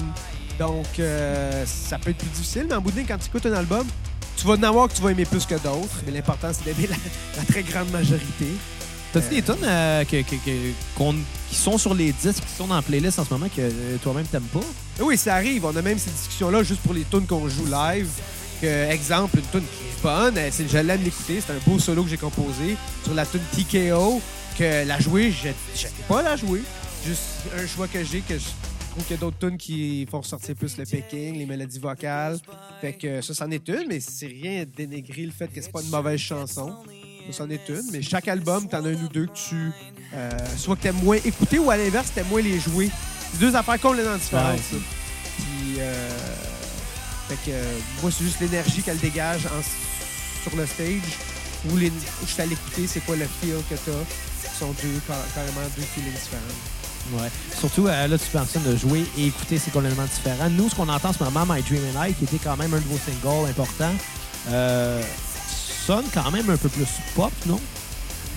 Donc, 0.59 0.99
euh, 0.99 1.64
ça 1.66 1.97
peut 1.97 2.12
être 2.12 2.18
plus 2.18 2.30
difficile, 2.30 2.66
mais 2.70 2.76
en 2.76 2.82
bout 2.82 2.91
de 2.91 2.97
ligne, 2.97 3.07
quand 3.07 3.18
tu 3.18 3.28
écoutes 3.28 3.45
un 3.45 3.53
album, 3.53 3.86
tu 4.36 4.45
vas 4.47 4.53
en 4.53 4.64
avoir 4.64 4.88
que 4.88 4.93
tu 4.93 5.01
vas 5.01 5.12
aimer 5.12 5.26
plus 5.26 5.45
que 5.45 5.55
d'autres, 5.55 6.01
mais 6.05 6.12
l'important, 6.12 6.49
c'est 6.51 6.66
d'aimer 6.66 6.88
la, 6.88 6.95
la 7.38 7.45
très 7.45 7.64
grande 7.64 7.89
majorité. 7.91 8.47
T'as-tu 9.14 9.30
des 9.36 9.41
tunes 9.41 9.55
euh, 9.64 10.05
que- 10.05 10.22
que- 10.22 10.36
que- 10.36 10.72
qu'on- 10.95 11.16
qui 11.49 11.55
sont 11.55 11.78
sur 11.78 11.93
les 11.93 12.14
disques, 12.14 12.43
qui 12.45 12.55
sont 12.57 12.68
dans 12.68 12.76
la 12.76 12.82
playlist 12.82 13.20
en 13.20 13.26
ce 13.26 13.34
moment, 13.34 13.47
que 13.47 13.59
euh, 13.62 13.97
toi-même 14.01 14.26
t'aimes 14.26 14.43
pas? 14.43 14.62
Oui, 15.01 15.18
ça 15.18 15.36
arrive. 15.36 15.66
On 15.66 15.76
a 15.76 15.82
même 15.82 15.99
ces 15.99 16.12
discussions-là 16.12 16.64
juste 16.64 16.82
pour 16.82 16.93
les 16.93 17.03
tunes 17.03 17.26
qu'on 17.26 17.47
joue 17.49 17.66
live. 17.66 18.07
Que, 18.62 18.89
exemple, 18.91 19.38
une 19.39 19.45
tune 19.51 19.62
qui 19.68 19.84
est 19.84 20.01
bonne, 20.03 20.38
euh, 20.38 20.49
c'est 20.51 20.70
je 20.70 20.78
l'aime 20.78 21.03
l'écouter. 21.03 21.41
C'est 21.45 21.51
un 21.51 21.59
beau 21.66 21.78
solo 21.80 22.03
que 22.03 22.09
j'ai 22.09 22.18
composé 22.18 22.78
sur 23.03 23.14
la 23.14 23.26
tune 23.26 23.41
TKO. 23.53 24.22
Que 24.57 24.86
la 24.88 24.99
jouer, 24.99 25.32
je 25.32 25.47
n'étais 25.47 25.89
pas 26.07 26.20
à 26.20 26.24
la 26.24 26.36
jouer. 26.36 26.62
juste 27.05 27.22
un 27.57 27.66
choix 27.66 27.88
que 27.88 28.03
j'ai 28.03 28.20
que 28.22 28.38
je 28.38 28.45
trouve 28.91 29.03
qu'il 29.05 29.16
y 29.16 29.18
a 29.18 29.22
d'autres 29.22 29.39
tunes 29.39 29.57
qui 29.57 30.05
font 30.12 30.20
ressortir 30.22 30.53
plus 30.55 30.78
le 30.78 30.86
picking, 30.86 31.36
les 31.38 31.45
mélodies 31.47 31.80
vocales. 31.80 32.38
Fait 32.80 32.93
que 32.93 33.22
ça, 33.22 33.34
c'en 33.34 33.49
est 33.49 33.68
une, 33.70 33.86
mais 33.89 33.99
c'est 33.99 34.28
rien 34.28 34.66
dénégrer 34.78 35.24
le 35.24 35.32
fait 35.32 35.47
que 35.47 35.59
c'est 35.62 35.72
pas 35.72 35.82
une 35.82 35.89
mauvaise 35.89 36.20
chanson. 36.20 36.76
Ça, 37.28 37.38
c'en 37.44 37.50
est 37.50 37.68
une. 37.70 37.82
Mais 37.92 38.02
chaque 38.02 38.28
album, 38.28 38.68
t'en 38.68 38.84
as 38.86 38.90
un 38.90 38.94
ou 38.94 39.08
deux 39.12 39.26
que 39.28 39.32
tu. 39.50 39.72
euh, 40.14 40.30
soit 40.58 40.76
que 40.76 40.82
t'aimes 40.82 41.02
moins 41.04 41.18
écouter 41.24 41.60
ou 41.60 41.70
à 41.72 41.78
l'inverse, 41.78 42.12
t'aimes 42.14 42.28
moins 42.28 42.42
les 42.42 42.60
jouer. 42.60 42.90
C'est 43.32 43.40
deux 43.40 43.56
affaires 43.56 43.80
complètement 43.80 44.18
différentes. 44.18 44.60
Ouais. 44.74 44.80
Puis. 45.38 45.76
euh, 45.80 46.10
fait 47.30 47.36
que 47.46 47.52
euh, 47.56 47.64
moi, 48.02 48.12
c'est 48.12 48.24
juste 48.26 48.40
l'énergie 48.42 48.82
qu'elle 48.82 48.98
dégage 49.00 49.46
en- 49.46 50.50
sur 50.50 50.58
le 50.58 50.66
stage. 50.66 51.02
Ou 51.72 51.78
les, 51.78 51.92
juste 52.26 52.40
à 52.40 52.46
l'écouter, 52.46 52.88
c'est 52.88 53.02
quoi 53.06 53.16
le 53.16 53.26
feel 53.40 53.56
que 53.70 53.76
t'as. 53.76 53.92
Ce 54.52 54.60
sont 54.60 54.72
deux, 54.84 55.00
car- 55.08 55.18
carrément 55.36 55.62
deux 55.78 55.84
feelings 55.84 56.12
différents. 56.12 57.22
Ouais. 57.24 57.30
Surtout, 57.60 57.88
euh, 57.88 58.08
là, 58.08 58.18
tu 58.18 58.36
mentionnes 58.38 58.64
de 58.64 58.76
jouer 58.76 59.06
et 59.18 59.28
écouter, 59.28 59.60
c'est 59.60 59.72
complètement 59.72 60.04
différent. 60.06 60.50
Nous, 60.50 60.70
ce 60.70 60.76
qu'on 60.76 60.90
entend 60.90 61.10
en 61.10 61.14
ce 61.14 61.24
moment, 61.24 61.46
My 61.48 61.62
Dream 61.62 61.82
and 61.96 62.04
I, 62.06 62.14
qui 62.14 62.24
était 62.26 62.38
quand 62.44 62.58
même 62.58 62.74
un 62.74 62.78
de 62.80 62.84
vos 62.86 62.98
singles 62.98 63.50
importants, 63.50 63.94
euh, 64.50 65.02
sonne 65.82 66.06
quand 66.14 66.30
même 66.32 66.50
un 66.50 66.58
peu 66.58 66.70
plus 66.70 66.88
pop, 67.16 67.32
non? 67.48 67.60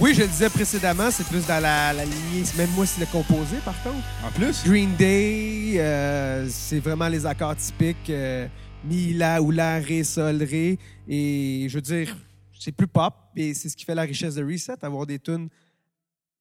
Oui, 0.00 0.12
je 0.14 0.22
le 0.22 0.28
disais 0.28 0.48
précédemment, 0.48 1.10
c'est 1.10 1.26
plus 1.26 1.46
dans 1.46 1.62
la, 1.62 1.92
la 1.92 2.04
lignée. 2.04 2.42
Même 2.56 2.70
moi, 2.70 2.84
c'est 2.84 3.00
le 3.00 3.06
composé, 3.06 3.58
par 3.64 3.80
contre. 3.82 4.04
En 4.24 4.30
plus? 4.32 4.64
Green 4.64 4.96
Day, 4.96 5.74
euh, 5.76 6.48
c'est 6.50 6.80
vraiment 6.80 7.06
les 7.06 7.24
accords 7.24 7.54
typiques. 7.54 8.10
Euh, 8.10 8.48
mi, 8.84 9.12
la, 9.12 9.40
ou, 9.40 9.50
la, 9.50 9.76
ré, 9.76 10.02
sol, 10.02 10.42
ré. 10.42 10.78
Et 11.06 11.66
je 11.68 11.74
veux 11.76 11.82
dire, 11.82 12.16
c'est 12.58 12.72
plus 12.72 12.88
pop. 12.88 13.14
Et 13.36 13.54
c'est 13.54 13.68
ce 13.68 13.76
qui 13.76 13.84
fait 13.84 13.94
la 13.94 14.02
richesse 14.02 14.34
de 14.34 14.44
Reset, 14.44 14.82
avoir 14.82 15.06
des 15.06 15.18
tunes 15.18 15.48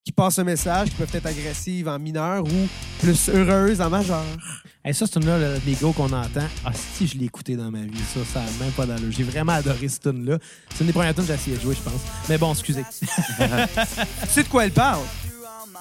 qui 0.04 0.12
passent 0.12 0.40
un 0.40 0.44
message, 0.44 0.90
qui 0.90 0.96
peuvent 0.96 1.14
être 1.14 1.26
agressives 1.28 1.88
en 1.88 2.00
mineur 2.00 2.44
ou 2.44 2.68
plus 3.00 3.30
heureuses 3.30 3.82
en 3.82 3.90
majeur. 3.90 4.26
Et 4.86 4.92
ça, 4.92 5.06
c'est 5.06 5.18
une 5.18 5.26
là, 5.26 5.38
le 5.38 5.62
Lego 5.66 5.94
qu'on 5.94 6.12
entend. 6.12 6.46
Ah, 6.66 6.72
si, 6.74 7.08
je 7.08 7.18
l'ai 7.18 7.26
écouté 7.26 7.56
dans 7.56 7.72
ma 7.72 7.80
vie. 7.80 8.02
Ça, 8.14 8.20
ça 8.34 8.40
n'a 8.42 8.66
même 8.66 8.74
pas 8.74 8.86
d'allure. 8.86 9.12
J'ai 9.12 9.24
vraiment 9.24 9.54
adoré 9.54 9.88
cette 9.88 10.02
tune-là. 10.02 10.38
C'est 10.74 10.82
une 10.82 10.88
des 10.88 10.94
premières 10.94 11.16
tunes 11.16 11.24
que 11.24 11.30
j'ai 11.30 11.36
essayé 11.36 11.56
de 11.56 11.62
jouer, 11.62 11.76
je 11.76 11.90
pense. 11.90 12.02
Mais 12.28 12.38
bon, 12.38 12.52
excusez. 12.52 12.84
Tu 13.00 13.08
sais 14.28 14.44
de 14.44 14.50
quoi 14.50 14.66
elle 14.66 14.72
parle? 14.72 15.04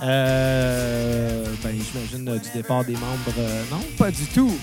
Euh, 0.02 1.44
ben, 1.64 1.74
j'imagine 1.74 2.28
euh, 2.28 2.38
du 2.38 2.48
départ 2.54 2.84
des 2.84 2.92
membres, 2.94 3.34
euh, 3.38 3.64
non? 3.72 3.80
Pas 3.98 4.10
du 4.12 4.24
tout. 4.26 4.56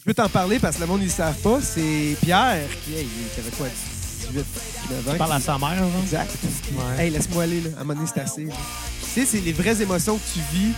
Je 0.00 0.04
peux 0.06 0.14
t'en 0.14 0.28
parler 0.28 0.58
parce 0.58 0.76
que 0.76 0.80
le 0.80 0.88
monde, 0.88 1.00
ils 1.00 1.06
ne 1.06 1.10
savent 1.10 1.40
pas. 1.40 1.60
C'est 1.60 2.16
Pierre 2.20 2.68
qui, 2.84 2.94
hey, 2.94 3.06
avait 3.38 3.50
quoi, 3.56 3.68
18, 3.68 4.44
19 4.88 5.08
ans? 5.08 5.12
Tu 5.12 5.18
parles 5.18 5.32
à 5.32 5.40
sa 5.40 5.56
mère, 5.58 5.78
genre? 5.78 5.88
Exact. 6.02 6.36
Ouais. 6.72 7.04
Hey, 7.04 7.10
laisse-moi 7.10 7.44
aller, 7.44 7.60
là. 7.60 7.70
À 7.76 7.80
un 7.80 7.84
moment 7.84 7.94
donné, 7.94 8.10
c'est 8.12 8.20
assez. 8.20 8.44
là. 8.44 8.54
Tu 9.02 9.20
sais, 9.20 9.24
c'est 9.24 9.40
les 9.40 9.52
vraies 9.52 9.80
émotions 9.80 10.16
que 10.18 10.32
tu 10.34 10.40
vis 10.52 10.72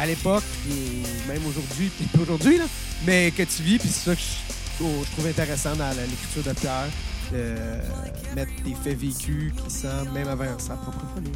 à 0.00 0.06
l'époque, 0.06 0.44
et 0.70 1.28
même 1.28 1.42
aujourd'hui, 1.46 1.90
puis 1.98 2.08
aujourd'hui, 2.20 2.58
là, 2.58 2.64
mais 3.06 3.30
que 3.36 3.42
tu 3.42 3.62
vis, 3.62 3.78
puis 3.78 3.88
c'est 3.88 4.10
ça 4.10 4.14
que 4.14 4.20
je, 4.20 4.84
oh, 4.84 5.04
je 5.04 5.10
trouve 5.12 5.26
intéressant 5.26 5.76
dans 5.76 5.90
l'écriture 5.90 6.42
de 6.52 6.58
Pierre, 6.58 6.88
de 7.32 8.34
mettre 8.34 8.50
des 8.64 8.74
faits 8.82 8.98
vécus 8.98 9.52
qui 9.64 9.70
sentent, 9.72 10.12
même 10.12 10.28
avant 10.28 10.58
sa 10.58 10.74
propre 10.74 10.98
famille. 11.14 11.32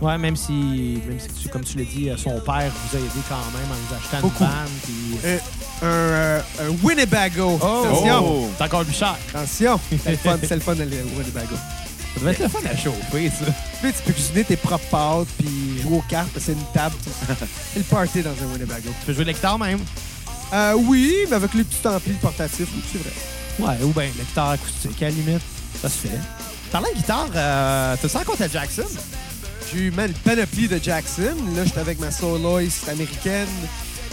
Ouais, 0.00 0.16
même 0.16 0.36
si, 0.36 1.00
même 1.08 1.18
si 1.18 1.28
tu- 1.42 1.48
comme 1.48 1.64
tu 1.64 1.76
l'as 1.76 1.84
dit, 1.84 2.08
euh, 2.08 2.16
son 2.16 2.38
père 2.40 2.70
vous 2.72 2.96
a 2.96 3.00
aidé 3.00 3.08
quand 3.28 3.34
même 3.36 3.68
en 3.68 3.74
nous 3.74 3.96
achetant 3.98 4.20
Beaucoup. 4.20 4.44
une 4.44 4.50
vanne. 4.50 5.24
Euh, 5.24 5.38
un, 5.82 5.86
euh, 5.86 6.40
un 6.60 6.86
Winnebago. 6.86 7.56
Attention. 7.56 8.20
Oh! 8.24 8.48
C'est 8.56 8.64
encore 8.64 8.84
plus 8.84 8.94
cher. 8.94 9.16
Attention. 9.34 9.80
C'est 10.04 10.10
le 10.12 10.16
fun, 10.16 10.38
c'est 10.40 10.54
le 10.54 10.60
fun, 10.60 10.74
le 10.76 10.84
Winnebago. 10.84 11.56
Ça 12.14 12.20
devait 12.20 12.32
être 12.32 12.40
le 12.40 12.48
fun 12.48 12.58
à 12.68 12.76
chauffer, 12.76 13.30
ça. 13.30 13.44
Puis 13.82 13.92
tu 13.92 14.02
peux 14.04 14.12
cuisiner 14.12 14.44
tes 14.44 14.56
propres 14.56 14.86
pâtes, 14.90 15.28
puis 15.38 15.80
jouer 15.82 15.98
aux 15.98 16.04
cartes, 16.08 16.30
c'est 16.38 16.52
une 16.52 16.64
table. 16.74 16.94
tu. 17.02 17.10
C'est 17.72 17.78
le 17.78 17.84
party 17.84 18.22
dans 18.22 18.30
un 18.30 18.52
Winnebago. 18.52 18.88
Tu 19.00 19.06
peux 19.06 19.12
jouer 19.12 19.24
de 19.24 19.32
guitare 19.32 19.58
même. 19.58 19.80
Euh, 20.52 20.72
oui, 20.74 21.14
mais 21.28 21.36
avec 21.36 21.54
les 21.54 21.64
petits 21.64 21.86
amplis 21.86 22.12
portatifs, 22.14 22.68
c'est 22.90 22.98
vrai. 22.98 23.12
Ouais, 23.58 23.84
ou 23.84 23.92
bien 23.92 24.04
la 24.16 24.24
guitare 24.24 24.50
acoustique, 24.50 25.02
à 25.02 25.06
la 25.06 25.10
limite. 25.10 25.42
Ça 25.80 25.88
se 25.88 26.08
fait. 26.08 26.18
Parlant 26.72 26.88
de 26.90 26.96
guitare, 26.96 27.28
euh, 27.34 27.96
t'as 28.00 28.08
ça 28.08 28.24
compte 28.24 28.40
à 28.40 28.48
Jackson? 28.48 28.86
J'ai 29.70 29.78
eu 29.78 29.90
man, 29.90 30.08
une 30.08 30.14
panoplie 30.14 30.68
de 30.68 30.78
Jackson. 30.82 31.36
Là, 31.54 31.64
j'étais 31.64 31.80
avec 31.80 32.00
ma 32.00 32.10
soloist 32.10 32.88
américaine 32.88 33.48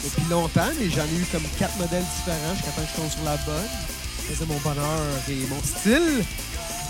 depuis 0.03 0.29
longtemps, 0.29 0.69
mais 0.79 0.89
j'en 0.89 1.03
ai 1.03 1.19
eu 1.21 1.25
comme 1.31 1.43
quatre 1.57 1.77
modèles 1.77 2.03
différents 2.03 2.53
jusqu'à 2.55 2.71
temps 2.71 2.81
que 2.81 2.91
je 2.91 3.01
tombe 3.01 3.11
sur 3.11 3.23
la 3.23 3.37
bonne. 3.37 3.69
C'est 4.37 4.47
mon 4.47 4.57
bonheur 4.57 5.01
et 5.29 5.47
mon 5.49 5.61
style. 5.63 6.23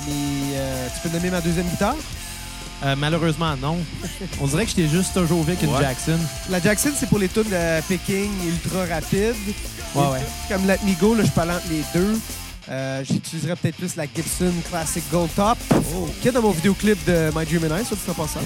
Mais 0.07 0.55
euh, 0.55 0.87
tu 0.93 1.07
peux 1.09 1.15
nommer 1.15 1.29
ma 1.29 1.41
deuxième 1.41 1.67
guitare? 1.67 1.95
Euh, 2.83 2.95
malheureusement, 2.97 3.55
non. 3.55 3.77
On 4.41 4.47
dirait 4.47 4.65
que 4.65 4.71
j'étais 4.75 4.87
juste 4.89 5.13
toujours 5.13 5.41
avec 5.43 5.61
une 5.63 5.69
Ouais. 5.73 5.81
Jackson. 5.81 6.19
La 6.49 6.59
Jackson, 6.59 6.91
c'est 6.97 7.07
pour 7.07 7.19
les 7.19 7.29
tunes 7.29 7.43
de 7.43 7.81
picking 7.87 8.29
ultra 8.47 8.85
rapide. 8.85 9.33
Ouais, 9.95 10.03
Les 10.03 10.11
ouais. 10.11 10.19
tunes 10.19 10.27
Comme 10.57 10.67
l'Atmigo, 10.67 11.15
là, 11.15 11.23
je 11.23 11.31
parle 11.31 11.51
entre 11.51 11.67
les 11.69 11.83
deux. 11.99 12.19
Euh, 12.69 13.03
J'utiliserais 13.09 13.55
peut-être 13.55 13.75
plus 13.77 13.95
la 13.95 14.05
Gibson 14.05 14.51
Classic 14.69 15.03
Gold 15.11 15.29
Top, 15.35 15.57
qui 16.21 16.27
est 16.27 16.31
dans 16.31 16.41
mon 16.41 16.49
vidéoclip 16.51 16.97
de 17.05 17.31
My 17.35 17.45
Dream 17.45 17.71
and 17.71 17.77
I, 17.79 17.85
soit 17.85 17.95
dit 18.03 18.09
en 18.09 18.13
passant. 18.13 18.39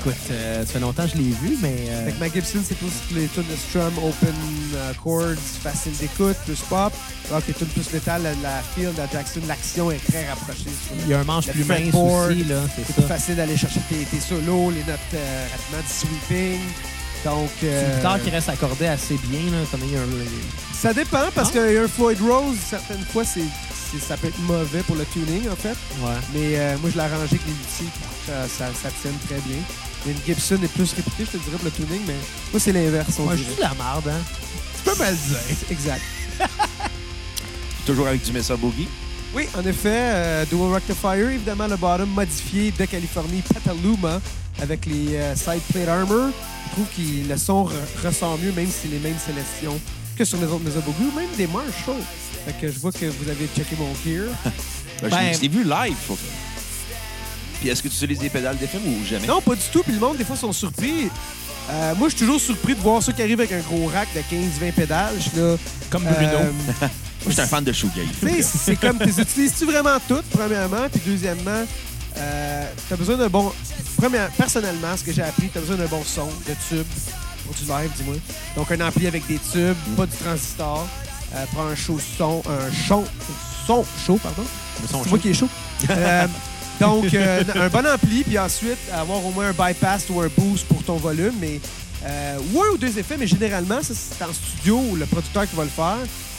Écoute, 0.00 0.14
euh, 0.30 0.60
ça 0.64 0.72
fait 0.74 0.80
longtemps 0.80 1.04
que 1.04 1.12
je 1.12 1.16
l'ai 1.16 1.30
vu, 1.30 1.56
mais... 1.62 1.74
euh, 1.88 2.04
Fait 2.06 2.12
que 2.12 2.18
ma 2.20 2.28
Gibson, 2.28 2.60
c'est 2.66 2.76
plus 2.76 2.92
les 3.14 3.26
tunes 3.28 3.44
de 3.50 3.56
strum, 3.56 3.92
open 3.98 4.34
euh, 4.74 4.92
chords, 5.02 5.36
facile 5.62 5.92
d'écoute, 5.98 6.36
plus 6.44 6.60
pop. 6.68 6.92
Alors 7.30 7.42
que 7.42 7.48
les 7.48 7.54
tunes 7.54 7.66
plus 7.68 7.92
métal, 7.92 8.22
la, 8.22 8.30
la 8.42 8.62
feel 8.74 8.92
de 8.92 8.98
la 8.98 9.08
Jackson, 9.10 9.40
l'action 9.48 9.90
est 9.90 10.04
très 10.10 10.28
rapprochée. 10.28 10.70
il 11.04 11.08
y 11.08 11.14
a 11.14 11.20
un 11.20 11.24
manche 11.24 11.46
plus 11.48 11.64
mince 11.64 11.94
aussi, 11.94 12.44
là, 12.44 12.60
c'est 12.76 12.94
plus 12.94 13.02
facile 13.02 13.36
d'aller 13.36 13.56
chercher 13.56 13.80
tes, 13.88 14.04
tes 14.04 14.20
solos, 14.20 14.70
les 14.70 14.84
notes 14.84 14.98
euh, 15.14 15.46
rapidement 15.50 15.82
du 15.82 15.92
sweeping. 15.92 16.60
Donc, 17.24 17.50
C'est 17.60 17.66
euh, 17.66 17.90
une 17.90 17.96
guitare 17.96 18.22
qui 18.22 18.30
reste 18.30 18.48
accordée 18.48 18.86
assez 18.86 19.16
bien, 19.24 19.40
là. 19.50 19.58
T'en 19.70 19.78
as 19.78 19.90
eu 19.90 19.96
un... 19.96 20.67
ça 20.80 20.94
dépend 20.94 21.26
parce 21.34 21.48
Ah. 21.50 21.52
qu'il 21.52 21.72
y 21.72 21.76
a 21.76 21.82
un 21.82 21.88
Floyd 21.88 22.18
Rose, 22.20 22.56
certaines 22.68 23.04
fois, 23.12 23.24
c'est 23.24 23.40
c'est- 23.90 24.06
ça 24.06 24.18
peut 24.18 24.26
être 24.28 24.38
mauvais 24.40 24.80
pour 24.82 24.96
le 24.96 25.06
tuning, 25.06 25.48
en 25.50 25.56
fait. 25.56 25.70
Ouais. 26.02 26.12
Mais 26.34 26.58
euh, 26.58 26.76
moi, 26.82 26.90
je 26.90 26.96
l'ai 26.96 27.04
arrangé 27.04 27.22
avec 27.24 27.40
les 27.46 27.52
outils 27.52 27.90
pour 27.98 28.10
que 28.10 28.26
ça, 28.26 28.46
ça, 28.46 28.66
ça 28.82 28.90
tienne 29.00 29.16
très 29.26 29.40
bien. 29.48 29.56
Mais 30.04 30.12
une 30.12 30.18
Gibson 30.26 30.58
est 30.62 30.68
plus 30.68 30.92
réputée, 30.92 31.24
je 31.24 31.38
te 31.38 31.42
dirais, 31.42 31.56
pour 31.56 31.64
le 31.64 31.70
tuning, 31.70 32.02
mais 32.06 32.16
moi, 32.52 32.60
c'est 32.60 32.72
l'inverse, 32.72 33.18
Moi, 33.18 33.34
je 33.34 33.44
suis 33.44 33.54
de 33.54 33.60
la 33.62 33.72
merde, 33.74 34.08
hein. 34.08 34.20
Tu 34.76 34.90
peux 34.90 35.02
me 35.02 35.10
le 35.10 35.16
dire. 35.16 35.38
Exact. 35.70 36.02
Toujours 37.86 38.08
avec 38.08 38.22
du 38.22 38.32
Mesa 38.32 38.56
Boogie. 38.56 38.88
Oui, 39.34 39.48
en 39.56 39.64
effet, 39.66 39.88
euh, 40.12 40.44
Dual 40.46 40.72
Rectifier, 40.74 41.32
évidemment, 41.34 41.66
le 41.66 41.76
bottom 41.76 42.10
modifié 42.10 42.70
de 42.78 42.84
Californie, 42.84 43.42
Petaluma, 43.42 44.20
avec 44.60 44.84
les 44.86 45.14
euh, 45.16 45.34
side 45.34 45.62
plate 45.72 45.88
armor. 45.88 46.28
Je 46.66 46.72
trouve 46.72 46.86
que 46.94 47.28
le 47.28 47.36
son 47.38 47.64
re- 47.64 48.06
ressort 48.06 48.36
mieux, 48.38 48.52
même 48.52 48.66
si 48.66 48.80
c'est 48.82 48.88
les 48.88 48.98
mêmes 48.98 49.16
sélections 49.24 49.80
que 50.18 50.24
sur 50.24 50.38
les 50.38 50.46
autres 50.46 50.64
Mesa 50.64 50.80
Boogie, 50.80 51.08
ou 51.12 51.16
même 51.16 51.28
des 51.36 51.46
Marshall. 51.46 52.02
Fait 52.44 52.52
que 52.60 52.72
je 52.72 52.78
vois 52.78 52.92
que 52.92 53.06
vous 53.06 53.28
avez 53.30 53.48
checké 53.56 53.76
mon 53.78 53.92
gear. 54.04 54.26
Ben, 55.00 55.10
Ben- 55.10 55.32
je 55.32 55.40
l'ai- 55.42 55.48
vu 55.48 55.62
live. 55.62 55.94
Puis 57.60 57.68
est-ce 57.68 57.82
que 57.84 57.88
tu 57.88 57.94
utilises 57.94 58.18
des 58.18 58.28
pédales 58.30 58.56
d'effet 58.58 58.78
ou 58.84 59.04
jamais? 59.06 59.26
Non, 59.28 59.40
pas 59.40 59.54
du 59.54 59.62
tout. 59.72 59.82
Puis 59.84 59.92
le 59.92 60.00
monde, 60.00 60.16
des 60.16 60.24
fois, 60.24 60.34
sont 60.36 60.52
surpris. 60.52 61.08
Euh, 61.70 61.94
moi, 61.94 62.08
je 62.08 62.16
suis 62.16 62.24
toujours 62.26 62.40
surpris 62.40 62.74
de 62.74 62.80
voir 62.80 63.00
ceux 63.00 63.12
qui 63.12 63.22
arrivent 63.22 63.38
avec 63.38 63.52
un 63.52 63.60
gros 63.60 63.86
rack 63.86 64.08
de 64.14 64.20
15-20 64.20 64.72
pédales. 64.72 65.14
Je 65.18 65.28
suis 65.28 65.38
là. 65.38 65.56
Comme 65.90 66.02
Bruno. 66.02 66.32
euh, 66.34 66.50
Moi, 66.80 66.88
je 67.26 67.30
suis 67.32 67.40
un 67.40 67.46
fan 67.46 67.62
de 67.62 67.72
shoegaze. 67.72 68.06
C'est 68.64 68.74
comme, 68.76 68.98
tu 68.98 69.08
utilises-tu 69.20 69.66
vraiment 69.66 69.98
toutes, 70.08 70.24
premièrement, 70.30 70.88
puis 70.90 71.00
deuxièmement, 71.06 71.64
euh, 72.16 72.64
t'as 72.88 72.96
besoin 72.96 73.16
d'un 73.16 73.28
bon... 73.28 73.52
Première, 73.96 74.30
personnellement, 74.30 74.96
ce 74.96 75.02
que 75.04 75.12
j'ai 75.12 75.22
appris, 75.22 75.48
t'as 75.52 75.60
besoin 75.60 75.76
d'un 75.76 75.86
bon 75.86 76.02
son, 76.04 76.26
de 76.26 76.54
tube, 76.68 76.86
du 77.54 77.64
live, 77.64 77.90
dis-moi. 77.96 78.14
Donc, 78.56 78.70
un 78.72 78.80
ampli 78.86 79.06
avec 79.06 79.26
des 79.26 79.38
tubes, 79.38 79.76
pas 79.96 80.06
du 80.06 80.16
transistor. 80.16 80.86
Euh, 81.34 81.44
prends 81.52 81.66
un 81.66 81.74
chaud 81.76 81.98
son, 82.16 82.42
un 82.48 82.72
son, 82.88 83.04
son 83.66 83.84
chaud, 84.06 84.18
pardon. 84.22 84.42
C'est 84.86 84.92
moi 84.94 85.04
chaud. 85.08 85.18
qui 85.18 85.28
est 85.30 85.34
chaud. 85.34 85.48
Euh, 85.90 86.26
donc, 86.80 87.12
euh, 87.14 87.42
un 87.56 87.68
bon 87.68 87.84
ampli, 87.86 88.22
puis 88.24 88.38
ensuite, 88.38 88.78
avoir 88.92 89.24
au 89.24 89.30
moins 89.32 89.48
un 89.48 89.52
bypass 89.52 90.04
ou 90.10 90.20
un 90.20 90.28
boost 90.36 90.64
pour 90.66 90.82
ton 90.84 90.96
volume, 90.96 91.34
mais... 91.40 91.60
Euh, 92.06 92.38
ou 92.54 92.62
un 92.62 92.68
ou 92.74 92.78
deux 92.78 92.96
effets, 92.98 93.16
mais 93.18 93.26
généralement, 93.26 93.82
ça, 93.82 93.92
c'est 93.94 94.22
en 94.24 94.32
studio 94.32 94.80
le 94.96 95.04
producteur 95.06 95.48
qui 95.50 95.56
va 95.56 95.64
le 95.64 95.68
faire, 95.70 95.96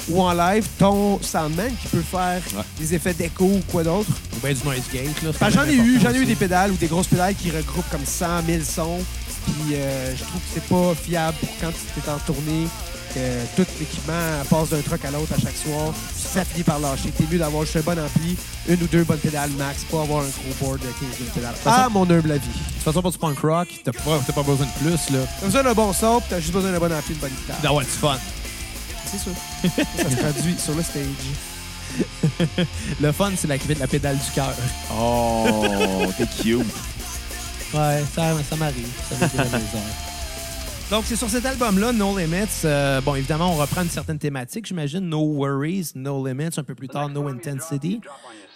ou 0.07 0.21
en 0.21 0.31
live, 0.33 0.65
ton 0.77 1.21
soundman 1.21 1.71
qui 1.81 1.87
peut 1.89 2.01
faire 2.09 2.41
Ouais. 2.55 2.63
des 2.79 2.95
effets 2.95 3.13
d'écho 3.13 3.43
ou 3.45 3.61
quoi 3.69 3.83
d'autre. 3.83 4.09
Ou 4.37 4.39
bien 4.45 4.53
du 4.55 4.63
noise 4.63 4.81
gate, 4.93 5.21
là. 5.21 5.31
quand 5.37 5.49
J'en 5.49 5.65
ai 5.65 5.73
eu, 5.75 5.99
j'en 6.01 6.11
ai 6.13 6.17
eu 6.19 6.25
des 6.25 6.35
pédales 6.35 6.71
ou 6.71 6.75
des 6.77 6.87
grosses 6.87 7.07
pédales 7.07 7.35
qui 7.35 7.51
regroupent 7.51 7.89
comme 7.89 8.05
100 8.05 8.25
000 8.47 8.59
sons, 8.63 8.99
puis 9.45 9.75
euh, 9.75 10.15
je 10.15 10.23
trouve 10.23 10.41
que 10.41 10.47
c'est 10.53 10.63
pas 10.67 10.93
fiable 10.95 11.37
pour 11.39 11.49
quand 11.61 11.69
tu 11.71 11.99
es 11.99 12.11
en 12.11 12.17
tournée, 12.19 12.67
que 13.13 13.45
tout 13.55 13.67
l'équipement 13.79 14.13
passe 14.49 14.69
d'un 14.69 14.81
truck 14.81 15.03
à 15.05 15.11
l'autre 15.11 15.33
à 15.33 15.39
chaque 15.39 15.55
soir, 15.57 15.91
puis 15.91 16.23
ça 16.31 16.45
finit 16.45 16.63
par 16.63 16.79
lâcher. 16.79 17.09
T'es 17.11 17.23
mieux 17.31 17.39
d'avoir 17.39 17.63
juste 17.63 17.77
un 17.77 17.81
bon 17.81 17.97
ampli, 17.99 18.37
une 18.67 18.83
ou 18.83 18.87
deux 18.87 19.03
bonnes 19.03 19.17
pédales 19.19 19.49
max, 19.51 19.83
pas 19.85 20.01
avoir 20.01 20.23
un 20.23 20.27
gros 20.27 20.53
board 20.67 20.79
de 20.79 20.85
15 20.85 20.93
000 21.17 21.29
pédales. 21.33 21.55
façon- 21.55 21.81
Ah, 21.85 21.89
mon 21.89 22.03
humble 22.03 22.31
avis. 22.31 22.47
De 22.47 22.53
toute 22.73 22.83
façon, 22.83 23.01
pour 23.01 23.11
du 23.11 23.17
punk 23.17 23.39
rock, 23.39 23.67
t'as 23.83 23.91
pas, 23.91 24.19
t'as 24.25 24.33
pas 24.33 24.43
besoin 24.43 24.67
de 24.67 24.71
plus, 24.83 25.09
là. 25.15 25.19
T'as 25.39 25.45
besoin 25.47 25.63
d'un 25.63 25.73
bon 25.73 25.91
son, 25.93 26.19
puis 26.19 26.27
t'as 26.29 26.39
juste 26.39 26.53
besoin 26.53 26.71
d'un 26.71 26.79
bon 26.79 26.91
ampli, 26.93 27.13
une 27.15 27.19
bonne 27.19 27.31
guitare. 27.31 27.57
D'avoir 27.63 27.83
du 27.83 27.89
fun. 27.89 28.17
C'est 29.11 29.17
ça. 29.17 29.83
ça 30.03 30.09
se 30.09 30.15
traduit 30.15 30.55
sur 30.59 30.75
le 30.75 30.83
stage. 30.83 31.03
Le 33.01 33.11
fun, 33.11 33.31
c'est 33.35 33.47
de 33.47 33.79
la 33.79 33.87
pédale 33.87 34.17
du 34.17 34.31
cœur. 34.35 34.53
Oh, 34.95 36.05
t'es 36.15 36.27
cute. 36.43 36.61
Ouais, 37.73 38.03
ça, 38.15 38.33
ça 38.49 38.55
m'arrive. 38.55 38.87
Ça 39.09 39.15
les 39.33 39.39
heures. 39.53 39.61
Donc, 40.89 41.03
c'est 41.05 41.15
sur 41.15 41.29
cet 41.29 41.45
album-là, 41.45 41.91
No 41.91 42.17
Limits. 42.17 42.47
euh, 42.65 42.99
bon, 43.01 43.13
évidemment, 43.13 43.53
on 43.53 43.57
reprend 43.57 43.83
une 43.83 43.89
certaine 43.91 44.17
thématique, 44.17 44.65
j'imagine. 44.65 45.01
No 45.01 45.19
Worries, 45.23 45.91
No 45.93 46.25
Limits. 46.25 46.57
Un 46.57 46.63
peu 46.63 46.73
plus 46.73 46.87
tard, 46.87 47.09
No 47.09 47.27
Intensity. 47.27 48.01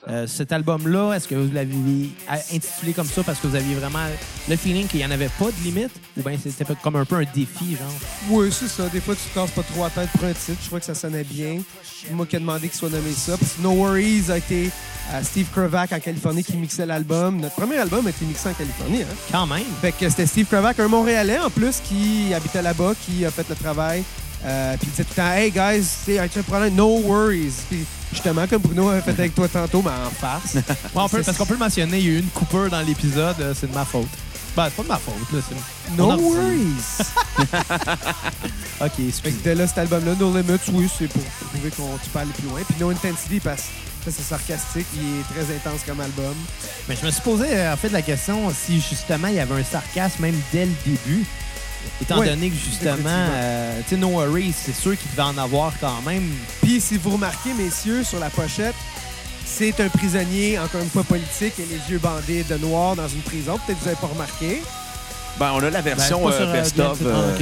Euh, 0.09 0.26
cet 0.28 0.51
album-là, 0.51 1.14
est-ce 1.14 1.28
que 1.28 1.36
vous 1.36 1.53
l'aviez 1.53 2.09
intitulé 2.51 2.91
comme 2.93 3.05
ça 3.07 3.24
parce 3.24 3.39
que 3.39 3.47
vous 3.47 3.55
aviez 3.55 3.76
vraiment 3.76 4.03
le 4.49 4.55
feeling 4.57 4.88
qu'il 4.88 4.99
n'y 4.99 5.05
en 5.05 5.11
avait 5.11 5.30
pas 5.39 5.45
de 5.45 5.64
limite? 5.64 5.91
Ou 6.18 6.24
bien 6.24 6.38
c'était 6.41 6.66
comme 6.82 6.95
un 6.97 7.05
peu 7.05 7.16
un 7.18 7.24
défi, 7.34 7.78
genre? 7.78 7.88
Oui, 8.30 8.51
c'est 8.51 8.68
ça. 8.68 8.89
Des 8.89 8.99
fois, 8.99 9.16
tu 9.16 9.22
te 9.30 9.34
casses 9.36 9.51
pas 9.51 9.61
trop 9.64 9.84
la 9.84 9.89
tête 9.91 10.09
pour 10.11 10.24
un 10.26 10.34
titre. 10.34 10.57
Je 10.61 10.68
crois 10.68 10.80
que 10.80 10.86
ça 10.88 10.95
sonnait 10.95 11.24
bien. 11.24 11.61
C'est 11.84 12.11
moi 12.14 12.26
qui 12.26 12.36
ai 12.36 12.39
demandé 12.39 12.68
qu'il 12.68 12.78
soit 12.78 12.89
nommé 12.89 13.11
ça. 13.14 13.38
Parce 13.38 13.53
que 13.53 13.61
No 13.61 13.72
Worries 13.74 14.30
a 14.32 14.38
été 14.39 14.72
à 15.14 15.24
Steve 15.24 15.47
Kravac 15.51 15.91
en 15.93 15.99
Californie 15.99 16.43
qui 16.43 16.57
mixait 16.57 16.86
l'album. 16.86 17.38
Notre 17.39 17.55
premier 17.55 17.78
album 17.78 18.05
a 18.07 18.09
été 18.09 18.26
mixé 18.26 18.49
en 18.49 18.53
Californie. 18.53 19.03
Hein? 19.03 19.16
Quand 19.32 19.45
même. 19.47 19.64
Fait 19.82 19.91
que 19.91 20.09
c'était 20.09 20.26
Steve 20.26 20.47
Kravac, 20.47 20.80
un 20.80 20.88
Montréalais 20.88 21.39
en 21.39 21.49
plus, 21.51 21.76
qui 21.84 22.34
habitait 22.34 22.61
là-bas, 22.64 22.93
qui 23.05 23.24
a 23.26 23.30
fait 23.32 23.45
le 23.47 23.55
travail. 23.55 24.03
Euh, 24.45 24.76
puis 24.78 24.88
il 24.88 24.91
disait 24.91 25.03
tout 25.03 25.11
le 25.16 25.24
temps, 25.24 25.32
Hey 25.32 25.51
guys, 25.51 26.18
as 26.20 26.24
un 26.39 26.41
problème, 26.43 26.76
no 26.76 26.97
worries. 26.99 27.53
Puis 27.70 27.86
justement, 28.11 28.45
comme 28.47 28.61
Bruno 28.61 28.89
a 28.89 29.01
fait 29.01 29.11
avec 29.11 29.36
toi 29.36 29.47
tantôt, 29.47 29.82
mais 29.84 29.91
en 29.91 30.09
farce. 30.09 30.55
Ouais, 30.55 30.61
on 30.95 31.07
peut- 31.07 31.22
parce 31.24 31.38
qu'on 31.38 31.45
peut 31.45 31.53
le 31.53 31.59
mentionner, 31.59 31.99
il 31.99 32.05
y 32.05 32.09
a 32.09 32.11
eu 32.14 32.20
une 32.20 32.28
coupure 32.30 32.70
dans 32.70 32.82
l'épisode, 32.82 33.36
euh, 33.39 33.53
c'est 33.57 33.70
de 33.70 33.74
ma 33.76 33.86
faute. 33.86 34.07
Ben, 34.55 34.66
c'est 34.66 34.76
pas 34.76 34.84
de 34.84 34.88
ma 34.88 34.97
faute, 34.97 35.32
là. 35.34 35.39
c'est- 35.47 35.95
No 35.97 36.18
worries. 36.18 37.03
OK, 38.82 38.91
Fait 39.24 39.32
que 39.32 39.49
de 39.49 39.51
là, 39.55 39.68
cet 39.68 39.78
album-là, 39.78 40.14
No 40.20 40.36
Limits, 40.36 40.59
oui, 40.74 40.89
c'est 40.97 41.07
pour 41.07 41.22
prouver 41.24 41.70
qu'on 41.70 41.97
tu 42.03 42.09
peux 42.09 42.20
aller 42.20 42.32
plus 42.32 42.47
loin. 42.49 42.59
Puis 42.68 42.76
No 42.80 42.89
Intensity, 42.89 43.39
parce 43.39 43.64
c'est 44.12 44.24
sarcastique, 44.24 44.88
il 44.95 45.20
est 45.20 45.24
très 45.43 45.54
intense 45.56 45.82
comme 45.86 45.99
album. 46.01 46.34
Mais 46.89 46.95
je 46.99 47.06
me 47.06 47.12
suis 47.12 47.22
posé, 47.22 47.45
euh, 47.49 47.74
en 47.74 47.78
fait, 47.78 47.89
la 47.89 48.01
question 48.01 48.51
si 48.54 48.82
justement 48.82 49.28
il 49.28 49.36
y 49.36 49.39
avait 49.39 49.60
un 49.60 49.64
sarcasme 49.64 50.22
même 50.24 50.39
dès 50.51 50.66
le 50.66 50.72
début. 50.86 51.26
Étant 52.01 52.20
Ouais, 52.20 52.30
donné 52.30 52.49
que 52.49 52.56
justement, 52.56 53.10
euh, 53.10 53.80
tu 53.88 53.95
sais, 53.95 53.97
No 53.97 54.08
Worries, 54.10 54.54
c'est 54.66 54.74
sûr 54.76 54.97
qu'il 54.97 55.12
devait 55.12 55.22
en 55.24 55.38
avoir 55.38 55.74
quand 55.82 56.01
même. 56.06 56.32
Puis 56.62 56.80
si 56.80 56.97
vous 56.97 57.12
remarquez, 57.12 57.54
messieurs, 57.54 58.04
sur 58.06 58.20
la 58.20 58.30
pochette, 58.30 58.76
c'est 59.45 59.78
un 59.82 59.89
prisonnier, 59.89 60.58
encore 60.60 60.82
une 60.82 60.89
fois 60.89 61.04
politique, 61.04 61.54
et 61.60 61.66
les 61.70 61.91
yeux 61.91 61.99
bandés 61.99 62.43
de 62.43 62.56
noir 62.58 62.95
dans 62.95 63.08
une 63.10 63.22
prison. 63.22 63.60
Peut-être 63.66 63.80
que 63.80 63.84
vous 63.84 63.89
n'avez 63.89 63.99
pas 64.01 64.08
remarqué. 64.08 64.62
Ben, 65.38 65.51
on 65.54 65.58
a 65.60 65.70
la 65.70 65.82
Ben, 65.82 65.95
version 65.95 66.22
pas 66.24 66.32
euh, 66.32 66.45
euh, 66.47 66.54
best-of. 66.54 66.97
euh, 67.04 67.36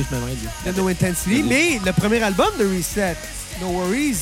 Ah, 0.65 0.71
de 0.71 0.77
No 0.81 0.87
Intensity. 0.87 1.43
Mais 1.43 1.79
le 1.85 1.91
premier 1.93 2.23
album 2.23 2.47
de 2.59 2.65
Reset, 2.65 3.15
No 3.61 3.67
Worries, 3.67 4.17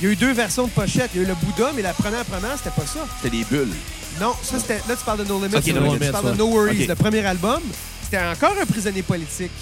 il 0.00 0.06
y 0.06 0.08
a 0.08 0.12
eu 0.12 0.16
deux 0.16 0.32
versions 0.32 0.64
de 0.66 0.70
pochette. 0.70 1.10
Il 1.14 1.18
y 1.20 1.24
a 1.24 1.26
eu 1.26 1.28
le 1.28 1.34
Bouddha, 1.34 1.72
mais 1.74 1.82
la 1.82 1.92
première 1.92 2.24
première, 2.24 2.56
c'était 2.56 2.70
pas 2.70 2.86
ça. 2.86 3.00
C'était 3.22 3.36
des 3.36 3.44
bulles. 3.44 3.72
Non, 4.20 4.32
ça 4.42 4.58
c'était. 4.58 4.78
Là, 4.88 4.96
tu 4.96 5.04
parles 5.04 5.18
de 5.20 5.24
No 5.24 5.36
Limits. 5.40 5.56
Ok, 5.56 5.66
là, 5.66 5.72
No 5.80 5.92
tu 5.92 5.98
Limits, 5.98 6.12
parles 6.12 6.32
de. 6.32 6.36
No 6.38 6.46
Worries. 6.48 6.86
Le 6.86 6.94
premier 6.94 7.24
album, 7.24 7.60
c'était 8.02 8.18
encore 8.18 8.54
un 8.60 8.66
prisonnier 8.66 9.02
politique. 9.02 9.52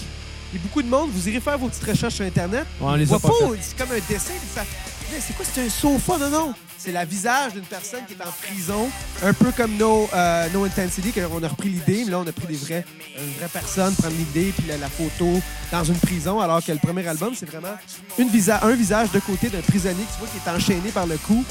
Et 0.54 0.58
beaucoup 0.58 0.82
de 0.82 0.88
monde, 0.88 1.10
vous 1.12 1.28
irez 1.28 1.40
faire 1.40 1.58
vos 1.58 1.68
petites 1.68 1.84
recherches 1.84 2.14
sur 2.14 2.24
Internet. 2.24 2.66
Ouais, 2.80 2.86
on 2.88 2.94
les 2.94 3.02
a 3.12 3.16
voit 3.16 3.20
pas 3.30 3.34
c'est 3.60 3.76
comme 3.76 3.90
un 3.94 4.00
dessin. 4.08 4.32
puis 4.38 4.48
ça- 4.54 4.64
Mais 5.12 5.18
C'est 5.20 5.34
quoi, 5.36 5.44
c'est 5.52 5.66
un 5.66 5.68
sofa? 5.68 6.18
Non, 6.18 6.30
non. 6.30 6.54
C'est 6.86 6.92
la 6.92 7.04
visage 7.04 7.52
d'une 7.54 7.64
personne 7.64 8.02
qui 8.06 8.12
est 8.14 8.22
en 8.24 8.30
prison, 8.30 8.88
un 9.24 9.32
peu 9.32 9.50
comme 9.50 9.76
No, 9.76 10.08
euh, 10.14 10.46
no 10.54 10.62
Intensity, 10.66 11.10
qu'on 11.10 11.42
a 11.42 11.48
repris 11.48 11.68
l'idée, 11.70 12.04
mais 12.04 12.12
là, 12.12 12.20
on 12.20 12.26
a 12.28 12.30
pris 12.30 12.46
des 12.46 12.54
vrais, 12.54 12.84
une 13.18 13.32
vraie 13.40 13.48
personne 13.52 13.92
prendre 13.96 14.14
l'idée, 14.16 14.52
puis 14.56 14.68
la, 14.68 14.76
la 14.76 14.88
photo 14.88 15.42
dans 15.72 15.82
une 15.82 15.96
prison, 15.96 16.38
alors 16.40 16.64
que 16.64 16.70
le 16.70 16.78
premier 16.78 17.04
album, 17.08 17.32
c'est 17.36 17.50
vraiment 17.50 17.74
une 18.18 18.28
visa 18.28 18.60
un 18.62 18.70
visage 18.76 19.10
de 19.10 19.18
côté 19.18 19.48
d'un 19.48 19.62
prisonnier 19.62 20.04
que 20.04 20.12
tu 20.12 20.18
vois 20.20 20.28
qui 20.28 20.36
est 20.48 20.52
enchaîné 20.52 20.90
par 20.92 21.06
le 21.08 21.16
cou. 21.18 21.44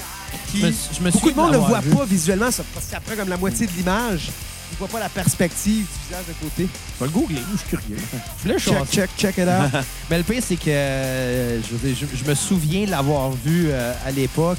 Qui, 0.52 0.62
Je 0.62 0.66
me- 0.68 0.72
je 0.94 1.02
me 1.02 1.12
beaucoup 1.12 1.32
de 1.32 1.36
monde 1.36 1.52
ne 1.52 1.58
le 1.58 1.64
voit 1.64 1.82
vu. 1.82 1.90
pas 1.94 2.06
visuellement, 2.06 2.50
ça, 2.52 2.64
parce 2.74 2.86
que 2.86 2.92
ça 2.94 3.02
prend 3.02 3.16
comme 3.18 3.28
la 3.30 3.38
moitié 3.38 3.68
de 3.68 3.72
l'image. 3.74 4.30
Il 4.72 4.78
voit 4.78 4.88
pas 4.88 5.00
la 5.00 5.10
perspective 5.10 5.86
du 5.86 6.08
visage 6.08 6.26
de 6.30 6.34
côté. 6.46 6.70
Je 6.96 7.00
vais 7.04 7.06
le 7.06 7.12
googler, 7.12 7.42
je 7.52 7.58
suis 7.58 7.68
curieux. 7.70 7.98
Je 8.38 8.44
voulais 8.44 8.58
Check, 8.60 8.90
check, 8.90 9.10
check 9.18 9.38
it 9.38 9.44
out. 9.50 9.82
Mais 10.10 10.18
le 10.18 10.24
pire, 10.24 10.42
c'est 10.46 10.56
que 10.56 10.70
euh, 10.70 11.62
je 11.62 12.30
me 12.30 12.36
souviens 12.36 12.86
l'avoir 12.86 13.32
vu 13.32 13.68
euh, 13.70 13.94
à 14.06 14.12
l'époque, 14.12 14.58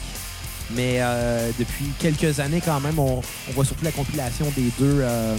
mais 0.71 0.97
euh, 1.01 1.51
depuis 1.59 1.87
quelques 1.99 2.41
années 2.41 2.63
quand 2.65 2.81
même, 2.81 2.99
on, 2.99 3.21
on 3.49 3.53
voit 3.53 3.65
surtout 3.65 3.85
la 3.85 3.93
compilation 3.93 4.47
des 4.57 4.71
deux 4.79 5.01
euh, 5.01 5.37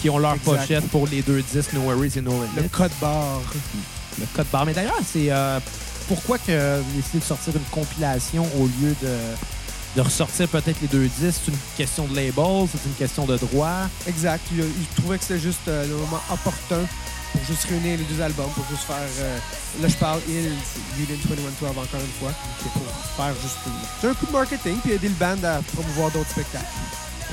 qui 0.00 0.08
ont 0.10 0.18
leur 0.18 0.34
Exact. 0.34 0.44
pochette 0.56 0.88
pour 0.88 1.06
les 1.06 1.22
deux 1.22 1.42
disques, 1.42 1.72
No 1.74 1.80
Worries 1.82 2.12
et 2.16 2.20
No 2.22 2.32
le 2.40 2.56
Limits. 2.56 2.68
code 2.70 2.92
barre. 3.00 3.40
Le 4.18 4.26
code 4.34 4.46
barre. 4.52 4.66
Mais 4.66 4.72
d'ailleurs, 4.74 4.98
c'est 5.04 5.30
euh, 5.30 5.60
pourquoi 6.08 6.38
que 6.38 6.80
vous 6.80 6.96
décidez 6.96 7.18
de 7.18 7.24
sortir 7.24 7.54
une 7.54 7.62
compilation 7.70 8.44
au 8.58 8.64
lieu 8.64 8.94
de, 9.02 9.16
de 9.96 10.00
ressortir 10.00 10.48
peut-être 10.48 10.80
les 10.80 10.88
deux 10.88 11.08
disques? 11.20 11.40
C'est 11.44 11.50
une 11.52 11.58
question 11.76 12.04
de 12.06 12.16
label, 12.16 12.66
c'est 12.72 12.84
une 12.88 12.94
question 12.98 13.26
de 13.26 13.36
droit. 13.36 13.88
Exact. 14.06 14.42
Il, 14.52 14.60
il 14.60 14.86
trouvait 14.96 15.18
que 15.18 15.24
c'était 15.24 15.40
juste 15.40 15.60
le 15.66 15.94
moment 15.94 16.20
opportun 16.32 16.80
pour 17.32 17.44
juste 17.44 17.64
réunir 17.64 17.98
les 17.98 18.04
deux 18.04 18.20
albums, 18.22 18.50
pour 18.50 18.64
juste 18.68 18.84
faire. 18.84 18.96
euh, 19.20 19.38
là, 19.80 19.88
je 19.88 19.96
parle 19.96 20.20
Il, 20.28 20.34
Union 20.36 21.18
2112 21.28 21.70
encore 21.70 22.00
une 22.00 22.18
fois. 22.20 22.32
C'est 22.62 22.72
pour 22.72 22.82
faire 23.16 23.34
juste. 23.42 23.58
un 24.08 24.14
coup 24.14 24.26
de 24.26 24.32
marketing, 24.32 24.76
puis 24.82 24.92
aider 24.92 25.08
le 25.08 25.14
band 25.14 25.42
à 25.44 25.60
promouvoir 25.74 26.10
d'autres 26.10 26.30
spectacles. 26.30 26.66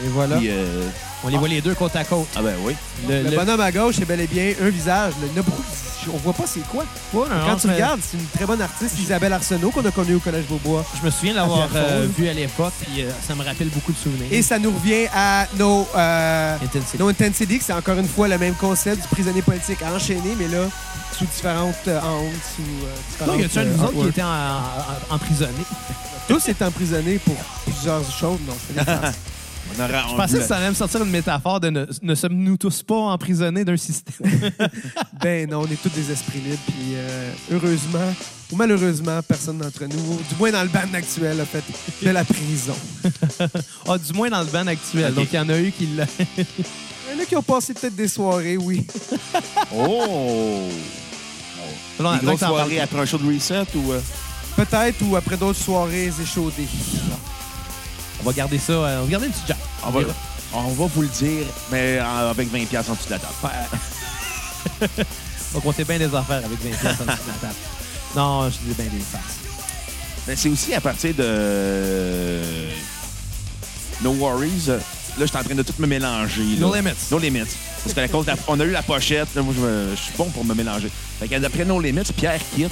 Et 0.05 0.09
voilà. 0.09 0.37
Puis, 0.37 0.49
euh, 0.49 0.87
On 1.23 1.29
les 1.29 1.37
voit 1.37 1.47
les 1.47 1.61
deux 1.61 1.73
côte 1.75 1.95
à 1.95 2.03
côte. 2.03 2.27
ah 2.35 2.41
ben 2.41 2.55
oui. 2.61 2.75
Le, 3.07 3.23
Le, 3.23 3.29
le- 3.31 3.35
bonhomme 3.35 3.59
à 3.61 3.71
gauche 3.71 3.99
est 3.99 4.05
bel 4.05 4.19
et 4.21 4.27
bien 4.27 4.53
un 4.61 4.69
visage. 4.69 5.13
Le, 5.21 5.27
il 5.27 5.33
y 5.33 5.37
en 5.37 5.41
a 5.41 5.43
beaucoup 5.43 5.61
qui- 5.63 6.09
on 6.13 6.17
voit 6.17 6.33
pas 6.33 6.43
c'est 6.47 6.61
quoi. 6.69 6.85
Ouais, 7.13 7.27
non, 7.27 7.35
Quand 7.47 7.55
tu 7.55 7.67
c'est- 7.67 7.73
regardes, 7.73 7.99
c'est 8.01 8.15
une 8.17 8.25
très 8.27 8.45
bonne 8.45 8.61
artiste, 8.61 8.97
Isabelle 8.99 9.33
Arsenault, 9.33 9.71
qu'on 9.71 9.83
a 9.83 9.91
connue 9.91 10.15
au 10.15 10.19
Collège 10.19 10.45
Beaubois. 10.45 10.85
Je 11.01 11.05
me 11.05 11.11
souviens 11.11 11.33
l'avoir 11.33 11.63
À 11.63 11.67
Pierrefonds, 11.67 11.89
euh, 11.91 12.01
là. 12.03 12.07
vu 12.17 12.27
à 12.29 12.33
l'époque, 12.33 12.73
puis 12.81 13.01
euh, 13.01 13.09
ça 13.27 13.35
me 13.35 13.43
rappelle 13.43 13.67
beaucoup 13.69 13.91
de 13.91 13.97
souvenirs. 13.97 14.27
Et 14.31 14.41
ça 14.41 14.57
nous 14.59 14.71
revient 14.71 15.07
à 15.13 15.47
nos. 15.57 15.85
euh, 15.95 16.55
Intensity. 16.63 16.97
No 16.97 17.07
Intensity, 17.09 17.57
que 17.59 17.63
c'est 17.65 17.73
encore 17.73 17.97
une 17.97 18.07
fois 18.07 18.27
le 18.29 18.37
même 18.37 18.53
concept 18.53 19.01
du 19.01 19.07
prisonnier 19.09 19.41
politique 19.41 19.79
enchaîné, 19.81 20.33
mais 20.39 20.47
là, 20.47 20.65
sous 21.17 21.25
différentes 21.25 21.75
euh, 21.87 21.99
hontes, 21.99 22.31
sous 22.55 22.61
euh, 22.61 22.95
différentes... 23.11 23.35
Non, 23.35 23.41
y 23.41 23.45
a-tu 23.45 23.59
un 23.59 23.63
de 23.65 23.69
euh, 23.69 23.83
autres 23.83 24.01
qui 24.03 24.07
était 24.09 24.23
en- 24.23 24.27
en- 24.27 25.15
emprisonné? 25.15 25.51
Tous 26.29 26.47
étaient 26.47 26.63
emprisonnés 26.65 27.17
pour 27.19 27.35
plusieurs 27.65 28.03
choses. 28.11 28.39
Non, 28.47 28.55
des 28.69 28.83
farces. 28.85 29.15
On 29.75 29.83
aura, 29.83 30.07
Je 30.09 30.15
pensais 30.15 30.37
que 30.39 30.43
ça 30.43 30.57
allait 30.57 30.69
me 30.69 30.73
sortir 30.75 31.03
une 31.03 31.09
métaphore 31.09 31.59
de 31.59 31.69
ne, 31.69 31.85
ne 32.01 32.15
sommes-nous 32.15 32.57
tous 32.57 32.83
pas 32.83 32.95
emprisonnés 32.95 33.65
d'un 33.65 33.77
système? 33.77 34.27
Ben 35.21 35.49
non, 35.49 35.61
on 35.61 35.65
est 35.65 35.81
tous 35.81 35.89
des 35.89 36.11
esprits 36.11 36.39
libres, 36.39 36.57
puis 36.67 36.93
euh, 36.95 37.31
heureusement, 37.51 38.13
ou 38.51 38.55
malheureusement, 38.55 39.19
personne 39.27 39.57
d'entre 39.57 39.83
nous, 39.85 40.17
du 40.29 40.35
moins 40.39 40.51
dans 40.51 40.61
le 40.63 40.69
band 40.69 40.93
actuel, 40.93 41.39
a 41.41 41.45
fait 41.45 41.63
de 42.03 42.09
la 42.11 42.23
prison. 42.23 42.75
ah, 43.87 43.97
du 43.97 44.13
moins 44.13 44.29
dans 44.29 44.39
le 44.41 44.45
band 44.47 44.67
actuel. 44.67 45.13
Donc, 45.13 45.27
il 45.31 45.35
y 45.35 45.39
en 45.39 45.49
a 45.49 45.59
eu 45.59 45.71
qui 45.71 45.87
l'a. 45.95 46.05
Il 47.09 47.15
y 47.15 47.19
en 47.19 47.23
a 47.23 47.25
qui 47.25 47.35
ont 47.37 47.41
passé 47.41 47.73
peut-être 47.73 47.95
des 47.95 48.09
soirées, 48.09 48.57
oui. 48.57 48.85
Oh! 49.73 50.67
Non, 51.99 52.17
parles. 52.19 52.37
soirées 52.37 52.79
après 52.81 52.99
un 52.99 53.05
show 53.05 53.17
de 53.17 53.33
reset 53.33 53.63
ou. 53.75 53.93
euh, 53.93 54.01
Peut-être, 54.57 55.01
ou 55.03 55.15
après 55.15 55.37
d'autres 55.37 55.59
soirées 55.59 56.11
échaudées. 56.21 56.67
On 58.21 58.23
va 58.23 58.33
garder 58.33 58.57
ça. 58.57 58.73
euh, 58.73 59.01
on 59.01 59.05
va 59.05 59.11
garder 59.11 59.27
une 59.27 59.33
petite 59.33 59.55
on, 59.85 59.89
va, 59.91 59.99
on 60.53 60.67
va 60.73 60.85
vous 60.93 61.01
le 61.01 61.07
dire, 61.07 61.45
mais 61.71 61.99
avec 61.99 62.51
20$ 62.51 62.65
piastres 62.67 62.91
en 62.91 62.95
dessous 62.95 63.07
de 63.07 63.11
la 63.13 63.19
table. 63.19 63.33
Donc, 65.53 65.65
on 65.65 65.71
sait 65.73 65.83
bien 65.83 65.97
des 65.99 66.05
affaires 66.15 66.41
avec 66.43 66.59
20 66.63 66.69
pièces 66.69 66.83
en 66.83 66.89
dessous 66.89 67.03
de 67.05 67.07
la 67.07 67.13
table. 67.41 67.55
Non, 68.15 68.49
je 68.49 68.57
dis 68.67 68.73
bien 68.73 68.85
des 68.85 68.99
farces. 69.03 69.35
Mais 70.27 70.35
c'est 70.35 70.49
aussi 70.49 70.73
à 70.73 70.81
partir 70.81 71.13
de. 71.13 72.41
No 74.01 74.11
Worries. 74.13 74.69
euh, 74.69 74.77
Là, 75.17 75.25
je 75.25 75.29
suis 75.31 75.37
en 75.37 75.43
train 75.43 75.55
de 75.55 75.63
tout 75.63 75.73
me 75.79 75.87
mélanger. 75.87 76.43
là. 76.43 76.59
No 76.67 76.75
Limits. 76.75 76.91
No 77.09 77.17
Limits. 77.17 77.47
Parce 77.83 77.95
que 77.95 77.99
la 78.01 78.07
cause 78.07 78.25
on 78.47 78.59
a 78.59 78.63
eu 78.63 78.71
la 78.71 78.83
pochette. 78.83 79.29
là, 79.35 79.41
moi, 79.41 79.53
je, 79.55 79.61
me- 79.61 79.95
je 79.95 80.01
suis 80.01 80.13
bon 80.17 80.25
pour 80.29 80.45
me 80.45 80.53
mélanger. 80.53 80.91
Fait 81.19 81.27
que 81.27 81.35
d'après 81.39 81.65
No 81.65 81.79
Limits, 81.79 82.11
Pierre 82.15 82.39
quitte 82.55 82.71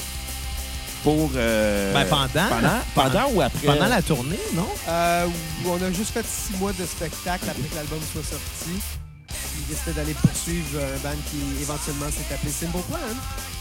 pour. 1.06 1.30
euh, 1.36 1.94
Ben, 1.94 2.06
pendant. 2.06 2.50
Pendant, 2.50 2.80
pendant 2.96 3.30
ou 3.34 3.42
après? 3.42 3.68
Pendant 3.68 3.88
la 3.88 4.02
tournée, 4.02 4.40
non? 4.56 4.68
Euh, 4.90 5.28
où 5.64 5.70
on 5.70 5.82
a 5.82 5.92
juste 5.92 6.12
fait 6.12 6.26
six 6.26 6.58
mois 6.60 6.74
de 6.74 6.84
spectacle 6.86 7.46
après 7.48 7.62
que 7.70 7.76
l'album 7.76 8.00
soit 8.12 8.24
sorti. 8.24 8.82
Puis 9.28 9.62
Ils 9.62 9.68
décidaient 9.74 9.94
d'aller 9.94 10.14
poursuivre 10.16 10.80
un 10.82 10.98
band 11.08 11.16
qui 11.30 11.40
éventuellement 11.62 12.08
s'est 12.10 12.34
appelé 12.34 12.52
Simple 12.52 12.84
Plan. 12.90 12.98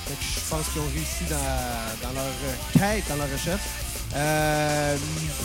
Fait 0.06 0.14
que 0.14 0.24
je 0.34 0.40
pense 0.50 0.66
qu'ils 0.72 0.80
ont 0.82 0.92
réussi 0.94 1.24
dans, 1.30 2.08
dans 2.08 2.14
leur 2.14 2.24
euh, 2.24 2.54
quête, 2.78 3.04
dans 3.08 3.16
leur 3.16 3.30
recherche. 3.30 3.62
Euh, 4.16 4.96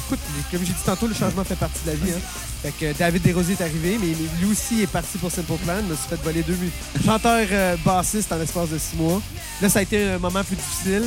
écoute, 0.06 0.20
comme 0.52 0.60
j'ai 0.60 0.74
dit 0.74 0.84
tantôt, 0.86 1.08
le 1.08 1.14
changement 1.16 1.44
fait 1.44 1.56
partie 1.56 1.80
de 1.86 1.92
la 1.92 1.96
vie. 1.96 2.12
Hein. 2.12 2.22
Fait 2.62 2.72
que 2.72 2.98
David 2.98 3.22
Desrosiers 3.24 3.56
est 3.58 3.64
arrivé, 3.64 3.98
mais 4.00 4.08
lui 4.42 4.52
aussi 4.52 4.82
est 4.82 4.88
parti 4.88 5.18
pour 5.18 5.32
Simple 5.32 5.54
Plan. 5.64 5.76
Il 5.80 5.86
me 5.88 5.96
suis 5.96 6.10
fait 6.10 6.22
voler 6.22 6.44
deux 6.44 6.58
chanteurs 7.06 7.48
euh, 7.52 7.76
bassistes 7.86 8.32
en 8.32 8.38
l'espace 8.38 8.70
de 8.70 8.78
six 8.78 8.96
mois. 8.98 9.22
Là, 9.62 9.70
ça 9.70 9.80
a 9.80 9.82
été 9.82 10.10
un 10.10 10.20
moment 10.20 10.44
plus 10.44 10.56
difficile 10.58 11.04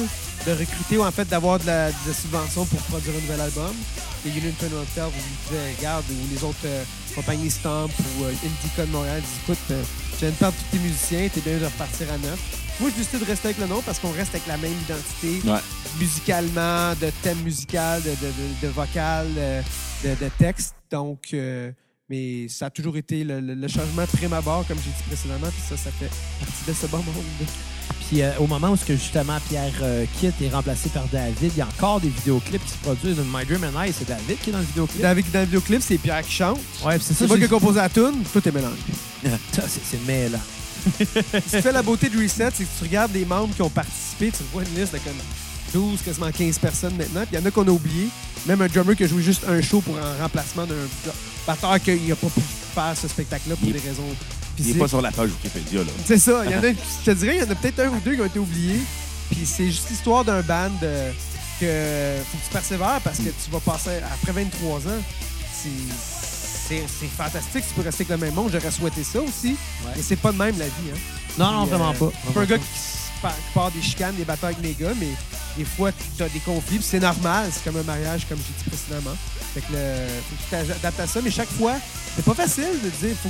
de 0.47 0.53
recruter 0.53 0.99
ou 0.99 1.05
en 1.05 1.11
fait 1.13 1.29
d'avoir 1.29 1.59
de 1.59 1.67
la, 1.67 1.91
de 1.91 2.13
subvention 2.13 2.65
pour 2.67 2.81
produire 2.83 3.15
un 3.17 3.21
nouvel 3.21 3.41
album. 3.41 3.75
Les 4.25 4.31
Union 4.33 4.53
21 4.61 4.77
Hotel 4.79 5.05
vous 5.05 5.51
disaient, 5.51 5.75
regarde, 5.79 6.05
ou 6.11 6.35
les 6.35 6.43
autres 6.45 6.57
euh, 6.67 6.85
compagnies 7.15 7.51
Stomp 7.51 7.91
ou 8.19 8.25
euh, 8.25 8.31
Indica 8.45 8.87
de 8.87 8.91
Montréal 8.91 9.21
disent, 9.21 9.31
écoute, 9.45 9.71
euh, 9.71 9.83
tu 10.13 10.19
viens 10.21 10.31
de 10.31 10.35
perdre 10.35 10.57
tous 10.59 10.77
tes 10.77 10.83
musiciens, 10.83 11.29
t'es 11.33 11.41
bien 11.41 11.59
de 11.59 11.65
repartir 11.65 12.07
à 12.13 12.19
neuf. 12.19 12.39
Moi, 12.81 12.91
j'ai 12.91 13.03
décidé 13.03 13.19
de 13.19 13.25
rester 13.25 13.49
avec 13.49 13.59
le 13.59 13.67
nom 13.67 13.83
parce 13.83 13.99
qu'on 13.99 14.11
reste 14.13 14.35
avec 14.35 14.47
la 14.47 14.57
même 14.57 14.73
identité 14.73 15.41
Ouais. 15.49 15.61
musicalement, 16.01 16.95
de 17.01 17.11
thème 17.23 17.39
musical, 17.43 18.03
de, 18.03 18.11
de, 18.11 18.15
de, 18.15 18.67
de 18.67 18.69
vocal, 18.69 19.27
euh, 19.37 19.63
de, 20.05 20.11
de 20.25 20.31
texte. 20.39 20.75
Donc, 20.91 21.29
euh, 21.35 21.71
mais 22.09 22.49
ça 22.49 22.67
a 22.67 22.71
toujours 22.71 22.97
été 22.97 23.25
le, 23.25 23.41
le- 23.41 23.55
le 23.55 23.69
changement 23.69 24.07
prime 24.07 24.33
abord, 24.33 24.67
comme 24.67 24.79
j'ai 24.79 24.91
dit 24.91 25.03
précédemment, 25.09 25.49
puis 25.49 25.63
ça, 25.69 25.77
ça 25.77 25.91
fait 25.93 26.11
partie 26.41 26.65
de 26.67 26.73
ce 26.73 26.87
bon 26.87 26.99
monde. 26.99 27.15
Puis 28.09 28.23
euh, 28.23 28.31
au 28.39 28.47
moment 28.47 28.71
où 28.71 28.77
ce 28.77 28.85
que 28.85 28.95
justement 28.95 29.39
Pierre 29.49 29.73
euh, 29.83 30.05
quitte 30.21 30.35
est 30.43 30.51
remplacé 30.51 30.89
par 30.91 31.05
David, 31.13 31.53
il 31.55 31.59
y 31.59 31.61
a 31.61 31.67
encore 31.67 32.01
des 32.01 32.09
vidéoclips 32.09 32.65
qui 32.65 32.71
se 32.73 32.79
produisent. 32.79 33.19
My 33.19 33.45
Dream 33.45 33.65
and 33.65 33.85
I, 33.85 33.93
c'est 33.97 34.09
David 34.09 34.39
qui 34.43 34.51
est 34.51 34.53
dans 34.53 34.59
le 34.61 34.65
vidéoclip. 34.65 35.01
David, 35.03 35.31
dans 35.33 35.39
le 35.41 35.45
vidéoclip, 35.47 35.83
c'est 35.83 35.99
Pierre 35.99 36.23
qui 36.23 36.33
chante. 36.33 36.59
Ouais, 36.85 36.99
c'est 37.01 37.13
ça. 37.15 37.21
C'est 37.21 37.27
moi 37.27 37.39
qui 37.39 37.45
ai 37.45 37.49
composé 37.49 37.79
la 37.79 37.89
tune, 37.89 38.23
tout 38.33 38.47
est 38.49 38.53
mélangé. 38.53 38.77
C'est 39.91 40.05
mêlant. 40.07 40.39
Ce 40.99 41.57
qui 41.57 41.63
fait 41.63 41.71
la 41.73 41.83
beauté 41.83 42.09
de 42.09 42.17
Reset, 42.21 42.51
c'est 42.55 42.65
que 42.65 42.69
tu 42.79 42.83
regardes 42.85 43.13
les 43.15 43.25
membres 43.25 43.55
qui 43.55 43.63
ont 43.63 43.71
participé, 43.71 44.33
tu 44.37 44.43
vois 44.53 44.63
une 44.65 44.81
liste 44.81 44.93
de 44.93 44.99
comme 44.99 45.13
12, 45.73 46.01
quasiment 46.03 46.31
15 46.33 46.59
personnes 46.59 46.97
maintenant. 46.97 47.21
Puis 47.21 47.29
il 47.37 47.39
y 47.39 47.43
en 47.43 47.47
a 47.47 47.51
qu'on 47.53 47.67
a 47.67 47.71
oublié. 47.71 48.09
Même 48.47 48.61
un 48.63 48.67
drummer 48.67 48.97
qui 48.97 49.05
a 49.05 49.07
joué 49.07 49.23
juste 49.23 49.45
un 49.49 49.63
show 49.63 49.81
pour 49.81 49.97
un 49.97 50.21
remplacement 50.21 50.67
d'un 50.67 50.75
batteur 51.47 51.81
qui 51.81 51.93
n'a 52.01 52.17
pas 52.17 52.27
pu 52.27 52.41
faire 52.75 52.95
ce 53.01 53.07
spectacle-là 53.07 53.55
pour 53.55 53.69
Il- 53.69 53.75
des 53.75 53.79
raisons 53.79 54.03
Il 54.59 54.67
n'est 54.67 54.75
pas 54.75 54.89
sur 54.89 55.01
la 55.03 55.11
page 55.11 55.31
Wikipédia, 55.31 55.81
là. 55.81 55.91
C'est 56.05 56.19
ça. 56.19 56.43
Il 56.45 56.51
y 56.53 56.55
en 56.55 56.59
a, 56.63 56.71
je 57.05 57.05
te 57.05 57.11
dirais, 57.13 57.37
il 57.37 57.41
y 57.43 57.47
en 57.47 57.51
a 57.51 57.55
peut-être 57.55 57.81
un 57.81 57.89
ou 57.89 58.01
deux 58.01 58.15
qui 58.15 58.21
ont 58.21 58.27
été 58.27 58.39
oubliés. 58.39 58.81
Puis 59.31 59.47
c'est 59.47 59.67
juste 59.67 59.89
l'histoire 59.91 60.25
d'un 60.25 60.43
band 60.43 60.71
euh, 60.83 61.11
que 61.61 62.23
faut 62.31 62.39
que 62.39 62.45
tu 62.45 62.53
persévères 62.53 63.01
parce 63.03 63.19
que 63.19 63.25
tu 63.25 63.51
vas 63.51 63.61
passer, 63.61 63.91
après 64.13 64.33
23 64.33 64.79
ans, 64.79 65.01
c'est- 65.63 66.85
c'est 67.01 67.07
fantastique. 67.17 67.65
Tu 67.69 67.75
peux 67.75 67.83
rester 67.83 68.05
avec 68.05 68.21
le 68.21 68.27
même 68.27 68.35
monde. 68.35 68.51
J'aurais 68.53 68.71
souhaité 68.71 69.03
ça 69.05 69.21
aussi. 69.21 69.49
Ouais. 69.85 69.93
Mais 69.97 70.03
c'est 70.03 70.17
pas 70.17 70.33
de 70.33 70.39
même 70.39 70.59
la 70.59 70.67
vie. 70.67 70.91
Hein. 70.95 70.99
Non, 71.39 71.51
non, 71.53 71.61
Puis, 71.67 71.71
vraiment 71.71 71.91
euh, 71.91 71.95
pas. 72.11 72.13
C'est 72.27 72.33
pas 72.35 72.41
un 72.41 72.45
gars 72.45 72.59
qui, 72.59 72.65
part 73.55 73.71
des 73.71 73.83
chicanes, 73.83 74.15
des 74.17 74.25
batailles 74.25 74.55
avec 74.59 74.65
les 74.79 74.85
gars, 74.85 74.93
mais 74.99 75.09
des 75.57 75.65
fois, 75.65 75.91
tu 76.17 76.23
as 76.23 76.29
des 76.29 76.41
conflits. 76.41 76.81
c'est 76.83 77.01
normal. 77.01 77.49
C'est 77.53 77.65
comme 77.65 77.79
un 77.81 77.83
mariage, 77.85 78.27
comme 78.29 78.39
j'ai 78.39 78.53
dit 78.65 78.71
précédemment. 78.71 79.17
Fait 79.55 79.61
que 79.61 79.73
le, 79.73 79.79
faut 80.31 80.37
que 80.37 80.43
tu 80.65 80.73
t'adaptes 80.73 81.01
à 81.01 81.07
ça. 81.07 81.21
Mais 81.23 81.31
chaque 81.31 81.51
fois, 81.51 81.75
c'est 82.17 82.25
pas 82.25 82.35
facile 82.35 82.65
de 82.83 82.89
dire 83.07 83.17
faut 83.23 83.29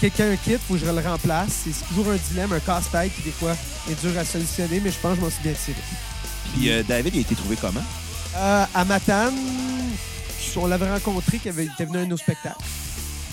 quelqu'un 0.00 0.36
quitte, 0.36 0.60
faut 0.66 0.74
que 0.74 0.80
je 0.80 0.86
le 0.86 1.00
remplace. 1.08 1.64
C'est 1.64 1.88
toujours 1.88 2.12
un 2.12 2.16
dilemme, 2.30 2.52
un 2.52 2.60
casse-tête 2.60 3.12
qui, 3.16 3.22
des 3.22 3.30
fois, 3.30 3.56
est 3.90 4.00
dur 4.00 4.18
à 4.18 4.24
solutionner, 4.24 4.80
mais 4.82 4.90
je 4.90 4.96
pense 4.98 5.12
que 5.12 5.16
je 5.16 5.24
m'en 5.24 5.30
suis 5.30 5.42
bien 5.42 5.52
tiré. 5.52 5.76
Puis 6.54 6.70
euh, 6.70 6.82
David, 6.86 7.14
il 7.14 7.18
a 7.18 7.20
été 7.22 7.34
trouvé 7.34 7.56
comment? 7.60 7.82
Euh, 8.36 8.64
à 8.74 8.84
Matane, 8.84 9.34
on 10.56 10.66
l'avait 10.66 10.90
rencontré, 10.90 11.40
il 11.44 11.48
était 11.50 11.84
venu 11.84 11.98
à 11.98 12.00
un 12.00 12.04
de 12.04 12.10
nos 12.10 12.16
spectacles. 12.16 12.56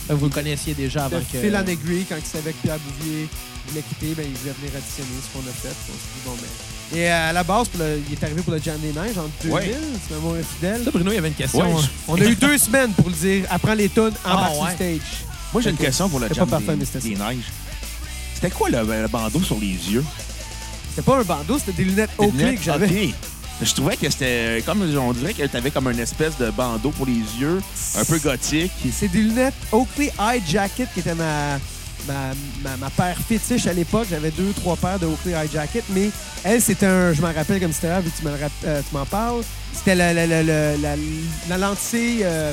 Vous 0.10 0.26
le 0.26 0.32
connaissiez 0.32 0.74
déjà 0.76 1.06
avant 1.06 1.18
De 1.18 1.24
que. 1.24 1.40
Phil 1.40 1.52
Negri, 1.52 2.06
quand 2.08 2.16
il 2.18 2.26
savait 2.26 2.52
que 2.54 2.62
Pierre 2.62 2.78
Bouvier 2.80 3.28
voulait 3.68 3.82
quitter, 3.82 4.14
ben, 4.14 4.26
il 4.30 4.38
voulait 4.38 4.54
venir 4.60 4.72
additionner 4.78 5.10
ce 5.24 5.34
qu'on 5.34 5.50
a 5.50 5.52
fait. 5.54 5.70
On 5.70 5.94
s'est 5.94 6.14
dit, 6.14 6.22
bon, 6.26 6.32
ben. 6.40 6.98
Et 7.00 7.08
à 7.08 7.34
la 7.34 7.44
base, 7.44 7.68
pour 7.70 7.80
le- 7.80 8.00
il 8.08 8.14
est 8.14 8.24
arrivé 8.24 8.44
pour 8.44 8.54
le 8.54 8.62
Jam 8.62 8.78
des 8.80 8.94
Neiges 8.94 9.18
en 9.18 9.28
2000, 9.42 9.52
Ouais. 9.52 9.76
c'est 10.08 10.14
ma 10.14 10.18
mémoire 10.20 10.38
est 10.38 10.44
fidèle. 10.44 10.82
Ça, 10.86 10.92
Bruno, 10.92 11.12
il 11.12 11.16
y 11.16 11.18
avait 11.18 11.30
une 11.30 11.34
question. 11.34 11.60
Ouais, 11.76 11.82
hein. 11.84 11.90
On 12.08 12.16
a 12.22 12.26
eu 12.26 12.36
deux 12.36 12.58
semaines 12.60 12.92
pour 12.94 13.10
le 13.10 13.16
dire. 13.16 13.48
Apprends 13.50 13.74
les 13.74 13.90
Ah, 14.24 14.52
sur 14.54 14.62
ouais. 14.62 14.70
le 14.70 14.76
stage. 14.76 15.26
Moi, 15.56 15.62
j'ai 15.62 15.70
une 15.70 15.78
question 15.78 16.10
pour 16.10 16.20
le 16.20 16.28
jam 16.28 16.36
pas 16.50 16.58
parfait, 16.58 16.74
des, 16.74 16.76
mais 16.80 16.84
c'était 16.86 17.00
des 17.08 17.16
neiges. 17.16 17.46
C'était 18.34 18.50
quoi 18.52 18.70
le, 18.70 18.80
le 18.84 19.08
bandeau 19.08 19.42
sur 19.42 19.58
les 19.58 19.68
yeux? 19.68 20.04
C'était 20.90 21.02
pas 21.02 21.18
un 21.20 21.24
bandeau, 21.24 21.58
c'était 21.58 21.72
des 21.72 21.86
lunettes 21.86 22.10
Des 22.20 22.26
Oakley 22.26 22.44
lunettes? 22.44 22.58
que 22.60 22.64
j'avais. 22.66 22.86
OK. 23.08 23.14
Je 23.62 23.74
trouvais 23.74 23.96
que 23.96 24.10
c'était 24.10 24.62
comme 24.66 24.82
on 24.82 25.14
dirait 25.14 25.34
que 25.34 25.44
t'avais 25.48 25.72
comme 25.72 25.90
une 25.90 26.00
espèce 26.00 26.38
de 26.38 26.52
bandeau 26.52 26.90
pour 26.92 27.06
les 27.06 27.14
yeux, 27.40 27.62
un 27.98 28.04
peu 28.04 28.20
gothique. 28.20 28.74
C'est 28.92 29.08
des 29.08 29.22
lunettes 29.22 29.54
Oakley 29.72 30.12
Eye 30.20 30.44
Jacket 30.46 30.90
qui 30.94 31.00
était 31.00 31.16
ma, 31.16 31.58
ma, 32.06 32.34
ma, 32.62 32.76
ma 32.76 32.90
paire 32.90 33.16
fétiche 33.26 33.66
à 33.68 33.72
l'époque. 33.72 34.08
J'avais 34.10 34.32
deux, 34.32 34.52
trois 34.58 34.76
paires 34.76 35.00
de 35.00 35.06
Oakley 35.06 35.32
Eye 35.32 35.48
Jacket, 35.54 35.86
mais 35.92 36.10
elle, 36.44 36.62
c'était 36.62 36.86
un. 36.88 37.14
Je 37.14 37.22
m'en 37.22 37.32
rappelle 37.32 37.62
comme 37.62 37.72
c'était 37.72 37.88
là, 37.88 38.02
vu 38.02 38.10
que 38.12 38.18
tu 38.20 38.28
euh, 38.68 38.82
m'en 38.92 39.06
parles. 39.06 39.42
C'était 39.74 39.96
la, 39.96 40.12
la, 40.14 40.28
la, 40.28 40.44
la, 40.44 40.76
la- 40.76 40.96
la 41.48 41.58
lentille 41.58 42.24
euh, 42.26 42.52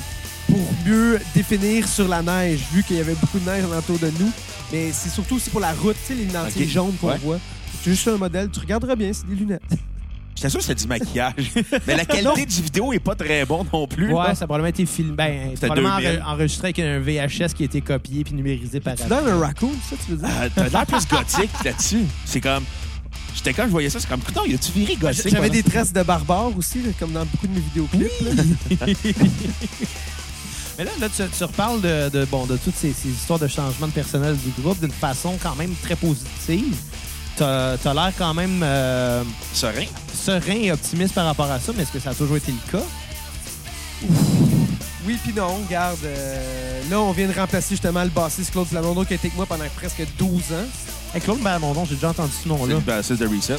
pour 0.49 0.59
mieux 0.87 1.19
définir 1.35 1.87
sur 1.89 2.09
la 2.09 2.23
neige, 2.23 2.61
vu 2.73 2.83
qu'il 2.83 2.97
y 2.97 3.01
avait 3.01 3.15
beaucoup 3.15 3.39
de 3.39 3.45
neige 3.49 3.65
autour 3.65 3.99
de 3.99 4.11
nous. 4.21 4.31
Mais 4.73 4.91
c'est 4.93 5.09
surtout 5.11 5.37
aussi 5.37 5.51
pour 5.51 5.61
la 5.61 5.73
route, 5.73 5.97
tu 6.07 6.15
sais, 6.15 6.21
les 6.21 6.27
lentilles 6.33 6.65
Ok. 6.65 6.69
jaunes 6.71 6.95
qu'on 7.01 7.09
Ouais. 7.09 7.19
voit. 7.23 7.39
C'est 7.83 7.91
juste 7.91 8.09
un 8.09 8.17
modèle. 8.17 8.49
Tu 8.51 8.61
regarderas 8.61 8.95
bien, 8.97 9.11
c'est 9.13 9.27
des 9.29 9.35
lunettes. 9.35 9.63
J'étais 10.35 10.49
sûr 10.49 10.61
que 10.61 10.65
c'était 10.65 10.81
du 10.81 10.89
maquillage. 10.89 11.53
Mais 11.87 11.95
la 11.97 12.05
qualité 12.07 12.47
du 12.47 12.63
vidéo 12.63 12.93
est 12.93 12.99
pas 12.99 13.15
très 13.15 13.45
bonne 13.45 13.67
non 13.73 13.87
plus. 13.87 14.07
Ouais, 14.13 14.15
là. 14.29 14.35
ça 14.35 14.45
a 14.45 14.47
probablement 14.47 14.71
été 14.71 14.87
filmé. 14.87 15.13
Ben, 15.15 15.55
probablement 15.57 15.99
2000. 15.99 16.19
enre- 16.21 16.27
enregistré 16.27 16.67
avec 16.69 16.79
un 16.79 16.99
VHS 17.01 17.53
qui 17.55 17.63
a 17.63 17.67
été 17.67 17.81
copié 17.83 18.25
puis 18.25 18.33
numérisé 18.35 18.81
par 18.81 18.95
Tu 18.95 19.05
donnes 19.05 19.29
un 19.29 19.39
raccoon, 19.39 19.73
ça, 19.91 19.97
tu 20.05 20.13
veux 20.13 20.17
dire? 20.17 20.29
Euh, 20.41 20.49
T'as 20.55 20.69
l'air 20.69 20.87
plus 20.87 21.07
gothique 21.07 21.51
là-dessus. 21.65 22.05
C'est 22.25 22.41
comme. 22.41 22.65
J'étais 23.35 23.53
quand 23.53 23.65
je 23.65 23.71
voyais 23.71 23.91
ça, 23.91 24.01
c'est 24.01 24.09
comme, 24.09 24.21
putain, 24.21 24.41
y 24.47 24.55
a-tu 24.55 24.73
viré 24.73 24.97
gothique? 24.97 25.29
J'avais 25.29 25.51
des 25.51 25.63
tresses 25.63 25.93
de 25.93 26.03
barbare 26.03 26.57
aussi, 26.57 26.79
là, 26.83 26.91
comme 26.99 27.13
dans 27.13 27.25
beaucoup 27.27 27.47
de 27.47 27.53
mes 27.53 27.61
vidéoclips. 27.61 28.11
là. 28.81 28.87
Mais 30.79 30.85
là, 30.85 30.91
là 31.01 31.09
tu, 31.15 31.23
tu 31.37 31.45
reparles 31.45 31.81
de, 31.81 32.09
de, 32.09 32.25
bon, 32.25 32.47
de 32.47 32.57
toutes 32.57 32.77
ces, 32.77 32.93
ces 32.93 33.09
histoires 33.11 33.39
de 33.39 33.47
changement 33.49 33.87
de 33.89 33.93
personnel 33.93 34.37
du 34.37 34.51
groupe 34.63 34.81
d'une 34.81 34.91
façon 34.93 35.37
quand 35.43 35.55
même 35.57 35.75
très 35.83 35.97
positive. 35.97 36.75
T'as 37.37 37.73
as, 37.85 37.95
l'air 37.95 38.13
quand 38.19 38.35
même 38.35 38.61
euh, 38.63 39.23
Serein. 39.55 39.85
serein 40.15 40.55
et 40.55 40.73
optimiste 40.73 41.15
par 41.15 41.25
rapport 41.27 41.51
à 41.51 41.59
ça, 41.59 41.73
mais 41.77 41.83
est-ce 41.83 41.93
que 41.93 41.99
ça 42.01 42.11
a 42.11 42.15
toujours 42.15 42.37
été 42.37 42.53
le 42.53 42.71
cas? 42.79 42.85
Oui 45.05 45.19
puis 45.23 45.33
non, 45.35 45.57
regarde. 45.67 45.99
euh, 46.05 46.81
là, 46.91 47.01
on 47.01 47.13
vient 47.13 47.27
de 47.29 47.33
remplacer 47.33 47.71
justement 47.71 48.05
le 48.05 48.11
bassiste 48.11 48.53
Claude 48.53 48.69
Flamondon 48.69 49.05
qui 49.05 49.15
a 49.15 49.17
été 49.17 49.27
avec 49.29 49.37
moi 49.37 49.47
pendant 49.47 49.65
presque 49.77 50.03
12 50.19 50.31
ans. 50.53 51.15
Hey, 51.15 51.21
Claude 51.21 51.41
Balamondon, 51.41 51.85
j'ai 51.87 51.95
déjà 51.97 52.11
entendu 52.11 52.33
ce 52.33 52.43
C'est 52.45 52.49
nom-là. 52.49 52.75
le 52.75 52.81
bassiste 52.81 53.21
de 53.21 53.27
Reset. 53.27 53.59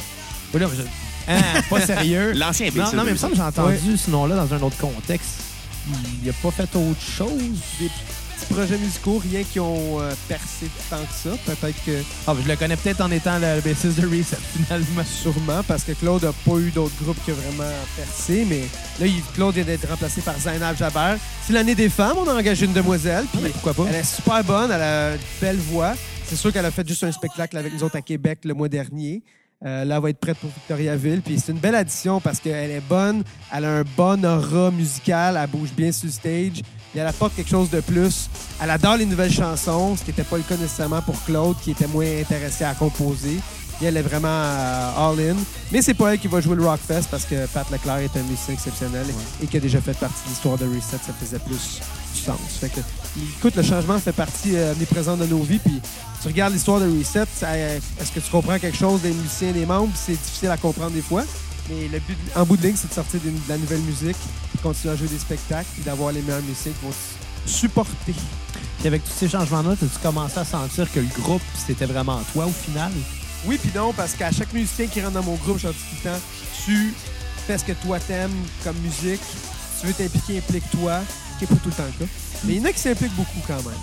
Oui, 0.52 0.60
là, 0.60 0.66
je- 0.76 0.82
Hein, 1.26 1.40
pas 1.70 1.80
sérieux. 1.80 2.32
L'ancien 2.36 2.66
non, 2.66 2.72
bassiste 2.76 2.94
non, 2.96 3.02
mais 3.04 3.10
il 3.10 3.14
me 3.14 3.18
semble 3.18 3.32
que 3.32 3.36
j'ai 3.38 3.42
entendu 3.44 3.96
ce 3.96 4.10
nom-là 4.10 4.36
dans 4.36 4.54
un 4.54 4.60
autre 4.60 4.76
contexte. 4.76 5.40
Il 6.22 6.30
a 6.30 6.32
pas 6.42 6.50
fait 6.50 6.76
autre 6.76 7.00
chose? 7.00 7.32
Des 7.78 7.88
petits 7.88 8.52
projets 8.52 8.78
musicaux, 8.78 9.18
rien 9.18 9.42
qui 9.44 9.60
ont 9.60 10.00
euh, 10.00 10.12
percé 10.28 10.66
tant 10.90 10.96
que 10.98 11.12
ça. 11.12 11.36
Peut-être 11.44 11.84
que 11.84 12.02
Ah, 12.26 12.34
je 12.42 12.48
le 12.48 12.56
connais 12.56 12.76
peut-être 12.76 13.00
en 13.00 13.10
étant 13.10 13.38
le 13.38 13.60
bassiste 13.60 14.00
de 14.00 14.06
Reset, 14.06 14.36
finalement. 14.56 15.04
sûrement, 15.04 15.62
parce 15.66 15.84
que 15.84 15.92
Claude 15.92 16.22
n'a 16.24 16.32
pas 16.32 16.56
eu 16.58 16.70
d'autres 16.70 16.94
groupes 17.02 17.22
qui 17.24 17.32
ont 17.32 17.36
vraiment 17.36 17.70
percé. 17.96 18.46
Mais 18.48 18.62
là, 19.00 19.06
il- 19.06 19.22
Claude 19.34 19.54
vient 19.54 19.64
d'être 19.64 19.88
remplacé 19.88 20.20
par 20.22 20.38
Zainab 20.38 20.76
Jabber. 20.76 21.16
C'est 21.46 21.52
l'année 21.52 21.74
des 21.74 21.88
femmes, 21.88 22.16
on 22.18 22.28
a 22.28 22.34
engagé 22.34 22.66
une 22.66 22.72
demoiselle. 22.72 23.24
Puis 23.32 23.40
Mais 23.42 23.50
pourquoi 23.50 23.74
pas? 23.74 23.84
Elle 23.88 23.96
est 23.96 24.04
super 24.04 24.42
bonne, 24.44 24.70
elle 24.70 24.82
a 24.82 25.12
une 25.12 25.18
belle 25.40 25.58
voix. 25.58 25.94
C'est 26.26 26.36
sûr 26.36 26.50
qu'elle 26.52 26.64
a 26.64 26.70
fait 26.70 26.86
juste 26.88 27.04
un 27.04 27.12
spectacle 27.12 27.56
avec 27.58 27.74
nous 27.74 27.82
autres 27.82 27.96
à 27.96 28.00
Québec 28.02 28.40
le 28.44 28.54
mois 28.54 28.68
dernier. 28.68 29.22
Euh, 29.64 29.84
là, 29.84 29.98
va 29.98 30.10
être 30.10 30.18
prête 30.18 30.36
pour 30.38 30.50
Victoriaville. 30.50 31.22
Puis 31.22 31.38
c'est 31.38 31.52
une 31.52 31.58
belle 31.58 31.74
addition 31.74 32.20
parce 32.20 32.38
qu'elle 32.38 32.70
est 32.70 32.82
bonne, 32.86 33.22
elle 33.52 33.64
a 33.64 33.78
un 33.78 33.84
bon 33.96 34.22
aura 34.24 34.70
musical, 34.70 35.38
elle 35.40 35.48
bouge 35.48 35.70
bien 35.74 35.90
sur 35.90 36.06
le 36.06 36.12
stage. 36.12 36.60
Et 36.94 36.98
elle 36.98 37.06
apporte 37.06 37.34
quelque 37.34 37.50
chose 37.50 37.70
de 37.70 37.80
plus. 37.80 38.28
Elle 38.62 38.70
adore 38.70 38.96
les 38.96 39.06
nouvelles 39.06 39.32
chansons, 39.32 39.96
ce 39.96 40.02
qui 40.02 40.10
n'était 40.10 40.22
pas 40.22 40.36
le 40.36 40.42
cas 40.42 40.56
nécessairement 40.56 41.02
pour 41.02 41.20
Claude, 41.24 41.56
qui 41.62 41.72
était 41.72 41.88
moins 41.88 42.20
intéressé 42.20 42.64
à 42.64 42.74
composer. 42.74 43.40
Et 43.82 43.86
elle 43.86 43.96
est 43.96 44.02
vraiment 44.02 44.28
euh, 44.28 45.10
all-in. 45.10 45.36
Mais 45.72 45.82
c'est 45.82 45.94
pas 45.94 46.12
elle 46.12 46.18
qui 46.18 46.28
va 46.28 46.40
jouer 46.40 46.56
le 46.56 46.64
Rockfest 46.64 47.04
parce 47.10 47.24
que 47.24 47.46
Pat 47.46 47.68
Leclerc 47.70 47.98
est 47.98 48.16
un 48.16 48.22
musicien 48.22 48.54
exceptionnel 48.54 49.06
et 49.42 49.46
qui 49.46 49.56
a 49.56 49.60
déjà 49.60 49.80
fait 49.80 49.98
partie 49.98 50.22
de 50.24 50.30
l'histoire 50.30 50.56
de 50.56 50.64
Reset. 50.64 50.98
Ça 51.04 51.12
faisait 51.20 51.38
plus 51.40 51.80
du 52.14 52.20
sens. 52.20 52.38
Fait 52.60 52.68
que, 52.68 52.80
écoute, 53.38 53.56
le 53.56 53.62
changement 53.62 53.98
fait 53.98 54.12
partie 54.12 54.56
euh, 54.56 54.72
omniprésente 54.72 55.18
de 55.18 55.26
nos 55.26 55.42
vies. 55.42 55.58
Puis 55.58 55.80
tu 56.22 56.28
regardes 56.28 56.52
l'histoire 56.52 56.80
de 56.80 56.86
Reset, 56.86 57.22
est-ce 57.42 58.12
que 58.12 58.20
tu 58.20 58.30
comprends 58.30 58.58
quelque 58.58 58.76
chose 58.76 59.02
des 59.02 59.12
musiciens 59.12 59.50
et 59.50 59.54
des 59.54 59.66
membres? 59.66 59.92
C'est 59.96 60.12
difficile 60.12 60.50
à 60.50 60.56
comprendre 60.56 60.92
des 60.92 61.02
fois. 61.02 61.24
Mais 61.68 61.88
le 61.88 61.98
but, 61.98 62.18
en 62.36 62.44
bout 62.44 62.56
de 62.56 62.62
ligne, 62.62 62.76
c'est 62.76 62.88
de 62.88 62.94
sortir 62.94 63.20
de 63.24 63.30
la 63.48 63.56
nouvelle 63.56 63.80
musique, 63.80 64.16
de 64.54 64.60
continuer 64.62 64.92
à 64.92 64.96
jouer 64.96 65.08
des 65.08 65.18
spectacles, 65.18 65.68
puis 65.74 65.82
d'avoir 65.82 66.12
les 66.12 66.20
meilleurs 66.20 66.42
musiciens 66.42 66.72
qui 66.72 66.86
vont 66.86 66.92
supporter. 67.46 68.14
Puis 68.78 68.86
avec 68.86 69.02
tous 69.02 69.12
ces 69.12 69.28
changements-là, 69.28 69.70
as-tu 69.72 69.86
commencé 70.02 70.38
à 70.38 70.44
sentir 70.44 70.90
que 70.92 71.00
le 71.00 71.08
groupe, 71.22 71.42
c'était 71.66 71.86
vraiment 71.86 72.20
toi 72.32 72.46
au 72.46 72.50
final? 72.50 72.92
Oui, 73.46 73.58
puis 73.58 73.70
non, 73.74 73.92
parce 73.92 74.14
qu'à 74.14 74.30
chaque 74.30 74.52
musicien 74.52 74.86
qui 74.86 75.00
rentre 75.00 75.14
dans 75.14 75.22
mon 75.22 75.34
groupe, 75.34 75.58
je 75.58 75.64
leur 75.64 75.74
dis 75.74 75.80
tout 75.90 75.96
le 76.04 76.10
temps, 76.10 76.20
tu 76.64 76.94
fais 77.46 77.58
ce 77.58 77.64
que 77.64 77.72
toi 77.72 77.98
t'aimes 78.00 78.32
comme 78.62 78.76
musique. 78.78 79.20
Si 79.20 79.80
tu 79.80 79.86
veux 79.86 79.92
t'impliquer, 79.92 80.38
implique-toi. 80.38 81.00
Ce 81.34 81.38
qui 81.38 81.44
n'est 81.44 81.58
pas 81.58 81.62
tout 81.62 81.68
le 81.68 81.74
temps 81.74 81.84
le 81.98 82.06
cas. 82.06 82.12
Mais 82.44 82.54
il 82.54 82.58
y 82.58 82.62
en 82.62 82.64
a 82.66 82.72
qui 82.72 82.78
s'impliquent 82.78 83.16
beaucoup 83.16 83.40
quand 83.46 83.62
même. 83.64 83.80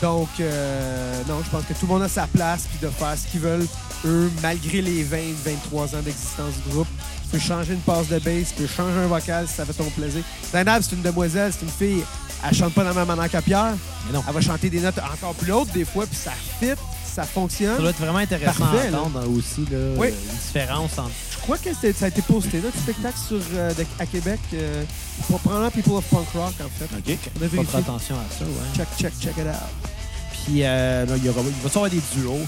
Donc, 0.00 0.28
euh, 0.40 1.22
non, 1.28 1.40
je 1.44 1.50
pense 1.50 1.64
que 1.64 1.74
tout 1.74 1.86
le 1.86 1.92
monde 1.92 2.02
a 2.02 2.08
sa 2.08 2.26
place 2.26 2.66
puis 2.68 2.78
de 2.80 2.92
faire 2.92 3.16
ce 3.16 3.28
qu'ils 3.28 3.40
veulent, 3.40 3.66
eux, 4.04 4.30
malgré 4.42 4.82
les 4.82 5.04
20, 5.04 5.16
23 5.44 5.94
ans 5.94 6.02
d'existence 6.02 6.54
du 6.66 6.72
groupe. 6.72 6.88
Tu 7.22 7.28
peux 7.28 7.38
changer 7.38 7.74
une 7.74 7.80
passe 7.80 8.08
de 8.08 8.18
bass, 8.18 8.48
tu 8.48 8.62
peux 8.62 8.66
changer 8.66 8.98
un 8.98 9.06
vocal 9.06 9.46
si 9.46 9.54
ça 9.54 9.64
fait 9.64 9.72
ton 9.72 9.88
plaisir. 9.90 10.22
Zainab, 10.50 10.82
c'est 10.82 10.96
une 10.96 11.02
demoiselle, 11.02 11.52
c'est 11.52 11.64
une 11.64 11.70
fille. 11.70 12.04
Elle 12.44 12.54
chante 12.54 12.74
pas 12.74 12.82
dans 12.82 12.90
la 12.90 12.94
même 12.96 13.06
manière 13.06 13.30
qu'à 13.30 13.42
Pierre. 13.42 13.74
Mais 14.06 14.12
non. 14.12 14.24
Elle 14.26 14.34
va 14.34 14.40
chanter 14.40 14.68
des 14.68 14.80
notes 14.80 14.98
encore 14.98 15.34
plus 15.34 15.52
hautes 15.52 15.72
des 15.72 15.84
fois, 15.84 16.04
puis 16.06 16.16
ça 16.16 16.32
fit, 16.58 16.74
ça 17.14 17.24
fonctionne. 17.24 17.74
Ça 17.76 17.80
doit 17.80 17.90
être 17.90 17.98
vraiment 18.00 18.18
intéressant 18.18 18.64
Parfait, 18.64 18.88
à 18.88 18.90
là. 18.90 19.00
entendre 19.00 19.28
aussi, 19.30 19.60
là, 19.70 19.78
Oui. 19.96 20.08
une 20.08 20.36
différence 20.38 20.98
entre... 20.98 21.10
Je 21.32 21.38
crois 21.38 21.58
que 21.58 21.70
ça 21.74 22.04
a 22.04 22.08
été 22.08 22.22
posté, 22.22 22.60
notre 22.60 22.78
spectacle 22.78 23.18
sur, 23.28 23.40
euh, 23.54 23.74
de- 23.74 23.84
à 23.98 24.06
Québec, 24.06 24.38
euh, 24.54 24.84
pour 25.26 25.40
probablement 25.40 25.70
People 25.70 25.92
of 25.94 26.04
Punk 26.04 26.28
Rock, 26.34 26.54
en 26.60 26.68
fait. 26.78 26.84
OK. 27.12 27.18
On 27.40 27.44
a 27.44 27.48
vérifié. 27.48 27.78
attention 27.80 28.14
à 28.16 28.38
ça, 28.38 28.44
ouais. 28.44 28.76
Check, 28.76 28.86
check, 28.98 29.12
check 29.20 29.36
it 29.36 29.46
out. 29.46 29.90
Puis, 30.46 30.62
euh, 30.64 31.04
là, 31.06 31.14
il, 31.16 31.24
y 31.24 31.28
aura, 31.28 31.40
il 31.40 31.46
va 31.46 31.52
y 31.64 31.66
avoir 31.66 31.90
des 31.90 32.00
duos. 32.14 32.38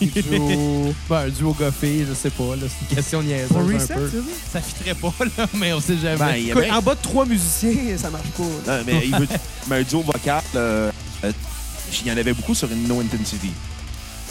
Des 0.00 0.22
duos. 0.22 0.94
Ben, 1.08 1.16
un 1.26 1.28
duo 1.28 1.52
goffé, 1.54 2.04
je 2.08 2.14
sais 2.14 2.30
pas, 2.30 2.54
là, 2.56 2.62
c'est 2.68 2.88
une 2.90 2.96
question 2.96 3.22
niaiseuse 3.22 3.48
Pour 3.48 3.58
un 3.58 3.64
Reset, 3.78 3.94
peu. 3.94 4.10
Ça 4.52 4.60
fitterait 4.60 4.94
pas, 4.94 5.12
là, 5.38 5.46
mais 5.54 5.72
on 5.72 5.80
sait 5.80 5.96
jamais. 5.98 6.18
Ben, 6.18 6.34
Écoute, 6.48 6.64
en 6.72 6.82
bas 6.82 6.94
de 6.94 7.00
trois 7.02 7.24
musiciens, 7.26 7.72
ça 7.98 8.10
marche 8.10 8.28
pas. 8.36 8.42
là. 8.66 8.78
Non, 8.78 8.84
mais 8.86 9.06
il 9.06 9.16
veut. 9.16 9.26
mais 9.68 9.76
un 9.76 9.82
duo 9.82 10.02
vocal, 10.02 10.42
euh, 10.54 10.90
euh, 11.24 11.32
il 12.02 12.06
y 12.08 12.12
en 12.12 12.16
avait 12.16 12.32
beaucoup 12.34 12.54
sur 12.54 12.70
une 12.70 12.86
No 12.86 13.00
Intensity. 13.00 13.50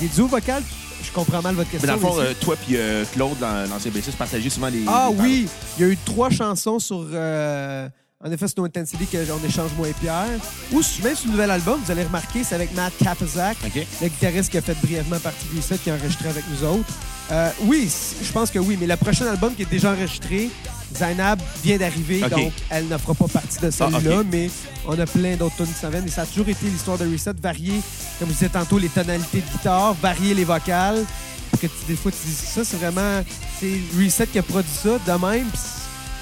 Les 0.02 0.08
duos 0.08 0.28
vocales, 0.28 0.64
je 1.04 1.12
comprends 1.12 1.41
mal 1.41 1.56
votre 1.56 1.70
Mais 1.74 1.80
question. 1.80 1.88
dans 1.98 2.08
le 2.08 2.14
fond, 2.14 2.22
mais 2.22 2.28
euh, 2.28 2.34
toi 2.39 2.56
puis 2.56 2.78
euh, 2.78 3.04
Claude, 3.14 3.39
l'an- 3.41 3.66
l'ancien 3.70 3.91
bassiste, 3.91 4.18
partagez 4.18 4.50
souvent 4.50 4.68
les. 4.68 4.84
Ah 4.88 5.10
les 5.12 5.20
oui, 5.22 5.48
il 5.78 5.82
y 5.82 5.86
a 5.86 5.91
eu 5.91 5.98
trois 6.06 6.30
chansons 6.30 6.80
sur. 6.80 7.06
euh, 7.14 7.88
en 8.24 8.32
effet, 8.32 8.48
Snow 8.48 8.66
Intensity 8.66 9.06
qu'on 9.06 9.48
échange 9.48 9.70
moi 9.78 9.88
et 9.89 9.93
Pierre. 9.93 10.26
Ou 10.72 10.82
même 11.04 11.16
sur 11.16 11.26
le 11.28 11.32
nouvel 11.32 11.52
album, 11.52 11.80
vous 11.86 11.91
allez 11.91 12.04
remarquer, 12.04 12.43
c'est 12.43 12.56
avec 12.56 12.74
Matt 12.74 12.91
Kapazak, 13.04 13.58
OK. 13.66 13.86
le 14.02 14.08
guitariste 14.08 14.50
qui 14.50 14.58
a 14.58 14.62
fait 14.62 14.76
brièvement 14.82 15.20
partie 15.20 15.45
du 15.54 15.62
set, 15.62 15.82
qui 15.84 15.91
a 15.91 15.93
enregistré 15.93 16.30
avec 16.30 16.43
nous 16.50 16.68
autres. 16.68 16.89
Euh, 17.32 17.50
oui, 17.66 17.88
je 18.24 18.32
pense 18.32 18.50
que 18.50 18.58
oui, 18.58 18.76
mais 18.80 18.88
le 18.88 18.95
prochain 18.98 19.28
album 19.28 19.54
qui 19.54 19.62
est 19.64 19.70
déjà 19.70 19.91
enregistré, 19.91 20.50
Zainab 20.96 21.40
vient 21.64 21.78
d'arriver, 21.78 22.22
donc 22.30 22.52
elle 22.70 22.88
ne 22.88 22.98
fera 22.98 23.14
pas 23.14 23.28
partie 23.28 23.60
de 23.60 23.70
celui-là, 23.72 24.00
Ah, 24.18 24.20
OK. 24.22 24.26
mais 24.32 24.50
on 24.88 24.98
a 25.00 25.06
plein 25.06 25.36
d'autres 25.36 25.56
tunes 25.58 25.68
qui 25.68 25.74
s'en 25.80 25.90
viennent. 25.90 26.08
Et 26.08 26.12
ça 26.12 26.22
a 26.22 26.26
toujours 26.26 26.48
été 26.48 26.66
l'histoire 26.68 26.98
de 26.98 27.12
Reset, 27.12 27.34
varier, 27.42 27.82
comme 28.20 28.30
je 28.30 28.34
disais 28.34 28.50
tantôt, 28.50 28.78
les 28.78 28.90
tonalités 28.90 29.42
de 29.42 29.52
guitare, 29.52 29.94
varier 29.96 30.34
les 30.34 30.44
vocales. 30.46 31.04
Pour 31.52 31.60
que 31.60 31.68
tu- 31.68 31.74
des 31.88 31.96
fois, 31.96 32.12
tu 32.12 32.18
dis 32.28 32.34
ça, 32.34 32.64
c'est 32.64 32.78
vraiment. 32.78 33.24
C'est 33.60 33.80
Reset 33.98 34.28
qui 34.28 34.40
a 34.40 34.44
produit 34.44 34.70
ça 34.72 34.90
de 35.06 35.12
même. 35.26 35.48
Puis 35.48 35.60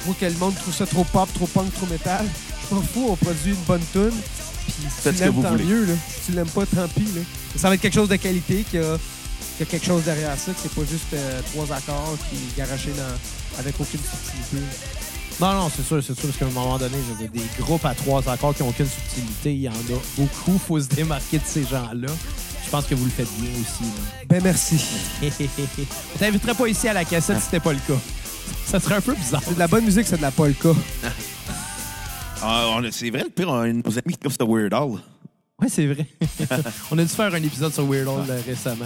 je 0.02 0.06
vois 0.06 0.16
que 0.20 0.26
le 0.26 0.38
monde 0.40 0.56
trouve 0.56 0.74
ça 0.74 0.86
trop 0.86 1.04
pop, 1.04 1.30
trop 1.34 1.48
punk, 1.48 1.74
trop 1.74 1.86
métal. 1.88 2.26
Je 2.70 2.76
m'en 2.76 2.82
fous, 2.82 3.08
on 3.10 3.16
produit 3.16 3.52
une 3.52 3.64
bonne 3.68 3.82
tune. 3.92 4.12
Puis 4.66 4.74
si 4.90 5.10
tu 5.10 5.16
l'aimes, 5.24 5.42
tant 5.42 5.52
voulez. 5.52 5.64
mieux. 5.64 5.86
Là. 5.86 5.94
Si 6.10 6.26
tu 6.28 6.32
l'aimes 6.38 6.48
pas, 6.50 6.66
tant 6.66 6.88
pis. 6.88 7.02
Là. 7.16 7.22
Ça 7.56 7.70
va 7.70 7.76
être 7.76 7.82
quelque 7.82 7.94
chose 7.94 8.10
de 8.10 8.16
qualité 8.16 8.66
qui 8.70 8.78
a, 8.80 8.98
qui 9.58 9.64
a 9.64 9.66
quelque 9.66 9.86
chose 9.86 10.04
derrière 10.04 10.36
ça, 10.38 10.52
que 10.52 10.58
c'est 10.62 10.74
pas 10.74 10.82
juste 10.90 11.14
euh, 11.14 11.42
trois 11.54 11.76
accords 11.76 12.18
qui 12.30 12.36
est 12.38 12.58
garoché 12.58 12.90
dans, 12.98 13.04
avec 13.60 13.76
aucune 13.80 14.00
subtilité. 14.00 14.66
Non, 15.42 15.54
non, 15.54 15.70
c'est 15.76 15.84
sûr, 15.84 16.02
c'est 16.02 16.14
sûr, 16.18 16.24
parce 16.30 16.38
qu'à 16.38 16.46
un 16.46 16.50
moment 16.50 16.78
donné, 16.78 16.96
je 17.10 17.16
dire, 17.24 17.30
des 17.32 17.62
groupes 17.62 17.86
à 17.86 17.94
trois 17.94 18.28
accords 18.30 18.56
qui 18.56 18.64
n'ont 18.64 18.70
aucune 18.70 18.88
subtilité, 18.88 19.54
il 19.54 19.62
y 19.64 19.70
en 19.70 19.74
a 19.74 20.00
beaucoup. 20.18 20.58
faut 20.58 20.80
se 20.80 20.88
démarquer 20.88 21.40
de 21.40 21.44
ces 21.46 21.64
gens-là. 21.66 22.08
Je 22.66 22.70
pense 22.72 22.86
que 22.86 22.96
vous 22.96 23.06
le 23.06 23.12
faites 23.12 23.28
bien 23.40 23.50
aussi. 23.52 23.84
là. 23.84 24.26
Ben 24.30 24.42
merci. 24.44 24.80
On 26.16 26.18
t'inviterait 26.20 26.54
pas 26.56 26.68
ici 26.68 26.88
à 26.88 26.94
la 26.94 27.04
cassette 27.06 27.38
si 27.40 27.44
c'était 27.46 27.60
pas 27.60 27.74
le 27.74 27.80
cas. 27.80 28.00
Ça 28.66 28.80
serait 28.80 28.96
un 28.96 29.02
peu 29.02 29.14
bizarre. 29.14 29.42
C'est 29.46 29.54
de 29.56 29.60
la 29.60 29.68
bonne 29.68 29.84
musique, 29.86 30.08
c'est 30.08 30.18
de 30.18 30.22
la 30.22 30.32
polka. 30.32 30.70
Ah, 32.42 32.68
on 32.76 32.84
a- 32.84 32.92
c'est 32.92 33.10
vrai, 33.10 33.24
le 33.24 33.30
pire, 33.30 33.50
on 33.50 33.60
a 33.60 33.68
une- 33.68 33.82
nos 33.86 33.98
amis 33.98 34.16
comme 34.22 34.32
c'était 34.32 34.46
Weird 34.46 34.74
Al. 34.74 34.90
Ouais, 35.62 35.70
c'est 35.70 35.86
vrai. 35.88 36.06
On 36.92 36.98
a 36.98 37.04
dû 37.04 37.08
faire 37.10 37.34
un 37.34 37.42
épisode 37.44 37.74
sur 37.74 37.86
Weird 37.90 38.08
Al 38.10 38.30
euh, 38.30 38.42
récemment. 38.46 38.86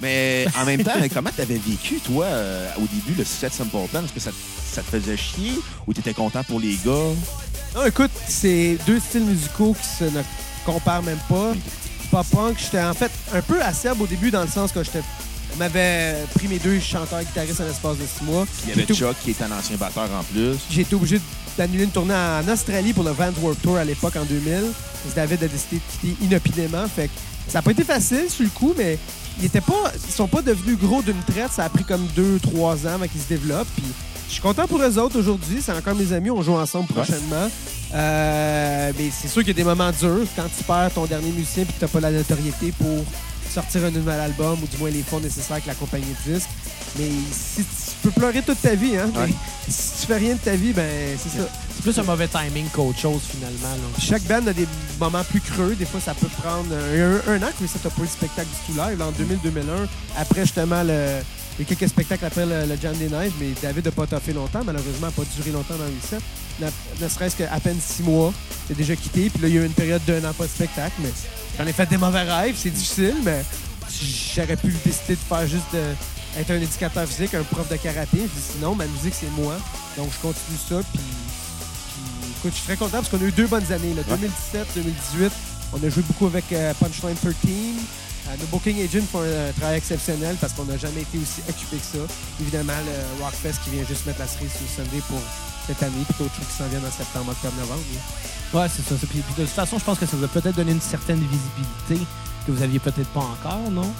Mais 0.00 0.46
en 0.58 0.64
même 0.64 0.82
temps, 0.82 0.92
comment 1.14 1.30
t'avais 1.36 1.58
vécu, 1.58 2.00
toi, 2.00 2.24
euh, 2.26 2.68
au 2.76 2.86
début, 2.86 3.14
le 3.18 3.24
set 3.24 3.52
Simple 3.52 3.76
Plan? 3.90 4.04
Est-ce 4.04 4.12
que 4.12 4.20
ça, 4.20 4.30
ça 4.72 4.82
te 4.82 4.88
faisait 4.88 5.16
chier 5.16 5.52
ou 5.86 5.92
t'étais 5.92 6.14
content 6.14 6.42
pour 6.44 6.60
les 6.60 6.76
gars? 6.84 7.14
Non, 7.74 7.86
écoute, 7.86 8.10
c'est 8.26 8.78
deux 8.86 8.98
styles 8.98 9.24
musicaux 9.24 9.76
qui 9.80 9.88
se 9.88 10.04
ne 10.04 10.22
comparent 10.64 11.02
même 11.02 11.20
pas. 11.28 11.52
Pop 12.10 12.26
punk, 12.32 12.58
j'étais 12.58 12.82
en 12.82 12.94
fait 12.94 13.12
un 13.32 13.40
peu 13.40 13.62
acerbe 13.62 14.00
au 14.00 14.06
début 14.06 14.30
dans 14.32 14.42
le 14.42 14.48
sens 14.48 14.72
que 14.72 14.82
j'étais. 14.82 15.02
On 15.54 15.58
m'avait 15.58 16.16
pris 16.34 16.48
mes 16.48 16.58
deux 16.58 16.80
chanteurs 16.80 17.20
guitaristes 17.20 17.60
en 17.60 17.64
l'espace 17.64 17.98
de 17.98 18.04
six 18.06 18.24
mois. 18.24 18.46
Il 18.64 18.70
y 18.70 18.72
avait 18.72 18.92
Chuck 18.92 19.16
qui 19.22 19.30
est 19.30 19.42
un 19.42 19.52
ancien 19.52 19.76
batteur 19.76 20.08
en 20.18 20.24
plus. 20.24 20.56
J'ai 20.70 20.82
été 20.82 20.94
obligé 20.94 21.20
d'annuler 21.56 21.84
une 21.84 21.90
tournée 21.90 22.14
en 22.14 22.46
Australie 22.48 22.92
pour 22.92 23.04
le 23.04 23.10
Vans 23.10 23.32
Warped 23.40 23.62
Tour 23.62 23.76
à 23.76 23.84
l'époque 23.84 24.16
en 24.16 24.24
2000. 24.24 24.62
David 25.14 25.44
a 25.44 25.48
décidé 25.48 25.76
de 25.76 26.08
quitter 26.08 26.24
inopinément. 26.24 26.86
Fait 26.88 27.06
que 27.08 27.12
ça 27.48 27.58
n'a 27.58 27.62
pas 27.62 27.70
été 27.70 27.84
facile 27.84 28.28
sur 28.28 28.44
le 28.44 28.50
coup, 28.50 28.74
mais 28.76 28.98
ils 29.40 29.46
étaient 29.46 29.60
pas, 29.60 29.92
ils 30.06 30.12
sont 30.12 30.28
pas 30.28 30.42
devenus 30.42 30.78
gros 30.78 31.02
d'une 31.02 31.20
traite. 31.22 31.52
Ça 31.52 31.64
a 31.64 31.68
pris 31.68 31.84
comme 31.84 32.06
deux, 32.14 32.38
trois 32.40 32.86
ans 32.86 32.94
avant 32.94 33.06
qu'ils 33.06 33.20
se 33.20 33.28
développent. 33.28 33.68
Puis 33.76 33.86
je 34.28 34.32
suis 34.34 34.42
content 34.42 34.66
pour 34.66 34.80
eux 34.80 34.98
autres 34.98 35.18
aujourd'hui. 35.18 35.60
C'est 35.60 35.72
encore 35.72 35.94
mes 35.94 36.12
amis. 36.12 36.30
On 36.30 36.42
joue 36.42 36.54
ensemble 36.54 36.88
prochainement. 36.88 37.50
Euh, 37.94 38.92
mais 38.96 39.10
c'est 39.10 39.28
sûr 39.28 39.42
qu'il 39.42 39.48
y 39.48 39.60
a 39.60 39.62
des 39.62 39.64
moments 39.64 39.90
durs 39.90 40.26
quand 40.36 40.46
tu 40.56 40.64
perds 40.64 40.92
ton 40.94 41.06
dernier 41.06 41.30
musicien 41.30 41.64
et 41.64 41.66
que 41.66 41.72
tu 41.72 41.82
n'as 41.82 41.88
pas 41.88 42.00
la 42.00 42.12
notoriété 42.12 42.72
pour 42.78 43.04
sortir 43.50 43.84
un 43.84 43.90
nouvel 43.90 44.20
album 44.20 44.58
ou 44.62 44.66
du 44.66 44.76
moins 44.76 44.90
les 44.90 45.02
fonds 45.02 45.18
nécessaires 45.18 45.52
avec 45.52 45.66
la 45.66 45.74
compagnie 45.74 46.14
de 46.26 46.32
disques. 46.32 46.48
Mais 46.98 47.08
si 47.32 47.62
tu 47.62 47.96
peux 48.02 48.10
pleurer 48.10 48.42
toute 48.42 48.60
ta 48.62 48.74
vie, 48.74 48.96
hein? 48.96 49.10
Ouais. 49.16 49.26
mais 49.26 49.34
si 49.68 50.00
tu 50.00 50.06
fais 50.06 50.18
rien 50.18 50.34
de 50.34 50.40
ta 50.40 50.54
vie, 50.54 50.72
ben 50.72 51.18
c'est 51.18 51.38
ça. 51.38 51.48
C'est 51.82 51.92
plus 51.92 51.98
un 51.98 52.04
mauvais 52.04 52.28
timing 52.28 52.66
qu'autre 52.74 52.98
chose, 52.98 53.22
finalement. 53.30 53.74
Chaque 53.98 54.22
band 54.24 54.46
a 54.46 54.52
des 54.52 54.66
moments 54.98 55.24
plus 55.24 55.40
creux. 55.40 55.74
Des 55.74 55.86
fois, 55.86 55.98
ça 55.98 56.12
peut 56.12 56.28
prendre 56.42 56.74
un, 56.74 57.42
an 57.42 57.48
que 57.58 57.66
ça 57.66 57.78
n'a 57.82 57.90
pas 57.90 58.02
eu 58.02 58.06
spectacle 58.06 58.48
du 58.48 58.74
tout 58.74 58.78
live. 58.78 59.00
En 59.00 59.10
2000-2001, 59.12 59.88
après 60.18 60.42
justement 60.42 60.82
le. 60.82 61.20
Il 61.58 61.62
y 61.62 61.72
a 61.72 61.74
quelques 61.74 61.88
spectacles 61.88 62.26
après 62.26 62.44
le, 62.44 62.66
le 62.66 62.78
Jam 62.80 62.94
des 62.96 63.08
Neiges, 63.08 63.32
mais 63.40 63.48
David 63.62 63.86
n'a 63.86 63.90
pas 63.92 64.06
toffé 64.06 64.34
longtemps. 64.34 64.62
Malheureusement, 64.62 65.06
n'a 65.06 65.10
pas 65.10 65.22
duré 65.36 65.52
longtemps 65.52 65.76
dans 65.76 65.84
le 65.84 65.92
set. 66.06 66.20
Ne, 66.60 67.08
serait-ce 67.08 67.36
qu'à 67.36 67.60
peine 67.60 67.78
six 67.80 68.02
mois. 68.02 68.34
Il 68.68 68.76
déjà 68.76 68.94
quitté. 68.94 69.30
Puis 69.30 69.40
là, 69.40 69.48
il 69.48 69.54
y 69.54 69.58
a 69.58 69.62
eu 69.62 69.66
une 69.66 69.72
période 69.72 70.02
d'un 70.06 70.22
an 70.28 70.34
pas 70.34 70.44
de 70.44 70.50
spectacle. 70.50 70.96
Mais 71.02 71.12
j'en 71.56 71.66
ai 71.66 71.72
fait 71.72 71.88
des 71.88 71.96
mauvais 71.96 72.22
rêves. 72.22 72.56
C'est 72.58 72.68
difficile, 72.68 73.16
mais 73.22 73.42
j'aurais 74.36 74.56
pu 74.56 74.68
décider 74.84 75.14
de 75.14 75.26
faire 75.26 75.46
juste 75.46 75.74
être 76.38 76.50
un 76.50 76.60
éducateur 76.60 77.06
physique, 77.06 77.32
un 77.32 77.42
prof 77.42 77.66
de 77.70 77.76
karaté. 77.76 78.18
Je 78.18 78.22
dis 78.22 78.46
sinon, 78.52 78.74
ma 78.74 78.84
musique, 78.84 79.14
c'est 79.18 79.30
moi. 79.30 79.54
Donc, 79.96 80.10
je 80.12 80.18
continue 80.18 80.58
ça. 80.68 80.82
Puis, 80.92 81.00
écoute, 82.40 82.52
je 82.52 82.56
suis 82.56 82.66
très 82.66 82.76
content 82.76 82.98
parce 82.98 83.08
qu'on 83.10 83.20
a 83.20 83.28
eu 83.28 83.32
deux 83.32 83.46
bonnes 83.46 83.70
années. 83.70 83.92
Là. 83.92 84.02
2017, 84.08 84.68
2018, 84.74 85.32
on 85.74 85.84
a 85.84 85.88
joué 85.90 86.02
beaucoup 86.06 86.26
avec 86.26 86.50
euh, 86.52 86.72
Punchline 86.80 87.14
13. 87.14 87.32
Euh, 87.36 88.36
nos 88.40 88.46
booking 88.46 88.80
agents 88.82 89.04
font 89.12 89.20
un, 89.20 89.48
un 89.48 89.52
travail 89.52 89.76
exceptionnel 89.76 90.36
parce 90.40 90.54
qu'on 90.54 90.64
n'a 90.64 90.78
jamais 90.78 91.02
été 91.02 91.18
aussi 91.18 91.42
occupé 91.48 91.76
que 91.76 91.98
ça. 91.98 92.04
Évidemment, 92.40 92.72
le 92.86 93.22
Rockfest 93.24 93.60
qui 93.62 93.70
vient 93.70 93.84
juste 93.84 94.06
mettre 94.06 94.20
la 94.20 94.26
cerise 94.26 94.52
sur 94.52 94.62
le 94.62 94.84
Sunday 94.88 95.02
pour 95.08 95.20
cette 95.66 95.82
année, 95.82 96.02
puis 96.08 96.14
d'autres 96.18 96.34
choses 96.34 96.46
qui 96.48 96.56
s'en 96.56 96.68
viennent 96.68 96.86
en 96.86 96.90
septembre, 96.90 97.30
octobre, 97.32 97.54
novembre. 97.60 97.82
là. 97.94 98.60
Ouais, 98.60 98.66
c'est 98.74 98.82
ça. 98.88 98.94
puis 99.06 99.18
de 99.18 99.42
toute 99.44 99.48
façon, 99.48 99.78
je 99.78 99.84
pense 99.84 99.98
que 99.98 100.06
ça 100.06 100.16
vous 100.16 100.24
a 100.24 100.28
peut-être 100.28 100.56
donné 100.56 100.72
une 100.72 100.80
certaine 100.80 101.20
visibilité 101.20 102.06
que 102.46 102.52
vous 102.52 102.62
aviez 102.62 102.78
peut-être 102.78 103.08
pas 103.10 103.20
encore, 103.20 103.70
non? 103.70 103.92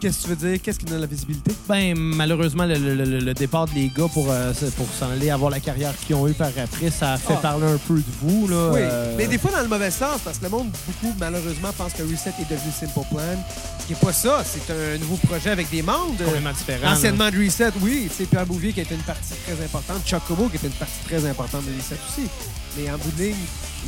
Qu'est-ce 0.00 0.18
que 0.18 0.22
tu 0.22 0.28
veux 0.28 0.50
dire? 0.50 0.62
Qu'est-ce 0.62 0.78
qui 0.78 0.84
donne 0.84 1.00
la 1.00 1.06
visibilité? 1.08 1.50
Ben, 1.68 1.92
malheureusement, 1.98 2.64
le, 2.66 2.74
le- 2.76 2.94
le- 2.94 3.18
le 3.18 3.34
départ 3.34 3.66
des 3.66 3.88
gars 3.88 4.06
pour, 4.14 4.30
euh, 4.30 4.52
pour 4.76 4.86
s'en 4.96 5.10
aller 5.10 5.28
avoir 5.28 5.50
la 5.50 5.58
carrière 5.58 5.92
qu'ils 6.06 6.14
ont 6.14 6.28
eue 6.28 6.34
par 6.34 6.50
après, 6.56 6.90
ça 6.90 7.14
a 7.14 7.18
fait 7.18 7.34
Ah. 7.36 7.40
parler 7.42 7.66
un 7.66 7.78
peu 7.78 7.96
de 7.96 8.04
vous. 8.22 8.46
Là, 8.46 8.70
Oui, 8.72 8.80
euh, 8.80 9.14
mais 9.18 9.26
des 9.26 9.38
fois 9.38 9.50
dans 9.50 9.60
le 9.62 9.66
mauvais 9.66 9.90
sens, 9.90 10.20
parce 10.24 10.38
que 10.38 10.44
le 10.44 10.50
monde, 10.50 10.70
beaucoup, 10.86 11.12
malheureusement, 11.18 11.70
pense 11.76 11.92
que 11.94 12.02
Reset 12.04 12.32
est 12.40 12.48
devenu 12.48 12.70
Simple 12.78 12.92
Plan. 13.10 13.44
Ce 13.80 13.86
qui 13.86 13.92
n'est 13.94 13.98
pas 13.98 14.12
ça. 14.12 14.44
C'est 14.44 14.72
un 14.72 14.98
nouveau 14.98 15.16
projet 15.26 15.50
avec 15.50 15.68
des 15.68 15.82
membres. 15.82 16.16
de- 16.16 16.24
complètement 16.24 16.52
différent. 16.52 16.92
Anciennement 16.92 17.30
de 17.30 17.44
Reset, 17.44 17.72
oui. 17.80 18.06
Tu 18.08 18.14
sais, 18.18 18.24
Pierre 18.26 18.46
Bouvier 18.46 18.72
qui 18.72 18.80
était 18.80 18.94
une 18.94 19.00
partie 19.02 19.34
très 19.46 19.64
importante. 19.64 20.06
Chuck 20.06 20.22
Cobo 20.28 20.48
qui 20.48 20.56
était 20.56 20.68
une 20.68 20.72
partie 20.74 20.94
très 21.06 21.26
importante 21.28 21.64
de 21.64 21.72
Reset 21.76 21.96
aussi. 22.08 22.28
Mais 22.76 22.88
en 22.88 22.98
bout 22.98 23.10
de 23.18 23.22
ligne, 23.24 23.34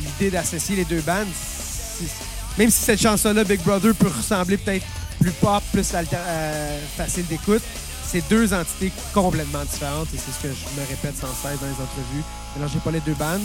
l'idée 0.05 0.31
d'associer 0.33 0.75
les 0.75 0.85
deux 0.85 1.03
bandes, 1.03 1.29
c'est- 1.99 2.59
même 2.59 2.69
si 2.71 2.83
cette 2.83 3.01
chanson-là, 3.01 3.45
Big 3.45 3.61
Brother, 3.63 3.95
peut 3.95 4.09
ressembler 4.09 4.57
peut-être 4.57 4.85
plus 5.21 5.31
pop, 5.33 5.63
plus 5.73 5.93
euh, 5.95 6.79
facile 6.97 7.27
d'écoute, 7.27 7.63
c'est 8.05 8.27
deux 8.29 8.53
entités 8.55 8.91
complètement 9.15 9.63
différentes. 9.65 10.09
Et 10.15 10.19
c'est 10.19 10.33
ce 10.33 10.43
que 10.43 10.49
je 10.49 10.81
me 10.81 10.87
répète 10.87 11.17
sans 11.17 11.29
cesse 11.29 11.61
dans 11.61 11.67
les 11.67 11.73
entrevues. 11.73 12.25
Mélangez 12.57 12.79
pas 12.85 12.91
les 12.91 13.01
deux 13.01 13.15
bandes. 13.15 13.41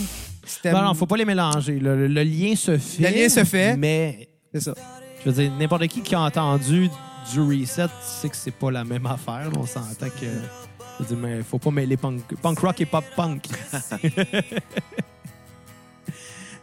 C'était- 0.46 0.72
Ben 0.72 0.84
non, 0.84 0.94
faut 0.94 1.06
pas 1.06 1.18
les 1.18 1.26
mélanger. 1.26 1.80
Le, 1.80 1.96
le- 1.96 2.08
le 2.08 2.24
lien 2.24 2.56
se 2.56 2.78
fait. 2.78 3.12
Le 3.12 3.22
lien 3.22 3.30
se 3.30 3.44
fait. 3.44 3.76
Mais, 3.78 4.30
C'est 4.54 4.62
ça. 4.62 4.74
je 5.24 5.30
veux 5.30 5.36
dire, 5.44 5.52
n'importe 5.60 5.88
qui 5.88 6.02
qui 6.02 6.16
a 6.16 6.22
entendu 6.22 6.90
du 7.34 7.40
reset 7.42 7.88
sait 8.02 8.30
que 8.30 8.36
c'est 8.38 8.52
pas 8.52 8.72
la 8.72 8.84
même 8.84 9.06
affaire. 9.08 9.50
On 9.58 9.66
s'entend 9.66 10.10
que. 10.10 10.26
Je 11.00 11.04
veux 11.04 11.10
dire, 11.10 11.18
mais 11.18 11.42
faut 11.44 11.60
pas 11.60 11.72
mêler 11.72 11.98
punk, 11.98 12.22
punk 12.42 12.60
rock 12.60 12.80
et 12.82 12.86
pop 12.86 13.04
punk. 13.16 13.48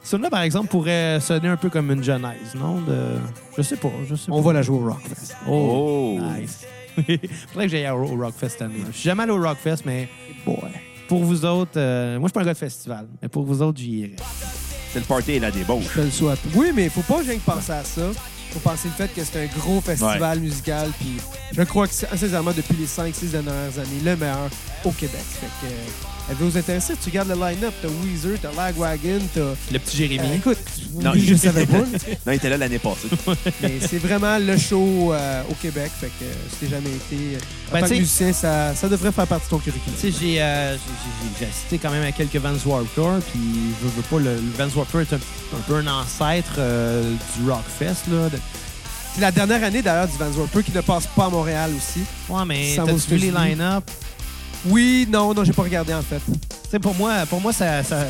Celui-là, 0.02 0.30
par 0.30 0.42
exemple, 0.42 0.68
pourrait 0.68 1.20
sonner 1.20 1.48
un 1.48 1.56
peu 1.56 1.70
comme 1.70 1.90
une 1.90 2.02
genèse, 2.02 2.54
non? 2.56 2.80
De... 2.80 3.18
Je 3.56 3.62
sais 3.62 3.76
pas, 3.76 3.90
je 4.08 4.14
sais 4.16 4.30
On 4.30 4.36
pas. 4.42 4.48
va 4.48 4.52
la 4.54 4.62
jouer 4.62 4.78
au 4.78 4.84
Rockfest. 4.88 5.34
Oh, 5.48 6.18
Oh. 6.18 6.20
nice. 6.38 6.60
Faudrait 7.48 7.66
que 7.66 7.68
j'aille 7.68 7.88
au 7.90 8.02
au 8.02 8.16
Rockfest 8.16 8.48
cette 8.50 8.62
année. 8.62 8.80
Je 8.90 8.92
suis 8.96 9.04
jamais 9.08 9.22
allé 9.22 9.32
au 9.32 9.40
Rockfest, 9.40 9.82
mais 9.86 10.08
bon, 10.44 10.58
pour 11.08 11.24
vous 11.24 11.44
autres, 11.44 11.72
euh, 11.76 12.18
moi, 12.18 12.28
je 12.28 12.30
suis 12.30 12.32
pas 12.34 12.40
un 12.40 12.44
gars 12.44 12.52
de 12.54 12.58
festival, 12.58 13.06
mais 13.22 13.28
pour 13.28 13.44
vous 13.44 13.62
autres, 13.62 13.78
j'y 13.78 13.90
irai. 14.00 14.16
C'est 14.92 14.98
le 14.98 15.04
party 15.06 15.32
et 15.32 15.38
la 15.40 15.50
débauche. 15.50 15.84
Je 15.94 16.00
te 16.00 16.04
le 16.04 16.10
souhaite. 16.10 16.38
Oui, 16.54 16.70
mais 16.74 16.84
il 16.84 16.90
faut 16.90 17.00
pas 17.02 17.20
rien 17.20 17.34
que 17.36 17.40
penser 17.40 17.72
à 17.72 17.82
ça. 17.84 18.02
faut 18.50 18.58
penser 18.60 18.88
le 18.88 18.94
fait 19.06 19.08
que 19.14 19.24
c'est 19.24 19.42
un 19.44 19.46
gros 19.58 19.80
festival 19.80 20.40
musical. 20.40 20.90
Puis 20.98 21.16
je 21.52 21.62
crois 21.62 21.86
que 21.86 21.94
c'est 21.94 22.08
sincèrement 22.14 22.50
depuis 22.54 22.76
les 22.76 22.86
5-6 22.86 23.30
dernières 23.30 23.52
années 23.78 24.00
le 24.04 24.16
meilleur 24.16 24.50
au 24.84 24.90
Québec. 24.90 25.20
Fait 25.40 25.46
que, 25.46 25.66
euh, 25.72 25.76
elle 26.30 26.36
veut 26.36 26.46
vous 26.46 26.56
intéresser. 26.56 26.94
Tu 27.02 27.08
regardes 27.10 27.28
le 27.28 27.34
line-up, 27.34 27.74
t'as 27.82 27.88
Weezer, 27.88 28.38
t'as 28.40 28.52
Lagwagon, 28.52 29.20
t'as. 29.34 29.40
Le 29.72 29.78
petit 29.78 29.96
Jérémy. 29.96 30.24
Euh, 30.30 30.36
écoute, 30.36 30.58
Non, 31.00 31.12
je 31.16 31.34
savais 31.34 31.66
pas. 31.66 31.78
Non, 32.26 32.32
il 32.32 32.34
était 32.36 32.48
là 32.48 32.56
l'année 32.56 32.78
passée. 32.78 33.08
mais 33.62 33.78
c'est 33.80 33.98
vraiment 33.98 34.38
le 34.38 34.56
show 34.56 35.12
euh, 35.12 35.42
au 35.50 35.54
Québec. 35.54 35.90
Fait 36.00 36.06
que 36.06 36.24
euh, 36.24 36.32
si 36.50 36.66
t'as 36.66 36.76
jamais 36.76 36.90
été. 36.90 37.38
En 37.70 37.72
Ben, 37.74 37.80
tant 37.80 37.88
que 37.88 37.94
musicien, 37.94 38.32
ça, 38.32 38.74
ça 38.74 38.88
devrait 38.88 39.12
faire 39.12 39.26
partie 39.26 39.46
de 39.46 39.50
ton 39.50 39.58
curriculum. 39.58 39.94
Tu 40.00 40.12
sais, 40.12 40.18
j'ai 40.20 40.40
euh, 40.42 40.76
j'ai- 41.38 41.46
assisté 41.46 41.78
quand 41.78 41.90
même 41.90 42.04
à 42.04 42.12
quelques 42.12 42.36
Vans 42.36 42.54
Warped 42.64 42.94
Tour, 42.94 43.14
puis 43.32 43.40
je 43.82 43.88
veux 43.88 44.02
pas, 44.02 44.18
le, 44.18 44.36
le 44.36 44.50
Vans 44.56 44.70
Warped 44.76 44.90
Tour 44.92 45.00
est 45.00 45.12
un, 45.12 45.56
un 45.56 45.60
peu 45.66 45.74
un 45.76 45.86
ancêtre 45.86 46.54
euh, 46.58 47.12
du 47.36 47.50
Rockfest, 47.50 48.10
là. 48.10 48.28
De- 48.28 48.38
C'est 49.14 49.20
la 49.20 49.32
dernière 49.32 49.62
année 49.64 49.82
d'ailleurs 49.82 50.08
du 50.08 50.16
Vans 50.16 50.30
Warped 50.38 50.64
qui 50.64 50.72
ne 50.72 50.80
passe 50.80 51.06
pas 51.16 51.26
à 51.26 51.30
Montréal 51.30 51.70
aussi. 51.76 52.00
Ouais, 52.28 52.44
mais 52.46 52.74
t'as-tu 52.76 53.10
vu 53.10 53.16
les 53.16 53.30
line-up? 53.30 53.84
Oui, 54.66 55.06
non, 55.10 55.34
non, 55.34 55.44
j'ai 55.44 55.52
pas 55.52 55.62
regardé 55.62 55.92
en 55.94 56.02
fait. 56.02 56.20
Tu 56.26 56.70
sais, 56.70 56.78
pour 56.78 56.94
moi, 56.94 57.26
pour 57.28 57.40
moi 57.40 57.52
ça, 57.52 57.82
ça, 57.82 58.04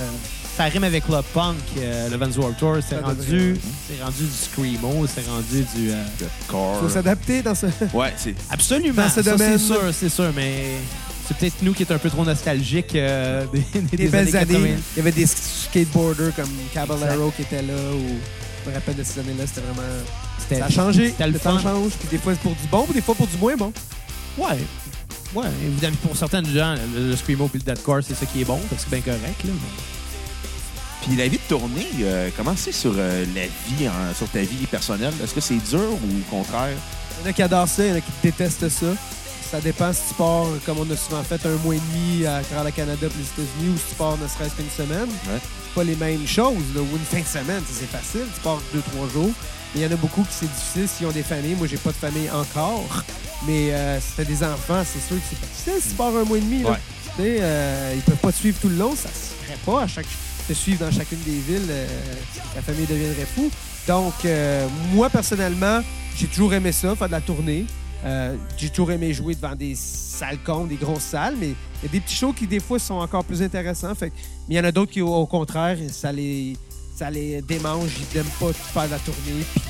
ça 0.56 0.64
rime 0.64 0.84
avec 0.84 1.06
Club 1.06 1.24
Punk, 1.32 1.56
euh, 1.78 2.08
le 2.10 2.16
Vans 2.16 2.30
Warped 2.40 2.58
Tour. 2.58 2.76
C'est 2.86 2.96
Ça 2.96 3.00
rendu, 3.00 3.56
c'est 3.88 4.02
rendu 4.02 4.22
du 4.24 4.30
Screamo, 4.30 5.06
c'est 5.06 5.26
rendu 5.26 5.64
du... 5.74 5.90
euh, 5.90 6.04
corps. 6.48 6.78
faut 6.80 6.88
s'adapter 6.88 7.42
dans 7.42 7.54
ce. 7.54 7.66
Ouais, 7.94 8.12
c'est. 8.16 8.34
Absolument, 8.50 9.02
Dans 9.02 9.08
ce 9.08 9.22
ça, 9.22 9.30
domaine. 9.32 9.58
c'est 9.58 9.64
sûr, 9.64 9.80
c'est 9.92 10.08
sûr, 10.10 10.30
mais 10.36 10.74
c'est 11.26 11.36
peut-être 11.36 11.62
nous 11.62 11.72
qui 11.72 11.84
est 11.84 11.92
un 11.92 11.98
peu 11.98 12.10
trop 12.10 12.24
nostalgiques 12.24 12.94
euh, 12.96 13.44
des, 13.52 13.80
des 13.80 13.96
Des 13.96 14.08
belles 14.08 14.36
années. 14.36 14.52
80. 14.52 14.66
Il 14.94 14.96
y 14.98 15.00
avait 15.00 15.12
des 15.12 15.26
skateboarders 15.26 16.34
comme 16.36 16.50
Caballero 16.74 17.32
qui 17.34 17.42
étaient 17.42 17.62
là. 17.62 17.72
Ou... 17.94 18.16
Je 18.64 18.70
me 18.70 18.74
rappelle 18.74 18.96
de 18.96 19.02
ces 19.02 19.20
années-là, 19.20 19.44
c'était 19.46 19.62
vraiment. 19.62 19.88
C'était- 20.38 20.58
Ça 20.58 20.66
a 20.66 20.70
changé. 20.70 21.08
C'était 21.10 21.26
le 21.28 21.38
temps 21.38 21.58
fun. 21.58 21.62
change. 21.72 21.92
Puis 21.98 22.08
des 22.10 22.18
fois, 22.18 22.34
c'est 22.34 22.40
pour 22.42 22.52
du 22.52 22.66
bon, 22.70 22.84
puis 22.84 22.94
des 22.94 23.00
fois 23.00 23.14
pour 23.14 23.26
du 23.26 23.36
moins 23.38 23.56
bon. 23.56 23.72
Ouais. 24.38 24.58
Ouais, 25.34 25.46
évidemment, 25.64 25.96
pour 26.02 26.16
certains 26.16 26.42
gens, 26.44 26.74
le, 26.94 27.10
le 27.10 27.16
Screamo 27.16 27.48
et 27.54 27.58
le 27.58 27.64
Deadcore, 27.64 28.00
c'est 28.06 28.14
ça 28.14 28.26
qui 28.26 28.42
est 28.42 28.44
bon, 28.44 28.58
parce 28.68 28.84
que 28.84 28.90
c'est 28.90 29.00
bien 29.02 29.14
correct. 29.14 29.44
Là, 29.44 29.50
mais- 29.52 31.06
Puis 31.06 31.16
la 31.16 31.26
vie 31.28 31.38
de 31.38 31.48
tournée, 31.48 31.86
euh, 32.02 32.28
comment 32.36 32.54
c'est 32.56 32.72
sur 32.72 32.92
euh, 32.96 33.24
la 33.34 33.42
vie, 33.46 33.88
sur 34.16 34.28
ta 34.28 34.40
vie 34.40 34.66
personnelle? 34.70 35.12
Est-ce 35.22 35.34
que 35.34 35.40
c'est 35.40 35.56
dur 35.70 35.80
ou 35.80 35.94
au 36.20 36.30
contraire? 36.30 36.76
Il 37.20 37.24
y 37.24 37.26
en 37.26 37.30
a 37.30 37.32
qui 37.32 37.42
adorent 37.42 37.68
ça, 37.68 37.84
il 37.84 37.88
y 37.90 37.92
en 37.92 37.96
a 37.96 38.00
qui 38.00 38.12
détestent 38.22 38.68
ça. 38.68 38.86
Ça 39.50 39.60
dépend 39.60 39.92
si 39.92 40.00
tu 40.08 40.14
pars, 40.14 40.46
comme 40.64 40.78
on 40.78 40.90
a 40.90 40.96
souvent 40.96 41.22
fait, 41.22 41.44
un 41.46 41.56
mois 41.64 41.74
et 41.74 41.80
demi 41.92 42.24
à 42.26 42.40
travers 42.42 42.64
le 42.64 42.70
Canada 42.70 43.06
puis 43.08 43.18
les 43.18 43.42
États-Unis 43.44 43.74
ou 43.74 43.78
si 43.78 43.84
tu 43.90 43.94
pars 43.96 44.16
ne 44.16 44.26
serait-ce 44.28 44.54
qu'une 44.54 44.70
semaine. 44.70 45.08
Ouais. 45.28 45.40
C'est 45.42 45.74
pas 45.74 45.84
les 45.84 45.96
mêmes 45.96 46.26
choses. 46.26 46.54
Là. 46.74 46.80
Ou 46.80 46.96
une 46.96 47.04
fin 47.04 47.20
de 47.20 47.26
semaine, 47.44 47.62
c'est 47.70 47.86
facile. 47.86 48.26
Tu 48.34 48.40
pars 48.42 48.60
deux, 48.72 48.80
trois 48.92 49.08
jours. 49.08 49.30
Il 49.74 49.80
y 49.80 49.86
en 49.86 49.90
a 49.90 49.96
beaucoup 49.96 50.22
qui 50.22 50.32
c'est 50.32 50.52
difficile 50.52 50.88
s'ils 50.88 51.06
ont 51.06 51.12
des 51.12 51.22
familles. 51.22 51.54
Moi, 51.54 51.66
j'ai 51.66 51.78
pas 51.78 51.90
de 51.90 51.96
famille 51.96 52.30
encore. 52.30 53.04
Mais 53.46 53.72
euh, 53.72 54.00
si 54.00 54.16
t'as 54.16 54.24
des 54.24 54.42
enfants, 54.44 54.82
c'est 54.84 55.00
sûr 55.00 55.16
que 55.16 55.22
c'est 55.30 55.40
difficile 55.40 55.82
si 55.82 55.88
tu 55.90 55.94
pars 55.94 56.14
un 56.14 56.24
mois 56.24 56.38
et 56.38 56.40
demi. 56.40 56.62
Là. 56.62 56.70
Ouais. 56.70 56.76
Tu 57.16 57.22
sais, 57.22 57.38
euh, 57.40 57.92
ils 57.96 58.02
peuvent 58.02 58.16
pas 58.16 58.32
te 58.32 58.36
suivre 58.36 58.58
tout 58.60 58.68
le 58.68 58.76
long. 58.76 58.94
Ça 58.94 59.08
se 59.08 59.44
ferait 59.44 59.58
pas 59.64 59.82
à 59.82 59.86
chaque 59.86 60.06
te 60.46 60.52
suivre 60.52 60.84
dans 60.84 60.90
chacune 60.90 61.20
des 61.20 61.38
villes. 61.38 61.68
euh, 61.70 61.86
la 62.54 62.62
famille 62.62 62.86
deviendrait 62.86 63.26
fou. 63.26 63.50
Donc, 63.86 64.24
euh, 64.24 64.66
moi, 64.92 65.10
personnellement, 65.10 65.80
j'ai 66.16 66.26
toujours 66.26 66.54
aimé 66.54 66.72
ça, 66.72 66.94
faire 66.94 67.08
de 67.08 67.12
la 67.12 67.20
tournée. 67.20 67.66
Euh, 68.04 68.36
j'ai 68.56 68.68
toujours 68.68 68.90
aimé 68.90 69.12
jouer 69.14 69.34
devant 69.34 69.54
des 69.54 69.74
salles 69.76 70.38
cons, 70.44 70.66
des 70.66 70.76
grosses 70.76 71.02
salles, 71.02 71.36
mais 71.38 71.48
il 71.48 71.84
y 71.84 71.86
a 71.86 71.92
des 71.92 72.00
petits 72.00 72.16
shows 72.16 72.32
qui, 72.32 72.46
des 72.46 72.60
fois, 72.60 72.78
sont 72.78 72.94
encore 72.94 73.24
plus 73.24 73.42
intéressants. 73.42 73.94
Fait 73.94 74.12
mais 74.48 74.54
il 74.54 74.56
y 74.56 74.60
en 74.60 74.64
a 74.64 74.72
d'autres 74.72 74.90
qui, 74.90 75.00
au, 75.00 75.14
au 75.14 75.26
contraire, 75.26 75.78
ça 75.90 76.10
les, 76.10 76.56
ça 76.96 77.10
les 77.10 77.42
démange. 77.42 77.90
Ils 77.98 78.16
n'aiment 78.16 78.26
pas 78.40 78.52
faire 78.52 78.88
la 78.88 78.98
tournée, 78.98 79.44
puis 79.52 79.62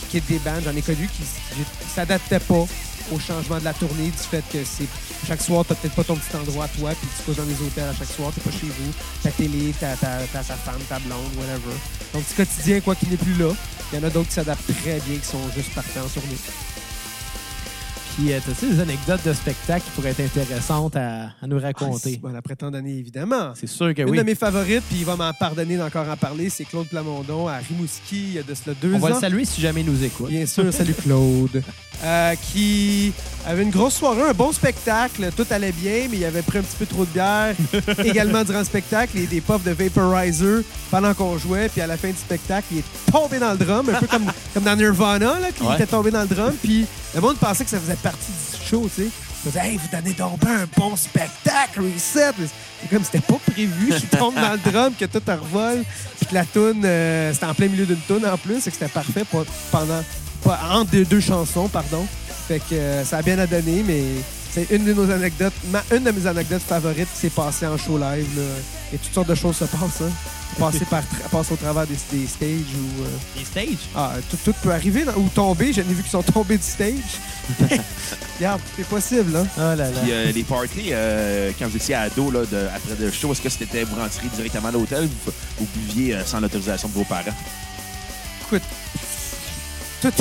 qui 0.00 0.06
quittent 0.06 0.28
des 0.28 0.38
bandes. 0.38 0.62
J'en 0.64 0.76
ai 0.76 0.82
connu 0.82 1.08
qui 1.08 1.22
ne 1.58 1.64
s'adaptaient 1.94 2.40
pas 2.40 2.66
au 3.12 3.18
changement 3.18 3.58
de 3.58 3.64
la 3.64 3.72
tournée, 3.72 4.06
du 4.06 4.18
fait 4.18 4.44
que 4.52 4.64
c'est 4.64 4.88
chaque 5.26 5.40
soir, 5.40 5.64
tu 5.64 5.74
peut-être 5.74 5.94
pas 5.94 6.04
ton 6.04 6.16
petit 6.16 6.36
endroit 6.36 6.64
à 6.64 6.68
toi, 6.68 6.90
puis 6.90 7.08
tu 7.16 7.22
couches 7.22 7.36
dans 7.36 7.44
les 7.44 7.66
hôtels 7.66 7.88
à 7.88 7.94
chaque 7.94 8.08
soir, 8.08 8.32
tu 8.34 8.40
pas 8.40 8.50
chez 8.50 8.66
vous, 8.66 8.92
ta 9.22 9.30
télé, 9.30 9.72
ta, 9.78 9.96
ta, 9.96 10.18
ta, 10.32 10.42
femme, 10.42 10.80
ta 10.88 10.98
blonde, 10.98 11.34
whatever. 11.36 11.74
Donc, 12.12 12.24
petit 12.24 12.34
quotidien, 12.34 12.80
quoi 12.80 12.94
qu'il 12.94 13.10
n'est 13.10 13.16
plus 13.16 13.34
là. 13.34 13.52
Il 13.92 13.98
y 13.98 14.02
en 14.02 14.06
a 14.06 14.10
d'autres 14.10 14.28
qui 14.28 14.34
s'adaptent 14.34 14.66
très 14.82 15.00
bien, 15.00 15.18
qui 15.18 15.26
sont 15.26 15.50
juste 15.54 15.72
partis 15.74 15.98
en 15.98 16.08
tournée. 16.08 16.36
Puis, 18.16 18.32
euh, 18.32 18.38
t'as-tu 18.44 18.72
des 18.72 18.80
anecdotes 18.80 19.20
de 19.26 19.32
spectacle 19.34 19.84
qui 19.84 19.90
pourraient 19.90 20.10
être 20.10 20.20
intéressantes 20.20 20.96
à, 20.96 21.24
à 21.42 21.46
nous 21.46 21.58
raconter? 21.58 22.16
Bon, 22.22 22.34
après 22.34 22.56
tant 22.56 22.70
d'années, 22.70 22.96
évidemment. 22.98 23.52
C'est 23.54 23.66
sûr 23.66 23.92
que 23.94 24.02
Une 24.02 24.08
oui. 24.10 24.16
de 24.18 24.22
mes 24.22 24.34
favorites, 24.34 24.82
puis 24.88 25.00
il 25.00 25.04
va 25.04 25.16
m'en 25.16 25.32
pardonner 25.34 25.76
d'encore 25.76 26.08
en 26.08 26.16
parler, 26.16 26.48
c'est 26.48 26.64
Claude 26.64 26.86
Plamondon 26.88 27.46
à 27.46 27.56
Rimouski, 27.58 28.16
il 28.28 28.32
y 28.34 28.38
a 28.38 28.42
de 28.42 28.54
cela 28.54 28.74
deux 28.80 28.94
On 28.94 28.98
va 28.98 29.10
ans. 29.10 29.14
le 29.14 29.20
saluer 29.20 29.44
si 29.44 29.60
jamais 29.60 29.82
il 29.82 29.86
nous 29.92 30.02
écoute. 30.02 30.30
Bien 30.30 30.46
sûr, 30.46 30.72
salut 30.72 30.94
Claude. 30.94 31.62
Euh, 32.04 32.34
qui 32.52 33.10
avait 33.46 33.62
une 33.62 33.70
grosse 33.70 33.94
soirée, 33.94 34.20
un 34.28 34.34
bon 34.34 34.52
spectacle, 34.52 35.30
tout 35.34 35.46
allait 35.48 35.72
bien, 35.72 36.08
mais 36.10 36.18
il 36.18 36.24
avait 36.26 36.42
pris 36.42 36.58
un 36.58 36.60
petit 36.60 36.76
peu 36.78 36.84
trop 36.84 37.06
de 37.06 37.10
bière 37.10 37.54
également 38.04 38.44
durant 38.44 38.58
le 38.58 38.66
spectacle 38.66 39.16
et 39.16 39.26
des 39.26 39.40
puffs 39.40 39.64
de 39.64 39.70
vaporizer 39.70 40.62
pendant 40.90 41.14
qu'on 41.14 41.38
jouait. 41.38 41.70
Puis 41.70 41.80
à 41.80 41.86
la 41.86 41.96
fin 41.96 42.08
du 42.10 42.16
spectacle, 42.18 42.66
il 42.72 42.78
est 42.80 42.84
tombé 43.10 43.38
dans 43.38 43.52
le 43.52 43.56
drum, 43.56 43.88
un 43.88 43.98
peu 43.98 44.06
comme, 44.08 44.30
comme 44.52 44.64
dans 44.64 44.76
Nirvana, 44.76 45.40
là, 45.40 45.50
qu'il 45.56 45.66
Ouais. 45.66 45.74
était 45.76 45.86
tombé 45.86 46.10
dans 46.10 46.20
le 46.20 46.28
drum. 46.28 46.52
Puis 46.62 46.84
le 47.16 47.20
monde 47.22 47.36
pensait 47.38 47.64
que 47.64 47.70
ça 47.70 47.80
faisait 47.80 47.94
partie 47.96 48.30
du 48.30 48.68
show, 48.68 48.88
tu 48.94 49.02
sais. 49.04 49.08
Disait, 49.44 49.60
hey, 49.60 49.76
vous 49.76 49.88
donnez 49.92 50.12
donc 50.14 50.38
un 50.44 50.66
bon 50.76 50.96
spectacle, 50.96 51.80
reset. 51.80 52.32
C'est 52.80 52.90
comme 52.90 53.04
c'était 53.04 53.20
pas 53.20 53.38
prévu 53.52 53.88
qu'il 53.94 54.08
tombe 54.08 54.34
dans 54.34 54.52
le 54.52 54.58
drum, 54.72 54.92
que 54.98 55.04
tout 55.04 55.22
en 55.30 55.36
revole. 55.36 55.84
Puis 56.18 56.26
que 56.26 56.34
la 56.34 56.44
toune, 56.44 56.82
euh, 56.84 57.32
c'était 57.32 57.46
en 57.46 57.54
plein 57.54 57.68
milieu 57.68 57.86
d'une 57.86 58.00
toune 58.08 58.26
en 58.26 58.36
plus, 58.36 58.56
et 58.58 58.70
que 58.70 58.72
c'était 58.72 58.88
parfait 58.88 59.24
pour- 59.30 59.44
pendant 59.70 60.02
pas, 60.42 60.58
entre 60.72 60.90
deux, 60.90 61.04
deux 61.04 61.20
chansons, 61.20 61.68
pardon. 61.68 62.04
Fait 62.48 62.58
que 62.58 62.74
euh, 62.74 63.04
ça 63.04 63.18
a 63.18 63.22
bien 63.22 63.38
à 63.38 63.46
donner, 63.46 63.82
mais 63.86 64.02
c'est 64.52 64.66
une 64.70 64.84
de 64.84 64.92
nos 64.92 65.10
anecdotes, 65.10 65.54
ma- 65.70 65.84
une 65.92 66.02
de 66.04 66.10
mes 66.10 66.26
anecdotes 66.26 66.62
favorites 66.62 67.08
qui 67.14 67.20
s'est 67.20 67.30
passée 67.30 67.66
en 67.66 67.76
show 67.78 67.98
live. 67.98 68.26
Là. 68.36 68.42
Et 68.94 68.98
toutes 68.98 69.14
sortes 69.14 69.28
de 69.28 69.34
choses 69.34 69.56
se 69.56 69.64
passent. 69.64 70.02
Hein. 70.02 70.10
Passer, 70.58 70.86
par, 70.86 71.02
tra- 71.02 71.28
passer 71.30 71.52
au 71.52 71.56
travers 71.56 71.86
des, 71.86 71.96
des 72.12 72.26
stages 72.26 72.48
ou. 72.74 73.02
euh, 73.02 73.08
Les 73.38 73.44
stages? 73.44 73.88
ah, 73.94 74.12
tout, 74.30 74.38
tout 74.42 74.54
peut 74.62 74.72
arriver, 74.72 75.04
ou 75.16 75.28
tomber. 75.28 75.72
J'en 75.72 75.82
ai 75.82 75.92
vu 75.94 76.02
qui 76.02 76.08
sont 76.08 76.22
tombés 76.22 76.56
du 76.56 76.62
stage. 76.64 76.94
Regarde, 78.38 78.60
c'est 78.76 78.86
possible, 78.86 79.32
là. 79.32 79.44
Oh 79.56 79.60
là 79.60 79.76
là. 79.76 79.90
Puis 80.02 80.12
euh, 80.12 80.32
les 80.32 80.42
parties, 80.44 80.88
euh, 80.92 81.50
quand 81.58 81.68
vous 81.68 81.76
étiez 81.76 81.94
ado, 81.94 82.30
là, 82.30 82.40
de- 82.50 82.68
après 82.74 82.96
le 82.98 83.10
show, 83.12 83.32
est-ce 83.32 83.42
que 83.42 83.48
c'était 83.50 83.84
vous 83.84 83.96
rentriez 83.96 84.30
directement 84.34 84.68
à 84.68 84.72
l'hôtel 84.72 85.04
ou 85.04 85.30
vous, 85.58 85.66
buviez 85.74 86.14
euh, 86.14 86.24
sans 86.24 86.40
l'autorisation 86.40 86.88
de 86.88 86.94
vos 86.94 87.04
parents? 87.04 87.24
Écoute, 88.46 88.62
tout- 90.00 90.12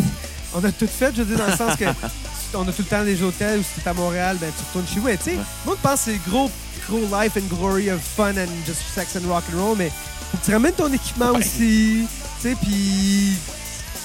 on 0.53 0.63
a 0.63 0.71
tout 0.71 0.87
fait, 0.87 1.11
je 1.15 1.21
veux 1.23 1.35
dire, 1.35 1.45
dans 1.45 1.51
le 1.51 1.57
sens 1.57 1.75
que 1.77 1.85
on 2.53 2.63
a 2.67 2.71
tout 2.71 2.81
le 2.81 2.85
temps 2.85 3.03
des 3.03 3.21
hôtels, 3.21 3.59
ou 3.59 3.63
si 3.63 3.81
t'es 3.81 3.89
à 3.89 3.93
Montréal, 3.93 4.37
ben 4.39 4.49
tu 4.57 4.63
retournes 4.67 4.93
chez 4.93 4.99
vous. 4.99 5.09
Tu 5.17 5.31
sais, 5.31 5.37
Ouais. 5.37 5.43
moi, 5.65 5.75
je 5.77 5.81
pense 5.87 6.01
que 6.03 6.11
c'est 6.11 6.29
gros, 6.29 6.49
gros 6.89 6.99
life 7.21 7.33
and 7.37 7.55
glory 7.55 7.89
of 7.91 7.99
fun 8.01 8.31
and 8.37 8.47
just 8.65 8.81
sex 8.93 9.15
and 9.15 9.27
rock 9.29 9.43
and 9.53 9.59
roll, 9.61 9.77
mais 9.77 9.91
faut 10.31 10.37
que 10.37 10.45
tu 10.45 10.51
ramènes 10.51 10.73
ton 10.73 10.91
équipement 10.91 11.31
Ouais. 11.31 11.39
aussi, 11.39 12.05
tu 12.41 12.49
sais, 12.49 12.55
puis 12.61 13.33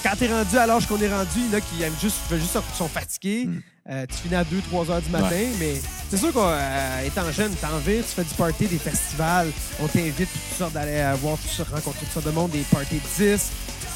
quand 0.02 0.16
t'es 0.18 0.28
rendu 0.28 0.56
à 0.56 0.66
l'âge 0.66 0.86
qu'on 0.86 1.00
est 1.00 1.12
rendu, 1.12 1.30
il 1.36 1.46
y 1.50 1.54
en 1.54 1.58
a 1.58 1.60
qui 1.60 1.82
aiment 1.82 1.92
juste, 2.00 2.16
juste 2.32 2.56
sont 2.76 2.88
fatigués. 2.88 3.48
Euh, 3.88 4.06
tu 4.08 4.14
finis 4.22 4.36
à 4.36 4.44
2-3 4.44 4.90
heures 4.90 5.00
du 5.02 5.10
matin, 5.10 5.34
mais 5.58 5.80
c'est 6.10 6.16
sûr 6.18 6.28
qu'étant 6.32 7.32
jeune, 7.32 7.52
t'en 7.54 7.68
envie, 7.74 7.96
tu 7.96 8.02
fais 8.14 8.22
du 8.22 8.34
party, 8.34 8.66
des 8.66 8.78
festivals, 8.78 9.48
on 9.82 9.88
t'invite, 9.88 10.16
tu 10.28 10.56
sors 10.56 10.70
d'aller 10.70 10.98
euh, 10.98 11.14
voir, 11.20 11.36
tout 11.38 11.48
ça, 11.48 11.64
rencontrer 11.64 12.00
toutes 12.00 12.12
sortes 12.12 12.26
de 12.26 12.30
monde, 12.30 12.50
des 12.50 12.60
parties 12.70 12.96
de 13.18 13.24
10. 13.34 13.40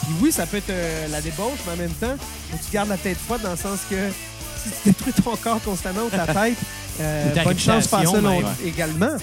Puis 0.03 0.15
oui, 0.21 0.33
ça 0.33 0.47
peut 0.47 0.57
être 0.57 0.71
euh, 0.71 1.07
la 1.09 1.21
débauche, 1.21 1.59
mais 1.67 1.73
en 1.75 1.77
même 1.77 1.93
temps, 1.93 2.17
faut 2.51 2.57
que 2.57 2.65
tu 2.65 2.71
gardes 2.73 2.89
la 2.89 2.97
tête 2.97 3.19
froide 3.19 3.43
dans 3.43 3.53
le 3.53 3.57
sens 3.57 3.81
que 3.89 3.97
si 4.65 4.71
tu 4.83 4.89
détruis 4.89 5.13
ton 5.13 5.37
corps 5.37 5.61
constamment 5.63 6.03
ou 6.03 6.11
ta 6.11 6.27
tête, 6.35 6.57
euh, 7.01 7.45
bonne 7.45 7.59
chance 7.59 7.85
de 7.85 7.89
faire 7.89 8.11
ça 8.11 8.19
également. 8.65 9.17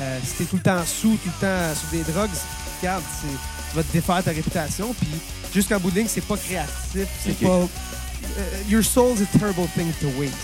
Euh, 0.00 0.18
si 0.24 0.34
t'es 0.34 0.44
tout 0.44 0.56
le 0.56 0.62
temps 0.62 0.84
sous, 0.86 1.16
tout 1.16 1.30
le 1.40 1.46
temps 1.46 1.74
sur 1.78 1.88
des 1.90 2.02
drogues, 2.12 2.30
regarde, 2.80 3.02
tu 3.20 3.76
vas 3.76 3.82
te 3.82 3.92
défaire 3.92 4.22
ta 4.24 4.30
réputation. 4.30 4.94
Puis 4.94 5.08
jusqu'en 5.54 5.78
bout 5.78 5.90
de 5.90 5.96
ligne, 5.98 6.08
c'est 6.08 6.20
pas 6.26 6.36
créatif, 6.36 7.06
c'est 7.22 7.38
pas. 7.40 7.48
euh, 7.48 7.66
your 8.68 8.82
soul's 8.82 9.20
a 9.20 9.38
terrible 9.38 9.68
thing 9.76 9.92
to 10.00 10.08
waste. 10.18 10.34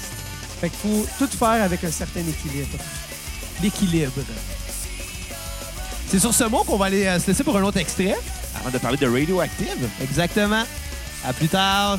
Fait 0.60 0.68
qu'il 0.70 0.78
faut 0.90 1.06
tout 1.18 1.36
faire 1.36 1.62
avec 1.62 1.82
un 1.84 1.90
certain 1.90 2.20
équilibre. 2.20 2.78
L'équilibre. 3.62 4.12
C'est 6.08 6.18
sur 6.18 6.32
ce 6.32 6.44
mot 6.44 6.64
qu'on 6.64 6.76
va 6.76 6.86
aller 6.86 7.06
euh, 7.06 7.18
se 7.18 7.26
laisser 7.28 7.44
pour 7.44 7.56
un 7.56 7.62
autre 7.62 7.78
extrait. 7.78 8.16
Avant 8.60 8.70
de 8.70 8.78
parler 8.78 8.96
de 8.96 9.06
Radioactive, 9.06 9.88
Exactement. 10.02 10.64
À 11.24 11.32
plus 11.32 11.48
tard. 11.48 11.98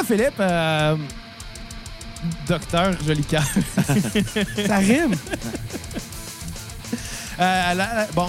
Là, 0.00 0.06
Philippe, 0.06 0.40
euh, 0.40 0.96
docteur 2.48 2.92
Jolicoeur. 3.06 3.42
Ça 4.66 4.76
rime. 4.76 5.14
Euh, 7.40 7.74
la- 7.74 8.06
bon, 8.14 8.28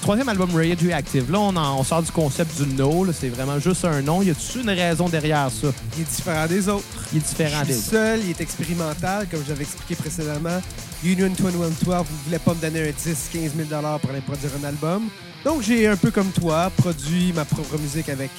troisième 0.00 0.28
album 0.28 0.54
Radioactive. 0.54 1.30
Là, 1.30 1.38
on, 1.40 1.54
en- 1.56 1.78
on 1.80 1.84
sort 1.84 2.02
du 2.02 2.10
concept 2.10 2.60
du 2.62 2.74
no. 2.74 3.04
là, 3.04 3.12
C'est 3.18 3.28
vraiment 3.28 3.58
juste 3.58 3.84
un 3.84 4.00
nom. 4.00 4.22
Y 4.22 4.30
a-tu 4.30 4.60
une 4.60 4.70
raison 4.70 5.08
derrière 5.08 5.50
ça? 5.50 5.68
Il 5.96 6.02
est 6.02 6.08
différent 6.08 6.46
des 6.46 6.68
autres. 6.68 6.84
Il 7.12 7.18
est 7.18 7.26
différent 7.28 7.60
Je 7.62 7.66
des 7.68 7.72
suis 7.74 7.82
autres. 7.82 7.90
seul, 7.90 8.20
il 8.24 8.30
est 8.30 8.40
expérimental, 8.40 9.26
comme 9.30 9.42
j'avais 9.46 9.62
expliqué 9.64 9.94
précédemment. 9.96 10.60
Union 11.04 11.28
2112 11.28 11.86
ne 11.86 12.04
voulait 12.24 12.38
pas 12.38 12.54
me 12.54 12.60
donner 12.60 12.88
un 12.88 12.92
10, 12.92 13.28
15 13.32 13.52
000 13.68 13.68
pour 14.00 14.10
aller 14.10 14.20
produire 14.20 14.50
un 14.62 14.66
album. 14.66 15.08
Donc, 15.44 15.62
j'ai 15.62 15.86
un 15.86 15.96
peu 15.96 16.10
comme 16.10 16.30
toi 16.30 16.72
produit 16.76 17.32
ma 17.34 17.44
propre 17.44 17.78
musique 17.78 18.08
avec 18.08 18.30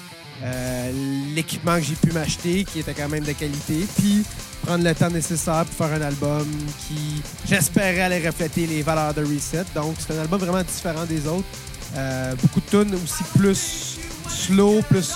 euh, 0.43 0.91
l'équipement 1.35 1.77
que 1.77 1.83
j'ai 1.83 1.95
pu 1.95 2.11
m'acheter, 2.11 2.63
qui 2.63 2.79
était 2.79 2.93
quand 2.93 3.09
même 3.09 3.23
de 3.23 3.33
qualité, 3.33 3.85
puis 3.97 4.23
prendre 4.65 4.83
le 4.83 4.93
temps 4.93 5.09
nécessaire 5.09 5.65
pour 5.65 5.87
faire 5.87 5.97
un 5.97 6.01
album 6.01 6.47
qui, 6.87 7.21
j'espérais, 7.47 8.01
allait 8.01 8.25
refléter 8.25 8.65
les 8.67 8.81
valeurs 8.81 9.13
de 9.13 9.21
Reset. 9.21 9.65
Donc, 9.75 9.95
c'est 9.99 10.17
un 10.17 10.21
album 10.21 10.39
vraiment 10.39 10.63
différent 10.63 11.05
des 11.05 11.27
autres. 11.27 11.47
Euh, 11.95 12.35
beaucoup 12.41 12.61
de 12.61 12.69
tunes 12.69 12.95
aussi 12.95 13.23
plus 13.37 13.97
slow, 14.29 14.81
plus 14.89 15.13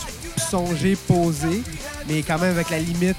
songé, 0.49 0.95
posé, 0.95 1.61
mais 2.07 2.23
quand 2.23 2.39
même 2.39 2.51
avec 2.51 2.69
la 2.69 2.79
limite 2.79 3.17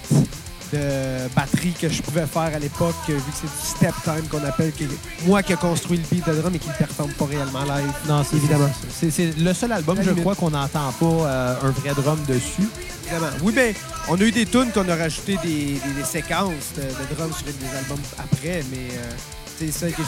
de 0.74 1.28
batterie 1.34 1.72
que 1.80 1.88
je 1.88 2.02
pouvais 2.02 2.26
faire 2.26 2.42
à 2.54 2.58
l'époque, 2.58 2.94
vu 3.08 3.14
que 3.14 3.20
c'est 3.34 3.46
du 3.46 3.66
step 3.76 3.94
time 4.04 4.26
qu'on 4.30 4.44
appelle, 4.44 4.72
qui 4.72 4.84
est 4.84 4.88
moi 5.26 5.42
qui 5.42 5.52
ai 5.52 5.56
construit 5.56 5.98
le 5.98 6.04
beat 6.10 6.26
de 6.26 6.34
drum 6.40 6.54
et 6.54 6.58
qui 6.58 6.68
ne 6.68 6.74
performe 6.74 7.12
pas 7.12 7.26
réellement 7.26 7.62
live. 7.64 7.92
Non, 8.08 8.22
c'est 8.28 8.36
Évidemment. 8.36 8.70
C'est 8.90 9.10
c'est 9.10 9.32
le 9.38 9.54
seul 9.54 9.72
album, 9.72 9.98
je 10.02 10.10
crois, 10.10 10.34
qu'on 10.34 10.50
n'entend 10.50 10.92
pas 10.92 11.06
euh, 11.06 11.54
un 11.62 11.70
vrai 11.70 11.90
drum 11.94 12.18
dessus. 12.28 12.68
Évidemment. 13.06 13.32
Oui, 13.42 13.52
ben, 13.54 13.74
on 14.08 14.16
a 14.16 14.20
eu 14.22 14.32
des 14.32 14.46
tunes 14.46 14.70
qu'on 14.72 14.88
a 14.88 14.96
rajouté 14.96 15.36
des, 15.42 15.48
des- 15.48 15.94
des 15.96 16.04
séquences 16.04 16.72
de, 16.76 16.82
de 16.82 17.14
drums 17.14 17.36
sur 17.36 17.46
des 17.46 17.78
albums 17.78 17.98
après, 18.18 18.62
mais 18.70 18.88
euh, 18.96 19.12
c'est 19.59 19.70
ça 19.72 19.86
que 19.90 20.02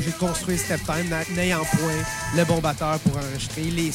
j'ai 0.00 0.10
de 0.10 0.16
construire 0.18 0.58
Step 0.58 0.80
Time, 0.84 1.08
n'a- 1.08 1.24
n'ayant 1.34 1.64
point 1.64 1.92
le 2.36 2.44
bon 2.44 2.58
batteur 2.58 2.98
pour 3.00 3.16
enregistrer, 3.16 3.62
les 3.62 3.90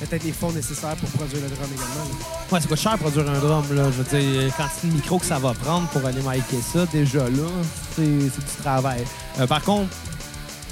peut-être 0.00 0.24
les 0.24 0.32
fonds 0.32 0.52
nécessaires 0.52 0.94
pour 0.96 1.08
produire 1.10 1.42
le 1.42 1.48
drum 1.48 1.68
également. 1.72 2.04
là. 2.20 2.26
Ouais, 2.52 2.60
ça 2.60 2.68
coûte 2.68 2.78
cher 2.78 2.98
produire 2.98 3.30
un 3.30 3.38
drum, 3.38 3.64
là. 3.74 3.84
Je 3.90 4.02
veux 4.02 4.18
dire, 4.20 4.52
quand 4.56 4.66
c'est 4.78 4.86
le 4.88 4.92
micro 4.92 5.18
que 5.18 5.24
ça 5.24 5.38
va 5.38 5.54
prendre 5.54 5.88
pour 5.88 6.04
aller 6.04 6.20
micer 6.20 6.60
ça, 6.72 6.84
déjà 6.92 7.20
là, 7.30 7.48
c'est 7.94 8.02
du 8.04 8.30
travail. 8.62 9.02
Euh, 9.40 9.46
par 9.46 9.62
contre, 9.62 9.88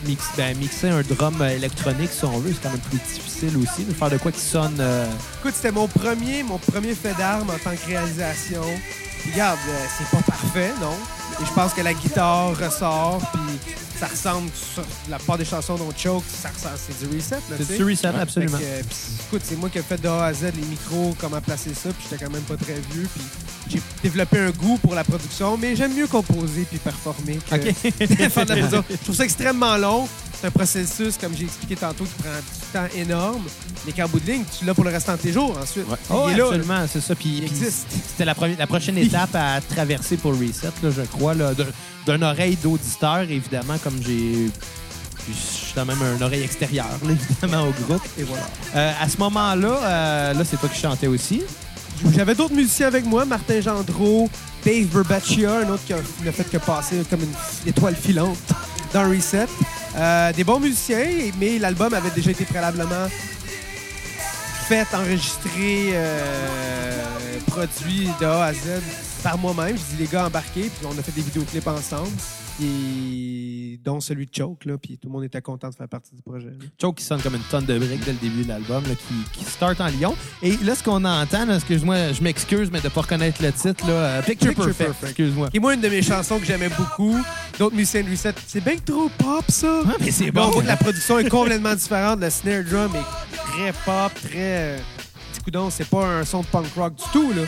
mix- 0.07 0.29
ben, 0.37 0.55
mixer 0.59 0.91
un 0.91 1.01
drum 1.01 1.41
euh, 1.41 1.49
électronique, 1.57 2.11
si 2.13 2.25
on 2.27 2.39
veut, 2.39 2.53
c'est 2.53 2.63
quand 2.63 2.71
même 2.71 2.81
plus 2.81 2.99
difficile 2.99 3.57
aussi. 3.57 3.85
De 3.85 3.95
faire 3.95 4.11
de 4.11 4.19
quoi 4.19 4.31
qui 4.31 4.41
sonne. 4.41 4.77
euh, 4.79 5.07
Écoute, 5.41 5.55
c'était 5.57 5.73
mon 5.73 5.89
premier, 5.89 6.43
mon 6.43 6.59
premier 6.59 6.95
fait 6.95 7.15
d'armes 7.17 7.49
en 7.49 7.59
tant 7.59 7.75
que 7.75 7.87
réalisation. 7.87 8.63
Regarde, 9.33 9.59
euh, 9.71 9.85
c'est 9.97 10.11
pas 10.15 10.23
parfait, 10.23 10.71
non? 10.83 10.97
Et 11.43 11.47
je 11.47 11.53
pense 11.53 11.75
que 11.75 11.81
la 11.81 11.95
guitare 11.95 12.57
ressort, 12.59 13.21
puis 13.33 13.75
ça 13.99 14.07
ressemble 14.07 14.51
sur 14.55 14.85
la 15.09 15.19
part 15.19 15.39
des 15.39 15.45
chansons 15.45 15.77
dont 15.77 15.91
Choke, 15.97 16.25
ça 16.29 16.49
ressemble, 16.49 16.77
c'est 16.77 17.09
du 17.09 17.17
reset, 17.17 17.37
là, 17.51 17.57
tu 17.57 17.65
C'est 17.65 17.77
du 17.77 17.85
reset, 17.85 18.09
absolument. 18.09 18.59
Que, 18.59 19.27
écoute, 19.27 19.43
c'est 19.45 19.57
moi 19.57 19.69
qui 19.69 19.79
ai 19.79 19.83
fait 19.83 20.01
de 20.01 20.09
A 20.09 20.27
à 20.27 20.33
Z 20.33 20.53
les 20.55 20.63
micros, 20.63 21.17
comment 21.21 21.41
placer 21.41 21.75
ça, 21.75 21.91
puis 21.91 22.07
j'étais 22.09 22.25
quand 22.25 22.31
même 22.31 22.43
pas 22.43 22.57
très 22.57 22.75
vieux, 22.93 23.09
puis 23.13 23.25
j'ai 23.69 23.83
développé 24.03 24.39
un 24.39 24.51
goût 24.51 24.79
pour 24.79 24.95
la 24.95 25.05
production, 25.05 25.57
mais 25.57 25.75
j'aime 25.75 25.95
mieux 25.95 26.07
composer 26.07 26.67
puis 26.69 26.79
performer 26.79 27.39
que 27.39 27.55
OK. 27.57 27.75
faire 28.31 28.47
de 28.47 28.55
la 28.55 28.57
production. 28.57 28.85
Je 28.91 28.97
trouve 28.97 29.17
ça 29.17 29.25
extrêmement 29.25 29.77
long. 29.77 30.09
C'est 30.45 30.49
un 30.49 30.51
processus, 30.51 31.17
comme 31.19 31.35
j'ai 31.35 31.45
expliqué 31.45 31.75
tantôt, 31.75 32.05
qui 32.05 32.23
prend 32.23 32.29
du 32.29 32.91
temps 32.91 32.99
énorme, 32.99 33.45
mais 33.87 33.93
qu'en 33.93 34.07
bout 34.07 34.21
de 34.21 34.31
ligne, 34.31 34.45
tu 34.59 34.67
l'as 34.67 34.75
pour 34.75 34.85
le 34.85 34.91
restant 34.91 35.13
de 35.13 35.19
tes 35.19 35.33
jours 35.33 35.57
ensuite. 35.59 35.87
Oh, 36.11 36.27
Il 36.29 36.35
est 36.35 36.37
là, 36.37 36.45
absolument, 36.45 36.87
c'est 36.87 37.01
ça. 37.01 37.15
Puis, 37.15 37.39
Il 37.39 37.45
existe. 37.45 37.87
C'était 38.09 38.27
la, 38.27 38.35
prochaine 38.67 38.99
étape 38.99 39.35
à 39.35 39.63
traverser 39.63 40.19
pour 40.19 40.33
Reset, 40.33 40.67
là, 40.83 40.91
je 40.95 41.01
crois, 41.01 41.33
là, 41.33 41.55
d'un- 41.55 41.65
d'une 42.13 42.23
oreille 42.23 42.57
d'auditeur, 42.63 43.21
évidemment, 43.23 43.79
comme 43.83 43.95
j'ai. 44.03 44.51
puis 45.25 45.33
Je 45.33 45.33
suis 45.33 45.73
quand 45.75 45.87
même 45.87 45.97
une 46.15 46.23
oreille 46.23 46.43
extérieure, 46.43 46.99
là, 47.03 47.13
évidemment, 47.13 47.63
au 47.67 47.73
groupe. 47.83 48.03
Et 48.19 48.25
voilà. 48.25 48.45
Euh, 48.77 48.93
à 49.01 49.09
ce 49.09 49.17
moment-là, 49.17 49.79
euh, 49.83 50.35
là, 50.35 50.45
c'est 50.45 50.59
toi 50.59 50.69
qui 50.69 50.79
chantais 50.79 51.07
aussi. 51.07 51.41
J'avais 52.15 52.35
d'autres 52.35 52.55
musiciens 52.55 52.89
avec 52.89 53.07
moi, 53.07 53.25
Martin 53.25 53.63
Gendreau, 53.63 54.29
Dave 54.63 54.85
Burbaccia, 54.89 55.61
un 55.61 55.69
autre 55.71 55.85
qui 55.87 55.95
n'a 56.23 56.33
fait 56.33 56.45
que 56.45 56.59
passer 56.59 56.97
comme 57.09 57.21
une 57.23 57.71
étoile 57.71 57.97
filante 57.97 58.37
dans 58.93 59.09
Reset. 59.09 59.47
Euh, 59.97 60.33
des 60.33 60.43
bons 60.43 60.59
musiciens, 60.59 61.07
mais 61.39 61.59
l'album 61.59 61.95
avait 61.95 62.11
déjà 62.11 62.33
été 62.33 62.45
préalablement 62.45 63.09
fait, 64.67 64.87
enregistré, 64.95 65.91
euh, 65.93 67.39
produit 67.47 68.09
de 68.21 68.27
A 68.27 68.45
à 68.47 68.53
Z 68.53 68.81
par 69.23 69.39
moi-même. 69.39 69.77
Je 69.77 69.95
dis 69.95 70.03
les 70.03 70.07
gars 70.07 70.27
embarqués, 70.27 70.71
puis 70.71 70.87
on 70.87 70.99
a 70.99 71.03
fait 71.03 71.13
des 71.13 71.23
vidéoclips 71.23 71.67
ensemble, 71.69 72.11
dont 73.83 74.01
celui 74.01 74.27
de 74.27 74.31
Choke, 74.35 74.65
là, 74.65 74.77
puis 74.79 74.99
tout 74.99 75.09
le 75.09 75.13
monde 75.13 75.25
était 75.25 75.41
content 75.41 75.69
de 75.71 75.75
faire 75.75 75.89
partie 75.89 76.15
du 76.15 76.23
projet. 76.23 76.47
là. 76.47 76.67
Choke 76.81 76.97
qui 76.97 77.05
sonne 77.05 77.21
comme 77.23 77.35
une 77.35 77.43
tonne 77.43 77.65
de 77.65 77.79
briques 77.79 78.05
dès 78.05 78.13
le 78.13 78.19
début 78.19 78.43
de 78.45 78.49
l'album, 78.49 78.83
là, 78.85 78.95
qui, 78.95 79.39
qui 79.39 79.45
start 79.45 79.81
en 79.81 79.87
Lyon. 79.89 80.15
Et 80.43 80.57
là, 80.59 80.75
ce 80.75 80.83
qu'on 80.83 81.05
entend, 81.05 81.49
excuse-moi, 81.55 82.13
je 82.13 82.23
m'excuse, 82.23 82.71
mais 82.71 82.81
de 82.81 82.89
pas 82.89 83.01
reconnaître 83.03 83.43
le 83.43 83.53
titre, 83.53 83.87
là, 83.87 83.93
euh, 83.93 84.23
Picture, 84.23 84.49
Picture 84.49 84.65
Perfect, 84.67 84.87
Perfect. 84.89 85.05
excuse-moi. 85.11 85.49
Et 85.55 85.59
moi, 85.59 85.75
une 85.75 85.81
de 85.81 85.89
mes 85.89 86.03
chansons 86.03 86.39
que 86.39 86.45
j'aimais 86.47 86.71
beaucoup, 86.71 87.19
d'autres 87.59 87.77
musiciens 87.77 88.03
de 88.03 88.11
Reset, 88.11 88.35
c'est 88.47 88.63
bien 88.63 88.77
trop 88.77 89.09
pop, 89.19 89.45
ça. 89.49 89.83
Ah, 89.87 89.95
mais 90.01 90.11
c'est 90.11 90.31
bon. 90.31 90.61
la 90.61 90.77
production 90.77 91.19
est 91.19 91.29
complètement 91.29 91.75
différente. 91.75 92.21
Le 92.21 92.31
snare 92.31 92.65
drum 92.65 92.91
est 92.95 93.37
très 93.37 93.73
pop, 93.85 94.13
très. 94.15 94.31
euh, 94.35 94.79
coudon, 95.45 95.69
c'est 95.71 95.89
pas 95.89 96.07
un 96.07 96.25
son 96.25 96.41
de 96.41 96.47
punk 96.47 96.67
rock 96.75 96.95
du 96.95 97.05
tout, 97.13 97.33
là. 97.35 97.43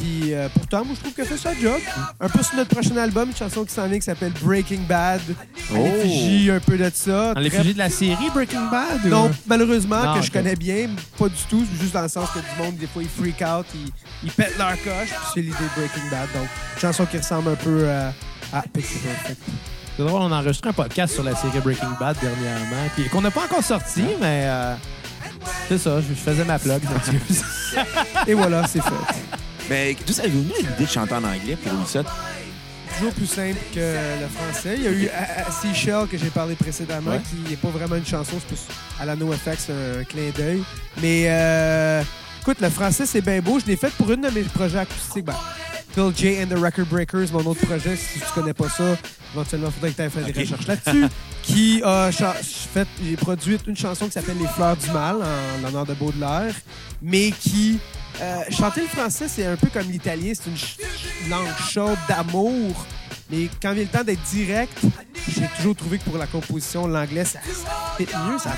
Puis 0.00 0.34
euh, 0.34 0.48
pourtant, 0.52 0.84
moi, 0.84 0.94
je 0.96 1.00
trouve 1.00 1.12
qu'elle 1.14 1.26
fait 1.26 1.36
sa 1.36 1.54
job. 1.54 1.80
Un 2.20 2.28
peu 2.28 2.42
sur 2.42 2.56
notre 2.56 2.70
prochain 2.70 2.96
album, 2.96 3.28
une 3.30 3.36
chanson 3.36 3.64
qui 3.64 3.72
s'en 3.72 3.86
vient 3.88 3.98
qui 3.98 4.04
s'appelle 4.04 4.32
Breaking 4.42 4.80
Bad. 4.88 5.20
À 5.20 5.74
Oh. 5.74 5.76
l'effigie 5.84 6.50
un 6.50 6.60
peu 6.60 6.76
de 6.76 6.90
ça. 6.94 7.28
Dans 7.28 7.34
Très- 7.34 7.42
l'effigie 7.42 7.72
de 7.74 7.78
la 7.78 7.90
série 7.90 8.30
Breaking 8.34 8.66
Bad? 8.70 9.04
ou- 9.04 9.08
Non, 9.08 9.30
malheureusement, 9.46 10.02
Non, 10.04 10.14
que 10.14 10.22
je 10.22 10.30
connais 10.30 10.56
bien, 10.56 10.88
pas 11.18 11.28
du 11.28 11.42
tout. 11.48 11.64
Juste 11.80 11.92
dans 11.94 12.02
le 12.02 12.08
sens 12.08 12.28
que 12.30 12.38
du 12.38 12.62
monde, 12.62 12.76
des 12.76 12.86
fois, 12.86 13.02
ils 13.02 13.08
freak 13.08 13.40
out, 13.42 13.66
ils, 13.74 13.90
ils 14.24 14.30
pètent 14.32 14.56
leur 14.58 14.70
coche. 14.82 15.08
Puis 15.08 15.26
c'est 15.34 15.40
l'idée 15.40 15.52
de 15.54 15.80
Breaking 15.80 16.10
Bad. 16.10 16.28
Donc, 16.34 16.48
une 16.74 16.80
chanson 16.80 17.06
qui 17.06 17.18
ressemble 17.18 17.50
un 17.50 17.54
peu 17.56 17.88
à, 17.88 18.12
à 18.56 18.62
Picture 18.62 19.00
Perfect. 19.00 19.40
C'est 19.96 20.02
drôle, 20.04 20.20
on 20.20 20.30
a 20.32 20.36
enregistré 20.40 20.70
un 20.70 20.72
podcast 20.74 21.14
sur 21.14 21.22
la 21.24 21.34
série 21.34 21.58
Breaking 21.60 21.94
Bad 21.98 22.16
dernièrement, 22.20 22.88
puis 22.94 23.08
qu'on 23.08 23.22
n'a 23.22 23.30
pas 23.30 23.44
encore 23.44 23.64
sorti, 23.64 24.02
mais 24.20 24.44
euh, 24.44 24.74
c'est 25.68 25.78
ça, 25.78 26.00
je, 26.02 26.12
faisais 26.14 26.44
ma 26.44 26.58
plug. 26.58 26.82
Et 28.26 28.34
voilà, 28.34 28.66
c'est 28.66 28.82
fait. 28.82 28.90
Mais 29.68 29.96
d'où 30.06 30.12
ça 30.12 30.24
est 30.24 30.28
venu 30.28 30.44
l'idée 30.58 30.68
de 30.84 30.86
chanter 30.86 31.14
en 31.14 31.24
anglais 31.24 31.56
pour 31.56 31.72
Reset? 31.80 32.02
toujours 32.98 33.12
plus 33.12 33.26
simple 33.26 33.58
que 33.74 33.78
le 34.22 34.26
français. 34.28 34.74
Il 34.78 34.82
y 34.84 34.86
a 34.86 34.90
eu 34.90 35.08
A- 35.08 35.50
Seashell 35.50 36.06
que 36.10 36.16
j'ai 36.16 36.30
parlé 36.30 36.54
précédemment, 36.54 37.10
Ouais. 37.10 37.20
qui 37.28 37.50
n'est 37.50 37.56
pas 37.56 37.68
vraiment 37.68 37.96
une 37.96 38.06
chanson, 38.06 38.36
c'est 38.38 38.46
plus 38.46 38.60
à 38.98 39.04
la 39.04 39.14
NoFX, 39.16 39.68
un 39.70 40.04
clin 40.04 40.30
d'œil. 40.34 40.62
Mais 41.02 41.24
euh, 41.26 42.02
écoute, 42.40 42.58
le 42.60 42.70
français, 42.70 43.04
c'est 43.04 43.20
bien 43.20 43.40
beau. 43.40 43.58
Je 43.60 43.66
l'ai 43.66 43.76
fait 43.76 43.90
pour 43.98 44.10
une 44.12 44.22
de 44.22 44.30
mes 44.30 44.42
projets 44.44 44.78
acoustiques. 44.78 45.26
Ben, 45.26 45.34
Phil 45.96 46.12
J 46.14 46.42
and 46.42 46.48
the 46.48 46.58
Record 46.58 46.88
Breakers, 46.90 47.32
mon 47.32 47.44
autre 47.46 47.64
projet, 47.66 47.96
si 47.96 48.18
tu 48.20 48.26
connais 48.34 48.52
pas 48.52 48.68
ça, 48.68 48.96
éventuellement, 49.34 49.68
il 49.68 49.72
faudrait 49.72 49.90
que 49.92 49.96
tu 49.96 50.02
aies 50.02 50.10
fait 50.10 50.24
des 50.24 50.30
Ok. 50.30 50.36
recherches 50.36 50.66
là-dessus. 50.66 51.06
qui 51.42 51.80
a 51.82 52.10
fait, 52.12 52.86
j'ai 53.02 53.16
produit 53.16 53.58
une 53.66 53.76
chanson 53.76 54.04
qui 54.04 54.12
s'appelle 54.12 54.36
Les 54.38 54.46
Fleurs 54.48 54.76
du 54.76 54.90
Mal, 54.90 55.16
en 55.22 55.62
l'honneur 55.62 55.86
de 55.86 55.94
Baudelaire, 55.94 56.54
mais 57.00 57.30
qui. 57.30 57.78
euh, 58.20 58.42
chanter 58.50 58.82
le 58.82 58.88
français, 58.88 59.26
c'est 59.28 59.46
un 59.46 59.56
peu 59.56 59.68
comme 59.72 59.90
l'italien, 59.90 60.32
c'est 60.34 60.50
une 60.50 60.56
ch- 60.56 60.76
langue 61.30 61.48
chaude 61.70 61.98
d'amour. 62.08 62.84
Mais 63.30 63.48
quand 63.62 63.72
vient 63.72 63.82
le 63.84 63.88
temps 63.88 64.04
d'être 64.04 64.22
direct, 64.30 64.78
j'ai 65.28 65.48
toujours 65.56 65.74
trouvé 65.76 65.98
que 65.98 66.04
pour 66.04 66.18
la 66.18 66.26
composition, 66.26 66.86
l'anglais, 66.86 67.24
ça, 67.24 67.40
ça 67.42 67.94
fit 67.96 68.04
mieux, 68.28 68.38
ça, 68.38 68.52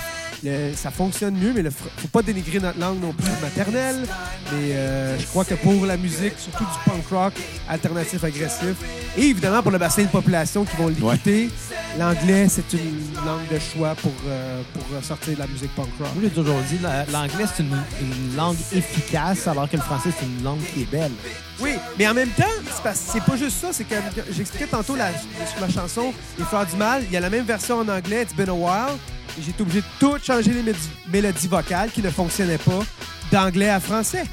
le- 0.45 0.73
ça 0.75 0.91
fonctionne 0.91 1.35
mieux, 1.37 1.53
mais 1.55 1.61
il 1.63 1.71
faut 1.71 2.09
pas 2.09 2.23
dénigrer 2.23 2.61
notre 2.61 2.79
langue 2.79 3.01
non 3.01 3.13
plus 3.13 3.31
maternelle. 3.43 4.05
Mais 4.53 4.73
euh, 4.73 5.19
je 5.19 5.27
crois 5.27 5.45
que 5.45 5.55
pour 5.55 5.85
la 5.87 5.97
musique, 5.97 6.35
surtout 6.39 6.65
du 6.65 6.91
punk 6.91 7.07
rock 7.11 7.35
alternatif 7.69 8.23
agressif, 8.25 8.75
et 9.17 9.23
évidemment 9.27 9.63
pour 9.63 9.73
le 9.73 9.79
bassin 9.79 10.03
de 10.03 10.09
population 10.09 10.65
qui 10.65 10.77
vont 10.77 10.89
l'écouter, 10.89 11.51
l'anglais, 11.99 12.49
c'est 12.49 12.73
une 12.73 13.15
langue 13.27 13.47
de 13.53 13.59
choix 13.59 13.95
pour, 13.97 14.13
euh, 14.27 14.63
pour 14.73 15.05
sortir 15.05 15.35
de 15.35 15.39
la 15.41 15.47
musique 15.47 15.75
punk 15.75 15.89
rock. 15.99 16.09
Moi, 16.15 16.23
j'ai 16.25 16.31
toujours 16.31 16.61
dit, 16.69 16.79
la- 16.83 17.05
l'anglais, 17.07 17.45
c'est 17.55 17.63
une, 17.63 17.77
une 18.01 18.37
langue 18.37 18.57
efficace, 18.73 19.47
alors 19.47 19.69
que 19.69 19.77
le 19.77 19.83
français, 19.83 20.11
c'est 20.19 20.25
une 20.27 20.43
langue 20.45 20.61
qui 20.73 20.83
est 20.83 20.91
belle. 20.91 21.13
Oui, 21.61 21.73
mais 21.99 22.07
en 22.09 22.15
même 22.15 22.31
temps, 22.31 22.45
c'est 22.95 23.23
pas 23.25 23.37
juste 23.37 23.59
ça. 23.61 23.69
C'est 23.73 23.85
que 23.85 23.95
j'expliquais 24.31 24.67
tantôt 24.69 24.95
la- 24.97 25.11
sur 25.13 25.61
la 25.61 25.69
chanson 25.69 26.13
Les 26.39 26.45
Fleurs 26.45 26.67
du 26.67 26.77
Mal, 26.77 27.03
il 27.07 27.13
y 27.13 27.17
a 27.17 27.21
la 27.21 27.31
même 27.31 27.45
version 27.45 27.81
en 27.81 27.89
anglais, 27.89 28.23
It's 28.23 28.35
Been 28.35 28.49
a 28.49 28.55
While, 28.55 28.97
j'ai 29.41 29.51
été 29.51 29.63
obligé 29.63 29.81
de 29.81 29.87
tout 29.99 30.19
changer 30.23 30.53
les 30.53 30.75
mélodies 31.11 31.49
vocales 31.49 31.91
qui 31.91 32.03
ne 32.03 32.11
fonctionnaient 32.11 32.59
pas 32.59 32.81
d'anglais 33.31 33.71
à 33.71 33.81
français. 33.81 34.25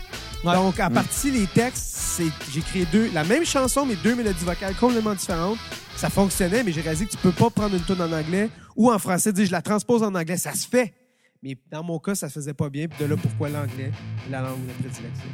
Ouais. 0.43 0.53
Donc, 0.53 0.79
à 0.79 0.89
partir 0.89 1.33
des 1.33 1.47
textes, 1.47 2.21
j'ai 2.53 2.61
créé 2.61 2.85
deux, 2.91 3.09
la 3.13 3.23
même 3.23 3.45
chanson, 3.45 3.85
mais 3.85 3.95
deux 3.95 4.15
mélodies 4.15 4.45
vocales 4.45 4.75
complètement 4.75 5.13
différentes. 5.13 5.57
Ça 5.95 6.09
fonctionnait, 6.09 6.63
mais 6.63 6.71
j'ai 6.71 6.81
réalisé 6.81 7.05
que 7.05 7.11
tu 7.11 7.17
peux 7.17 7.31
pas 7.31 7.49
prendre 7.49 7.75
une 7.75 7.83
tune 7.83 8.01
en 8.01 8.11
anglais 8.11 8.49
ou 8.75 8.91
en 8.91 8.99
français, 8.99 9.31
dire 9.31 9.45
je 9.45 9.51
la 9.51 9.61
transpose 9.61 10.03
en 10.03 10.13
anglais, 10.13 10.37
ça 10.37 10.53
se 10.53 10.67
fait. 10.67 10.93
Mais 11.41 11.57
dans 11.71 11.83
mon 11.83 11.99
cas, 11.99 12.15
ça 12.15 12.27
se 12.27 12.33
faisait 12.33 12.53
pas 12.53 12.69
bien. 12.69 12.87
Puis 12.87 12.99
de 12.99 13.05
là, 13.05 13.15
pourquoi 13.17 13.49
l'anglais 13.49 13.91
la 14.29 14.41
langue 14.41 14.65
de 14.65 14.73
prédilection? 14.73 15.29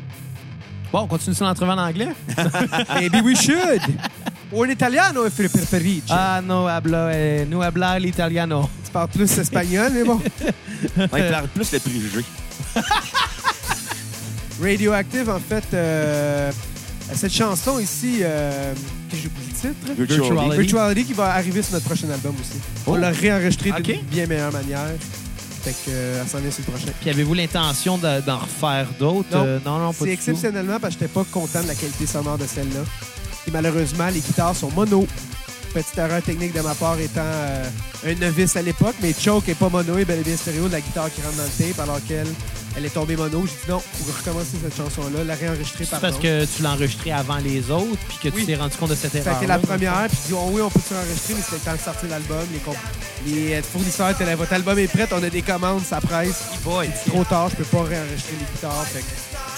Bon, 0.92 1.00
on 1.02 1.08
continue 1.08 1.36
sur 1.36 1.46
l'entrevue 1.46 1.72
en 1.72 1.78
anglais? 1.78 2.10
Maybe 2.96 3.22
we 3.24 3.36
should. 3.36 3.82
Ou 4.52 4.64
en 4.66 4.70
italiano, 4.70 5.26
il 5.26 5.32
preferisci. 5.32 6.04
Ah, 6.10 6.42
no 6.44 6.68
habla, 6.68 7.10
eh, 7.14 7.46
no 7.50 7.62
hablar 7.62 7.98
l'italiano. 8.00 8.70
Tu 8.84 8.92
parles 8.92 9.08
plus 9.10 9.38
espagnol, 9.38 9.90
mais 9.94 10.04
bon. 10.04 10.20
On 10.98 11.04
éclaire 11.06 11.48
plus 11.54 11.72
les 11.72 11.80
préjugés. 11.80 12.26
Radioactive, 14.62 15.30
en 15.30 15.40
fait, 15.40 15.64
euh, 15.74 16.52
cette 17.14 17.34
chanson 17.34 17.80
ici, 17.80 18.20
euh, 18.22 18.74
que 19.10 19.16
j'ai 19.18 19.28
oublié 19.28 19.48
le 19.48 19.54
titre. 19.74 19.94
Virtually. 20.18 20.58
Virtuality 20.58 21.06
qui 21.06 21.14
va 21.14 21.34
arriver 21.34 21.62
sur 21.62 21.74
notre 21.74 21.86
prochain 21.86 22.10
album 22.10 22.36
aussi. 22.40 22.60
On 22.86 22.92
Oh. 22.94 22.98
l'a 22.98 23.10
réenregistré 23.12 23.72
Ok. 23.72 23.82
d'une 23.84 24.02
bien 24.02 24.28
meilleure 24.28 24.52
manière. 24.52 24.82
Fait 25.64 25.72
que, 25.74 25.78
euh, 25.90 26.22
elle 26.22 26.28
s'en 26.28 26.40
vient 26.40 26.50
sur 26.52 26.64
le 26.66 26.72
prochain. 26.74 26.92
Puis 27.00 27.10
avez-vous 27.10 27.34
l'intention 27.34 27.98
de- 27.98 28.22
d'en 28.22 28.40
refaire 28.40 28.88
d'autres? 29.00 29.30
Non. 29.32 29.44
Euh, 29.46 29.60
non, 29.66 29.78
non, 29.80 29.88
pas 29.88 29.94
C'est 30.00 30.06
du 30.06 30.10
tout. 30.10 30.14
exceptionnellement 30.14 30.80
parce 30.80 30.96
que 30.96 31.02
j'étais 31.02 31.14
pas 31.14 31.24
content 31.32 31.62
de 31.62 31.68
la 31.68 31.76
qualité 31.76 32.06
sonore 32.08 32.38
de 32.38 32.46
celle-là. 32.48 32.82
Et 33.48 33.52
malheureusement, 33.52 34.08
les 34.08 34.20
guitares 34.22 34.56
sont 34.56 34.72
mono. 34.72 35.06
Petite 35.74 35.98
erreur 35.98 36.22
technique 36.22 36.54
de 36.54 36.60
ma 36.60 36.76
part 36.76 37.00
étant 37.00 37.22
euh, 37.24 37.64
un 38.06 38.14
novice 38.16 38.58
à 38.58 38.62
l'époque, 38.62 38.96
mais 39.02 39.14
Choke 39.18 39.48
est 39.48 39.56
pas 39.56 39.70
mono 39.70 39.98
et 39.98 40.04
bel 40.04 40.20
et 40.20 40.24
bien 40.24 40.36
stéréo 40.36 40.68
de 40.68 40.74
la 40.74 40.82
guitare 40.82 41.10
qui 41.14 41.22
rentre 41.22 41.38
dans 41.38 41.44
le 41.44 41.50
tape 41.50 41.80
alors 41.80 42.00
qu'elle 42.06 42.28
elle 42.76 42.86
est 42.86 42.90
tombée 42.90 43.16
mono. 43.16 43.46
J'ai 43.46 43.54
dit 43.54 43.70
non, 43.70 43.80
faut 43.80 44.12
recommencer 44.18 44.58
cette 44.62 44.76
chanson-là, 44.76 45.24
la 45.24 45.36
réenregistrer 45.36 45.86
C'est 45.86 45.92
par 45.92 46.02
parce 46.02 46.18
que 46.18 46.44
tu 46.46 46.62
l'as 46.62 46.72
enregistré 46.72 47.14
avant 47.14 47.38
les 47.38 47.72
autres, 47.72 47.98
puis 48.10 48.18
que 48.22 48.36
tu 48.38 48.46
t'es 48.46 48.56
rendu 48.56 48.76
compte 48.76 48.90
de 48.90 48.96
cette 48.96 49.14
Ça 49.14 49.20
erreur. 49.20 49.34
a 49.34 49.38
été 49.38 49.48
la 49.48 49.60
première, 49.60 50.08
puis 50.10 50.18
j'ai 50.24 50.34
dit, 50.34 50.40
oh 50.40 50.50
oui, 50.52 50.62
on 50.62 50.70
peut 50.70 50.80
se 50.80 50.94
enregistrer, 50.94 51.34
mais 51.36 51.42
c'était 51.42 51.56
le 51.56 51.62
temps 51.62 51.74
de 51.74 51.80
sortir 51.80 52.10
l'album. 52.10 52.46
Les, 53.26 53.32
les 53.34 53.54
euh, 53.54 53.62
fournisseurs 53.64 54.10
étaient 54.10 54.26
là, 54.26 54.36
votre 54.36 54.54
album 54.54 54.78
est 54.78 54.88
prêt, 54.88 55.08
on 55.14 55.24
a 55.24 55.30
des 55.30 55.42
commandes, 55.42 55.84
ça 55.86 56.02
presse. 56.02 56.44
C'est 57.04 57.10
trop 57.10 57.24
tard, 57.24 57.50
je 57.50 57.56
peux 57.56 57.64
pas 57.64 57.84
réenregistrer 57.84 58.34
les 58.40 58.46
guitares. 58.56 58.86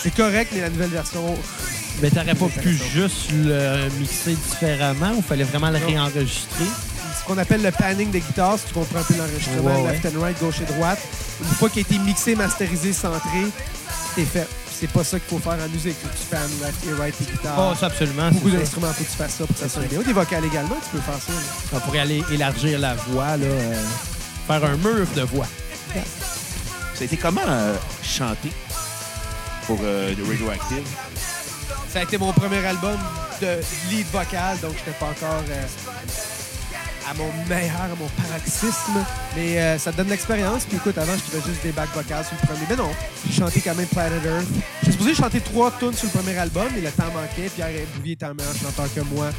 C'est 0.01 0.13
correct, 0.13 0.51
mais 0.53 0.61
la 0.61 0.69
nouvelle 0.69 0.89
version, 0.91 1.35
Mais 2.01 2.09
t'aurais 2.09 2.35
pas 2.35 2.47
pu 2.47 2.73
juste 2.93 3.31
le 3.31 3.87
mixer 3.99 4.33
différemment 4.33 5.11
ou 5.17 5.21
fallait 5.21 5.43
vraiment 5.43 5.69
le 5.69 5.79
Non. 5.79 5.87
réenregistrer? 5.87 6.65
ce 7.19 7.27
qu'on 7.27 7.37
appelle 7.37 7.61
le 7.61 7.71
panning 7.71 8.11
des 8.11 8.19
guitares, 8.19 8.57
si 8.59 8.65
tu 8.67 8.73
comprends 8.73 8.99
un 8.99 9.03
peu 9.03 9.13
l'enregistrement, 9.15 9.75
Ouais, 9.75 9.81
ouais. 9.87 9.91
left 9.93 10.05
and 10.13 10.19
right, 10.19 10.37
gauche 10.41 10.55
et 10.61 10.65
droite. 10.73 10.99
Une 11.41 11.55
fois 11.55 11.69
qu'il 11.69 11.79
a 11.79 11.81
été 11.81 11.97
mixé, 11.99 12.35
masterisé, 12.35 12.91
centré, 12.91 13.45
c'est 14.15 14.25
fait. 14.25 14.47
C'est 14.77 14.89
pas 14.89 15.03
ça 15.05 15.17
qu'il 15.19 15.29
faut 15.29 15.39
faire 15.39 15.53
en 15.63 15.69
musique. 15.69 15.95
Faut 16.01 16.09
que 16.09 16.17
tu 16.17 16.25
pannes 16.29 16.49
left 16.61 16.85
et 16.85 16.93
right 16.99 17.15
tes 17.17 17.23
guitares. 17.23 17.55
Oh, 17.57 17.73
ça 17.79 17.85
absolument. 17.85 18.29
Beaucoup 18.31 18.49
c'est 18.49 18.55
ça. 18.55 18.59
d'instruments, 18.63 18.87
faut 18.93 19.03
que 19.05 19.09
tu 19.09 19.15
fasses 19.15 19.31
ça 19.35 19.45
pour 19.45 19.55
que 19.55 19.61
ça 19.61 19.69
C'est 19.69 19.73
sonne 19.75 19.83
ça. 19.83 19.89
bien. 19.89 19.99
Ou 19.99 20.03
des 20.03 20.11
vocales 20.13 20.43
également, 20.45 20.75
tu 20.83 20.97
peux 20.97 21.03
faire 21.03 21.21
ça. 21.25 21.31
là. 21.31 21.39
On 21.73 21.79
pourrait 21.79 21.99
aller 21.99 22.23
élargir 22.31 22.79
la 22.79 22.95
voix, 22.95 23.37
là, 23.37 23.45
euh, 23.45 23.75
faire 24.47 24.65
un 24.65 24.75
mur 24.75 25.07
de 25.15 25.21
voix. 25.21 25.47
Ça 25.93 27.01
a 27.01 27.03
été 27.05 27.15
comment 27.15 27.41
euh, 27.47 27.75
chanter 28.03 28.51
pour 29.67 29.79
euh, 29.83 30.13
The 30.13 30.27
Radioactive? 30.27 30.83
Ça 31.93 31.99
a 31.99 32.03
été 32.03 32.17
mon 32.17 32.33
premier 32.33 32.57
album 32.65 32.97
de 33.39 33.59
lead 33.91 34.07
vocal, 34.07 34.59
donc 34.61 34.71
j'étais 34.79 34.97
pas 34.97 35.05
encore 35.05 35.43
euh, 35.47 36.32
à 37.09 37.13
mon 37.13 37.29
meilleur, 37.47 37.81
à 37.81 37.95
mon 37.99 38.07
paroxysme. 38.09 39.05
Mais 39.35 39.59
euh, 39.59 39.77
ça 39.77 39.91
te 39.91 39.97
donne 39.97 40.09
l'expérience. 40.09 40.65
Puis 40.65 40.77
écoute, 40.77 40.97
avant, 40.97 41.13
je 41.13 41.19
faisais 41.19 41.51
juste 41.51 41.63
des 41.63 41.71
back 41.71 41.89
vocales 41.93 42.25
sur 42.25 42.35
le 42.41 42.47
premier. 42.47 42.65
Mais 42.69 42.75
non, 42.75 42.89
j'ai 43.27 43.33
chanté 43.33 43.61
quand 43.61 43.75
même 43.75 43.87
Planet 43.87 44.23
Earth. 44.25 44.47
J'ai 44.83 44.91
supposé 44.91 45.15
chanter 45.15 45.41
trois 45.41 45.71
tunes 45.71 45.93
sur 45.93 46.09
le 46.13 46.19
premier 46.19 46.37
album, 46.37 46.67
mais 46.73 46.81
le 46.81 46.91
temps 46.91 47.11
manquait. 47.13 47.49
Pierre 47.49 47.69
Bouvier 47.95 48.13
étant 48.13 48.27
un 48.27 48.33
meilleur 48.33 48.55
chanteur 48.55 48.93
que 48.93 49.01
moi. 49.13 49.29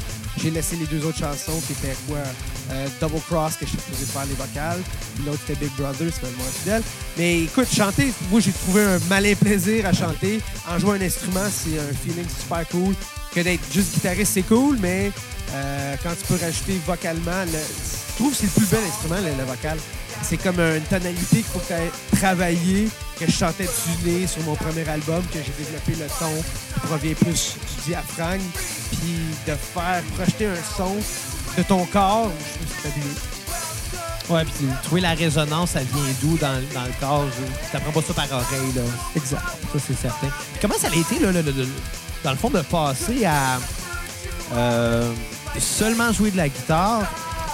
J'ai 0.41 0.51
laissé 0.51 0.75
les 0.75 0.85
deux 0.85 1.05
autres 1.05 1.19
chansons 1.19 1.59
qui 1.65 1.73
étaient 1.73 1.95
quoi? 2.07 2.17
Euh, 2.71 2.87
Double 2.99 3.21
Cross, 3.29 3.57
que 3.57 3.65
je 3.65 3.71
supposé 3.71 4.05
faire 4.05 4.25
les 4.25 4.33
vocales. 4.33 4.81
L'autre, 5.25 5.39
c'était 5.45 5.59
Big 5.65 5.71
Brother, 5.77 6.09
c'est 6.11 6.23
moins 6.35 6.47
fidèle. 6.47 6.83
Mais 7.17 7.43
écoute, 7.43 7.67
chanter, 7.71 8.11
moi, 8.31 8.39
j'ai 8.39 8.51
trouvé 8.51 8.83
un 8.83 8.99
malin 9.07 9.35
plaisir 9.35 9.85
à 9.85 9.93
chanter. 9.93 10.41
En 10.67 10.79
jouant 10.79 10.93
un 10.93 11.01
instrument, 11.01 11.47
c'est 11.51 11.77
un 11.79 11.93
feeling 12.03 12.27
super 12.27 12.67
cool. 12.69 12.95
Que 13.35 13.41
d'être 13.41 13.63
juste 13.73 13.93
guitariste, 13.95 14.31
c'est 14.33 14.43
cool, 14.43 14.77
mais 14.79 15.11
euh, 15.53 15.95
quand 16.01 16.11
tu 16.11 16.25
peux 16.33 16.43
rajouter 16.43 16.79
vocalement, 16.87 17.43
le- 17.45 17.51
je 17.51 18.15
trouve 18.15 18.31
que 18.31 18.37
c'est 18.37 18.45
le 18.45 18.51
plus 18.51 18.67
bel 18.69 18.79
instrument, 18.87 19.17
le, 19.17 19.37
le 19.37 19.43
vocal. 19.43 19.77
C'est 20.23 20.37
comme 20.37 20.59
une 20.61 20.81
tonalité 20.83 21.37
qu'il 21.37 21.43
faut 21.43 21.59
que 21.59 21.65
tu 22.11 22.17
travaillé, 22.17 22.87
que 23.19 23.25
je 23.25 23.31
chantais 23.31 23.65
du 24.03 24.09
nez 24.09 24.25
sur 24.27 24.41
mon 24.43 24.55
premier 24.55 24.87
album, 24.87 25.21
que 25.25 25.39
j'ai 25.39 25.51
développé 25.63 25.91
le 26.01 26.07
ton 26.17 26.31
qui 26.73 26.79
provient 26.87 27.13
plus 27.13 27.55
du 27.75 27.83
diaphragme, 27.87 28.41
puis 28.91 29.15
de 29.45 29.53
faire 29.73 30.01
projeter 30.15 30.45
un 30.47 30.77
son 30.77 30.95
de 31.57 31.63
ton 31.63 31.85
corps, 31.87 32.31
je 32.39 32.53
trouve 32.53 32.93
que 32.93 32.99
c'est. 34.27 34.33
Ouais, 34.33 34.43
puis 34.45 34.65
trouver 34.83 35.01
la 35.01 35.13
résonance, 35.13 35.71
ça 35.71 35.81
vient 35.81 36.13
d'où 36.21 36.37
dans, 36.37 36.53
dans 36.73 36.83
le 36.85 36.93
corps? 37.01 37.25
Je- 37.27 37.71
T'apprends 37.73 37.91
pas 37.91 38.01
ça 38.07 38.13
par 38.13 38.31
oreille, 38.31 38.73
là. 38.75 38.81
Exact. 39.15 39.41
Ça, 39.73 39.79
c'est 39.85 40.01
certain. 40.01 40.27
Puis 40.27 40.59
comment 40.61 40.75
ça 40.79 40.87
a 40.87 40.95
été, 40.95 41.19
là, 41.19 41.31
le- 41.33 41.41
le- 41.41 41.51
le- 41.51 41.67
dans 42.25 42.31
le 42.31 42.37
fond, 42.37 42.49
de 42.49 42.59
passer 42.61 43.23
à 43.25 43.59
euh, 44.53 45.11
seulement 45.59 46.11
jouer 46.11 46.31
de 46.31 46.37
la 46.37 46.49
guitare 46.49 47.03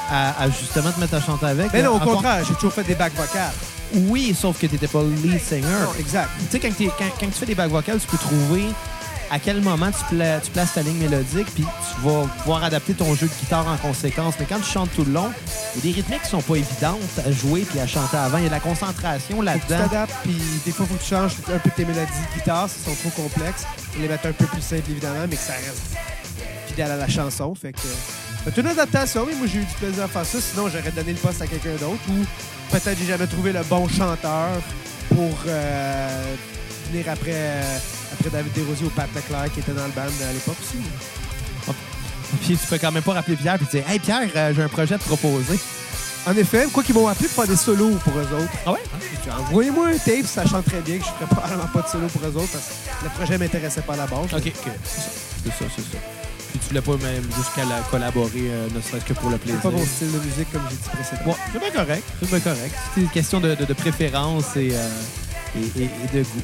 à, 0.10 0.44
à 0.44 0.50
justement 0.50 0.92
te 0.92 1.00
mettre 1.00 1.14
à 1.16 1.22
chanter 1.22 1.46
avec? 1.46 1.72
Mais 1.74 1.84
non, 1.84 1.96
au 1.96 2.00
contraire, 2.00 2.44
j'ai 2.48 2.54
toujours 2.56 2.74
fait 2.74 2.84
des 2.84 2.96
bacs 2.96 3.14
vocales. 3.16 3.52
Oui, 3.94 4.36
sauf 4.40 4.58
que 4.60 4.68
t'étais 4.68 4.88
pas 4.88 5.02
lead 5.04 5.40
singer. 5.42 5.62
Non, 5.62 5.92
exact. 6.00 6.30
Tu 6.40 6.46
sais, 6.52 6.60
quand, 6.60 6.70
quand- 6.98 7.06
quand 7.20 7.26
tu 7.28 7.32
fais 7.34 7.46
des 7.46 7.56
bacs 7.56 7.70
vocales, 7.70 8.00
tu 8.00 8.08
peux 8.08 8.18
trouver 8.18 8.64
à 9.30 9.40
quel 9.40 9.62
moment 9.62 9.88
tu, 9.92 10.16
pla- 10.16 10.40
tu 10.42 10.52
places 10.52 10.74
ta 10.74 10.82
ligne 10.82 10.98
mélodique, 10.98 11.48
puis 11.54 11.64
tu 11.64 12.02
vas 12.08 12.24
pouvoir 12.40 12.64
adapter 12.66 12.94
ton 12.94 13.14
jeu 13.16 13.28
de 13.28 13.34
guitare 13.42 13.66
en 13.68 13.78
conséquence. 13.78 14.34
Mais 14.40 14.46
quand 14.46 14.58
tu 14.60 14.70
chantes 14.70 14.90
tout 14.96 15.06
le 15.06 15.12
long, 15.14 15.30
il 15.76 15.78
y 15.86 15.90
a 15.90 15.94
des 15.94 16.02
rythmiques 16.02 16.24
qui 16.24 16.30
sont 16.30 16.42
pas 16.42 16.56
évidentes 16.56 17.00
à 17.26 17.32
jouer 17.32 17.62
puis 17.70 17.80
à 17.80 17.88
chanter 17.88 18.18
avant. 18.18 18.38
Il 18.40 18.44
y 18.44 18.48
a 18.48 18.50
de 18.50 18.54
la 18.54 18.60
concentration 18.60 19.36
que 19.38 19.42
tu 19.42 19.46
là-dedans. 19.46 19.88
t'adaptes, 19.90 20.16
puis 20.24 20.36
des 20.66 20.72
fois, 20.72 20.86
il 20.86 20.90
faut 20.90 20.96
que 20.96 21.04
tu 21.04 21.10
changes 21.10 21.34
un 21.54 21.60
peu 21.60 21.70
tes 21.70 21.86
mélodies 21.86 22.12
de 22.34 22.40
guitare 22.40 22.68
si 22.70 22.76
elles 22.88 22.94
sont 22.96 23.10
trop 23.10 23.24
complexes. 23.24 23.64
Les 24.00 24.08
mettre 24.08 24.28
un 24.28 24.32
peu 24.32 24.46
plus 24.46 24.62
simples, 24.62 24.90
évidemment, 24.92 25.26
mais 25.30 25.36
que 25.36 25.42
ça 25.42 25.54
reste 25.54 25.98
fidèle 26.68 26.92
à 26.92 26.98
la 26.98 27.08
chanson. 27.08 27.54
Fait 27.54 27.74
que 27.74 27.80
c'est 28.44 28.58
une 28.58 28.68
adaptation, 28.68 29.26
mais 29.26 29.36
moi, 29.36 29.48
j'ai 29.48 29.60
eu 29.60 29.66
du 29.66 29.74
plaisir 29.76 30.04
à 30.04 30.08
faire 30.08 30.26
ça. 30.26 30.40
Sinon, 30.42 30.70
j'aurais 30.70 30.92
donné 30.92 31.12
le 31.12 31.20
poste 31.20 31.42
à 31.42 31.48
quelqu'un 31.48 31.76
d'autre 31.80 32.02
ou 32.10 32.26
peut-être 32.72 32.98
j'ai 32.98 33.06
jamais 33.06 33.28
trouvé 33.28 33.52
le 33.52 33.62
bon 33.64 33.88
chanteur 33.88 34.50
pour 35.10 35.38
euh, 35.48 36.36
venir 36.90 37.10
après, 37.10 37.32
euh, 37.34 37.78
après 38.14 38.30
David 38.30 38.54
Desrosiers 38.54 38.86
ou 38.86 38.90
Pat 38.90 39.10
Leclerc 39.14 39.52
qui 39.54 39.60
était 39.60 39.74
dans 39.74 39.86
le 39.86 39.92
band 39.92 40.02
à 40.02 40.34
l'époque 40.34 40.56
aussi. 40.62 40.78
Puis 42.42 42.58
tu 42.58 42.68
peux 42.68 42.78
quand 42.78 42.92
même 42.92 43.04
pas 43.04 43.14
rappeler 43.14 43.36
Pierre 43.36 43.60
et 43.62 43.66
dire 43.66 43.90
Hey 43.90 44.00
Pierre, 44.00 44.30
euh, 44.36 44.54
j'ai 44.56 44.64
un 44.64 44.70
projet 44.70 44.96
à 44.96 44.98
te 44.98 45.04
proposer. 45.04 45.60
En 46.28 46.34
effet, 46.38 46.68
quoi 46.72 46.84
qu'ils 46.84 46.94
m'ont 46.94 47.08
appelé 47.08 47.28
pour 47.28 47.44
faire 47.44 47.52
des 47.52 47.60
solos 47.60 47.96
pour 48.04 48.14
eux 48.18 48.22
autres. 48.36 48.52
Ah 48.66 48.74
ouais? 48.74 48.80
Envoyez-moi 49.50 49.88
un 49.88 49.98
tape, 49.98 50.26
ça 50.26 50.46
chante 50.46 50.66
très 50.66 50.82
bien, 50.82 50.98
que 51.00 51.04
je 51.06 51.10
ferais 51.10 51.26
probablement 51.26 51.68
pas 51.74 51.82
de 51.82 51.88
solo 51.88 52.08
pour 52.08 52.22
eux 52.22 52.36
autres 52.44 52.52
parce 52.52 52.66
que 53.00 53.04
le 53.06 53.10
projet 53.10 53.38
m'intéressait 53.40 53.82
pas 53.82 53.94
à 53.94 53.98
la 53.98 54.06
base. 54.06 54.26
OK, 54.34 54.34
OK. 54.36 54.72
C'est 54.86 55.50
ça, 55.50 55.66
c'est 55.76 55.82
ça. 55.82 55.98
Puis 56.52 56.60
tu 56.60 56.68
voulais 56.68 56.82
pas 56.82 56.98
même 56.98 57.24
jusqu'à 57.36 57.66
la 57.66 57.80
collaborer, 57.90 58.30
euh, 58.52 58.68
ne 58.76 58.82
serait-ce 58.82 59.06
que 59.06 59.14
pour 59.14 59.30
le 59.30 59.38
C'est 59.38 59.44
plaisir. 59.44 59.62
pas 59.62 59.70
mon 59.72 59.86
style 59.86 60.12
de 60.12 60.18
musique 60.20 60.52
comme 60.52 60.62
j'ai 60.70 60.76
dit 60.76 60.90
précédemment. 60.94 61.32
Bon, 61.32 61.36
c'est 61.54 61.60
bien 61.60 61.72
correct. 61.72 62.04
C'est 62.20 62.30
bien 62.30 62.40
correct. 62.40 62.76
C'est 62.94 63.02
une 63.02 63.10
question 63.10 63.40
de, 63.40 63.56
de- 63.56 63.66
de 63.66 63.74
préférence 63.74 64.56
et, 64.58 64.70
euh, 64.74 64.90
et- 65.58 65.82
et- 65.84 65.90
et 66.14 66.18
de 66.18 66.24
goût. 66.24 66.42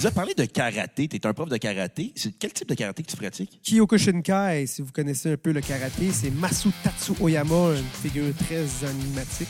Tu 0.00 0.06
nous 0.06 0.08
as 0.08 0.12
parlé 0.14 0.32
de 0.32 0.46
karaté. 0.46 1.08
Tu 1.08 1.16
es 1.16 1.26
un 1.26 1.34
prof 1.34 1.50
de 1.50 1.58
karaté. 1.58 2.10
C'est 2.16 2.32
quel 2.38 2.54
type 2.54 2.66
de 2.70 2.74
karaté 2.74 3.02
que 3.02 3.10
tu 3.10 3.18
pratiques? 3.18 3.60
Kyokushinkai, 3.62 4.66
si 4.66 4.80
vous 4.80 4.92
connaissez 4.92 5.32
un 5.32 5.36
peu 5.36 5.52
le 5.52 5.60
karaté, 5.60 6.10
c'est 6.10 6.30
Masutatsu 6.30 7.12
Oyama, 7.20 7.72
une 7.76 7.84
figure 8.02 8.32
très 8.46 8.64
animatique. 8.88 9.48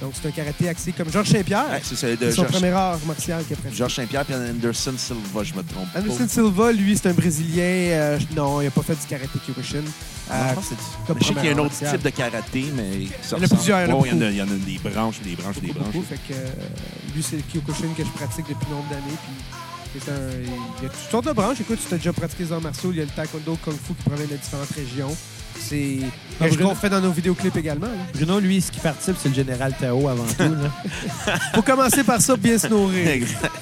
Donc, 0.00 0.14
c'est 0.14 0.28
un 0.28 0.30
karaté 0.30 0.68
axé 0.70 0.92
comme 0.92 1.12
Georges 1.12 1.28
Saint-Pierre. 1.28 1.66
Ouais, 1.70 1.80
c'est 1.84 2.18
de 2.18 2.30
son 2.30 2.36
Georges, 2.42 2.52
premier 2.52 2.70
art 2.70 2.98
martial 3.06 3.44
qu'il 3.44 3.52
a 3.52 3.56
pratiqué. 3.56 3.76
Georges 3.76 3.94
Saint-Pierre 3.96 4.24
et 4.30 4.50
Anderson 4.50 4.94
Silva, 4.96 5.44
je 5.44 5.52
me 5.54 5.62
trompe 5.62 5.92
pas. 5.92 5.98
Anderson 6.00 6.26
Silva, 6.26 6.72
lui, 6.72 6.96
c'est 6.96 7.08
un 7.10 7.12
Brésilien. 7.12 7.62
euh, 7.62 8.18
non, 8.34 8.62
il 8.62 8.64
n'a 8.64 8.70
pas 8.70 8.82
fait 8.82 8.94
du 8.94 9.06
karaté 9.06 9.38
Kyokushin. 9.46 9.78
Euh, 10.30 10.48
je 10.48 10.54
pense 10.54 10.68
que 10.70 10.74
c'est- 10.74 11.06
comme 11.06 11.18
je 11.20 11.24
sais 11.26 11.34
qu'il 11.34 11.44
y 11.44 11.48
a 11.48 11.52
un 11.52 11.58
autre 11.58 11.74
type 11.76 12.02
de 12.02 12.08
karaté, 12.10 12.64
mais 12.74 13.06
ça 13.22 13.36
Il 13.36 13.42
y 13.42 13.44
en 13.44 13.44
a 13.44 13.54
plusieurs, 13.56 13.80
il 13.82 13.90
y 13.90 13.92
en 13.92 13.94
a 13.94 14.00
Ouais, 14.00 14.08
il 14.08 14.08
y 14.08 14.12
en 14.12 14.16
beaucoup. 14.16 14.24
a- 14.24 14.30
il 14.30 14.36
y 14.36 14.42
en 14.42 14.44
a 14.44 14.48
des 14.56 14.78
branches, 14.90 15.20
des 15.20 15.36
branches, 15.36 15.60
des 15.60 15.72
branches. 15.72 15.92
beaucoup. 15.92 16.02
Fait 16.02 16.16
que, 16.26 16.32
euh, 16.32 16.46
lui, 17.14 17.22
c'est 17.22 17.36
le 17.36 17.42
Kyokushin 17.42 17.92
que 17.94 18.02
je 18.02 18.08
pratique 18.10 18.46
depuis 18.48 18.70
nombre 18.70 18.88
d'années. 18.88 19.02
Puis 19.04 19.44
un, 20.08 20.30
il 20.78 20.84
y 20.84 20.86
a 20.86 20.88
toutes 20.90 21.10
sortes 21.10 21.26
de 21.26 21.32
branches. 21.32 21.60
Écoute, 21.60 21.78
tu 21.86 21.94
as 21.94 21.98
déjà 21.98 22.12
pratiqué 22.12 22.44
les 22.44 22.52
arts 22.52 22.60
martiaux, 22.60 22.90
il 22.92 22.98
y 22.98 23.00
a 23.00 23.04
le 23.04 23.10
taekwondo, 23.10 23.56
kung 23.62 23.74
fu 23.74 23.94
qui 23.94 24.02
provient 24.08 24.26
de 24.26 24.36
différentes 24.36 24.70
régions. 24.70 25.14
C'est 25.60 25.98
Bruno- 26.40 26.70
qu'on 26.70 26.74
fait 26.74 26.88
dans 26.90 27.00
nos 27.00 27.12
vidéoclips 27.12 27.56
également. 27.56 27.86
là. 27.86 27.92
Bruno, 28.14 28.40
lui, 28.40 28.60
ce 28.60 28.72
qui 28.72 28.80
participe, 28.80 29.16
c'est 29.22 29.28
le 29.28 29.34
général 29.34 29.74
Tao 29.78 30.08
avant 30.08 30.24
tout. 30.24 30.42
Là. 30.42 31.36
Faut 31.54 31.62
commencer 31.62 32.02
par 32.04 32.20
ça, 32.20 32.36
bien 32.36 32.58
se 32.58 32.66
nourrir. 32.68 33.06
Exact. 33.06 33.52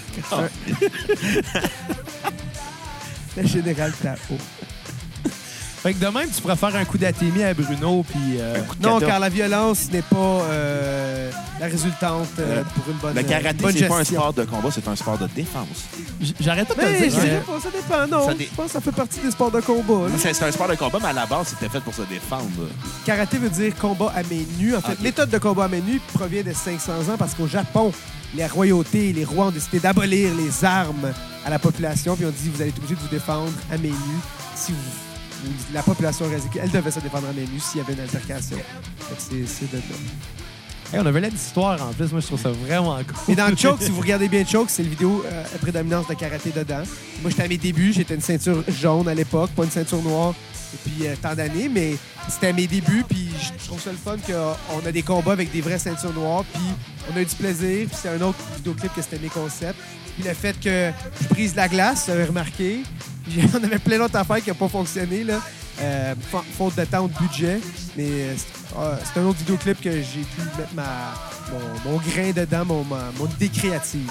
Le 3.36 3.46
général 3.46 3.92
Tao. 4.02 4.16
Fait 5.82 5.94
que 5.94 5.98
de 6.04 6.06
même, 6.10 6.28
tu 6.30 6.40
pourrais 6.42 6.56
faire 6.56 6.76
un 6.76 6.84
coup 6.84 6.98
d'atémie 6.98 7.42
à 7.42 7.54
Bruno, 7.54 8.04
puis... 8.08 8.36
euh, 8.38 8.58
Non, 8.82 9.00
car 9.00 9.18
la 9.18 9.28
violence 9.30 9.90
n'est 9.90 10.02
pas 10.02 10.16
euh, 10.16 11.30
la 11.58 11.66
résultante 11.66 12.28
euh, 12.38 12.58
Euh, 12.60 12.62
pour 12.74 12.84
une 12.92 12.98
bonne 12.98 13.14
Le 13.14 13.22
karaté, 13.22 13.62
bonne 13.62 13.72
c'est 13.76 13.88
pas 13.88 13.94
un 13.96 13.98
gestion. 14.00 14.20
sport 14.20 14.32
de 14.34 14.44
combat, 14.44 14.68
c'est 14.70 14.86
un 14.88 14.96
sport 14.96 15.16
de 15.18 15.26
défense. 15.34 15.66
j- 16.20 16.34
J'arrête 16.40 16.68
pas 16.68 16.74
de 16.74 16.80
te 16.80 16.84
Mais 16.84 16.98
dire 17.00 17.10
je 17.10 17.16
que- 17.16 17.20
dirais 17.22 17.42
pas, 17.46 17.60
ça 17.60 17.68
dépend. 17.70 18.18
Non, 18.18 18.26
Ça 18.26 18.34
dé- 18.34 18.48
je 18.50 18.56
pense 18.56 18.66
que 18.66 18.72
ça 18.72 18.80
fait 18.80 18.92
partie 18.92 19.20
des 19.20 19.30
sports 19.30 19.50
de 19.50 19.60
combat. 19.60 20.08
là. 20.08 20.14
C'est 20.18 20.34
c'est 20.34 20.44
un 20.44 20.52
sport 20.52 20.68
de 20.68 20.74
combat, 20.74 20.98
mais 21.00 21.08
à 21.08 21.12
la 21.14 21.26
base, 21.26 21.48
c'était 21.48 21.68
fait 21.70 21.80
pour 21.80 21.94
se 21.94 22.02
défendre. 22.02 22.68
Karaté 23.06 23.38
veut 23.38 23.48
dire 23.50 23.74
combat 23.76 24.12
à 24.14 24.22
main 24.22 24.44
nue. 24.58 24.76
En 24.76 24.80
fait, 24.82 24.92
Ok. 24.92 25.00
méthode 25.00 25.30
de 25.30 25.38
combat 25.38 25.64
à 25.64 25.68
main 25.68 25.80
nue 25.80 26.00
provient 26.12 26.42
de 26.42 26.52
500 26.52 26.92
ans 27.12 27.16
parce 27.18 27.34
qu'au 27.34 27.46
Japon, 27.46 27.92
les 28.34 28.46
royautés, 28.46 29.12
les 29.12 29.24
rois 29.24 29.46
ont 29.46 29.50
décidé 29.50 29.80
d'abolir 29.80 30.30
les 30.34 30.64
armes 30.64 31.10
à 31.44 31.50
la 31.50 31.58
population, 31.58 32.16
puis 32.16 32.26
on 32.26 32.30
dit 32.30 32.50
vous 32.54 32.60
allez 32.60 32.70
être 32.70 32.78
obligé 32.78 32.94
de 32.96 33.00
vous 33.00 33.08
défendre 33.08 33.50
à 33.72 33.76
main 33.78 33.88
nue 33.88 34.20
si 34.54 34.72
vous, 34.72 34.78
vous- 34.78 35.09
la 35.72 35.82
population 35.82 36.26
résiste. 36.28 36.48
Elle 36.62 36.70
devait 36.70 36.90
se 36.90 37.00
défendre 37.00 37.28
à 37.28 37.32
main 37.32 37.40
nue 37.40 37.60
s'il 37.60 37.78
y 37.80 37.84
avait 37.84 37.92
une 37.94 38.00
altercation. 38.00 38.56
C'est- 39.18 39.34
de 39.72 39.76
là. 39.76 39.82
Hey, 40.92 40.98
on 41.00 41.06
avait 41.06 41.30
d'histoire 41.30 41.80
en 41.88 41.92
plus. 41.92 42.10
Moi, 42.10 42.20
je 42.20 42.26
trouve 42.26 42.40
ça 42.40 42.50
vraiment 42.50 42.96
cool. 42.96 43.32
Et 43.32 43.36
dans 43.36 43.56
Choke, 43.56 43.80
si 43.80 43.90
vous 43.90 44.00
regardez 44.00 44.28
bien 44.28 44.44
Choke, 44.44 44.70
c'est 44.70 44.82
le 44.82 44.88
vidéo 44.88 45.24
euh, 45.24 45.44
à 45.54 45.58
prédominance 45.58 46.08
de 46.08 46.14
karaté 46.14 46.50
dedans. 46.50 46.82
Moi, 47.22 47.30
j'étais 47.30 47.44
à 47.44 47.48
mes 47.48 47.58
débuts, 47.58 47.92
j'étais 47.92 48.14
une 48.16 48.20
ceinture 48.20 48.64
jaune 48.68 49.06
à 49.08 49.14
l'époque, 49.14 49.50
pas 49.50 49.64
une 49.64 49.70
ceinture 49.70 50.02
noire 50.02 50.34
depuis 50.72 51.06
euh, 51.06 51.14
tant 51.20 51.34
d'années, 51.34 51.68
mais 51.68 51.94
c'était 52.28 52.48
à 52.48 52.52
mes 52.52 52.66
débuts, 52.66 53.04
puis 53.08 53.28
je 53.60 53.66
trouve 53.66 53.80
ça 53.80 53.90
le 53.92 53.96
fun 53.98 54.16
qu'on 54.18 54.86
a 54.86 54.90
des 54.92 55.02
combats 55.02 55.32
avec 55.32 55.52
des 55.52 55.60
vraies 55.60 55.78
ceintures 55.78 56.12
noires, 56.12 56.44
puis 56.52 56.62
on 57.12 57.16
a 57.16 57.22
eu 57.22 57.24
du 57.24 57.34
plaisir, 57.36 57.86
puis 57.88 57.96
c'est 58.00 58.08
un 58.08 58.20
autre 58.22 58.38
vidéoclip 58.56 58.92
que 58.94 59.02
c'était 59.02 59.18
mes 59.20 59.28
concepts. 59.28 59.78
Puis 60.16 60.26
le 60.28 60.34
fait 60.34 60.58
que 60.58 60.90
je 61.22 61.28
brise 61.28 61.54
la 61.54 61.68
glace, 61.68 62.06
vous 62.06 62.12
avez 62.12 62.24
remarqué. 62.24 62.80
On 63.54 63.64
avait 63.64 63.78
plein 63.78 63.98
d'autres 63.98 64.16
affaires 64.16 64.42
qui 64.42 64.50
n'ont 64.50 64.56
pas 64.56 64.68
fonctionné, 64.68 65.24
là. 65.24 65.40
Euh, 65.80 66.14
fa- 66.30 66.44
faute 66.56 66.76
de 66.76 66.84
temps 66.84 67.04
ou 67.04 67.08
de 67.08 67.14
budget. 67.18 67.60
Mais 67.96 68.04
euh, 68.08 68.34
ah, 68.78 68.96
c'est 69.04 69.20
un 69.20 69.24
autre 69.24 69.38
vidéoclip 69.38 69.80
que 69.80 69.90
j'ai 69.90 70.20
pu 70.20 70.40
mettre 70.58 70.74
ma, 70.74 71.14
mon, 71.50 71.92
mon 71.92 71.96
grain 71.98 72.30
dedans, 72.34 72.64
mon, 72.64 72.84
ma- 72.84 73.10
mon 73.18 73.26
idée 73.26 73.48
créative. 73.48 74.10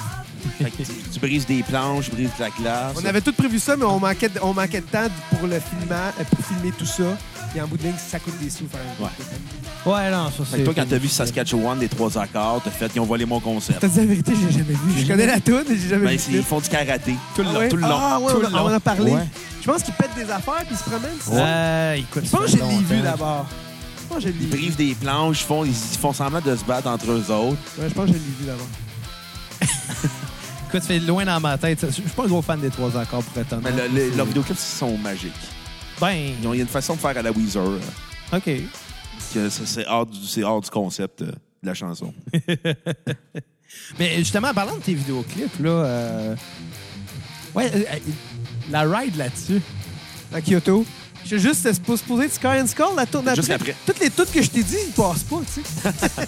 Fait 0.58 0.72
que 0.72 0.84
tu, 0.84 0.92
tu 1.14 1.20
brises 1.20 1.46
des 1.46 1.64
planches, 1.64 2.06
tu 2.06 2.12
brises 2.12 2.30
de 2.38 2.44
la 2.44 2.50
glace. 2.50 2.94
On 3.02 3.06
avait 3.06 3.22
tout 3.22 3.34
prévu 3.34 3.60
ça, 3.60 3.76
mais 3.76 3.86
on 3.86 4.00
manquait 4.00 4.30
de, 4.30 4.40
on 4.42 4.54
manquait 4.54 4.82
de 4.82 4.86
temps 4.86 5.08
pour 5.32 5.48
le 5.48 5.60
filmage, 5.60 6.14
euh, 6.20 6.24
pour 6.24 6.46
filmer 6.46 6.72
tout 6.78 6.86
ça. 6.86 7.04
Et 7.56 7.62
en 7.62 7.68
bout 7.68 7.78
de 7.78 7.84
ligne, 7.84 7.94
ça 7.98 8.20
coûte 8.20 8.38
des 8.40 8.50
sous 8.50 8.68
faire 8.68 8.80
un 8.80 9.04
Ouais. 9.04 9.10
vidéoclip. 9.18 9.86
Ouais, 9.86 10.12
non, 10.12 10.26
ça, 10.26 10.32
Fait 10.32 10.44
c'est. 10.52 10.58
que 10.60 10.64
toi, 10.66 10.74
quand 10.76 10.90
t'as 10.90 10.98
vu 10.98 11.08
Saskatchewan, 11.08 11.80
des 11.80 11.90
trois 11.90 12.16
accords, 12.18 12.62
t'as 12.64 12.70
fait, 12.70 12.92
ils 12.96 13.00
ont 13.00 13.06
volé 13.06 13.26
mon 13.26 13.40
concept. 13.40 13.80
T'as 13.80 13.88
dit 13.88 14.00
la 14.00 14.06
vérité, 14.06 14.34
j'ai 14.36 14.52
jamais 14.60 14.74
vu. 14.74 15.02
Je 15.02 15.08
connais 15.08 15.26
la 15.26 15.40
toune, 15.40 15.64
mais 15.68 15.76
j'ai 15.76 15.90
jamais 15.90 16.06
Ben, 16.06 16.12
vu. 16.12 16.20
c'est- 16.20 16.32
le 16.32 16.38
ils 16.38 16.40
clip. 16.42 16.48
font 16.50 16.60
du 16.60 16.70
karaté. 16.70 17.16
Tout 17.36 17.42
le 17.42 17.48
Ah 17.50 17.54
long. 17.54 17.60
ouais? 17.60 17.70
Tout 17.70 17.76
le 17.78 17.82
long. 17.82 17.88
Ah 18.00 18.20
ouais, 18.20 18.32
Tout 18.32 18.38
on, 18.38 18.40
le 18.42 18.56
a- 18.56 18.64
on 18.64 18.68
en 18.68 18.74
a 18.74 18.80
parlé. 18.80 19.12
Ouais. 19.12 19.28
Je 19.62 19.66
pense 19.72 19.84
qu'ils 19.84 19.94
pètent 19.96 20.16
des 20.16 20.30
affaires 20.32 20.64
puis 20.66 20.68
ils 20.72 20.78
se 20.78 20.84
promènent. 20.84 21.10
c'est 21.22 21.32
ça? 21.32 21.38
Euh, 21.46 21.94
écoute, 21.96 22.24
Je 22.26 22.30
pense 22.30 22.42
que 22.42 22.48
je 22.52 22.56
l'ai 22.58 22.78
vu 22.96 23.02
d'abord. 23.02 23.46
Pense 24.10 24.24
que 24.24 24.30
Ils 24.30 24.34
vu. 24.36 24.48
brisent 24.48 24.76
des 24.76 24.96
planches, 24.96 25.42
ils 25.42 25.46
font, 25.46 25.64
ils 25.66 25.74
font 25.74 26.14
semblant 26.14 26.42
de 26.42 26.56
se 26.56 26.64
battre 26.66 26.88
entre 26.88 27.12
eux 27.12 27.32
autres. 27.32 27.58
Ouais, 27.78 27.88
je 27.90 27.94
pense 27.94 28.06
que 28.08 28.14
je 28.14 28.18
l'ai 28.18 28.20
vu 28.20 28.46
d'abord. 28.46 28.68
Écoute, 30.70 30.82
ça 30.82 30.88
fait 30.88 31.00
loin 31.00 31.26
dans 31.26 31.40
ma 31.40 31.58
tête. 31.58 31.80
Je 31.86 31.92
suis 31.92 32.02
pas 32.04 32.24
un 32.24 32.28
gros 32.28 32.42
fan 32.42 32.60
des 32.60 32.70
trois 32.70 32.96
accords 32.98 33.24
pour 33.24 33.42
être 33.42 33.56
Mais 33.62 33.70
honnête. 33.70 33.92
le- 33.92 33.96
le- 34.00 34.10
C'est- 34.12 34.18
leurs 34.18 34.26
vidéoclips 34.26 34.58
sont 34.58 34.98
magiques. 34.98 35.32
Ben, 36.00 36.34
Ils 36.42 36.48
ont- 36.48 36.54
Il 36.54 36.58
y 36.58 36.60
a 36.60 36.64
une 36.64 36.70
façon 36.70 36.96
de 36.96 37.00
faire 37.00 37.18
à 37.18 37.22
la 37.22 37.32
Weezer. 37.32 37.62
euh, 37.64 37.80
OK. 38.38 38.50
que 39.34 39.50
ça, 39.50 39.62
c'est 39.66 39.86
hors, 39.88 40.06
du- 40.06 40.26
c'est 40.26 40.44
hors 40.44 40.62
du 40.62 40.70
concept 40.70 41.22
euh, 41.22 41.26
de 41.28 41.68
la 41.68 41.74
chanson. 41.76 42.14
Mais 44.00 44.18
justement, 44.18 44.48
en 44.50 44.54
parlant 44.54 44.76
de 44.78 44.82
tes 44.82 44.94
vidéoclips, 44.96 45.60
là. 45.60 45.70
euh, 45.70 46.36
Ouais, 47.56 47.70
euh, 47.74 47.84
euh, 47.94 47.98
la 48.72 48.84
ride 48.84 49.16
là-dessus. 49.16 49.62
À 50.34 50.40
Kyoto. 50.42 50.86
Je 51.30 51.38
suis 51.38 51.48
juste 51.48 51.72
supposé 51.74 52.28
de 52.28 52.32
Sky 52.34 52.48
and 52.48 52.66
Skull, 52.68 52.96
la 52.98 53.06
tourne 53.06 53.28
Juste 53.36 53.52
après. 53.52 53.72
après. 53.72 53.76
Toutes 53.86 54.00
les 54.00 54.10
toutes 54.10 54.32
que 54.32 54.42
je 54.42 54.50
t'ai 54.50 54.64
dit, 54.64 54.78
ils 54.88 54.94
passent 54.94 55.24
pas, 55.24 55.42
tu 55.54 55.62
sais. 55.62 56.26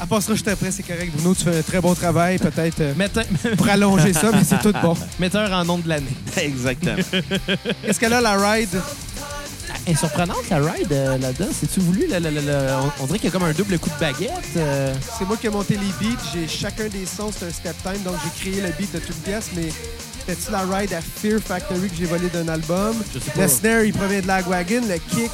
Elle 0.00 0.06
passera 0.06 0.32
juste 0.34 0.48
après, 0.48 0.70
c'est 0.70 0.82
correct. 0.82 1.12
Bruno, 1.14 1.34
tu 1.34 1.44
fais 1.44 1.58
un 1.58 1.62
très 1.62 1.80
bon 1.80 1.94
travail, 1.94 2.38
peut-être 2.38 2.80
euh, 2.80 2.94
Metteur, 2.94 3.24
pour 3.56 3.68
allonger 3.68 4.12
ça, 4.14 4.30
mais 4.32 4.44
c'est 4.44 4.60
tout 4.62 4.72
bon. 4.80 4.96
metteur 5.18 5.52
en 5.52 5.64
nom 5.64 5.76
de 5.78 5.88
l'année. 5.88 6.06
Exactement. 6.36 6.96
Qu'est-ce 7.84 8.00
qu'elle 8.00 8.12
a, 8.14 8.20
la 8.20 8.36
ride? 8.36 8.80
Elle 9.86 9.92
est 9.92 9.96
surprenante, 9.96 10.48
la 10.48 10.58
ride 10.58 10.92
euh, 10.92 11.18
là-dedans. 11.18 11.48
C'est-tu 11.52 11.80
voulu? 11.80 12.08
on, 12.10 13.02
on 13.02 13.06
dirait 13.06 13.18
qu'il 13.18 13.26
y 13.28 13.28
a 13.28 13.32
comme 13.32 13.44
un 13.48 13.52
double 13.52 13.78
coup 13.78 13.90
de 13.90 14.00
baguette. 14.00 14.30
euh. 14.56 14.94
C'est 15.18 15.26
moi 15.26 15.36
qui 15.36 15.48
ai 15.48 15.50
monté 15.50 15.74
les 15.74 16.06
beats. 16.06 16.22
J'ai 16.32 16.46
chacun 16.48 16.88
des 16.88 17.04
sons, 17.04 17.30
c'est 17.36 17.46
un 17.46 17.50
step 17.50 17.76
time, 17.82 18.02
donc 18.04 18.14
j'ai 18.24 18.50
créé 18.50 18.60
le 18.62 18.68
beat 18.78 18.92
de 18.94 19.00
toute 19.00 19.16
pièce, 19.16 19.50
mais 19.54 19.68
c'était-tu 20.28 20.52
la 20.52 20.60
ride 20.62 20.92
à 20.92 21.00
Fear 21.00 21.40
Factory 21.40 21.88
que 21.88 21.96
j'ai 21.96 22.04
volé 22.04 22.28
d'un 22.28 22.48
album? 22.48 22.94
Je 23.14 23.18
sais 23.18 23.30
pas. 23.30 23.42
Le 23.42 23.48
snare, 23.48 23.82
il 23.84 23.92
provient 23.94 24.20
de 24.20 24.26
Lagwagon. 24.26 24.82
Le 24.86 24.98
kick, 24.98 25.30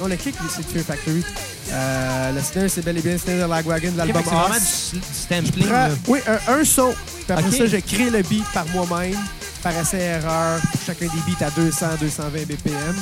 non, 0.00 0.06
le 0.06 0.16
kick, 0.16 0.34
c'est 0.54 0.62
de 0.66 0.72
Fear 0.72 0.84
Factory. 0.84 1.22
Euh, 1.70 2.32
le 2.32 2.40
snare, 2.40 2.70
c'est 2.70 2.82
bel 2.84 2.96
et 2.96 3.02
bien 3.02 3.12
le 3.12 3.18
snare 3.18 3.36
de 3.46 3.50
Lagwagon 3.52 3.92
de 3.92 3.98
l'album 3.98 4.22
que 4.22 4.28
c'est 4.28 4.34
vraiment 4.34 4.54
du. 4.54 4.64
Prends- 5.68 5.88
oui, 6.08 6.20
un, 6.26 6.52
un 6.60 6.64
son. 6.64 6.94
Puis 6.94 7.24
après 7.28 7.42
ça, 7.58 7.66
j'ai 7.66 7.82
créé 7.82 8.10
le 8.10 8.22
beat 8.22 8.44
par 8.54 8.66
moi-même, 8.68 9.18
par 9.62 9.76
essai-erreur, 9.78 10.60
chacun 10.86 11.06
des 11.06 11.32
beats 11.32 11.46
à 11.46 11.50
200, 11.50 11.86
220 12.00 12.46
BPM. 12.46 12.94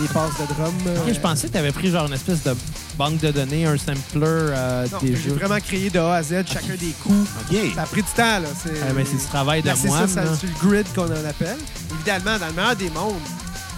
Les 0.00 0.08
passes 0.08 0.32
de 0.38 0.52
drum. 0.54 0.74
Ok, 0.84 1.08
euh, 1.08 1.14
je 1.14 1.20
pensais 1.20 1.46
que 1.48 1.52
tu 1.52 1.58
avais 1.58 1.72
pris 1.72 1.90
genre 1.90 2.06
une 2.06 2.12
espèce 2.12 2.42
de 2.42 2.54
banque 2.98 3.18
de 3.20 3.30
données, 3.30 3.64
un 3.64 3.78
sampler 3.78 3.96
euh, 4.24 4.86
non, 4.92 4.98
des 4.98 5.16
j'ai 5.16 5.22
jeux. 5.30 5.34
vraiment 5.34 5.58
créé 5.58 5.88
de 5.88 5.98
A 5.98 6.16
à 6.16 6.22
Z 6.22 6.44
chacun 6.46 6.74
des 6.78 6.92
coups. 7.02 7.28
OK. 7.50 7.56
Ça 7.74 7.82
a 7.82 7.86
pris 7.86 8.02
du 8.02 8.08
temps, 8.10 8.38
là. 8.40 8.48
C'est 8.62 8.70
Ah, 8.82 8.92
ben, 8.94 9.06
c'est 9.10 9.16
du 9.16 9.24
travail 9.24 9.62
de 9.62 9.70
moine. 9.86 10.06
ça 10.08 10.24
là. 10.24 10.36
sur 10.36 10.48
le 10.48 10.68
grid 10.68 10.86
qu'on 10.94 11.04
en 11.06 11.24
appelle. 11.28 11.56
Évidemment, 11.94 12.38
dans 12.38 12.46
le 12.46 12.52
meilleur 12.52 12.76
des 12.76 12.90
mondes, 12.90 13.14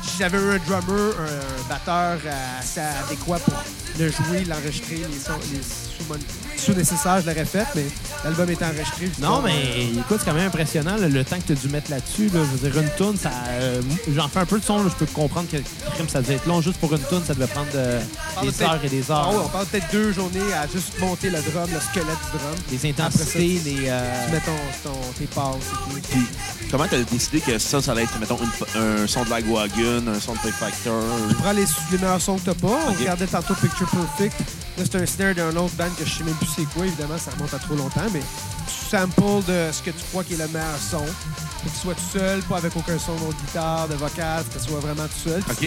si 0.02 0.18
j'avais 0.18 0.38
eu 0.38 0.50
un 0.50 0.58
drummer, 0.58 1.12
un 1.20 1.68
batteur 1.68 2.18
euh, 2.26 2.58
assez 2.58 2.80
adéquat 2.80 3.38
pour 3.38 3.54
le 4.00 4.10
jouer, 4.10 4.44
l'enregistrer, 4.44 4.96
les 4.96 5.18
sons, 5.18 5.32
les 5.52 5.62
sous, 5.62 6.14
sous 6.60 6.72
nécessaires, 6.72 7.20
je 7.20 7.26
l'aurais 7.28 7.44
fait, 7.44 7.66
mais 7.74 7.84
l'album 8.24 8.48
est 8.50 8.62
enregistré. 8.62 9.10
Non, 9.20 9.40
mais 9.42 9.52
euh, 9.52 10.00
écoute, 10.00 10.18
c'est 10.20 10.24
quand 10.26 10.34
même 10.34 10.46
impressionnant 10.48 10.96
le, 10.98 11.08
le 11.08 11.24
temps 11.24 11.36
que 11.38 11.46
tu 11.46 11.52
as 11.52 11.56
dû 11.56 11.68
mettre 11.68 11.90
là-dessus. 11.90 12.26
Là. 12.32 12.40
Je 12.44 12.56
veux 12.58 12.70
dire, 12.70 12.80
une 12.82 12.90
toune, 12.90 13.16
ça. 13.16 13.30
euh, 13.50 13.80
J'en 14.14 14.28
fais 14.28 14.40
un 14.40 14.46
peu 14.46 14.58
de 14.58 14.64
son, 14.64 14.82
là, 14.82 14.90
je 14.90 14.94
peux 15.04 15.10
comprendre 15.12 15.48
que 15.50 15.56
crime, 15.94 16.08
ça 16.08 16.20
devait 16.22 16.34
être 16.34 16.46
long. 16.46 16.60
Juste 16.60 16.78
pour 16.78 16.92
une 16.92 17.00
toune, 17.02 17.22
ça 17.26 17.34
devait 17.34 17.46
prendre 17.46 17.68
euh, 17.74 18.00
des 18.42 18.62
heures 18.62 18.78
et 18.82 18.88
des 18.88 19.02
Ah 19.10 19.12
heures. 19.14 19.44
on 19.46 19.48
parle 19.48 19.66
peut-être 19.66 19.90
deux 19.92 20.12
journées 20.12 20.52
à 20.54 20.66
juste 20.66 20.98
monter 21.00 21.30
le 21.30 21.38
drum, 21.40 21.68
le 21.72 21.80
squelette 21.80 22.06
du 22.32 22.38
drum. 22.38 22.54
Les 22.72 22.90
intensités, 22.90 23.58
ça, 23.58 23.64
les. 23.64 23.84
euh, 23.88 24.26
Tu 24.26 24.32
mets 24.32 24.40
ton, 24.40 24.90
ton- 24.90 25.12
tes 25.18 25.26
passes 25.26 25.54
et 25.96 26.00
tout. 26.00 26.08
Puis, 26.10 26.26
comment 26.70 26.86
t'as 26.90 26.98
décidé 26.98 27.40
que 27.40 27.58
ça, 27.58 27.80
ça 27.80 27.92
allait 27.92 28.02
être, 28.02 28.18
mettons, 28.20 28.38
une- 28.38 28.80
un 28.82 29.06
son 29.06 29.24
de 29.24 29.30
Lagwagon, 29.30 30.06
un 30.08 30.20
son 30.20 30.32
de 30.34 30.38
Play 30.38 30.52
Factor? 30.52 31.02
Tu 31.28 31.34
prends 31.36 31.52
les, 31.52 31.64
les 31.92 31.98
meilleurs 31.98 32.20
sons 32.20 32.36
que 32.36 32.44
t'as 32.46 32.54
pas. 32.54 32.78
On 32.88 32.92
regardait 32.92 33.26
tantôt 33.26 33.54
Picture 33.54 33.88
Perfect. 33.88 34.34
Là, 34.78 34.84
c'est 34.90 35.00
un 35.02 35.06
snare 35.06 35.34
d'un 35.34 35.56
autre 35.56 35.74
band 35.74 35.88
que 35.98 36.04
je 36.04 36.10
sais 36.18 36.22
même 36.24 36.34
plus 36.34 36.47
c'est 36.54 36.64
quoi. 36.66 36.86
Évidemment, 36.86 37.18
ça 37.18 37.30
remonte 37.32 37.52
à 37.54 37.58
trop 37.58 37.74
longtemps, 37.74 38.06
mais 38.12 38.20
tu 38.20 38.74
samples 38.90 39.44
de 39.46 39.70
ce 39.72 39.82
que 39.82 39.90
tu 39.90 40.04
crois 40.10 40.24
qui 40.24 40.34
est 40.34 40.38
le 40.38 40.46
meilleur 40.48 40.78
son. 40.78 41.04
Faut 41.04 41.68
qu'il 41.70 41.78
soit 41.78 41.94
tout 41.94 42.18
seul, 42.18 42.40
pas 42.42 42.58
avec 42.58 42.74
aucun 42.76 42.98
son 42.98 43.14
de 43.14 43.34
guitare, 43.46 43.88
de 43.88 43.94
vocal, 43.94 44.44
que 44.44 44.58
ce 44.60 44.66
soit 44.68 44.80
vraiment 44.80 45.06
tout 45.06 45.28
seul. 45.30 45.40
OK. 45.50 45.58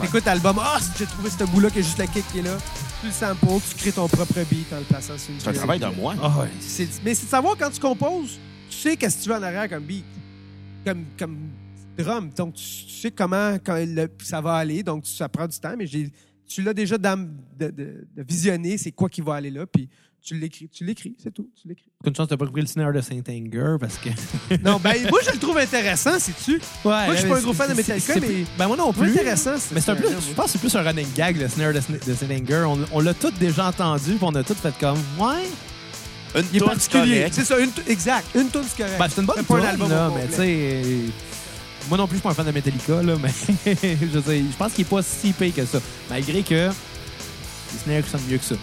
Tu 0.00 0.06
écoutes 0.06 0.24
l'album, 0.24 0.56
ah, 0.60 0.78
j'ai 0.98 1.06
trouvé 1.06 1.30
ce 1.30 1.44
bout-là 1.44 1.70
qui 1.70 1.78
est 1.78 1.82
juste 1.82 1.98
le 1.98 2.06
kick 2.06 2.24
qui 2.32 2.38
est 2.40 2.42
là. 2.42 2.56
Tu 3.00 3.06
le 3.06 3.12
samples, 3.12 3.46
tu 3.68 3.74
crées 3.76 3.92
ton 3.92 4.08
propre 4.08 4.34
beat 4.50 4.72
en 4.72 4.78
le 4.78 4.84
plaçant 4.84 5.16
sur 5.18 5.32
une 5.32 5.40
C'est 5.40 5.48
un 5.48 5.52
travail 5.52 5.78
de 5.78 5.86
moi. 5.86 6.14
Ah 6.22 6.40
ouais. 6.40 6.48
Mais 7.04 7.14
c'est 7.14 7.26
de 7.26 7.30
savoir 7.30 7.56
quand 7.58 7.70
tu 7.70 7.80
composes, 7.80 8.38
tu 8.70 8.76
sais 8.76 8.96
qu'est-ce 8.96 9.18
que 9.18 9.22
tu 9.24 9.28
veux 9.28 9.36
en 9.36 9.42
arrière 9.42 9.68
comme 9.68 9.84
beat, 9.84 10.04
comme, 10.84 11.04
comme 11.18 11.36
drum. 11.96 12.30
Donc, 12.36 12.54
tu, 12.54 12.62
tu 12.86 12.92
sais 12.94 13.10
comment 13.10 13.54
quand 13.64 13.76
le- 13.76 14.10
ça 14.22 14.40
va 14.40 14.54
aller. 14.56 14.82
Donc, 14.82 15.04
tu- 15.04 15.12
ça 15.12 15.28
prend 15.28 15.46
du 15.46 15.58
temps, 15.58 15.74
mais 15.78 15.86
j'ai- 15.86 16.10
tu 16.48 16.62
l'as 16.62 16.74
déjà 16.74 16.96
de, 16.98 17.06
de- 17.58 17.70
de 18.16 18.22
visionner, 18.22 18.76
c'est 18.78 18.92
quoi 18.92 19.08
qui 19.08 19.20
va 19.20 19.34
aller 19.36 19.50
là, 19.50 19.66
puis 19.66 19.88
tu 20.26 20.34
l'écris, 20.36 20.68
tu 20.68 20.84
l'écris, 20.84 21.14
c'est 21.22 21.32
tout, 21.32 21.48
tu 21.60 21.68
l'écris. 21.68 21.86
Une 22.04 22.14
chance, 22.14 22.26
t'as 22.28 22.36
pas 22.36 22.46
pris 22.46 22.60
le 22.60 22.66
snare 22.66 22.92
de 22.92 23.00
Saint 23.00 23.22
Anger 23.28 23.76
parce 23.78 23.96
que. 23.98 24.08
Non, 24.64 24.80
ben 24.82 24.94
moi, 25.08 25.20
je 25.24 25.30
le 25.30 25.38
trouve 25.38 25.56
intéressant, 25.56 26.18
sais-tu? 26.18 26.54
Ouais, 26.54 26.60
Moi, 26.84 27.14
je 27.14 27.20
suis 27.20 27.28
pas 27.28 27.38
un 27.38 27.42
gros 27.42 27.52
fan 27.52 27.70
de 27.70 27.74
Metallica, 27.74 28.14
mais- 28.20 28.44
Ben, 28.58 28.66
moi 28.66 28.76
non 28.76 28.92
Plus 28.92 29.02
plus. 29.02 29.10
intéressant, 29.20 29.54
Mais 29.72 29.80
c'est 29.80 29.90
un 29.92 29.96
peu, 29.96 30.08
je 30.08 30.34
pense 30.34 30.46
que 30.46 30.50
c'est 30.52 30.58
plus 30.58 30.74
un 30.74 30.82
running 30.82 31.06
gag, 31.14 31.36
le 31.40 31.48
snare 31.48 31.72
de, 31.72 31.78
de 31.78 32.14
Saint 32.14 32.26
Anger. 32.30 32.64
On, 32.66 32.78
on 32.92 33.00
l'a 33.00 33.14
tous 33.14 33.30
déjà 33.38 33.68
entendu, 33.68 34.14
puis 34.16 34.18
on 34.22 34.34
a 34.34 34.42
tous 34.42 34.54
fait 34.54 34.74
comme, 34.80 34.98
ouais. 35.18 35.44
Une 36.34 36.44
Il 36.52 36.56
est 36.56 36.64
particulier. 36.66 37.28
C'est 37.30 37.44
ça, 37.44 37.58
une 37.60 37.70
exact. 37.86 38.26
Une 38.34 38.50
tune, 38.50 38.62
c'est 38.68 38.82
correct. 38.82 38.98
Ben, 38.98 39.06
c'est 39.08 39.20
une 39.20 39.26
bonne 39.26 39.36
Fais 39.36 39.42
pas 39.44 39.54
un 39.54 39.60
tune, 39.60 39.68
album 39.68 39.90
là, 39.90 40.10
mais 40.14 40.26
tu 40.26 40.34
sais. 40.34 40.82
Moi 41.88 41.96
non 41.98 42.08
plus, 42.08 42.16
je 42.16 42.18
suis 42.18 42.22
pas 42.24 42.30
un 42.30 42.34
fan 42.34 42.46
de 42.46 42.50
Metallica, 42.50 43.00
là, 43.00 43.14
mais 43.22 43.30
je, 43.64 44.06
veux 44.06 44.20
dire, 44.20 44.44
je 44.50 44.56
pense 44.56 44.72
qu'il 44.72 44.84
est 44.84 44.88
pas 44.88 45.02
si 45.02 45.32
payé 45.32 45.52
que 45.52 45.64
ça. 45.64 45.78
Malgré 46.10 46.42
que 46.42 46.68
les 47.72 47.78
snares 47.84 48.04
sonnent 48.10 48.28
mieux 48.28 48.38
que 48.38 48.44
ça. 48.44 48.56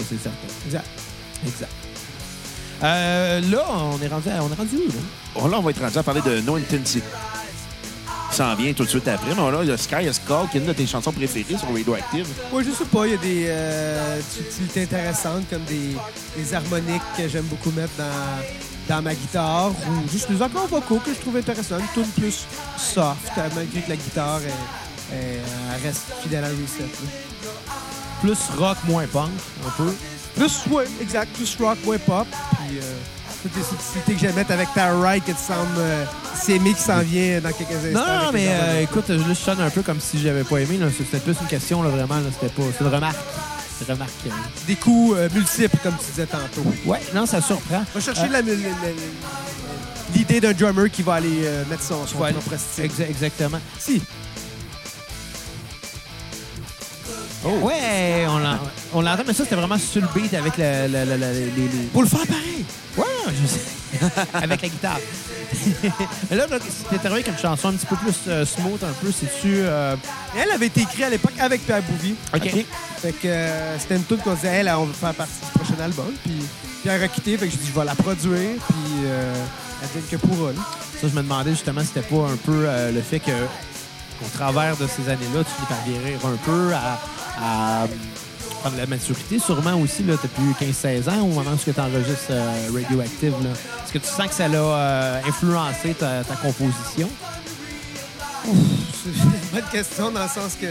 Ça, 0.00 0.06
c'est 0.08 0.22
certain. 0.22 0.48
Exact. 0.66 0.86
Exact. 1.46 1.70
Euh, 2.82 3.40
là, 3.50 3.64
on 3.68 4.02
est 4.02 4.08
rendu, 4.08 4.28
à- 4.30 4.42
on 4.42 4.50
est 4.50 4.54
rendu 4.56 4.76
où, 4.76 4.88
là? 4.88 4.94
Bon, 5.34 5.48
là, 5.48 5.58
on 5.58 5.62
va 5.62 5.70
être 5.70 5.80
rendu 5.82 5.98
à 5.98 6.02
parler 6.02 6.22
de 6.22 6.40
No 6.40 6.56
Intensity. 6.56 7.02
Ça 8.32 8.46
en 8.46 8.54
vient 8.54 8.72
tout 8.72 8.84
de 8.84 8.88
suite 8.88 9.06
après. 9.08 9.34
Mais 9.34 9.50
là, 9.50 9.58
il 9.62 9.68
y 9.68 9.72
a 9.72 9.76
Sky 9.76 10.04
is 10.06 10.20
Call, 10.26 10.48
qui 10.50 10.56
est 10.56 10.60
une 10.60 10.66
de 10.66 10.72
tes 10.72 10.86
chansons 10.86 11.12
préférées 11.12 11.58
sur 11.58 11.68
Radioactive. 11.68 12.26
Moi, 12.52 12.62
je 12.62 12.70
sais 12.70 12.84
pas, 12.84 13.06
il 13.06 13.10
y 13.12 13.14
a 13.14 13.18
des 13.18 13.44
euh, 13.48 14.20
utilités 14.40 14.82
intéressantes 14.84 15.44
comme 15.50 15.64
des, 15.64 15.96
des 16.36 16.54
harmoniques 16.54 17.02
que 17.18 17.28
j'aime 17.28 17.44
beaucoup 17.46 17.72
mettre 17.72 17.92
dans, 17.98 18.94
dans 18.96 19.02
ma 19.02 19.14
guitare 19.14 19.70
ou 19.72 20.08
juste 20.10 20.30
des 20.30 20.40
accords 20.40 20.68
vocaux 20.68 21.00
que 21.04 21.12
je 21.12 21.18
trouve 21.18 21.36
intéressants. 21.36 21.78
Une 21.78 22.02
tune 22.02 22.10
plus 22.12 22.46
soft, 22.78 23.32
euh, 23.36 23.48
malgré 23.54 23.80
que 23.82 23.90
la 23.90 23.96
guitare 23.96 24.40
elle, 24.44 25.18
elle- 25.18 25.40
elle 25.76 25.82
reste 25.82 26.02
fidèle 26.22 26.44
à 26.44 26.48
reset. 26.48 26.82
là. 26.84 27.69
Plus 28.20 28.38
rock, 28.58 28.76
moins 28.86 29.06
punk, 29.06 29.30
un 29.66 29.70
peu. 29.70 29.92
Plus, 30.36 30.60
ouais, 30.70 30.84
exact, 31.00 31.32
plus 31.34 31.56
rock, 31.60 31.78
moins 31.84 31.98
pop. 31.98 32.26
Puis 32.66 32.78
euh, 32.78 32.82
toutes 33.42 33.56
les 33.56 33.62
subtilités 33.62 34.12
que 34.14 34.18
j'aime 34.20 34.34
mettre 34.34 34.52
avec 34.52 34.68
ta 34.74 34.92
ride 35.00 35.24
que 35.24 35.32
tu 35.32 35.38
sembles 35.38 35.78
euh, 35.78 36.04
s'aimer 36.40 36.74
qui 36.74 36.82
s'en 36.82 37.00
vient 37.00 37.40
dans 37.40 37.50
quelques 37.52 37.70
instants. 37.72 38.06
Non, 38.06 38.24
non, 38.26 38.32
mais 38.32 38.46
euh, 38.48 38.82
écoute, 38.82 39.04
je 39.08 39.14
le 39.28 39.34
sonne 39.34 39.60
un 39.60 39.70
peu 39.70 39.82
comme 39.82 40.00
si 40.00 40.20
j'avais 40.20 40.44
pas 40.44 40.58
aimé. 40.58 40.78
C'était 40.96 41.18
plus 41.18 41.36
une 41.40 41.46
question, 41.48 41.82
là, 41.82 41.88
vraiment. 41.88 42.16
là. 42.16 42.26
C'était 42.32 42.52
pas. 42.54 42.62
C'est 42.76 42.84
une 42.84 42.90
remarque. 42.94 43.16
Remarqué. 43.88 44.30
Des 44.66 44.76
coups 44.76 45.16
euh, 45.16 45.28
multiples, 45.32 45.78
comme 45.82 45.94
tu 45.96 46.10
disais 46.10 46.26
tantôt. 46.26 46.62
Ouais, 46.84 47.00
non, 47.14 47.24
ça 47.24 47.40
surprend. 47.40 47.82
Va 47.94 48.00
chercher 48.00 48.24
Euh, 48.24 48.28
la- 48.30 48.42
la- 48.42 48.52
la- 48.52 48.58
la- 48.58 50.14
l'idée 50.14 50.38
d'un 50.38 50.52
drummer 50.52 50.90
qui 50.90 51.02
va 51.02 51.14
aller 51.14 51.44
euh, 51.44 51.64
mettre 51.70 51.82
son, 51.82 52.06
son 52.06 52.18
exactement. 53.08 53.58
Si. 53.78 54.02
Ouais, 57.44 58.26
on 58.28 58.38
l'en- 58.38 58.58
on 58.92 59.00
l'entend, 59.00 59.22
mais 59.26 59.32
ça, 59.32 59.44
c'était 59.44 59.56
vraiment 59.56 59.78
sur 59.78 60.02
le 60.02 60.08
beat 60.14 60.34
avec 60.34 60.58
le, 60.58 60.88
le- 60.88 61.04
le- 61.04 61.16
le- 61.16 61.32
les, 61.32 61.68
les- 61.68 61.86
Pour 61.92 62.02
le 62.02 62.08
faire 62.08 62.26
pareil. 62.26 62.64
Ouais, 62.98 63.04
je 63.40 63.46
sais. 63.46 63.60
avec 64.34 64.62
la 64.62 64.68
guitare. 64.68 64.98
mais 66.30 66.36
là, 66.36 66.46
là 66.46 66.58
c'était 66.60 67.06
arrivé 67.06 67.24
avec 67.24 67.28
une 67.28 67.38
chanson 67.38 67.68
un 67.68 67.72
petit 67.72 67.86
peu 67.86 67.96
plus 67.96 68.14
euh, 68.28 68.44
smooth, 68.44 68.82
un 68.84 68.92
peu. 69.00 69.10
C'est-tu... 69.10 69.54
euh, 69.60 69.96
Elle 70.36 70.50
avait 70.50 70.66
été 70.66 70.82
écrite 70.82 71.02
à 71.04 71.08
l'époque 71.10 71.32
avec 71.40 71.64
Pierre 71.64 71.82
Bouvy. 71.82 72.14
OK. 72.34 72.64
Fait 73.00 73.12
que 73.12 73.26
euh, 73.26 73.78
c'était 73.78 73.96
une 73.96 74.04
tune 74.04 74.18
qu'on 74.18 74.34
disait, 74.34 74.48
elle, 74.48 74.68
on 74.76 74.84
veut 74.84 74.92
faire 74.92 75.14
partie 75.14 75.32
du 75.42 75.58
prochain 75.58 75.82
album. 75.82 76.12
Puis 76.24 76.34
Pierre 76.82 77.02
a 77.02 77.08
quitté, 77.08 77.38
fait 77.38 77.46
que 77.46 77.52
j'ai 77.52 77.58
dit, 77.58 77.70
je 77.74 77.78
vais 77.78 77.86
la 77.86 77.94
produire. 77.94 78.50
Puis 78.68 78.76
euh, 79.06 79.34
elle 79.82 79.88
donne 80.00 80.08
que 80.10 80.16
pour 80.26 80.50
elle. 80.50 80.56
Ça, 81.00 81.08
je 81.08 81.16
me 81.16 81.22
demandais 81.22 81.50
justement 81.52 81.80
si 81.80 81.86
c'était 81.88 82.06
pas 82.06 82.26
un 82.30 82.36
peu 82.36 82.64
euh, 82.66 82.92
le 82.92 83.00
fait 83.00 83.18
que, 83.20 83.30
au 84.24 84.28
travers 84.36 84.76
de 84.76 84.86
ces 84.86 85.08
années-là, 85.08 85.44
tu 85.44 85.50
finis 85.50 85.68
par 85.68 85.84
guérir 85.84 86.26
un 86.26 86.36
peu 86.44 86.72
à, 86.74 86.98
à, 87.40 87.86
prendre 88.60 88.76
la 88.76 88.86
maturité. 88.86 89.38
Sûrement 89.38 89.74
aussi, 89.80 90.04
tu 90.04 90.10
as 90.12 90.16
plus 90.16 90.52
15-16 90.52 91.08
ans 91.10 91.22
au 91.22 91.28
moment 91.28 91.52
où 91.52 91.56
tu 91.56 91.80
enregistres 91.80 92.30
euh, 92.30 92.68
Radioactive. 92.72 93.32
Est-ce 93.32 93.92
que 93.92 93.98
tu 93.98 94.06
sens 94.06 94.28
que 94.28 94.34
ça 94.34 94.48
l'a 94.48 94.58
euh, 94.58 95.20
influencé 95.26 95.94
ta, 95.94 96.22
ta 96.24 96.36
composition? 96.36 97.08
C'est 98.44 99.10
une 99.10 99.50
bonne 99.52 99.70
question 99.70 100.10
dans 100.10 100.22
le 100.22 100.28
sens 100.28 100.56
que 100.60 100.66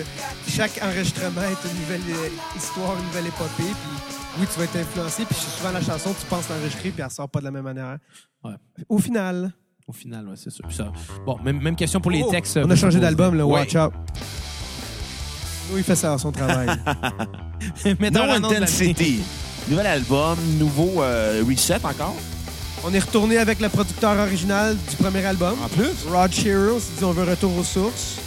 chaque 0.48 0.80
enregistrement 0.82 1.42
est 1.42 1.68
une 1.68 1.80
nouvelle 1.82 2.16
euh, 2.16 2.58
histoire, 2.58 2.98
une 2.98 3.06
nouvelle 3.06 3.28
épopée. 3.28 3.50
Puis 3.58 4.40
oui, 4.40 4.48
tu 4.52 4.60
vas 4.60 4.66
être 4.66 4.76
influencé. 4.78 5.26
Puis 5.26 5.36
souvent, 5.36 5.72
la 5.72 5.82
chanson, 5.82 6.14
tu 6.14 6.26
penses 6.28 6.50
l'enregistrer, 6.50 6.92
puis 6.92 7.02
elle 7.04 7.12
sort 7.12 7.30
pas 7.30 7.40
de 7.40 7.46
la 7.46 7.52
même 7.52 7.64
manière. 7.64 7.98
Ouais. 8.44 8.54
Au 8.88 9.00
final, 9.00 9.52
Au 9.90 9.92
final, 9.92 10.28
ouais, 10.28 10.36
c'est 10.36 10.52
sûr. 10.52 10.64
Puis 10.68 10.78
ça- 10.78 10.92
Bon, 11.26 11.40
même, 11.44 11.60
même 11.60 11.76
question 11.76 12.00
pour 12.00 12.12
les 12.12 12.22
Oh, 12.24 12.30
textes. 12.30 12.58
on 12.64 12.70
a 12.70 12.76
changé 12.76 13.00
d'album, 13.00 13.36
là. 13.36 13.44
Ouais. 13.44 13.62
Watch 13.62 13.76
out. 13.76 13.92
Oui, 15.72 15.80
il 15.80 15.84
fait 15.84 15.96
ça 15.96 16.16
son 16.20 16.32
travail. 16.32 16.68
Mettons 18.00 18.26
No 18.28 18.40
nom 18.40 18.50
de 18.50 18.56
Intensity. 18.58 19.22
Nouvel 19.68 19.88
album, 19.88 20.38
nouveau 20.60 21.02
euh, 21.02 21.44
reset 21.48 21.84
encore. 21.84 22.16
on 22.84 22.94
est 22.94 23.00
retourné 23.00 23.38
avec 23.40 23.60
le 23.60 23.70
producteur 23.70 24.16
original 24.18 24.78
du 24.90 24.96
premier 24.96 25.26
album. 25.26 25.56
En 25.64 25.68
plus. 25.70 25.90
Rod 26.08 26.32
Shearer, 26.32 26.72
on 26.76 26.80
s'est 26.80 26.92
dit 27.00 27.04
on 27.04 27.12
veut 27.12 27.24
retour 27.30 27.56
aux 27.58 27.64
sources. 27.64 28.18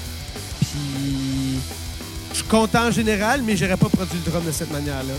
Puis 0.61 1.59
je 2.31 2.37
suis 2.39 2.45
content 2.47 2.89
en 2.89 2.91
général, 2.91 3.43
mais 3.43 3.57
j'aurais 3.57 3.77
pas 3.77 3.89
produit 3.89 4.19
le 4.25 4.31
drum 4.31 4.45
de 4.45 4.51
cette 4.53 4.73
manière-là. 4.73 5.15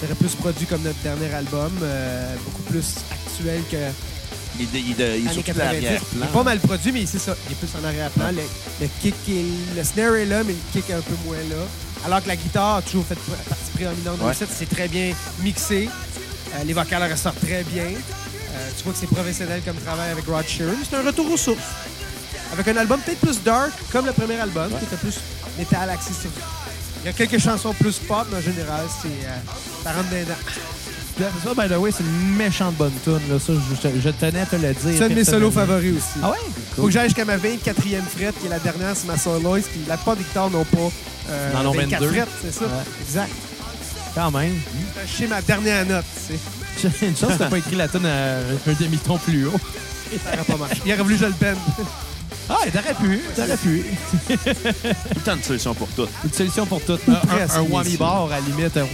J'aurais 0.00 0.14
plus 0.14 0.34
produit 0.36 0.66
comme 0.66 0.82
notre 0.82 0.98
dernier 1.02 1.32
album, 1.34 1.72
euh, 1.82 2.34
beaucoup 2.44 2.62
plus 2.62 2.94
actuel 3.12 3.62
que 3.70 3.76
Il 4.60 4.64
est, 4.64 4.80
il 4.80 5.00
est- 5.00 5.18
il 5.20 5.26
est 5.26 5.30
années 5.30 5.32
sur 5.34 5.44
90. 5.44 5.78
Il 5.78 5.82
l'arrière-plan. 5.82 6.24
est 6.26 6.32
pas 6.32 6.42
mal 6.42 6.58
produit, 6.60 6.92
mais 6.92 7.06
c'est 7.06 7.18
ça. 7.18 7.34
Il 7.46 7.52
est 7.52 7.54
plus 7.56 7.68
en 7.80 7.84
arrière-plan. 7.86 8.30
Le, 8.32 8.42
le 8.80 8.88
kick 9.00 9.14
est- 9.28 9.76
le 9.76 9.84
snare 9.84 10.14
est 10.16 10.26
là, 10.26 10.42
mais 10.44 10.52
le 10.52 10.58
kick 10.72 10.90
est 10.90 10.94
un 10.94 11.00
peu 11.00 11.14
moins 11.26 11.36
là. 11.50 11.62
Alors 12.06 12.22
que 12.22 12.28
la 12.28 12.36
guitare 12.36 12.76
a 12.76 12.82
toujours 12.82 13.04
fait 13.06 13.14
partie 13.16 13.70
prédominante 13.74 14.20
Ouais. 14.20 14.32
C'est 14.58 14.68
très 14.68 14.88
bien 14.88 15.12
mixé. 15.42 15.88
Euh, 16.54 16.64
les 16.64 16.72
vocales 16.72 17.10
ressortent 17.10 17.40
très 17.40 17.62
bien. 17.64 17.84
Euh, 17.84 18.68
tu 18.76 18.84
vois 18.84 18.92
que 18.92 18.98
c'est 18.98 19.06
professionnel 19.06 19.60
comme 19.64 19.76
travail 19.76 20.10
avec 20.10 20.24
Rod 20.26 20.46
Sheeran. 20.46 20.72
C'est 20.88 20.96
un 20.96 21.02
retour 21.02 21.30
aux 21.30 21.36
sources. 21.36 21.58
Avec 22.52 22.66
un 22.68 22.76
album 22.78 22.98
peut-être 23.00 23.20
plus 23.20 23.42
dark, 23.42 23.70
comme 23.92 24.06
le 24.06 24.12
premier 24.12 24.36
album, 24.40 24.70
qui 24.78 24.84
était 24.86 24.96
plus 24.96 25.18
métal 25.58 25.90
axé 25.90 26.12
sur... 26.14 26.30
Il 27.02 27.06
y 27.06 27.08
a 27.10 27.12
quelques 27.12 27.38
chansons 27.38 27.74
plus 27.74 27.98
pop, 27.98 28.26
mais 28.30 28.38
en 28.38 28.40
général, 28.40 28.86
c'est... 29.02 29.08
Euh, 29.08 29.36
ça 29.84 29.92
rentre 29.92 30.08
dans 30.08 30.16
les 30.16 30.24
dents. 30.24 30.34
Ça, 31.18 31.54
by 31.54 31.68
the 31.72 31.76
way, 31.78 31.90
c'est 31.90 32.02
une 32.04 32.36
méchante 32.36 32.74
bonne 32.76 32.92
tune. 33.04 33.18
Là. 33.30 33.38
Ça, 33.38 33.52
je, 33.52 33.88
je- 33.88 34.00
je 34.00 34.08
tenais 34.10 34.40
à 34.40 34.46
te 34.46 34.56
le 34.56 34.72
dire. 34.72 34.74
C'est 34.96 35.02
un 35.04 35.08
de 35.08 35.14
mes 35.14 35.24
solos 35.24 35.50
favoris 35.50 35.92
aussi. 35.96 36.18
Ah 36.22 36.30
ouais? 36.30 36.36
Faut 36.76 36.84
que 36.84 36.90
j'aille 36.90 37.08
jusqu'à 37.08 37.24
ma 37.24 37.36
24e 37.36 38.02
frette, 38.02 38.38
qui 38.40 38.46
est 38.46 38.50
la 38.50 38.58
dernière 38.60 38.96
sur 38.96 39.06
ma 39.06 39.16
soloist. 39.18 39.68
Puis 39.70 39.80
la 39.88 39.96
plupart 39.96 40.16
des 40.16 40.22
guitares 40.24 40.50
n'ont 40.50 40.64
pas 40.64 40.78
euh, 41.30 41.50
24 41.54 41.90
22. 42.02 42.08
frettes, 42.08 42.28
c'est 42.42 42.54
ça? 42.54 42.64
Ouais. 42.66 42.70
Exact. 43.06 43.30
Quand 44.14 44.30
même. 44.30 44.54
Je 45.06 45.16
sais 45.16 45.26
ma 45.26 45.42
dernière 45.42 45.84
note, 45.86 46.04
tu 46.28 46.34
sais. 46.34 47.06
Une 47.06 47.16
chance 47.16 47.32
que 47.32 47.38
t'as 47.38 47.46
pas 47.50 47.58
écrit 47.58 47.74
la 47.76 47.88
tune 47.88 48.06
à 48.06 48.38
un 48.38 48.72
demi-ton 48.80 49.18
plus 49.18 49.46
haut. 49.46 49.52
Ça 50.24 50.34
aurait 50.34 50.44
pas 50.44 50.56
marché. 50.56 50.80
Il 50.86 50.92
aurait 50.92 51.02
voulu 51.02 51.16
que 51.16 51.20
je 51.22 51.26
le 51.26 51.34
bende. 51.40 51.58
Ah, 52.48 52.56
t'aurais 52.72 52.94
pu. 52.94 53.20
T'aurais 53.34 53.56
pu. 53.56 53.84
Tout 54.28 54.34
le 55.16 55.20
temps 55.22 55.36
de 55.36 55.42
solution 55.42 55.74
pour 55.74 55.88
tout. 55.88 56.06
Une 56.24 56.32
solution 56.32 56.64
pour 56.66 56.80
tout. 56.82 56.98
Ou 57.08 57.10
Un, 57.12 57.14
un, 57.56 57.58
un 57.58 57.62
whammy 57.62 57.96
bar, 57.96 58.26
à 58.26 58.36
la 58.36 58.40
limite. 58.40 58.72
Vrai. 58.74 58.88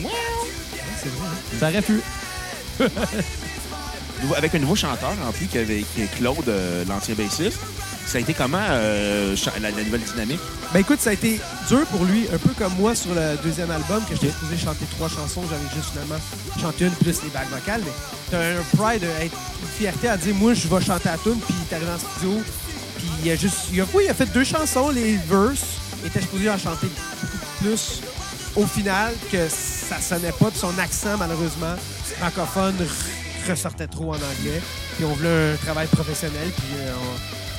Ça 1.60 1.68
aurait 1.68 1.82
pu. 1.82 2.00
Avec 4.36 4.54
un 4.54 4.58
nouveau 4.58 4.74
chanteur 4.76 5.12
en 5.28 5.32
plus, 5.32 5.46
qui, 5.46 5.58
avait, 5.58 5.84
qui 5.94 6.02
est 6.02 6.14
Claude, 6.16 6.48
euh, 6.48 6.84
l'ancien 6.88 7.14
bassiste. 7.14 7.58
Ça 8.06 8.18
a 8.18 8.20
été 8.20 8.32
comment 8.34 8.58
euh, 8.60 9.34
la, 9.60 9.70
la 9.70 9.82
nouvelle 9.82 10.00
dynamique? 10.02 10.40
Ben 10.72 10.80
écoute, 10.80 11.00
ça 11.00 11.10
a 11.10 11.12
été 11.14 11.40
dur 11.68 11.84
pour 11.86 12.04
lui, 12.04 12.26
un 12.32 12.38
peu 12.38 12.50
comme 12.58 12.74
moi 12.78 12.94
sur 12.94 13.14
le 13.14 13.36
deuxième 13.42 13.70
album, 13.70 14.02
que 14.08 14.14
j'étais 14.14 14.28
supposé 14.32 14.56
chanter 14.58 14.84
trois 14.96 15.08
chansons, 15.08 15.42
j'en 15.48 15.56
ai 15.56 15.74
juste 15.74 15.90
finalement 15.92 16.20
chanté 16.60 16.84
une 16.86 16.90
plus 16.92 17.22
les 17.22 17.30
bagues 17.30 17.48
vocales. 17.50 17.80
Mais 17.84 17.92
t'as 18.30 18.38
un 18.38 18.62
pride, 18.76 19.04
euh, 19.04 19.24
être- 19.24 19.36
une 19.62 19.68
fierté 19.78 20.08
à 20.08 20.16
dire, 20.16 20.34
moi, 20.34 20.52
je 20.54 20.68
vais 20.68 20.80
chanter 20.84 21.08
à 21.08 21.16
tune, 21.18 21.38
puis 21.46 21.54
t'es 21.68 21.76
arrivé 21.76 21.90
en 21.92 21.98
studio, 21.98 22.42
puis 22.96 23.06
il 23.24 23.30
a 23.30 23.36
juste. 23.36 23.56
Il 23.72 23.80
a, 23.80 23.84
oui, 23.94 24.04
il 24.06 24.10
a 24.10 24.14
fait 24.14 24.26
deux 24.32 24.44
chansons, 24.44 24.90
les 24.90 25.16
verses, 25.28 25.64
il 26.02 26.08
était 26.08 26.20
supposé 26.20 26.50
en 26.50 26.58
chanter 26.58 26.86
beaucoup 27.22 27.36
plus 27.62 28.00
au 28.56 28.66
final, 28.66 29.12
que 29.32 29.48
ça 29.48 30.00
sonnait 30.00 30.32
pas, 30.32 30.50
puis 30.50 30.58
son 30.58 30.78
accent, 30.78 31.16
malheureusement, 31.18 31.74
francophone, 32.18 32.74
ressortait 33.48 33.86
trop 33.86 34.10
en 34.12 34.16
anglais. 34.16 34.60
Puis 34.96 35.04
on 35.04 35.12
voulait 35.14 35.52
un 35.54 35.56
travail 35.56 35.86
professionnel, 35.88 36.50
puis 36.56 36.66
euh, 36.78 36.92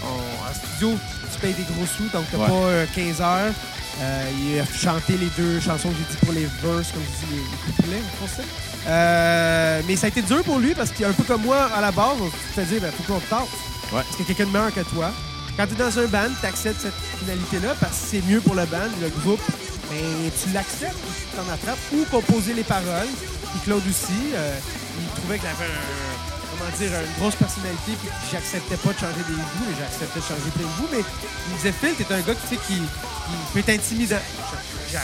on- 0.04 0.08
on- 0.08 0.50
en 0.50 0.54
studio, 0.54 0.98
tu 1.34 1.40
payes 1.40 1.54
des 1.54 1.64
gros 1.64 1.86
sous, 1.86 2.08
donc 2.10 2.26
t'as 2.32 2.38
Ouais. 2.38 2.48
pas 2.48 2.54
euh, 2.54 2.86
15 2.96 3.22
heures. 3.22 3.54
Euh, 4.02 4.30
il 4.42 4.60
a 4.60 4.66
chanté 4.66 5.18
les 5.18 5.30
deux 5.38 5.60
chansons 5.62 5.90
que 5.90 5.96
j'ai 5.98 6.12
dit 6.16 6.18
pour 6.26 6.34
les 6.34 6.46
verses, 6.64 6.92
comme 6.92 7.02
je 7.04 7.26
dis, 7.28 7.34
les, 7.36 7.74
couplets 7.74 7.98
en 8.02 8.18
français. 8.28 8.48
Euh, 8.88 9.82
mais 9.88 9.96
ça 9.96 10.06
a 10.08 10.10
été 10.10 10.22
dur 10.22 10.44
pour 10.44 10.60
lui 10.60 10.74
parce 10.76 10.92
qu'il 10.92 11.06
un 11.06 11.12
peu 11.14 11.24
comme 11.24 11.42
moi, 11.44 11.70
à 11.76 11.82
la 11.82 11.92
base, 11.92 12.18
on 12.22 12.30
se 12.30 12.36
fait 12.54 12.66
dire, 12.66 12.82
ben, 12.82 12.92
faut 12.92 13.14
qu'on 13.14 13.20
te 13.20 13.30
tasse. 13.30 13.42
Ouais. 13.92 14.02
Parce 14.04 14.10
qu'il 14.16 14.20
y 14.20 14.24
a 14.24 14.26
quelqu'un 14.28 14.46
de 14.46 14.52
meilleur 14.58 14.74
que 14.74 14.82
toi. 14.82 15.12
Quand 15.58 15.66
tu 15.68 15.74
es 15.74 15.78
dans 15.78 16.00
un 16.00 16.06
band, 16.08 16.34
tu 16.40 16.46
acceptes 16.46 16.82
cette 16.82 17.20
finalité-là 17.20 17.76
parce 17.80 17.94
que 17.94 18.08
c'est 18.12 18.22
mieux 18.28 18.42
pour 18.42 18.56
le 18.56 18.66
band, 18.66 18.90
le 19.02 19.08
groupe. 19.22 19.40
Mais 19.92 20.32
tu 20.42 20.50
l'acceptes, 20.54 20.96
tu 20.96 21.36
t'en 21.38 21.48
attrapes. 21.54 21.78
Ou 21.94 22.06
composer 22.12 22.54
les 22.54 22.64
paroles. 22.64 23.08
Puis 23.52 23.60
Claude 23.66 23.84
aussi, 23.88 24.34
euh, 24.34 24.58
il 25.00 25.08
trouvait 25.22 25.38
que 25.38 25.44
j'avais 25.44 25.70
un, 25.72 26.58
comment 26.58 26.78
dire, 26.78 26.90
une 27.00 27.20
grosse 27.22 27.36
personnalité, 27.36 27.92
puis 28.02 28.08
que 28.10 28.14
j'acceptais 28.32 28.78
pas 28.78 28.94
de 28.94 29.00
changer 29.00 29.24
des 29.28 29.36
goûts, 29.36 29.66
mais 29.70 29.76
j'acceptais 29.80 30.20
de 30.20 30.26
changer 30.26 30.52
plein 30.56 30.64
de 30.68 30.76
goûts. 30.82 30.90
Mais 30.92 31.04
il 31.48 31.52
me 31.54 31.58
disait, 31.58 31.72
Phil, 31.72 31.94
t'es 31.96 32.14
un 32.14 32.22
gars 32.22 32.34
tu 32.36 32.48
sais, 32.56 32.62
qui, 32.68 32.74
qui 32.76 33.36
peut 33.54 33.60
être 33.60 33.70
intimidant. 33.70 34.24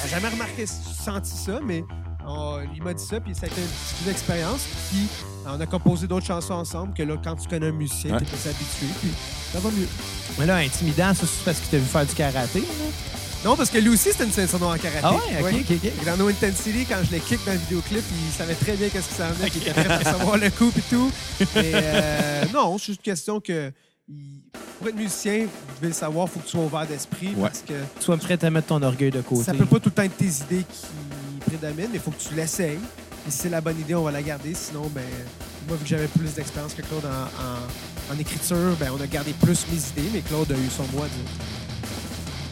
J'ai 0.03 0.09
jamais 0.09 0.29
remarqué, 0.29 0.65
senti 0.67 1.31
ça, 1.37 1.59
mais 1.63 1.83
on- 2.27 2.59
il 2.75 2.83
m'a 2.83 2.93
dit 2.93 3.03
ça, 3.05 3.19
puis 3.19 3.33
ça 3.35 3.43
a 3.43 3.47
été 3.47 3.61
une 3.61 3.67
petite 3.67 4.07
expérience. 4.09 4.61
Puis 4.91 5.07
on 5.45 5.59
a 5.59 5.65
composé 5.65 6.07
d'autres 6.07 6.27
chansons 6.27 6.53
ensemble, 6.55 6.93
que 6.93 7.03
là, 7.03 7.15
quand 7.23 7.35
tu 7.35 7.47
connais 7.47 7.67
un 7.67 7.71
musicien, 7.71 8.13
Ouais. 8.13 8.19
tu 8.19 8.25
peux 8.25 8.37
s'habituer, 8.37 8.87
puis 8.99 9.11
ça 9.53 9.59
va 9.59 9.69
mieux. 9.71 9.87
Mais 10.39 10.45
là, 10.45 10.57
intimidant, 10.57 11.13
ça, 11.13 11.25
c'est 11.25 11.43
parce 11.45 11.59
qu'il 11.59 11.69
t'a 11.69 11.77
vu 11.77 11.85
faire 11.85 12.05
du 12.05 12.13
karaté. 12.13 12.59
là. 12.59 12.65
Non, 13.43 13.55
parce 13.55 13.71
que 13.71 13.79
lui 13.79 13.89
aussi, 13.89 14.11
c'était 14.11 14.25
une 14.25 14.31
ceinture 14.31 14.59
noire 14.59 14.75
en 14.75 14.77
karaté. 14.77 15.01
Ah 15.03 15.13
ouais? 15.43 15.53
Ok, 15.59 15.65
ok, 15.71 15.77
ok. 15.83 15.91
Et 16.01 16.05
Dans 16.05 16.17
No 16.17 16.27
Intensity, 16.27 16.85
quand 16.87 16.97
je 17.03 17.11
l'ai 17.11 17.19
kick 17.19 17.39
dans 17.45 17.53
le 17.53 17.57
vidéoclip, 17.57 18.03
il 18.27 18.31
savait 18.37 18.53
très 18.53 18.73
bien 18.73 18.89
qu'est-ce 18.89 19.07
qui 19.09 19.15
s'en 19.15 19.29
venait, 19.31 19.49
qu'il 19.49 19.61
était 19.63 19.73
prêt 19.73 19.85
pour 19.97 20.03
savoir 20.11 20.37
le 20.37 20.49
coup 20.51 20.71
et 20.77 20.81
tout. 20.89 21.11
Mais 21.55 21.71
euh, 21.73 22.43
non, 22.53 22.77
c'est 22.77 22.87
juste 22.87 22.99
une 22.99 23.11
question 23.11 23.39
que 23.39 23.71
il- 24.07 24.41
pour 24.77 24.87
être 24.89 24.95
musicien, 24.95 25.45
vous 25.45 25.75
devez 25.77 25.87
le 25.87 25.93
savoir, 25.93 26.27
il 26.27 26.33
faut 26.33 26.39
que 26.39 26.45
tu 26.45 26.51
sois 26.51 26.61
ouvert 26.63 26.85
d'esprit 26.87 27.29
Ouais. 27.35 27.49
parce 27.49 27.63
que 27.67 27.73
Sois 27.99 28.17
prêt 28.17 28.43
à 28.43 28.49
mettre 28.49 28.67
ton 28.67 28.81
orgueil 28.81 29.11
de 29.11 29.21
côté. 29.21 29.43
ça 29.43 29.53
peut 29.53 29.65
pas 29.65 29.79
tout 29.79 29.89
le 29.89 29.91
temps 29.91 30.01
être 30.03 30.17
tes 30.17 30.25
idées 30.25 30.63
qui 30.69 30.85
prédominent, 31.45 31.89
mais 31.91 31.97
il 31.97 31.99
faut 32.01 32.11
que 32.11 32.21
tu 32.21 32.33
l'essayes. 32.35 32.79
Et 33.27 33.31
si 33.31 33.37
c'est 33.39 33.49
la 33.49 33.61
bonne 33.61 33.79
idée, 33.79 33.93
on 33.95 34.03
va 34.03 34.11
la 34.11 34.23
garder. 34.23 34.53
Sinon, 34.55 34.89
ben, 34.93 35.03
moi, 35.67 35.77
vu 35.77 35.83
que 35.83 35.89
j'avais 35.89 36.07
plus 36.07 36.33
d'expérience 36.33 36.73
que 36.73 36.81
Claude 36.81 37.05
en, 37.05 38.13
en- 38.13 38.15
en 38.15 38.19
écriture, 38.19 38.75
ben, 38.79 38.91
on 38.97 39.01
a 39.01 39.05
gardé 39.07 39.33
plus 39.33 39.65
mes 39.71 39.77
idées, 39.77 40.09
mais 40.13 40.21
Claude 40.21 40.51
a 40.51 40.55
eu 40.55 40.69
son 40.75 40.83
mot 40.95 41.03
à 41.03 41.07
dire. 41.07 41.31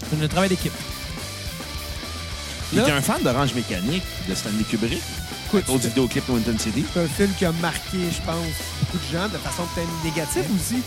C'est 0.10 0.24
un 0.24 0.28
travail 0.28 0.50
d'équipe. 0.50 0.74
Il 2.72 2.80
était 2.80 2.92
un 2.92 3.02
fan 3.02 3.22
d'Orange 3.24 3.54
Mécanique 3.54 4.04
de 4.28 4.36
Stanley 4.36 4.64
Kubrick. 4.64 5.02
Écoute, 5.48 5.66
Au 5.70 5.78
vidéoclip 5.78 6.28
No 6.30 6.36
Intensity. 6.36 6.86
C'est 6.94 7.00
un 7.00 7.08
film 7.08 7.32
qui 7.38 7.46
a 7.46 7.52
marqué, 7.54 7.98
je 7.98 8.22
pense, 8.22 8.54
beaucoup 8.82 8.98
de 8.98 9.12
gens 9.12 9.28
de 9.28 9.38
façon 9.38 9.64
peut-être 9.74 9.90
négative 10.04 10.46
aussi. 10.56 10.84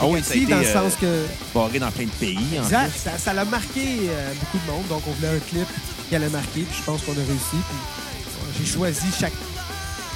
Ah 0.00 0.06
oui, 0.06 0.22
ça 0.22 0.32
a 0.32 0.36
été, 0.36 0.46
dans 0.46 0.58
le 0.58 0.66
euh, 0.66 0.72
sens 0.72 0.94
que 0.98 1.24
Barré 1.54 1.78
dans 1.78 1.90
plein 1.90 2.04
de 2.04 2.10
pays. 2.10 2.38
en 2.58 2.62
exact, 2.64 2.90
plus. 2.90 3.00
ça, 3.00 3.18
ça 3.18 3.34
l'a 3.34 3.44
marqué 3.44 4.08
euh, 4.08 4.32
beaucoup 4.40 4.58
de 4.64 4.72
monde. 4.72 4.86
Donc, 4.88 5.02
on 5.06 5.10
voulait 5.12 5.36
un 5.36 5.38
clip 5.38 5.68
qui 6.08 6.16
allait 6.16 6.30
marquer. 6.30 6.62
Puis 6.62 6.78
je 6.78 6.82
pense 6.82 7.02
qu'on 7.02 7.12
a 7.12 7.16
réussi. 7.16 7.50
Puis 7.50 7.76
euh, 7.76 8.52
j'ai 8.58 8.66
choisi 8.66 9.06
chaque 9.18 9.34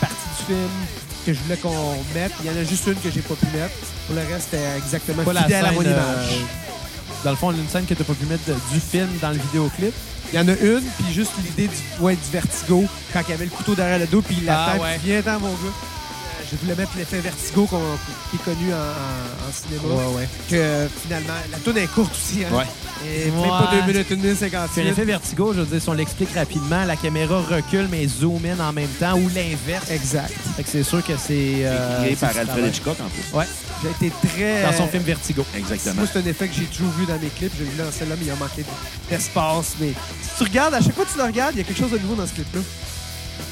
partie 0.01 0.17
du 0.39 0.45
film 0.47 0.71
que 1.27 1.35
je 1.35 1.39
voulais 1.41 1.57
qu'on 1.57 1.93
mette. 2.15 2.33
Il 2.43 2.47
y 2.47 2.51
en 2.51 2.57
a 2.59 2.65
juste 2.65 2.87
une 2.87 2.97
que 2.97 3.11
j'ai 3.11 3.21
pas 3.23 3.35
pu 3.35 3.47
mettre. 3.55 3.75
Pour 4.07 4.17
le 4.17 4.23
reste, 4.23 4.49
c'était 4.51 4.65
exactement 4.79 5.31
la 5.31 5.43
fidèle 5.43 5.67
à 5.67 5.73
mon 5.73 5.81
euh, 5.81 5.91
image. 5.91 6.45
Dans 7.25 7.31
le 7.31 7.37
fond, 7.37 7.51
une 7.53 7.69
scène 7.69 7.85
que 7.87 7.95
tu 7.95 8.03
pas 8.05 8.15
pu 8.15 8.25
mettre 8.27 8.45
du 8.73 8.81
film 8.81 9.09
dans 9.21 9.31
le 9.31 9.37
vidéoclip. 9.39 9.93
Il 10.33 10.37
y 10.37 10.39
en 10.43 10.49
a 10.49 10.53
une, 10.53 10.83
puis 10.99 11.13
juste 11.13 11.33
l'idée 11.45 11.69
du, 11.69 12.03
ouais, 12.05 12.15
du 12.15 12.31
vertigo, 12.33 12.85
quand 13.13 13.21
il 13.27 13.31
y 13.31 13.35
avait 13.35 13.45
le 13.47 13.51
couteau 13.51 13.75
derrière 13.75 13.99
le 13.99 14.07
dos, 14.07 14.23
puis 14.23 14.39
il 14.41 14.49
Ah, 14.49 14.77
ouais. 14.81 14.97
puis 15.03 15.11
viens 15.11 15.21
dans 15.23 15.41
mon 15.41 15.49
gars. 15.49 15.55
Euh, 15.65 16.45
Je 16.53 16.57
voulais 16.57 16.75
mettre 16.77 16.93
l'effet 16.97 17.19
vertigo 17.21 17.67
qu'on- 17.67 17.79
qui 18.31 18.37
est 18.37 18.45
connu 18.45 18.73
en, 18.73 18.77
en- 18.77 19.49
en 19.49 19.53
cinéma. 19.53 19.95
ouais. 20.17 20.29
Que 20.49 20.89
finalement, 21.03 21.35
la 21.51 21.59
tourne 21.59 21.79
est 21.79 21.87
courte 21.89 22.13
aussi. 22.13 22.45
Hein? 22.45 22.55
Ouais. 22.57 22.65
Et 23.07 23.31
Ouais. 23.31 23.41
même 23.41 23.49
pas 23.51 23.71
2 23.73 23.93
minutes, 23.93 24.07
1 24.11 24.17
minute 24.17 24.31
Puis 24.39 24.51
58. 24.51 24.83
l'effet 24.85 25.05
vertigo, 25.05 25.53
je 25.55 25.61
veux 25.61 25.67
dire, 25.67 25.81
si 25.83 25.89
on 25.89 25.93
l'explique 25.93 26.35
rapidement, 26.35 26.85
la 26.85 26.97
caméra 26.97 27.41
recule 27.41 27.89
mais 27.91 28.07
zoom 28.09 28.41
in 28.47 28.59
en 28.65 28.73
même 28.73 28.89
temps 28.99 29.15
ou 29.17 29.29
l'inverse. 29.35 29.91
Exact. 29.91 30.33
Fait 30.57 30.63
que 30.65 30.69
c'est 30.71 30.83
sûr 30.83 31.05
que 31.05 31.13
c'est. 31.17 31.65
euh, 31.67 32.03
Créé 32.03 32.11
c'est 32.19 32.27
par 32.27 32.33
du 32.35 32.39
Alfred. 32.41 32.67
Hitchcock, 32.67 32.97
en 33.01 33.09
plus. 33.09 33.37
Ouais, 33.39 33.47
J'ai 33.83 34.07
été 34.09 34.13
très. 34.29 34.63
dans 34.63 34.73
son 34.77 34.87
film 34.89 35.03
Vertigo. 35.03 35.45
Exactement. 35.57 35.95
Moi, 35.97 36.05
c'est 36.13 36.19
un 36.19 36.27
effet 36.27 36.49
que 36.49 36.55
j'ai 36.55 36.65
toujours 36.67 36.93
vu 36.99 37.07
dans 37.07 37.19
mes 37.19 37.29
clips. 37.29 37.53
J'ai 37.59 37.65
vu 37.65 37.77
dans 37.79 37.91
celle-là, 37.91 38.15
mais 38.19 38.27
il 38.27 38.31
a 38.31 38.37
manqué 38.37 38.65
d'espace. 39.11 39.75
Mais 39.81 39.89
si 40.23 40.29
tu 40.37 40.45
regardes, 40.45 40.75
à 40.75 40.81
chaque 40.81 40.95
fois 40.95 41.05
que 41.05 41.13
tu 41.13 41.19
le 41.19 41.25
regardes, 41.25 41.55
il 41.55 41.59
y 41.59 41.61
a 41.63 41.65
quelque 41.65 41.79
chose 41.79 41.91
de 41.93 41.99
nouveau 41.99 42.15
dans 42.15 42.27
ce 42.27 42.33
clip-là. 42.35 42.61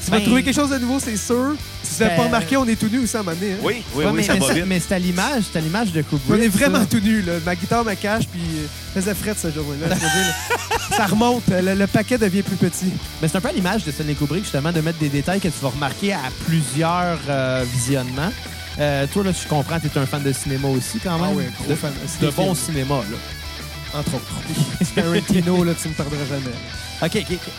Tu 0.05 0.11
vas 0.11 0.17
Ben- 0.17 0.25
trouver 0.25 0.43
quelque 0.43 0.55
chose 0.55 0.69
de 0.69 0.77
nouveau, 0.77 0.99
c'est 0.99 1.17
sûr. 1.17 1.55
Si 1.83 1.95
tu 1.95 2.01
l'as 2.03 2.09
Ben- 2.09 2.17
pas 2.17 2.23
remarqué, 2.25 2.57
on 2.57 2.65
est 2.67 2.75
tout 2.75 2.87
nus 2.89 2.99
aussi 2.99 3.17
à 3.17 3.21
un 3.21 3.23
moment 3.23 3.35
donné. 3.35 3.53
hein. 3.53 3.57
Oui, 3.63 3.73
oui, 3.95 4.03
Ouais, 4.05 4.11
oui, 4.11 4.17
mais, 4.17 4.23
ça 4.23 4.33
mais 4.33 4.39
va 4.39 4.45
c'est- 4.47 4.53
vite. 4.53 4.63
mais 4.67 4.79
c'est 4.79 4.93
à 4.93 4.99
l'image, 4.99 5.43
c'est 5.51 5.57
à 5.57 5.61
l'image 5.61 5.91
de 5.91 6.01
Kubrick. 6.03 6.29
On 6.29 6.35
est 6.43 6.47
vraiment 6.47 6.79
ça. 6.81 6.85
tout 6.85 6.99
nus. 6.99 7.21
Là. 7.23 7.33
Ma 7.43 7.55
guitare 7.55 7.83
me 7.83 7.95
cache, 7.95 8.27
puis 8.27 8.39
euh, 8.41 8.67
faisait 9.01 9.15
fret 9.15 9.35
ce 9.41 9.51
jour-là. 9.51 9.95
ça 10.95 11.05
remonte. 11.07 11.43
Le, 11.49 11.73
le 11.73 11.87
paquet 11.87 12.17
devient 12.19 12.43
plus 12.43 12.55
petit. 12.55 12.91
Mais 13.21 13.27
c'est 13.27 13.37
un 13.37 13.41
peu 13.41 13.49
à 13.49 13.51
l'image 13.51 13.83
de 13.83 13.91
Stanley 13.91 14.13
Kubrick, 14.13 14.43
justement, 14.43 14.71
de 14.71 14.79
mettre 14.81 14.99
des 14.99 15.09
détails 15.09 15.39
que 15.39 15.47
tu 15.47 15.59
vas 15.61 15.69
remarquer 15.69 16.13
à 16.13 16.19
plusieurs 16.45 17.17
euh, 17.27 17.65
visionnements. 17.73 18.31
Euh, 18.79 19.05
toi, 19.11 19.23
là, 19.23 19.31
je 19.31 19.47
comprends, 19.47 19.79
tu 19.79 19.87
es 19.87 19.97
un 19.97 20.05
fan 20.05 20.23
de 20.23 20.31
cinéma 20.31 20.67
aussi, 20.69 20.99
quand 20.99 21.17
même. 21.19 21.29
Ah 21.31 21.35
ouais, 21.35 21.49
gros 21.59 21.69
de, 21.69 21.75
fan. 21.75 21.91
C'est 22.07 22.21
de 22.21 22.25
des 22.27 22.31
bon 22.31 22.55
films, 22.55 22.73
cinéma, 22.75 22.95
là. 22.95 23.99
Entre 23.99 24.15
autres. 24.15 24.25
Tarantino, 24.95 25.63
là, 25.63 25.73
tu 25.81 25.89
me 25.89 25.93
perdras 25.93 26.15
jamais. 26.29 26.55
OK, 27.01 27.15
OK. 27.29 27.37
OK. 27.37 27.51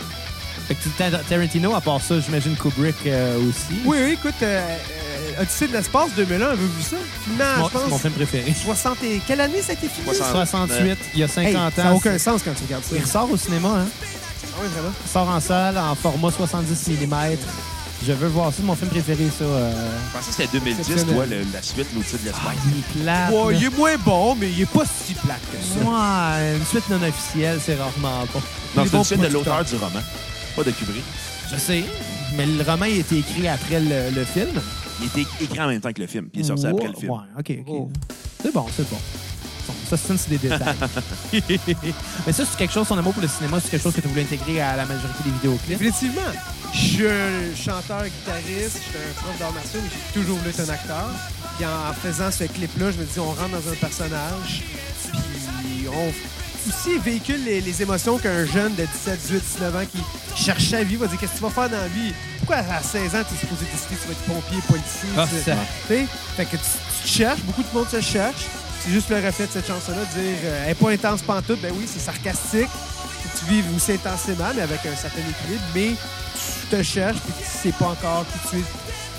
Fait 0.68 0.74
que 0.76 0.82
tu- 0.84 0.88
Tar- 0.90 1.20
Tarantino, 1.28 1.74
à 1.74 1.80
part 1.80 2.00
ça, 2.00 2.20
j'imagine 2.20 2.54
Kubrick 2.56 2.94
euh, 3.06 3.36
aussi. 3.48 3.80
Oui, 3.84 3.98
oui, 4.04 4.12
écoute, 4.12 4.34
euh, 4.42 4.60
euh, 5.36 5.42
Odyssée 5.42 5.66
de 5.66 5.72
l'espace 5.72 6.10
2001, 6.16 6.46
avez-vous 6.46 6.66
vu 6.76 6.82
ça? 6.82 6.96
Mon- 7.26 7.66
je 7.66 7.70
pense. 7.72 7.82
c'est 7.82 7.90
mon 7.90 7.98
film 7.98 8.12
préféré. 8.14 8.54
60 8.54 9.02
et... 9.02 9.20
Quelle 9.26 9.40
année 9.40 9.60
ça 9.62 9.72
a 9.72 9.74
été 9.74 9.88
filmé? 9.88 10.14
60. 10.14 10.32
68, 10.46 10.98
il 11.14 11.20
y 11.20 11.22
a 11.24 11.28
50 11.28 11.44
Hey, 11.50 11.56
ans. 11.56 11.70
ça 11.74 11.84
n'a 11.84 11.94
aucun 11.94 12.16
sens 12.18 12.42
quand 12.44 12.52
tu 12.54 12.62
regardes 12.64 12.84
ça. 12.84 12.94
Il 12.96 13.02
ressort 13.02 13.30
au 13.30 13.36
cinéma, 13.36 13.68
hein? 13.80 13.86
Ah 14.44 14.58
oui, 14.62 14.68
vraiment? 14.72 14.92
Il 15.04 15.10
sort 15.10 15.28
en 15.28 15.40
salle 15.40 15.76
en 15.76 15.94
format 15.96 16.30
70 16.30 16.88
mm. 16.88 17.36
Je 18.02 18.12
veux 18.12 18.28
voir 18.28 18.46
ça, 18.50 18.56
c'est 18.58 18.62
mon 18.64 18.74
film 18.74 18.88
préféré, 18.90 19.28
ça. 19.36 19.44
euh. 19.44 19.72
Je 20.08 20.16
pensais 20.16 20.30
que 20.30 20.36
c'était 20.36 20.58
2010, 20.58 20.80
Exceptionnel. 20.80 21.14
toi, 21.14 21.26
le- 21.26 21.44
la 21.52 21.62
suite, 21.62 21.86
l'outil 21.94 22.12
de 22.12 22.18
Ah, 22.18 22.24
l'espace. 22.26 22.56
il 22.66 22.78
est 22.78 23.02
plate. 23.04 23.30
Ouais, 23.32 23.52
là. 23.52 23.58
il 23.60 23.64
est 23.66 23.76
moins 23.76 23.96
bon, 23.98 24.34
mais 24.36 24.50
il 24.50 24.62
est 24.62 24.66
pas 24.70 24.84
si 24.86 25.12
plate 25.14 25.40
que 25.52 25.58
ça. 25.58 25.84
Ouais, 25.86 26.56
une 26.56 26.64
suite 26.64 26.88
non 26.88 27.02
officielle, 27.06 27.58
c'est 27.64 27.74
rarement 27.76 28.24
bon. 28.32 28.40
Non, 28.76 28.84
c'est 28.90 28.96
une 28.96 29.04
suite 29.04 29.20
de 29.20 29.26
l'auteur 29.26 29.64
du 29.64 29.74
roman, 29.74 30.00
pas 30.56 30.62
de 30.64 30.70
Kubrick. 30.70 31.04
Je 31.52 31.56
sais, 31.58 31.84
mais 32.36 32.46
le 32.46 32.62
roman 32.62 32.86
il 32.86 32.92
a 32.96 33.00
été 33.00 33.18
écrit 33.18 33.48
après 33.48 33.80
le, 33.80 34.10
le 34.14 34.24
film. 34.24 34.48
Il 35.02 35.06
était 35.06 35.26
écrit 35.42 35.60
en 35.60 35.68
même 35.68 35.80
temps 35.80 35.92
que 35.92 36.00
le 36.00 36.06
film, 36.06 36.28
puis 36.30 36.40
il 36.40 36.44
est 36.44 36.48
sorti 36.48 36.66
après 36.66 36.88
le 36.88 36.94
film. 36.94 37.10
Ouais, 37.10 37.18
OK, 37.38 37.50
OK. 37.60 37.66
Oh. 37.68 37.90
C'est 38.42 38.52
bon, 38.54 38.66
c'est 38.74 38.88
bon. 38.88 38.96
C'est 39.96 40.16
c'est 40.18 40.30
des 40.30 40.38
détails. 40.48 40.76
mais 42.26 42.32
ça, 42.32 42.44
c'est 42.44 42.56
quelque 42.56 42.72
chose, 42.72 42.86
ton 42.88 42.98
amour 42.98 43.12
pour 43.12 43.22
le 43.22 43.28
cinéma, 43.28 43.58
c'est 43.62 43.70
quelque 43.70 43.82
chose 43.82 43.94
que 43.94 44.00
tu 44.00 44.08
voulu 44.08 44.20
intégrer 44.22 44.60
à 44.60 44.76
la 44.76 44.86
majorité 44.86 45.22
des 45.24 45.30
vidéoclips. 45.30 45.78
Définitivement. 45.78 46.20
Je 46.72 46.78
suis 46.78 47.06
un 47.06 47.54
chanteur, 47.56 48.04
guitariste, 48.04 48.76
je 48.78 48.90
suis 48.90 48.98
un 48.98 49.22
prof 49.22 49.38
d'art 49.38 49.52
martiaux, 49.52 49.80
mais 49.82 49.90
j'ai 49.90 50.20
toujours 50.20 50.36
voulu 50.38 50.50
être 50.50 50.60
un 50.60 50.72
acteur. 50.72 51.10
Puis 51.56 51.66
en 51.66 51.92
faisant 51.94 52.30
ce 52.30 52.44
clip-là, 52.44 52.92
je 52.92 52.98
me 52.98 53.04
dis, 53.04 53.18
on 53.18 53.26
rentre 53.32 53.50
dans 53.50 53.70
un 53.72 53.74
personnage, 53.74 54.62
puis 55.12 55.88
on 55.88 56.12
aussi 56.68 56.98
véhicule 56.98 57.42
les, 57.44 57.60
les 57.62 57.82
émotions 57.82 58.18
qu'un 58.18 58.44
jeune 58.44 58.74
de 58.74 58.84
17, 58.84 59.18
18, 59.18 59.42
19 59.54 59.76
ans 59.76 59.86
qui 59.90 60.42
cherche 60.44 60.68
sa 60.68 60.82
vie 60.84 60.96
va 60.96 61.06
dire 61.06 61.18
qu'est-ce 61.18 61.32
que 61.32 61.36
tu 61.38 61.42
vas 61.42 61.50
faire 61.50 61.70
dans 61.70 61.78
la 61.78 61.88
vie? 61.88 62.12
Pourquoi 62.38 62.56
à 62.56 62.82
16 62.82 63.14
ans, 63.14 63.22
tu 63.26 63.34
es 63.34 63.38
supposé 63.38 63.64
décider 63.64 63.94
que 63.96 64.00
tu 64.02 64.06
vas 64.06 64.12
être 64.12 64.24
pompier, 64.24 64.58
policier? 64.68 65.08
Ah, 65.16 65.26
tu- 65.26 65.42
ça. 65.42 65.56
tu 65.88 65.94
sais? 65.94 66.06
Fait 66.36 66.44
que 66.44 66.56
tu, 66.56 66.62
tu 66.62 67.02
te 67.02 67.08
cherches, 67.08 67.40
beaucoup 67.40 67.62
de 67.62 67.68
monde 67.72 67.88
se 67.88 68.00
cherche. 68.00 68.42
C'est 68.84 68.90
juste 68.92 69.10
le 69.10 69.16
reflet 69.16 69.46
de 69.46 69.52
cette 69.52 69.66
chanson-là, 69.66 69.98
de 69.98 70.20
dire 70.20 70.36
euh, 70.44 70.62
elle 70.64 70.70
est 70.72 70.74
pas 70.74 70.90
intense 70.90 71.22
pantoute, 71.22 71.60
ben 71.60 71.72
oui, 71.76 71.86
c'est 71.86 72.00
sarcastique. 72.00 72.68
Que 73.22 73.38
tu 73.38 73.44
vives 73.52 73.66
aussi 73.76 73.92
intensément, 73.92 74.48
mais 74.56 74.62
avec 74.62 74.80
un 74.86 74.96
certain 74.96 75.20
équilibre, 75.20 75.62
mais 75.74 75.88
tu 75.90 76.76
te 76.76 76.82
cherches 76.82 77.18
puis 77.18 77.32
tu 77.38 77.44
sais 77.68 77.72
pas 77.78 77.86
encore 77.88 78.24
qui 78.32 78.48
tu 78.50 78.56
es 78.58 78.64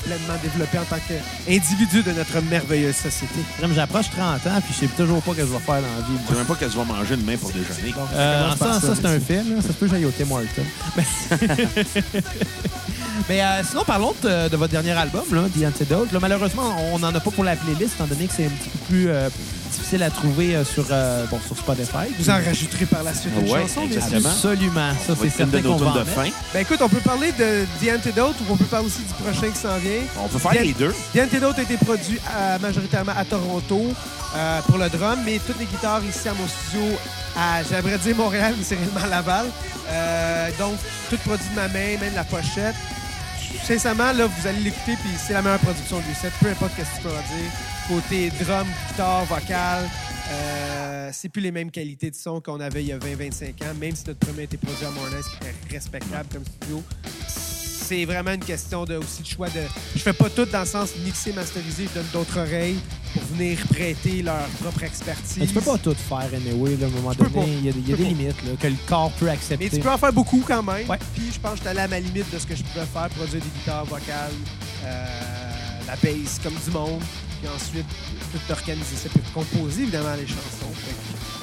pleinement 0.03 0.33
développé 0.41 0.79
en 0.79 0.83
tant 0.85 0.97
qu'individu 1.07 2.01
de 2.01 2.11
notre 2.11 2.41
merveilleuse 2.49 2.95
société. 2.95 3.35
J'approche 3.75 4.09
30 4.09 4.47
ans, 4.47 4.59
puis 4.65 4.73
je 4.73 4.79
sais 4.79 4.87
toujours 4.97 5.21
pas 5.21 5.31
ce 5.33 5.37
que 5.37 5.41
je 5.43 5.51
vais 5.51 5.59
faire 5.59 5.75
dans 5.75 5.81
la 5.81 6.07
vie. 6.07 6.17
Je 6.23 6.27
sais 6.31 6.37
même 6.37 6.45
pas 6.47 6.55
qu'elle 6.55 6.69
va 6.69 6.83
manger 6.83 7.17
demain 7.17 7.37
pour 7.37 7.51
déjeuner. 7.51 7.91
Donc, 7.95 8.09
Euh, 8.15 8.55
par 8.55 8.73
ça, 8.73 8.81
ça, 8.81 8.95
c'est 8.95 9.05
un 9.05 9.19
film. 9.19 9.61
Ça 9.61 9.67
se 9.67 9.73
peut 9.73 9.85
que 9.85 9.91
j'aille 9.91 10.05
au 10.05 10.11
Tim 10.11 10.31
Hortons. 10.31 10.65
Mais, 13.29 13.41
euh, 13.41 13.61
sinon, 13.67 13.83
parlons 13.85 14.13
de, 14.23 14.49
de 14.49 14.57
votre 14.57 14.71
dernier 14.71 14.91
album, 14.91 15.23
là, 15.31 15.43
The 15.57 15.65
Antidote. 15.65 16.11
Là, 16.11 16.19
malheureusement, 16.21 16.75
on 16.93 16.99
n'en 16.99 17.13
a 17.13 17.19
pas 17.19 17.31
pour 17.31 17.43
la 17.43 17.55
playlist, 17.55 17.95
étant 17.95 18.07
donné 18.07 18.27
que 18.27 18.33
c'est 18.35 18.45
un 18.45 18.49
petit 18.49 18.69
peu 18.69 18.79
plus 18.89 19.09
euh, 19.09 19.29
difficile 19.71 20.03
à 20.03 20.09
trouver 20.09 20.55
euh, 20.55 20.65
sur, 20.65 20.85
euh, 20.91 21.25
bon, 21.27 21.39
sur 21.45 21.55
Spotify. 21.57 22.11
Vous 22.19 22.29
en 22.29 22.33
rajouterez 22.43 22.85
par 22.85 23.03
la 23.03 23.13
suite 23.13 23.31
une 23.39 23.49
Ouais, 23.49 23.61
chanson, 23.61 23.85
bien 23.85 23.99
sûr. 23.99 24.03
exactement. 24.17 24.29
Absolument. 24.29 24.91
Ça, 25.07 25.13
c'est 25.19 25.25
de 25.27 25.31
certain 25.31 25.61
nos 25.61 25.77
qu'on 25.77 25.85
va 25.85 25.99
de 25.99 26.05
fin. 26.05 26.25
Ben 26.53 26.59
écoute, 26.61 26.79
on 26.81 26.89
peut 26.89 26.99
parler 26.99 27.31
de 27.31 27.65
The 27.81 27.95
Antidote 27.97 28.35
ou 28.41 28.53
on 28.53 28.57
peut 28.57 28.65
parler 28.65 28.87
aussi 28.87 28.99
du 29.01 29.13
prochain 29.13 29.49
qui 29.51 29.59
s'en 29.59 29.77
vient. 29.77 30.01
On 30.21 30.27
peut 30.27 30.39
faire 30.39 30.51
Bien- 30.51 30.61
les 30.63 30.73
deux. 30.73 30.93
The 31.15 31.19
Antidote 31.19 31.57
a 31.59 31.61
été 31.61 31.77
produit 31.77 32.19
à- 32.35 32.59
majoritairement 32.59 33.13
à 33.15 33.23
Toronto 33.23 33.81
euh, 34.35 34.61
pour 34.67 34.77
le 34.77 34.89
drum, 34.89 35.19
mais 35.25 35.39
toutes 35.45 35.59
les 35.59 35.65
guitares 35.65 36.01
ici 36.03 36.27
à 36.27 36.33
mon 36.33 36.47
studio 36.47 36.97
à, 37.37 37.63
j'aimerais 37.63 37.97
dire 37.97 38.15
Montréal, 38.15 38.55
mais 38.57 38.63
c'est 38.67 38.75
réellement 38.75 39.07
Laval. 39.09 39.45
Euh, 39.89 40.49
donc, 40.59 40.73
tout 41.09 41.17
produit 41.25 41.47
de 41.49 41.55
ma 41.55 41.67
main, 41.69 41.97
même 41.99 42.13
la 42.15 42.23
pochette. 42.25 42.75
Sincèrement, 43.63 44.11
là, 44.11 44.27
vous 44.27 44.47
allez 44.47 44.59
l'écouter, 44.59 44.95
puis 45.01 45.11
c'est 45.17 45.33
la 45.33 45.41
meilleure 45.41 45.59
production 45.59 45.99
du 45.99 46.13
set, 46.13 46.31
peu 46.39 46.49
importe 46.49 46.73
ce 46.77 46.97
que 46.97 47.01
tu 47.01 47.07
en 47.07 47.11
dire. 47.11 47.51
Côté 47.87 48.31
drum, 48.43 48.67
guitare, 48.89 49.25
vocal, 49.25 49.89
euh, 50.31 51.09
c'est 51.13 51.29
plus 51.29 51.41
les 51.41 51.51
mêmes 51.51 51.71
qualités 51.71 52.09
de 52.09 52.15
son 52.15 52.41
qu'on 52.41 52.59
avait 52.59 52.83
il 52.83 52.87
y 52.87 52.91
a 52.93 52.97
20-25 52.97 53.63
ans, 53.63 53.73
même 53.79 53.95
si 53.95 54.05
notre 54.07 54.19
premier 54.19 54.43
été 54.43 54.57
produit 54.57 54.85
à 54.85 54.91
Mornay, 54.91 55.21
c'était 55.23 55.75
respectable 55.75 56.29
comme 56.31 56.45
studio 56.45 56.83
c'est 57.91 58.05
vraiment 58.05 58.31
une 58.31 58.43
question 58.43 58.85
de, 58.85 58.95
aussi 58.95 59.21
de 59.21 59.27
choix 59.27 59.49
de. 59.49 59.59
Je 59.93 59.99
fais 59.99 60.13
pas 60.13 60.29
tout 60.29 60.45
dans 60.45 60.61
le 60.61 60.65
sens 60.65 60.91
mixer, 61.03 61.33
masteriser, 61.33 61.89
je 61.89 61.99
donne 61.99 62.07
d'autres 62.13 62.39
oreilles 62.39 62.79
pour 63.13 63.21
venir 63.23 63.57
prêter 63.67 64.21
leur 64.21 64.47
propre 64.61 64.83
expertise. 64.83 65.37
Mais 65.37 65.47
tu 65.47 65.53
peux 65.53 65.59
pas 65.59 65.77
tout 65.77 65.93
faire, 65.93 66.29
anyway, 66.33 66.77
là, 66.77 66.85
à 66.85 66.89
un 66.89 66.91
moment 66.93 67.13
donné. 67.13 67.57
Il 67.57 67.65
y 67.65 67.67
a, 67.67 67.71
y 67.71 67.73
des 67.73 67.93
pas. 67.93 68.03
limites 68.03 68.43
là, 68.45 68.51
que 68.57 68.67
le 68.67 68.77
corps 68.87 69.11
peut 69.19 69.29
accepter. 69.29 69.65
Mais 69.65 69.69
tu 69.69 69.83
peux 69.83 69.89
en 69.89 69.97
faire 69.97 70.13
beaucoup 70.13 70.41
quand 70.47 70.63
même. 70.63 70.89
Ouais. 70.89 70.99
Puis 71.13 71.31
je 71.33 71.39
pense 71.41 71.51
que 71.51 71.57
j'étais 71.57 71.69
allé 71.69 71.79
à 71.81 71.87
ma 71.89 71.99
limite 71.99 72.33
de 72.33 72.39
ce 72.39 72.47
que 72.47 72.55
je 72.55 72.63
pouvais 72.63 72.85
faire, 72.85 73.09
produire 73.09 73.41
des 73.41 73.59
guitares 73.59 73.83
vocales, 73.83 74.31
euh, 74.85 75.05
la 75.85 75.95
bass 75.97 76.39
comme 76.41 76.55
du 76.63 76.71
monde, 76.71 77.01
puis 77.41 77.49
ensuite 77.55 77.85
tout 78.31 78.51
organiser 78.51 78.95
ça, 78.95 79.09
puis 79.09 79.21
composer 79.33 79.83
évidemment 79.83 80.13
les 80.17 80.27
chansons. 80.27 80.71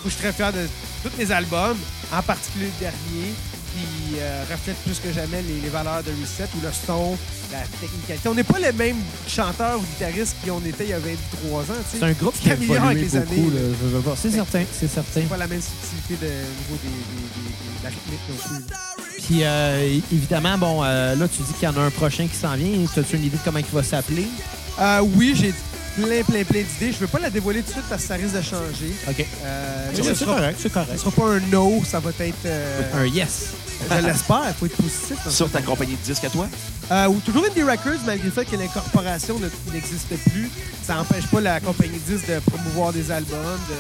Que, 0.03 0.05
je 0.05 0.11
suis 0.11 0.23
très 0.23 0.33
fier 0.33 0.53
de 0.53 0.67
tous 1.03 1.11
mes 1.19 1.31
albums, 1.33 1.77
en 2.13 2.23
particulier 2.23 2.67
le 2.67 2.81
dernier, 2.81 3.33
qui 3.75 4.17
euh, 4.19 4.45
reflète 4.51 4.77
plus 4.79 4.99
que 4.99 5.13
jamais 5.13 5.43
les, 5.43 5.61
les 5.61 5.69
valeurs 5.69 6.03
de 6.03 6.11
Reset, 6.23 6.49
ou 6.57 6.61
le 6.65 6.71
son, 6.87 7.17
la 7.53 7.61
technicalité. 7.81 8.29
On 8.29 8.35
n'est 8.35 8.43
pas 8.45 8.59
les 8.59 8.73
mêmes 8.73 8.97
chanteurs 9.29 9.79
ou 9.79 9.83
guitaristes 9.83 10.37
qu'on 10.47 10.61
était 10.65 10.85
il 10.85 10.91
y 10.91 10.93
a 10.95 10.99
23 10.99 11.61
ans. 11.63 11.65
C'est 11.93 12.03
un 12.03 12.13
groupe 12.13 12.39
qui 12.41 12.51
a 12.51 12.55
améliore 12.55 12.85
avec 12.85 12.99
évolué 13.05 13.19
les 13.21 13.21
beaucoup. 13.27 13.57
années. 13.57 14.17
C'est 14.17 14.31
certain, 14.31 14.63
c'est 14.73 14.89
certain. 14.89 15.11
C'est 15.21 15.29
pas 15.29 15.37
la 15.37 15.47
même 15.47 15.61
subtilité 15.61 16.27
de, 16.27 16.31
au 16.31 16.73
niveau 16.73 16.79
des, 16.83 16.89
des- 16.89 16.95
des- 17.35 17.51
des- 17.51 17.79
de 17.79 17.85
la 17.85 17.91
rythmique 17.91 18.21
non 18.31 18.57
plus. 18.57 19.23
Puis 19.25 19.41
euh, 19.43 20.01
évidemment, 20.13 20.57
bon, 20.59 20.83
euh, 20.85 21.15
là, 21.15 21.29
tu 21.29 21.43
dis 21.43 21.53
qu'il 21.53 21.65
y 21.65 21.69
en 21.69 21.77
a 21.77 21.81
un 21.81 21.91
prochain 21.91 22.27
qui 22.27 22.37
s'en 22.37 22.55
vient. 22.57 22.69
As-tu 22.97 23.17
une 23.17 23.25
idée 23.25 23.37
de 23.37 23.43
comment 23.45 23.59
il 23.59 23.65
va 23.67 23.83
s'appeler? 23.83 24.27
Oui, 25.17 25.35
j'ai 25.37 25.53
plein, 26.03 26.23
plein, 26.23 26.45
plein 26.45 26.63
d'idées. 26.63 26.93
Je 26.93 26.99
veux 26.99 27.07
pas 27.07 27.19
la 27.19 27.31
dévoiler 27.31 27.61
tout 27.63 27.69
de 27.69 27.73
suite 27.73 27.85
parce 27.89 28.03
que 28.03 28.09
ça 28.09 28.15
risque 28.15 28.35
de 28.35 28.43
changer. 28.43 28.93
OK. 29.09 29.27
Euh, 29.45 29.91
mais 29.97 30.15
C'est 30.15 30.25
correct, 30.25 30.59
c'est 30.61 30.69
ce 30.69 30.75
correct. 30.75 30.99
sera 30.99 31.11
pas 31.11 31.25
un 31.35 31.41
no, 31.51 31.83
ça 31.85 32.01
va 32.01 32.11
être. 32.21 32.35
euh, 32.47 32.83
Un 33.03 33.07
yes. 33.07 33.49
je 33.91 34.07
l'espère, 34.07 34.43
il 34.49 34.55
faut 34.55 34.67
être 34.67 34.77
positif. 34.77 35.17
dans 35.25 35.31
Sur 35.31 35.51
ta 35.51 35.63
compagnie 35.63 35.93
de 35.97 36.05
disques 36.05 36.25
à 36.25 36.31
toi? 36.31 36.47
Euh, 36.91 37.07
ou 37.09 37.21
toujours 37.21 37.45
Indie 37.45 37.63
Records, 37.63 38.01
malgré 38.07 38.27
le 38.27 38.33
fait 38.33 38.45
que 38.45 38.57
l'incorporation 38.57 39.39
ne- 39.39 39.73
n'existe 39.73 40.09
plus. 40.31 40.51
Ça 40.83 40.95
n'empêche 40.95 41.27
pas 41.27 41.41
la 41.41 41.61
compagnie 41.61 41.99
10 42.07 42.23
de 42.27 42.39
promouvoir 42.41 42.93
des 42.93 43.11
albums, 43.11 43.39
de, 43.69 43.77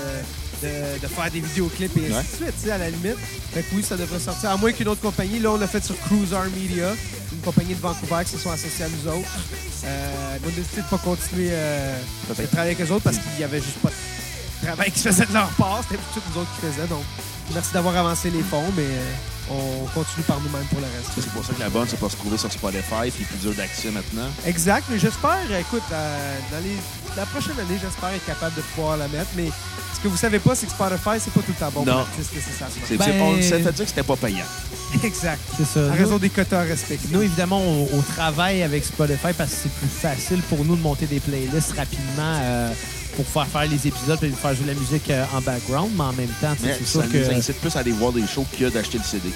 de, 0.62 1.00
de 1.00 1.06
faire 1.06 1.30
des 1.30 1.40
vidéoclips 1.40 1.96
et 1.96 2.06
ainsi 2.06 2.12
Ouais. 2.14 2.22
de 2.22 2.26
suite, 2.36 2.54
tu 2.60 2.66
sais, 2.66 2.70
à 2.72 2.78
la 2.78 2.90
limite. 2.90 3.16
Fait 3.52 3.62
que 3.62 3.74
oui, 3.74 3.82
ça 3.82 3.96
devrait 3.96 4.18
sortir. 4.20 4.50
À 4.50 4.56
moins 4.56 4.72
qu'une 4.72 4.88
autre 4.88 5.00
compagnie. 5.00 5.38
Là, 5.38 5.50
on 5.52 5.56
l'a 5.56 5.66
fait 5.66 5.82
sur 5.84 5.98
Cruiser 6.00 6.36
Media, 6.56 6.94
une 7.32 7.38
compagnie 7.40 7.74
de 7.74 7.80
Vancouver 7.80 8.24
qui 8.24 8.30
se 8.32 8.38
sont 8.38 8.50
associés 8.50 8.84
à 8.84 8.88
nous 8.88 9.08
autres. 9.10 9.28
Euh, 9.84 10.36
on 10.44 10.48
a 10.48 10.50
décidé 10.50 10.82
de 10.82 10.86
pas 10.86 10.98
continuer 10.98 11.48
euh, 11.52 11.98
de 12.28 12.34
travailler 12.46 12.74
avec 12.74 12.80
eux 12.80 12.92
autres 12.92 13.04
parce 13.04 13.18
qu'il 13.18 13.40
y 13.40 13.44
avait 13.44 13.60
juste 13.60 13.78
pas 13.78 13.90
de 13.90 14.66
travail 14.66 14.90
qui 14.90 14.98
se 15.00 15.08
faisait 15.08 15.26
de 15.26 15.32
leur 15.32 15.48
part. 15.50 15.80
C'était 15.88 16.02
tout 16.14 16.20
nous 16.34 16.40
autres 16.42 16.50
qui 16.60 16.66
faisaient. 16.66 16.88
Donc, 16.88 17.04
merci 17.54 17.72
d'avoir 17.72 17.96
avancé 17.96 18.30
les 18.30 18.42
fonds, 18.42 18.64
mais 18.76 18.82
euh, 18.82 19.14
on 19.50 19.86
continue 19.94 20.24
par 20.26 20.40
nous-mêmes 20.40 20.66
pour 20.70 20.80
le 20.80 20.86
reste. 20.86 21.10
C'est 21.14 21.30
pour 21.32 21.44
ça 21.44 21.52
que 21.52 21.60
la 21.60 21.70
bonne, 21.70 21.86
c'est 21.88 21.98
pas 22.00 22.08
se 22.08 22.16
trouver 22.16 22.36
sur 22.38 22.50
Spotify, 22.52 23.10
puis 23.14 23.24
plus 23.24 23.38
dur 23.38 23.54
d'accès 23.56 23.90
maintenant. 23.90 24.28
Exact, 24.46 24.84
mais 24.90 24.98
j'espère, 24.98 25.38
écoute, 25.58 25.82
euh, 25.92 26.36
dans 26.50 26.58
les, 26.64 26.76
la 27.16 27.26
prochaine 27.26 27.58
année, 27.58 27.78
j'espère 27.80 28.10
être 28.10 28.26
capable 28.26 28.54
de 28.56 28.60
pouvoir 28.74 28.96
la 28.96 29.08
mettre, 29.08 29.30
mais 29.36 29.50
ce 29.94 30.00
que 30.00 30.08
vous 30.08 30.16
savez 30.16 30.38
pas, 30.38 30.54
c'est 30.54 30.66
que 30.66 30.72
Spotify, 30.72 31.18
c'est 31.18 31.32
pas 31.32 31.40
tout 31.40 31.52
le 31.52 31.54
temps 31.54 31.70
bon 31.72 31.84
Non. 31.84 32.04
pour 32.04 32.18
nécessairement. 32.18 32.74
C'est, 32.86 32.96
Ben- 32.96 33.04
c'est- 33.06 33.20
on 33.20 33.36
s'est 33.42 33.62
fait 33.62 33.72
dire 33.72 33.84
que 33.84 33.90
c'était 33.90 34.02
pas 34.02 34.16
payant. 34.16 34.44
Exact. 35.04 35.40
C'est 35.56 35.66
ça. 35.66 35.80
À 35.80 35.82
Nous- 35.88 35.92
raison 35.96 36.18
des 36.18 36.30
quotas 36.30 36.62
respectés. 36.62 37.08
Nous, 37.10 37.20
évidemment, 37.22 37.60
on, 37.60 37.88
on 37.92 38.00
travaille 38.02 38.62
avec 38.62 38.84
Spotify 38.84 39.32
parce 39.36 39.50
que 39.50 39.56
c'est 39.64 39.72
plus 39.72 39.88
facile 39.88 40.40
pour 40.42 40.64
nous 40.64 40.76
de 40.76 40.80
monter 40.80 41.06
des 41.06 41.20
playlists 41.20 41.72
rapidement 41.76 42.38
euh, 42.40 42.72
pour 43.18 43.26
faire 43.26 43.46
faire 43.48 43.68
les 43.68 43.86
épisodes 43.88 44.22
et 44.22 44.28
faire 44.30 44.54
jouer 44.54 44.66
la 44.66 44.74
musique 44.74 45.10
euh, 45.10 45.24
en 45.34 45.40
background, 45.40 45.90
mais 45.96 46.04
en 46.04 46.12
même 46.12 46.28
temps, 46.40 46.54
tu 46.54 46.62
sais, 46.62 46.66
Mais 46.68 46.76
c'est 46.78 46.86
ça 46.86 47.02
sûr 47.02 47.10
que... 47.12 47.18
nous 47.32 47.36
incite 47.38 47.56
plus 47.60 47.74
à 47.74 47.80
aller 47.80 47.90
voir 47.90 48.12
des 48.12 48.24
shows 48.26 48.46
que 48.56 48.68
d'acheter 48.68 48.98
le 48.98 49.02
CD. 49.04 49.28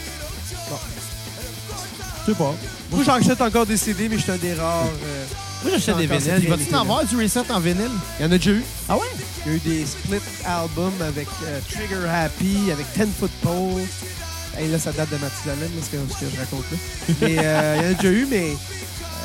Je 2.26 2.32
sais 2.32 2.38
pas. 2.38 2.54
Moi, 2.92 3.02
j'achète 3.04 3.40
encore 3.40 3.66
des 3.66 3.76
CD, 3.76 4.08
mais 4.08 4.16
je 4.18 4.22
suis 4.22 4.30
un 4.30 4.36
des 4.36 4.54
rares. 4.54 4.84
euh, 4.84 5.24
Moi, 5.64 5.72
j'achète 5.72 5.96
des 5.96 6.04
Encore 6.06 6.18
vinyles. 6.18 6.38
Il 6.42 6.48
va-tu 6.48 6.48
réalité-là. 6.50 6.78
en 6.78 6.82
avoir 6.82 7.04
du 7.04 7.16
reset 7.16 7.50
en 7.50 7.58
vinyle? 7.60 7.90
Il 8.20 8.22
y 8.22 8.28
en 8.28 8.32
a 8.32 8.38
déjà 8.38 8.50
eu. 8.52 8.62
Ah 8.88 8.96
ouais? 8.96 9.02
Il 9.44 9.50
y 9.50 9.54
a 9.54 9.56
eu 9.56 9.60
des 9.60 9.84
split 9.86 10.20
albums 10.46 10.92
avec 11.00 11.26
euh, 11.44 11.58
Trigger 11.72 12.08
Happy, 12.08 12.70
avec 12.70 12.92
Ten 12.92 13.08
Foot 13.18 13.30
Pole. 13.42 13.82
Hey, 14.56 14.68
là, 14.70 14.78
ça 14.78 14.92
date 14.92 15.10
de 15.10 15.16
Mathusalem, 15.16 15.58
là, 15.74 15.82
ce 15.82 15.90
que, 15.90 15.96
ce 16.14 16.24
que 16.24 16.30
je 16.32 16.38
raconte 16.38 16.64
là. 16.70 16.78
Mais 17.22 17.36
euh, 17.40 17.76
il 17.78 17.82
y 17.82 17.86
en 17.88 17.90
a 17.90 17.94
déjà 17.94 18.10
eu, 18.12 18.26
mais 18.30 18.52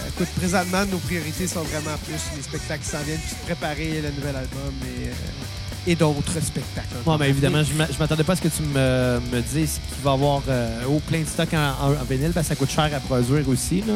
écoute, 0.07 0.27
présentement, 0.37 0.85
nos 0.85 0.97
priorités 0.99 1.47
sont 1.47 1.63
vraiment 1.63 1.97
plus 2.05 2.19
les 2.35 2.41
spectacles 2.43 2.83
qui 2.83 2.89
s'en 2.89 3.01
viennent, 3.03 3.19
puis 3.19 3.35
préparer 3.45 4.01
le 4.01 4.09
nouvel 4.11 4.35
album 4.35 4.73
et, 4.83 5.07
euh, 5.07 5.91
et 5.91 5.95
d'autres 5.95 6.39
spectacles. 6.41 6.87
Bon, 7.05 7.17
ben 7.17 7.25
évidemment, 7.25 7.63
je 7.63 7.71
je 7.93 7.99
m'attendais 7.99 8.23
pas 8.23 8.33
à 8.33 8.35
ce 8.35 8.41
que 8.41 8.47
tu 8.49 8.61
me, 8.63 9.19
me 9.31 9.41
dises 9.41 9.79
qu'il 9.87 10.03
va 10.03 10.11
y 10.11 10.13
avoir 10.13 10.41
euh, 10.49 10.85
au 10.85 10.99
plein 10.99 11.21
de 11.21 11.27
stock 11.27 11.53
en, 11.53 11.57
en- 11.81 11.91
en 12.01 12.03
vinyle. 12.09 12.31
Ben, 12.33 12.43
ça 12.43 12.55
coûte 12.55 12.69
cher 12.71 12.89
à 12.93 12.99
produire 12.99 13.47
aussi. 13.49 13.81
Là. 13.81 13.93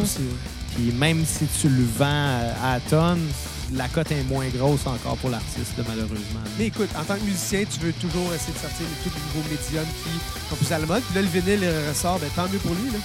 Puis 0.75 0.91
même 0.93 1.25
si 1.25 1.45
tu 1.59 1.67
le 1.67 1.83
vends 1.97 2.05
euh, 2.07 2.53
à 2.63 2.73
la 2.75 2.79
tonne, 2.81 3.27
la 3.73 3.87
cote 3.89 4.11
est 4.11 4.23
moins 4.23 4.47
grosse 4.49 4.85
encore 4.85 5.15
pour 5.17 5.29
l'artiste, 5.29 5.73
malheureusement. 5.87 6.43
Mais 6.59 6.67
écoute, 6.67 6.89
en 6.97 7.03
tant 7.03 7.15
que 7.15 7.23
musicien, 7.23 7.63
tu 7.69 7.79
veux 7.85 7.93
toujours 7.93 8.33
essayer 8.33 8.53
de 8.53 8.59
sortir 8.59 8.85
tous 9.03 9.09
les 9.09 9.21
nouveaux 9.39 9.49
médiums 9.49 9.91
qui 10.03 10.49
sont 10.49 10.55
plus 10.55 10.71
à 10.73 10.79
la 10.79 10.85
mode. 10.85 11.01
Puis 11.03 11.15
là, 11.15 11.21
le 11.21 11.27
vinyle 11.27 11.69
ressort, 11.89 12.19
ben, 12.19 12.29
tant 12.35 12.47
mieux 12.49 12.59
pour 12.59 12.71
lui. 12.73 12.89
Là. 12.91 12.99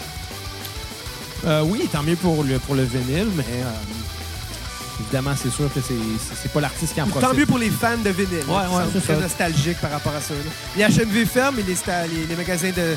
Euh, 1.46 1.62
oui, 1.64 1.88
tant 1.92 2.02
mieux 2.02 2.16
pour 2.16 2.42
le, 2.44 2.58
pour 2.58 2.74
le 2.74 2.82
vinyle, 2.84 3.28
mais 3.36 3.44
euh, 3.44 5.00
évidemment, 5.00 5.32
c'est 5.40 5.50
sûr 5.50 5.72
que 5.72 5.80
c'est- 5.80 5.94
c'est 6.28 6.34
c'est 6.42 6.52
pas 6.52 6.60
l'artiste 6.60 6.94
qui 6.94 7.00
en 7.00 7.06
profite. 7.06 7.28
Tant 7.28 7.34
mieux 7.34 7.46
pour 7.46 7.58
les 7.58 7.70
fans 7.70 7.96
de 8.04 8.10
vinyle. 8.10 8.44
Ouais, 8.48 8.54
ouais, 8.56 8.84
c'est 8.92 9.00
très 9.04 9.14
ça. 9.14 9.20
nostalgiques 9.20 9.80
par 9.80 9.92
rapport 9.92 10.14
à 10.14 10.20
ça. 10.20 10.34
là. 10.34 10.40
Les 10.76 10.82
HMV 10.94 11.24
ferment 11.26 11.58
et 11.58 11.62
les, 11.62 11.74
sta- 11.74 12.08
les, 12.08 12.26
les 12.26 12.34
magasins 12.36 12.70
de, 12.70 12.96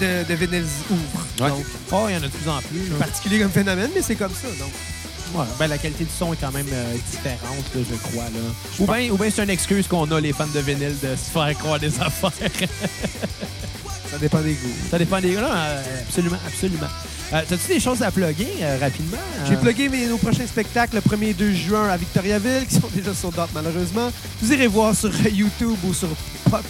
de, 0.00 0.28
de 0.28 0.34
vinyle 0.34 0.64
ouvrent. 0.90 1.26
Ouais. 1.40 1.48
Donc, 1.48 1.64
Oh, 1.92 2.06
il 2.08 2.12
y 2.12 2.16
en 2.16 2.18
a 2.18 2.20
de 2.20 2.28
plus 2.28 2.48
en 2.48 2.60
plus. 2.60 2.88
là. 2.90 2.96
particulier 2.98 3.40
comme 3.40 3.50
phénomène, 3.50 3.90
mais 3.94 4.02
c'est 4.02 4.14
comme 4.16 4.32
ça. 4.32 4.46
Donc, 4.58 4.70
Ouais, 5.32 5.44
ben, 5.60 5.68
la 5.68 5.78
qualité 5.78 6.02
du 6.02 6.10
son 6.10 6.32
est 6.32 6.36
quand 6.40 6.50
même 6.50 6.66
euh, 6.72 6.94
différente, 7.08 7.64
là, 7.76 7.80
je 7.88 7.94
crois. 8.08 8.24
Là. 8.24 8.40
Ou 8.80 8.86
bien 8.86 9.10
ou 9.12 9.30
c'est 9.30 9.44
une 9.44 9.50
excuse 9.50 9.86
qu'on 9.86 10.10
a, 10.10 10.20
les 10.20 10.32
fans 10.32 10.48
de 10.52 10.58
vinyle, 10.58 10.96
de 11.00 11.14
se 11.14 11.30
faire 11.32 11.56
croire 11.56 11.78
des 11.78 11.86
affaires. 12.00 12.32
ça 14.10 14.18
dépend 14.20 14.40
des 14.40 14.54
goûts. 14.54 14.74
Ça 14.90 14.98
dépend 14.98 15.20
des 15.20 15.34
gars. 15.34 15.80
absolument, 16.08 16.36
absolument. 16.46 16.88
Euh, 17.32 17.42
T'as-tu 17.48 17.68
des 17.74 17.80
choses 17.80 18.02
à 18.02 18.10
plugger 18.10 18.48
euh, 18.60 18.76
rapidement? 18.80 19.16
J'ai 19.48 19.56
plugué 19.56 19.88
mes, 19.88 20.06
nos 20.06 20.18
prochains 20.18 20.46
spectacles 20.46 20.96
le 20.96 21.00
1er 21.00 21.34
2 21.36 21.52
juin 21.52 21.88
à 21.88 21.96
Victoriaville, 21.96 22.66
qui 22.68 22.74
sont 22.74 22.88
déjà 22.94 23.14
sur 23.14 23.30
date 23.30 23.50
malheureusement. 23.54 24.10
Vous 24.42 24.52
irez 24.52 24.66
voir 24.66 24.94
sur 24.96 25.10
euh, 25.10 25.28
YouTube 25.32 25.76
ou 25.86 25.94
sur 25.94 26.08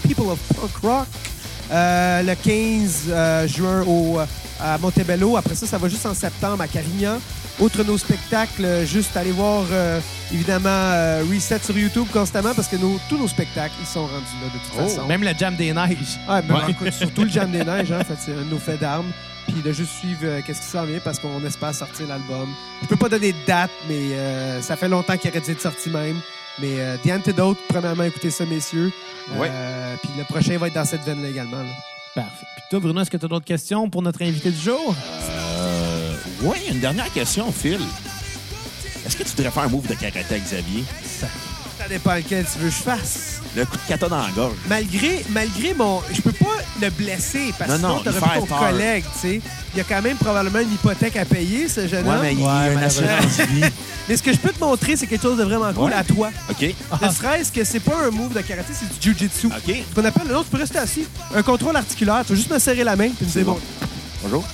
People 0.07 0.27
of 0.29 0.39
Punk 0.55 0.77
Rock. 0.83 1.07
Euh, 1.73 2.23
le 2.23 2.35
15 2.35 3.05
euh, 3.09 3.47
juin 3.49 3.85
au, 3.87 4.19
à 4.61 4.77
Montebello. 4.79 5.37
Après 5.37 5.55
ça, 5.55 5.67
ça 5.67 5.79
va 5.79 5.89
juste 5.89 6.05
en 6.05 6.15
septembre 6.15 6.63
à 6.63 6.69
Carignan. 6.69 7.19
Outre 7.59 7.83
nos 7.85 7.97
spectacles, 7.99 8.85
juste 8.87 9.17
aller 9.17 9.33
voir 9.33 9.65
euh, 9.71 10.01
évidemment 10.33 10.69
euh, 10.69 11.23
Reset 11.33 11.61
sur 11.63 11.77
YouTube 11.79 12.07
constamment 12.13 12.55
parce 12.55 12.69
que 12.69 12.77
nos- 12.77 12.99
tous 13.09 13.17
nos 13.19 13.29
spectacles, 13.29 13.75
ils 13.81 13.87
sont 13.87 14.03
rendus 14.03 14.15
là 14.43 14.47
de 14.49 14.59
toute 14.59 14.73
Oh, 14.79 14.89
façon. 14.89 15.07
même 15.07 15.23
la 15.23 15.35
Jam 15.37 15.55
des 15.57 15.73
Neiges. 15.73 16.19
Ouais, 16.29 16.43
ben, 16.43 16.55
Ouais. 16.55 16.61
écoute, 16.71 16.93
surtout 16.93 17.23
le 17.25 17.31
Jam 17.31 17.51
des 17.51 17.63
Neiges, 17.65 17.93
hein, 17.93 18.03
fait, 18.05 18.17
c'est 18.19 18.33
un 18.33 18.45
de 18.45 18.51
nos 18.51 18.59
faits 18.59 18.81
d'armes. 18.81 19.11
Puis 19.53 19.63
de 19.63 19.73
juste 19.73 19.93
suivre 19.99 20.21
euh, 20.25 20.41
qu'est-ce 20.47 20.61
qui 20.61 20.67
s'en 20.69 20.85
vient 20.85 21.01
parce 21.01 21.19
qu'on 21.19 21.45
espère 21.45 21.75
sortir 21.75 22.07
l'album. 22.09 22.49
Je 22.83 22.87
peux 22.89 22.97
pas 22.97 23.09
donner 23.09 23.33
de 23.33 23.47
date, 23.47 23.71
mais 23.89 24.13
euh, 24.13 24.61
ça 24.63 24.77
fait 24.77 24.89
longtemps 24.89 25.17
qu'il 25.17 25.31
aurait 25.31 25.41
dû 25.41 25.51
être 25.51 25.61
sorti 25.61 25.91
même. 25.91 26.21
Mais 26.61 26.79
euh, 26.79 26.97
The 27.05 27.11
Antidote, 27.11 27.59
premièrement, 27.69 28.05
écoutez 28.05 28.31
ça, 28.31 28.45
messieurs. 28.47 28.93
Euh, 29.35 29.97
Puis 30.03 30.11
le 30.19 30.25
prochain 30.25 30.57
va 30.59 30.67
être 30.69 30.75
dans 30.75 30.85
cette 30.85 31.03
veine-là 31.05 31.29
également. 31.29 31.63
là. 31.63 31.71
Parfait. 32.15 32.47
Puis 32.57 32.65
toi, 32.71 32.81
Bruno, 32.81 33.01
est-ce 33.01 33.11
que 33.11 33.17
tu 33.17 33.25
as 33.25 33.29
d'autres 33.29 33.45
questions 33.47 33.89
pour 33.89 34.03
notre 34.03 34.23
invité 34.23 34.51
du 34.51 34.61
jour? 34.61 34.95
Euh, 35.31 36.15
oui, 36.43 36.57
une 36.71 36.81
dernière 36.81 37.11
question, 37.13 37.51
Phil. 37.53 37.81
Est-ce 39.07 39.17
que 39.17 39.23
tu 39.23 39.31
voudrais 39.31 39.51
faire 39.51 39.63
un 39.63 39.69
move 39.69 39.87
de 39.87 39.95
karaté 39.95 40.39
Xavier? 40.41 40.85
Ça 41.03 41.27
dépend 41.89 42.15
lequel 42.15 42.45
tu 42.45 42.59
veux 42.59 42.69
que 42.69 42.75
je 42.75 42.83
fasse. 42.83 43.41
Le 43.57 43.65
coup 43.65 43.77
de 43.77 43.89
kata 43.89 44.09
dans 44.09 44.19
la 44.19 44.31
gorge. 44.31 44.55
Malgré, 44.69 45.25
malgré 45.31 45.75
mon. 45.75 46.01
Je 46.13 46.21
peux 46.21 46.33
pas 46.33 46.47
le 46.81 46.91
blesser 46.91 47.53
parce 47.59 47.71
que 47.73 47.77
Non, 47.79 47.99
sinon, 48.01 48.13
non, 48.13 48.19
t'aurais 48.21 48.39
ton 48.41 48.47
peur. 48.47 48.59
collègue, 48.61 49.05
tu 49.15 49.19
sais. 49.29 49.41
Il 49.75 49.79
y 49.79 49.81
a 49.81 49.85
quand 49.85 50.01
même 50.03 50.17
probablement 50.17 50.61
une 50.61 50.73
hypothèque 50.73 51.17
à 51.17 51.25
payer, 51.25 51.69
ce 51.69 51.87
jeune 51.89 52.07
Ouais, 52.07 52.15
homme. 52.15 52.23
mais 52.23 52.33
il 52.35 52.41
y 52.41 52.43
Ouais, 52.43 52.49
a 52.49 52.69
une 52.69 52.75
malheureusement. 52.75 53.07
assurance 53.19 53.49
vie. 53.49 53.65
Mais 54.09 54.17
ce 54.17 54.23
que 54.25 54.33
je 54.33 54.39
peux 54.39 54.51
te 54.51 54.59
montrer, 54.59 54.97
c'est 54.97 55.07
quelque 55.07 55.23
chose 55.23 55.39
de 55.39 55.45
vraiment 55.45 55.73
cool 55.73 55.91
Ouais. 55.91 55.95
à 55.95 56.03
toi. 56.03 56.31
OK. 56.51 56.63
Ne 56.63 57.09
serait-ce 57.11 57.53
que 57.53 57.63
c'est 57.63 57.79
pas 57.81 57.95
un 58.07 58.11
move 58.11 58.33
de 58.35 58.41
karaté, 58.41 58.73
c'est 58.73 58.89
du 58.99 59.13
jujitsu. 59.19 59.47
OK. 59.47 59.53
Ce 59.89 59.95
qu'on 59.95 60.05
appelle, 60.05 60.27
non, 60.33 60.43
tu 60.43 60.49
peux 60.51 60.59
rester 60.59 60.79
assis. 60.79 61.07
Un 61.35 61.43
contrôle 61.43 61.77
articulaire, 61.77 62.23
tu 62.27 62.33
vas 62.33 62.37
juste 62.37 62.51
me 62.51 62.59
serrer 62.59 62.83
la 62.83 62.97
main, 62.97 63.09
puis 63.11 63.25
me 63.27 63.31
C'est 63.31 63.39
dire, 63.43 63.47
bon. 63.47 63.53
bon, 63.53 63.89
Bonjour. 64.25 64.45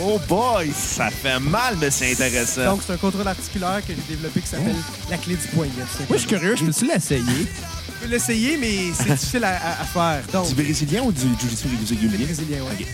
Oh 0.00 0.18
boy, 0.28 0.70
ça 0.72 1.10
fait 1.10 1.40
mal, 1.40 1.76
mais 1.80 1.90
c'est 1.90 2.12
intéressant. 2.12 2.64
Donc, 2.66 2.82
c'est 2.86 2.92
un 2.92 2.96
contrôle 2.98 3.26
articulaire 3.26 3.80
que 3.86 3.92
j'ai 3.94 4.14
développé 4.14 4.40
qui 4.40 4.46
s'appelle 4.48 4.74
la 5.10 5.16
clé 5.18 5.34
du 5.36 5.46
poignet. 5.48 5.72
Moi, 5.76 5.86
je 6.12 6.16
suis 6.18 6.26
curieux. 6.28 6.56
Je 6.56 6.64
peux-tu 6.64 6.86
l'essayer? 6.86 7.22
Tu 7.24 7.92
peux 8.02 8.06
l'essayer, 8.06 8.56
mais 8.56 8.92
c'est 8.94 9.10
difficile 9.12 9.44
à, 9.44 9.56
à- 9.56 9.80
à 9.82 9.84
faire. 9.84 10.22
Donc, 10.32 10.48
du 10.48 10.54
brésilien 10.54 11.02
ou 11.02 11.10
du 11.12 11.20
jiu-jitsu 11.40 11.66
régulier? 11.90 12.24
brésilien, 12.26 12.58
ouais. 12.58 12.72
OK. 12.80 12.86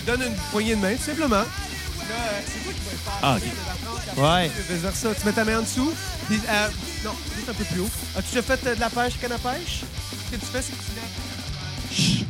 Tu 0.00 0.06
donnes 0.06 0.22
une 0.22 0.34
poignée 0.50 0.74
de 0.74 0.80
main, 0.80 0.94
tout 0.96 1.04
simplement. 1.04 1.36
Là, 1.36 1.44
euh, 2.10 2.40
c'est 2.46 2.64
toi 2.64 2.72
qui 2.72 2.80
vas 2.84 2.92
le 2.92 2.98
faire. 2.98 3.18
Ah, 3.22 3.36
OK. 3.36 4.18
Ouais. 4.18 4.50
Tu 4.68 4.72
vas 4.74 4.90
faire 4.90 4.96
ça. 4.96 5.14
Tu 5.20 5.26
mets 5.26 5.32
ta 5.32 5.44
main 5.44 5.58
en 5.60 5.62
dessous. 5.62 5.92
Puis, 6.28 6.40
euh, 6.48 6.68
non, 7.04 7.12
juste 7.36 7.48
un 7.48 7.54
peu 7.54 7.64
plus 7.64 7.80
haut. 7.80 7.90
As-tu 8.16 8.28
déjà 8.34 8.42
fait 8.42 8.66
euh, 8.66 8.74
de 8.74 8.80
la 8.80 8.90
pêche, 8.90 9.12
canne 9.20 9.32
à 9.32 9.38
pêche? 9.38 9.82
Ce 10.26 10.36
que 10.36 10.40
tu 10.40 10.46
fais, 10.46 10.62
c'est 10.62 10.72
que 10.72 10.82
tu 10.82 10.92
lèves. 10.96 12.26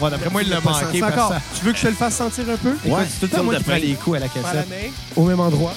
Ouais, 0.00 0.10
d'après 0.10 0.30
moi, 0.30 0.42
il 0.42 0.48
l'a 0.50 0.60
manqué. 0.60 1.00
Tu 1.58 1.64
veux 1.64 1.72
que 1.72 1.78
je 1.78 1.82
te 1.84 1.88
le 1.88 1.94
fasse 1.94 2.16
sentir 2.16 2.44
un 2.50 2.56
peu? 2.56 2.76
Ouais, 2.84 3.02
c'est 3.08 3.20
tout 3.20 3.24
le 3.26 3.28
temps 3.28 3.36
fil 3.38 3.44
moi 3.44 3.54
de 3.54 3.58
qui 3.58 3.64
prends 3.64 3.72
pain. 3.74 3.78
les 3.80 3.94
coups 3.94 4.16
à 4.16 4.20
la 4.20 4.28
cassette. 4.28 4.68
main 4.68 4.90
au 5.16 5.24
même 5.24 5.40
endroit. 5.40 5.72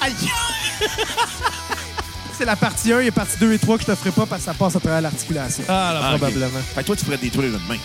Aïe! 0.00 0.12
C'est 2.36 2.44
la 2.44 2.56
partie 2.56 2.92
1 2.92 3.00
et 3.00 3.10
partie 3.10 3.38
2 3.38 3.52
et 3.52 3.58
3 3.58 3.76
que 3.78 3.82
je 3.84 3.86
te 3.86 3.94
ferai 3.94 4.10
pas 4.10 4.26
parce 4.26 4.40
que 4.42 4.46
ça 4.46 4.54
passe 4.54 4.74
à 4.76 4.80
travers 4.80 5.00
l'articulation. 5.00 5.62
Ah, 5.68 5.92
là, 5.94 6.00
Ah, 6.02 6.08
probablement. 6.10 6.58
Fait 6.74 6.80
que 6.82 6.86
toi, 6.86 6.96
tu 6.96 7.04
pourrais 7.04 7.16
détruire 7.16 7.48
une 7.54 7.66
main. 7.68 7.78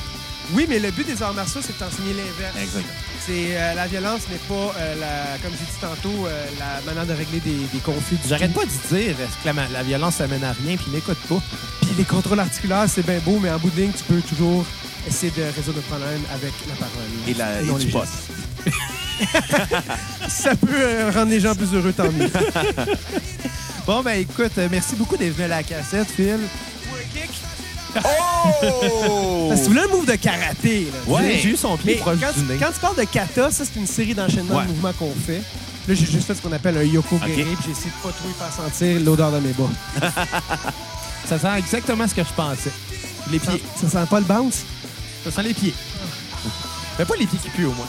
Oui, 0.54 0.66
mais 0.68 0.80
le 0.80 0.90
but 0.90 1.06
des 1.06 1.22
arts 1.22 1.36
martiaux, 1.36 1.62
c'est 1.64 1.74
de 1.74 1.78
t'enseigner 1.78 2.14
l'inverse. 2.14 2.56
Exact. 2.60 2.86
C'est 3.26 3.56
euh, 3.56 3.76
la 3.76 3.86
violence 3.86 4.22
n'est 4.32 4.38
pas, 4.38 4.74
euh, 4.80 4.96
la, 5.00 5.38
comme 5.44 5.52
j'ai 5.52 5.66
dit 5.66 5.80
tantôt, 5.80 6.26
euh, 6.26 6.46
la 6.58 6.82
manière 6.92 7.06
de 7.06 7.14
régler 7.14 7.40
des, 7.42 7.68
des 7.72 7.80
conflits. 7.86 8.18
J'arrête 8.28 8.52
pas 8.54 8.64
de 8.66 8.70
dire 8.98 9.16
que 9.44 9.48
la, 9.50 9.54
la 9.72 9.84
violence, 9.84 10.16
ça 10.16 10.26
mène 10.28 10.44
à 10.44 10.54
rien, 10.54 10.76
puis 10.78 10.90
n'écoute 10.92 11.20
pas. 11.30 11.40
Les 11.98 12.04
contrôles 12.06 12.40
articulaires, 12.40 12.86
c'est 12.88 13.06
bien 13.06 13.20
beau, 13.20 13.40
mais 13.42 13.50
en 13.52 13.58
bout 13.60 13.70
de 13.72 13.82
ligne, 13.82 13.92
tu 13.92 14.04
peux 14.04 14.22
toujours 14.22 14.64
essayer 15.08 15.32
de 15.36 15.42
résoudre 15.56 15.78
le 15.78 15.82
problème 15.84 16.22
avec 16.34 16.54
la 16.68 16.76
parole. 16.76 17.04
Et, 17.28 17.34
la, 17.34 17.62
non 17.64 17.78
et 17.78 17.86
du 17.86 17.92
pot. 17.92 18.04
Si 20.28 20.42
ça 20.44 20.56
peut 20.56 20.68
euh, 20.72 21.12
rendre 21.14 21.32
les 21.32 21.40
gens 21.40 21.56
plus 21.56 21.74
heureux, 21.74 21.94
tant 21.94 22.12
mieux. 22.12 22.30
Bon, 23.86 24.04
ben 24.04 24.20
écoute, 24.20 24.52
euh, 24.60 24.68
merci 24.70 24.96
beaucoup 24.96 25.18
d'être 25.18 25.34
venu 25.34 25.46
à 25.46 25.48
la 25.48 25.64
cassette, 25.64 26.08
Phil. 26.16 26.38
Oh! 27.98 28.02
Parce 29.50 29.62
que 29.62 29.66
tu 29.66 29.70
voulais 29.72 29.82
un 29.82 29.88
move 29.88 30.06
de 30.06 30.14
karaté. 30.16 30.82
Là, 30.94 31.12
Ouais. 31.12 31.40
J'ai 31.42 31.50
eu 31.50 31.58
son 31.58 31.76
pied 31.76 31.96
Mais 31.96 32.00
proche 32.02 32.18
quand, 32.22 32.40
du 32.40 32.46
nez. 32.48 32.58
quand 32.60 32.72
tu 32.72 32.80
parles 32.80 32.98
de 32.98 33.04
kata, 33.06 33.50
ça, 33.50 33.64
c'est 33.66 33.80
une 33.80 33.88
série 33.88 34.14
d'enchaînements 34.14 34.58
Ouais. 34.58 34.64
de 34.66 34.70
mouvements 34.70 34.94
qu'on 34.94 35.12
fait. 35.26 35.42
Là, 35.88 35.96
j'ai 35.96 36.06
juste 36.06 36.28
fait 36.28 36.36
ce 36.36 36.42
qu'on 36.44 36.52
appelle 36.52 36.78
un 36.78 36.84
yoko 36.84 37.16
Ok. 37.16 37.26
guerrier, 37.26 37.46
puis 37.46 37.66
j'ai 37.66 37.72
essayé 37.72 37.90
de 37.90 38.04
pas 38.08 38.14
trop 38.16 38.30
y 38.30 38.34
faire 38.34 38.54
sentir 38.54 39.00
l'odeur 39.04 39.32
de 39.32 39.40
mes 39.40 39.54
bas. 39.54 39.70
Ça 41.28 41.38
sent 41.40 41.58
exactement 41.58 42.08
ce 42.08 42.16
que 42.16 42.24
je 42.24 42.34
pensais. 42.34 42.72
Les 43.32 43.40
pieds. 43.40 43.62
ça 43.80 43.88
sent 43.90 44.08
pas 44.10 44.20
le 44.20 44.26
bounce? 44.26 44.64
Ça 45.24 45.32
sent 45.32 45.44
les 45.44 45.54
pieds. 45.54 45.74
Mais 46.98 47.06
pas 47.06 47.16
les 47.16 47.28
pieds 47.28 47.40
qui 47.40 47.50
puent, 47.50 47.66
au 47.66 47.74
moins. 47.74 47.88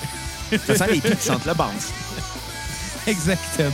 Ça 0.66 0.74
sent 0.76 0.92
les 0.92 1.00
pieds 1.00 1.16
qui 1.16 1.24
sentent 1.26 1.46
le 1.46 1.54
bounce. 1.54 1.88
Exactement. 3.06 3.72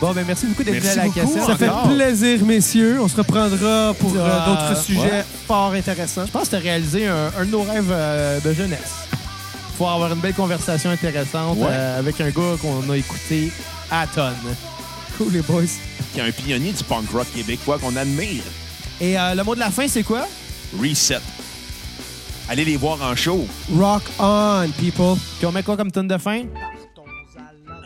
Bon, 0.00 0.12
ben 0.12 0.24
merci 0.26 0.46
beaucoup 0.46 0.64
d'être 0.64 0.80
venu 0.82 0.88
à 0.88 0.94
la 0.96 1.04
beaucoup. 1.04 1.20
cassette. 1.20 1.46
Ça 1.46 1.56
fait 1.56 1.68
encore. 1.68 1.94
plaisir, 1.94 2.44
messieurs. 2.44 2.98
On 3.00 3.08
se 3.08 3.16
reprendra 3.16 3.94
pour 3.98 4.12
euh, 4.16 4.28
Ah, 4.28 4.46
d'autres 4.70 4.82
sujets 4.82 5.24
fort 5.46 5.72
intéressants. 5.72 6.26
Je 6.26 6.30
pense 6.32 6.44
que 6.44 6.50
tu 6.50 6.56
as 6.56 6.58
réalisé 6.58 7.06
un, 7.06 7.30
un 7.38 7.44
de 7.44 7.50
nos 7.50 7.62
rêves 7.62 7.90
euh, 7.90 8.40
de 8.40 8.52
jeunesse. 8.52 8.92
Faut 9.78 9.86
avoir 9.86 10.12
une 10.12 10.18
belle 10.20 10.34
conversation 10.34 10.90
intéressante 10.90 11.58
Ouais. 11.58 11.66
euh, 11.70 11.98
avec 12.00 12.20
un 12.20 12.28
gars 12.30 12.56
qu'on 12.60 12.90
a 12.90 12.96
écouté 12.96 13.52
à 13.90 14.06
tonne. 14.06 14.34
Cool, 15.16 15.32
les 15.32 15.42
boys. 15.42 15.62
qui 16.12 16.20
est 16.20 16.22
un 16.22 16.30
pionnier 16.32 16.72
du 16.72 16.82
punk 16.84 17.10
rock 17.10 17.26
québécois 17.34 17.78
qu'on 17.78 17.94
admire. 17.96 18.42
Et 19.00 19.18
euh, 19.18 19.34
le 19.34 19.42
mot 19.44 19.54
de 19.54 19.60
la 19.60 19.70
fin, 19.70 19.86
c'est 19.88 20.02
quoi? 20.02 20.26
Reset. 20.80 21.18
Allez 22.48 22.64
les 22.64 22.76
voir 22.76 23.00
en 23.02 23.14
show. 23.16 23.46
Rock 23.76 24.02
on, 24.18 24.66
people. 24.78 25.16
Puis 25.38 25.46
on 25.46 25.52
met 25.52 25.62
quoi 25.62 25.76
comme 25.76 25.90
tonne 25.90 26.08
de 26.08 26.18
fin? 26.18 26.42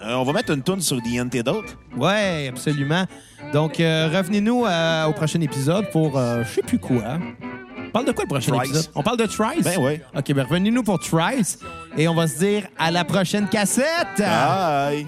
Euh, 0.05 0.15
on 0.15 0.25
va 0.25 0.33
mettre 0.33 0.53
une 0.53 0.63
tune 0.63 0.81
sur 0.81 0.97
The 0.99 1.21
Antidote. 1.21 1.77
Ouais, 1.97 2.49
absolument. 2.49 3.05
Donc, 3.53 3.79
euh, 3.81 4.09
revenez-nous 4.15 4.65
euh, 4.67 5.07
au 5.07 5.13
prochain 5.13 5.41
épisode 5.41 5.91
pour 5.91 6.17
euh, 6.19 6.45
je 6.45 6.55
sais 6.57 6.63
plus 6.63 6.79
quoi. 6.79 7.19
On 7.87 7.91
parle 7.91 8.07
de 8.07 8.13
quoi 8.13 8.25
le 8.25 8.29
prochain 8.29 8.53
Trice. 8.53 8.69
épisode? 8.71 8.91
On 8.95 9.03
parle 9.03 9.17
de 9.17 9.27
Trice? 9.27 9.65
Ben 9.65 9.79
ouais. 9.79 10.03
OK, 10.17 10.33
ben 10.33 10.45
revenez-nous 10.45 10.83
pour 10.83 10.99
Trice 10.99 11.59
et 11.97 12.07
on 12.09 12.15
va 12.15 12.27
se 12.27 12.39
dire 12.39 12.65
à 12.79 12.91
la 12.91 13.05
prochaine 13.05 13.49
cassette! 13.49 14.19
Bye! 14.19 15.07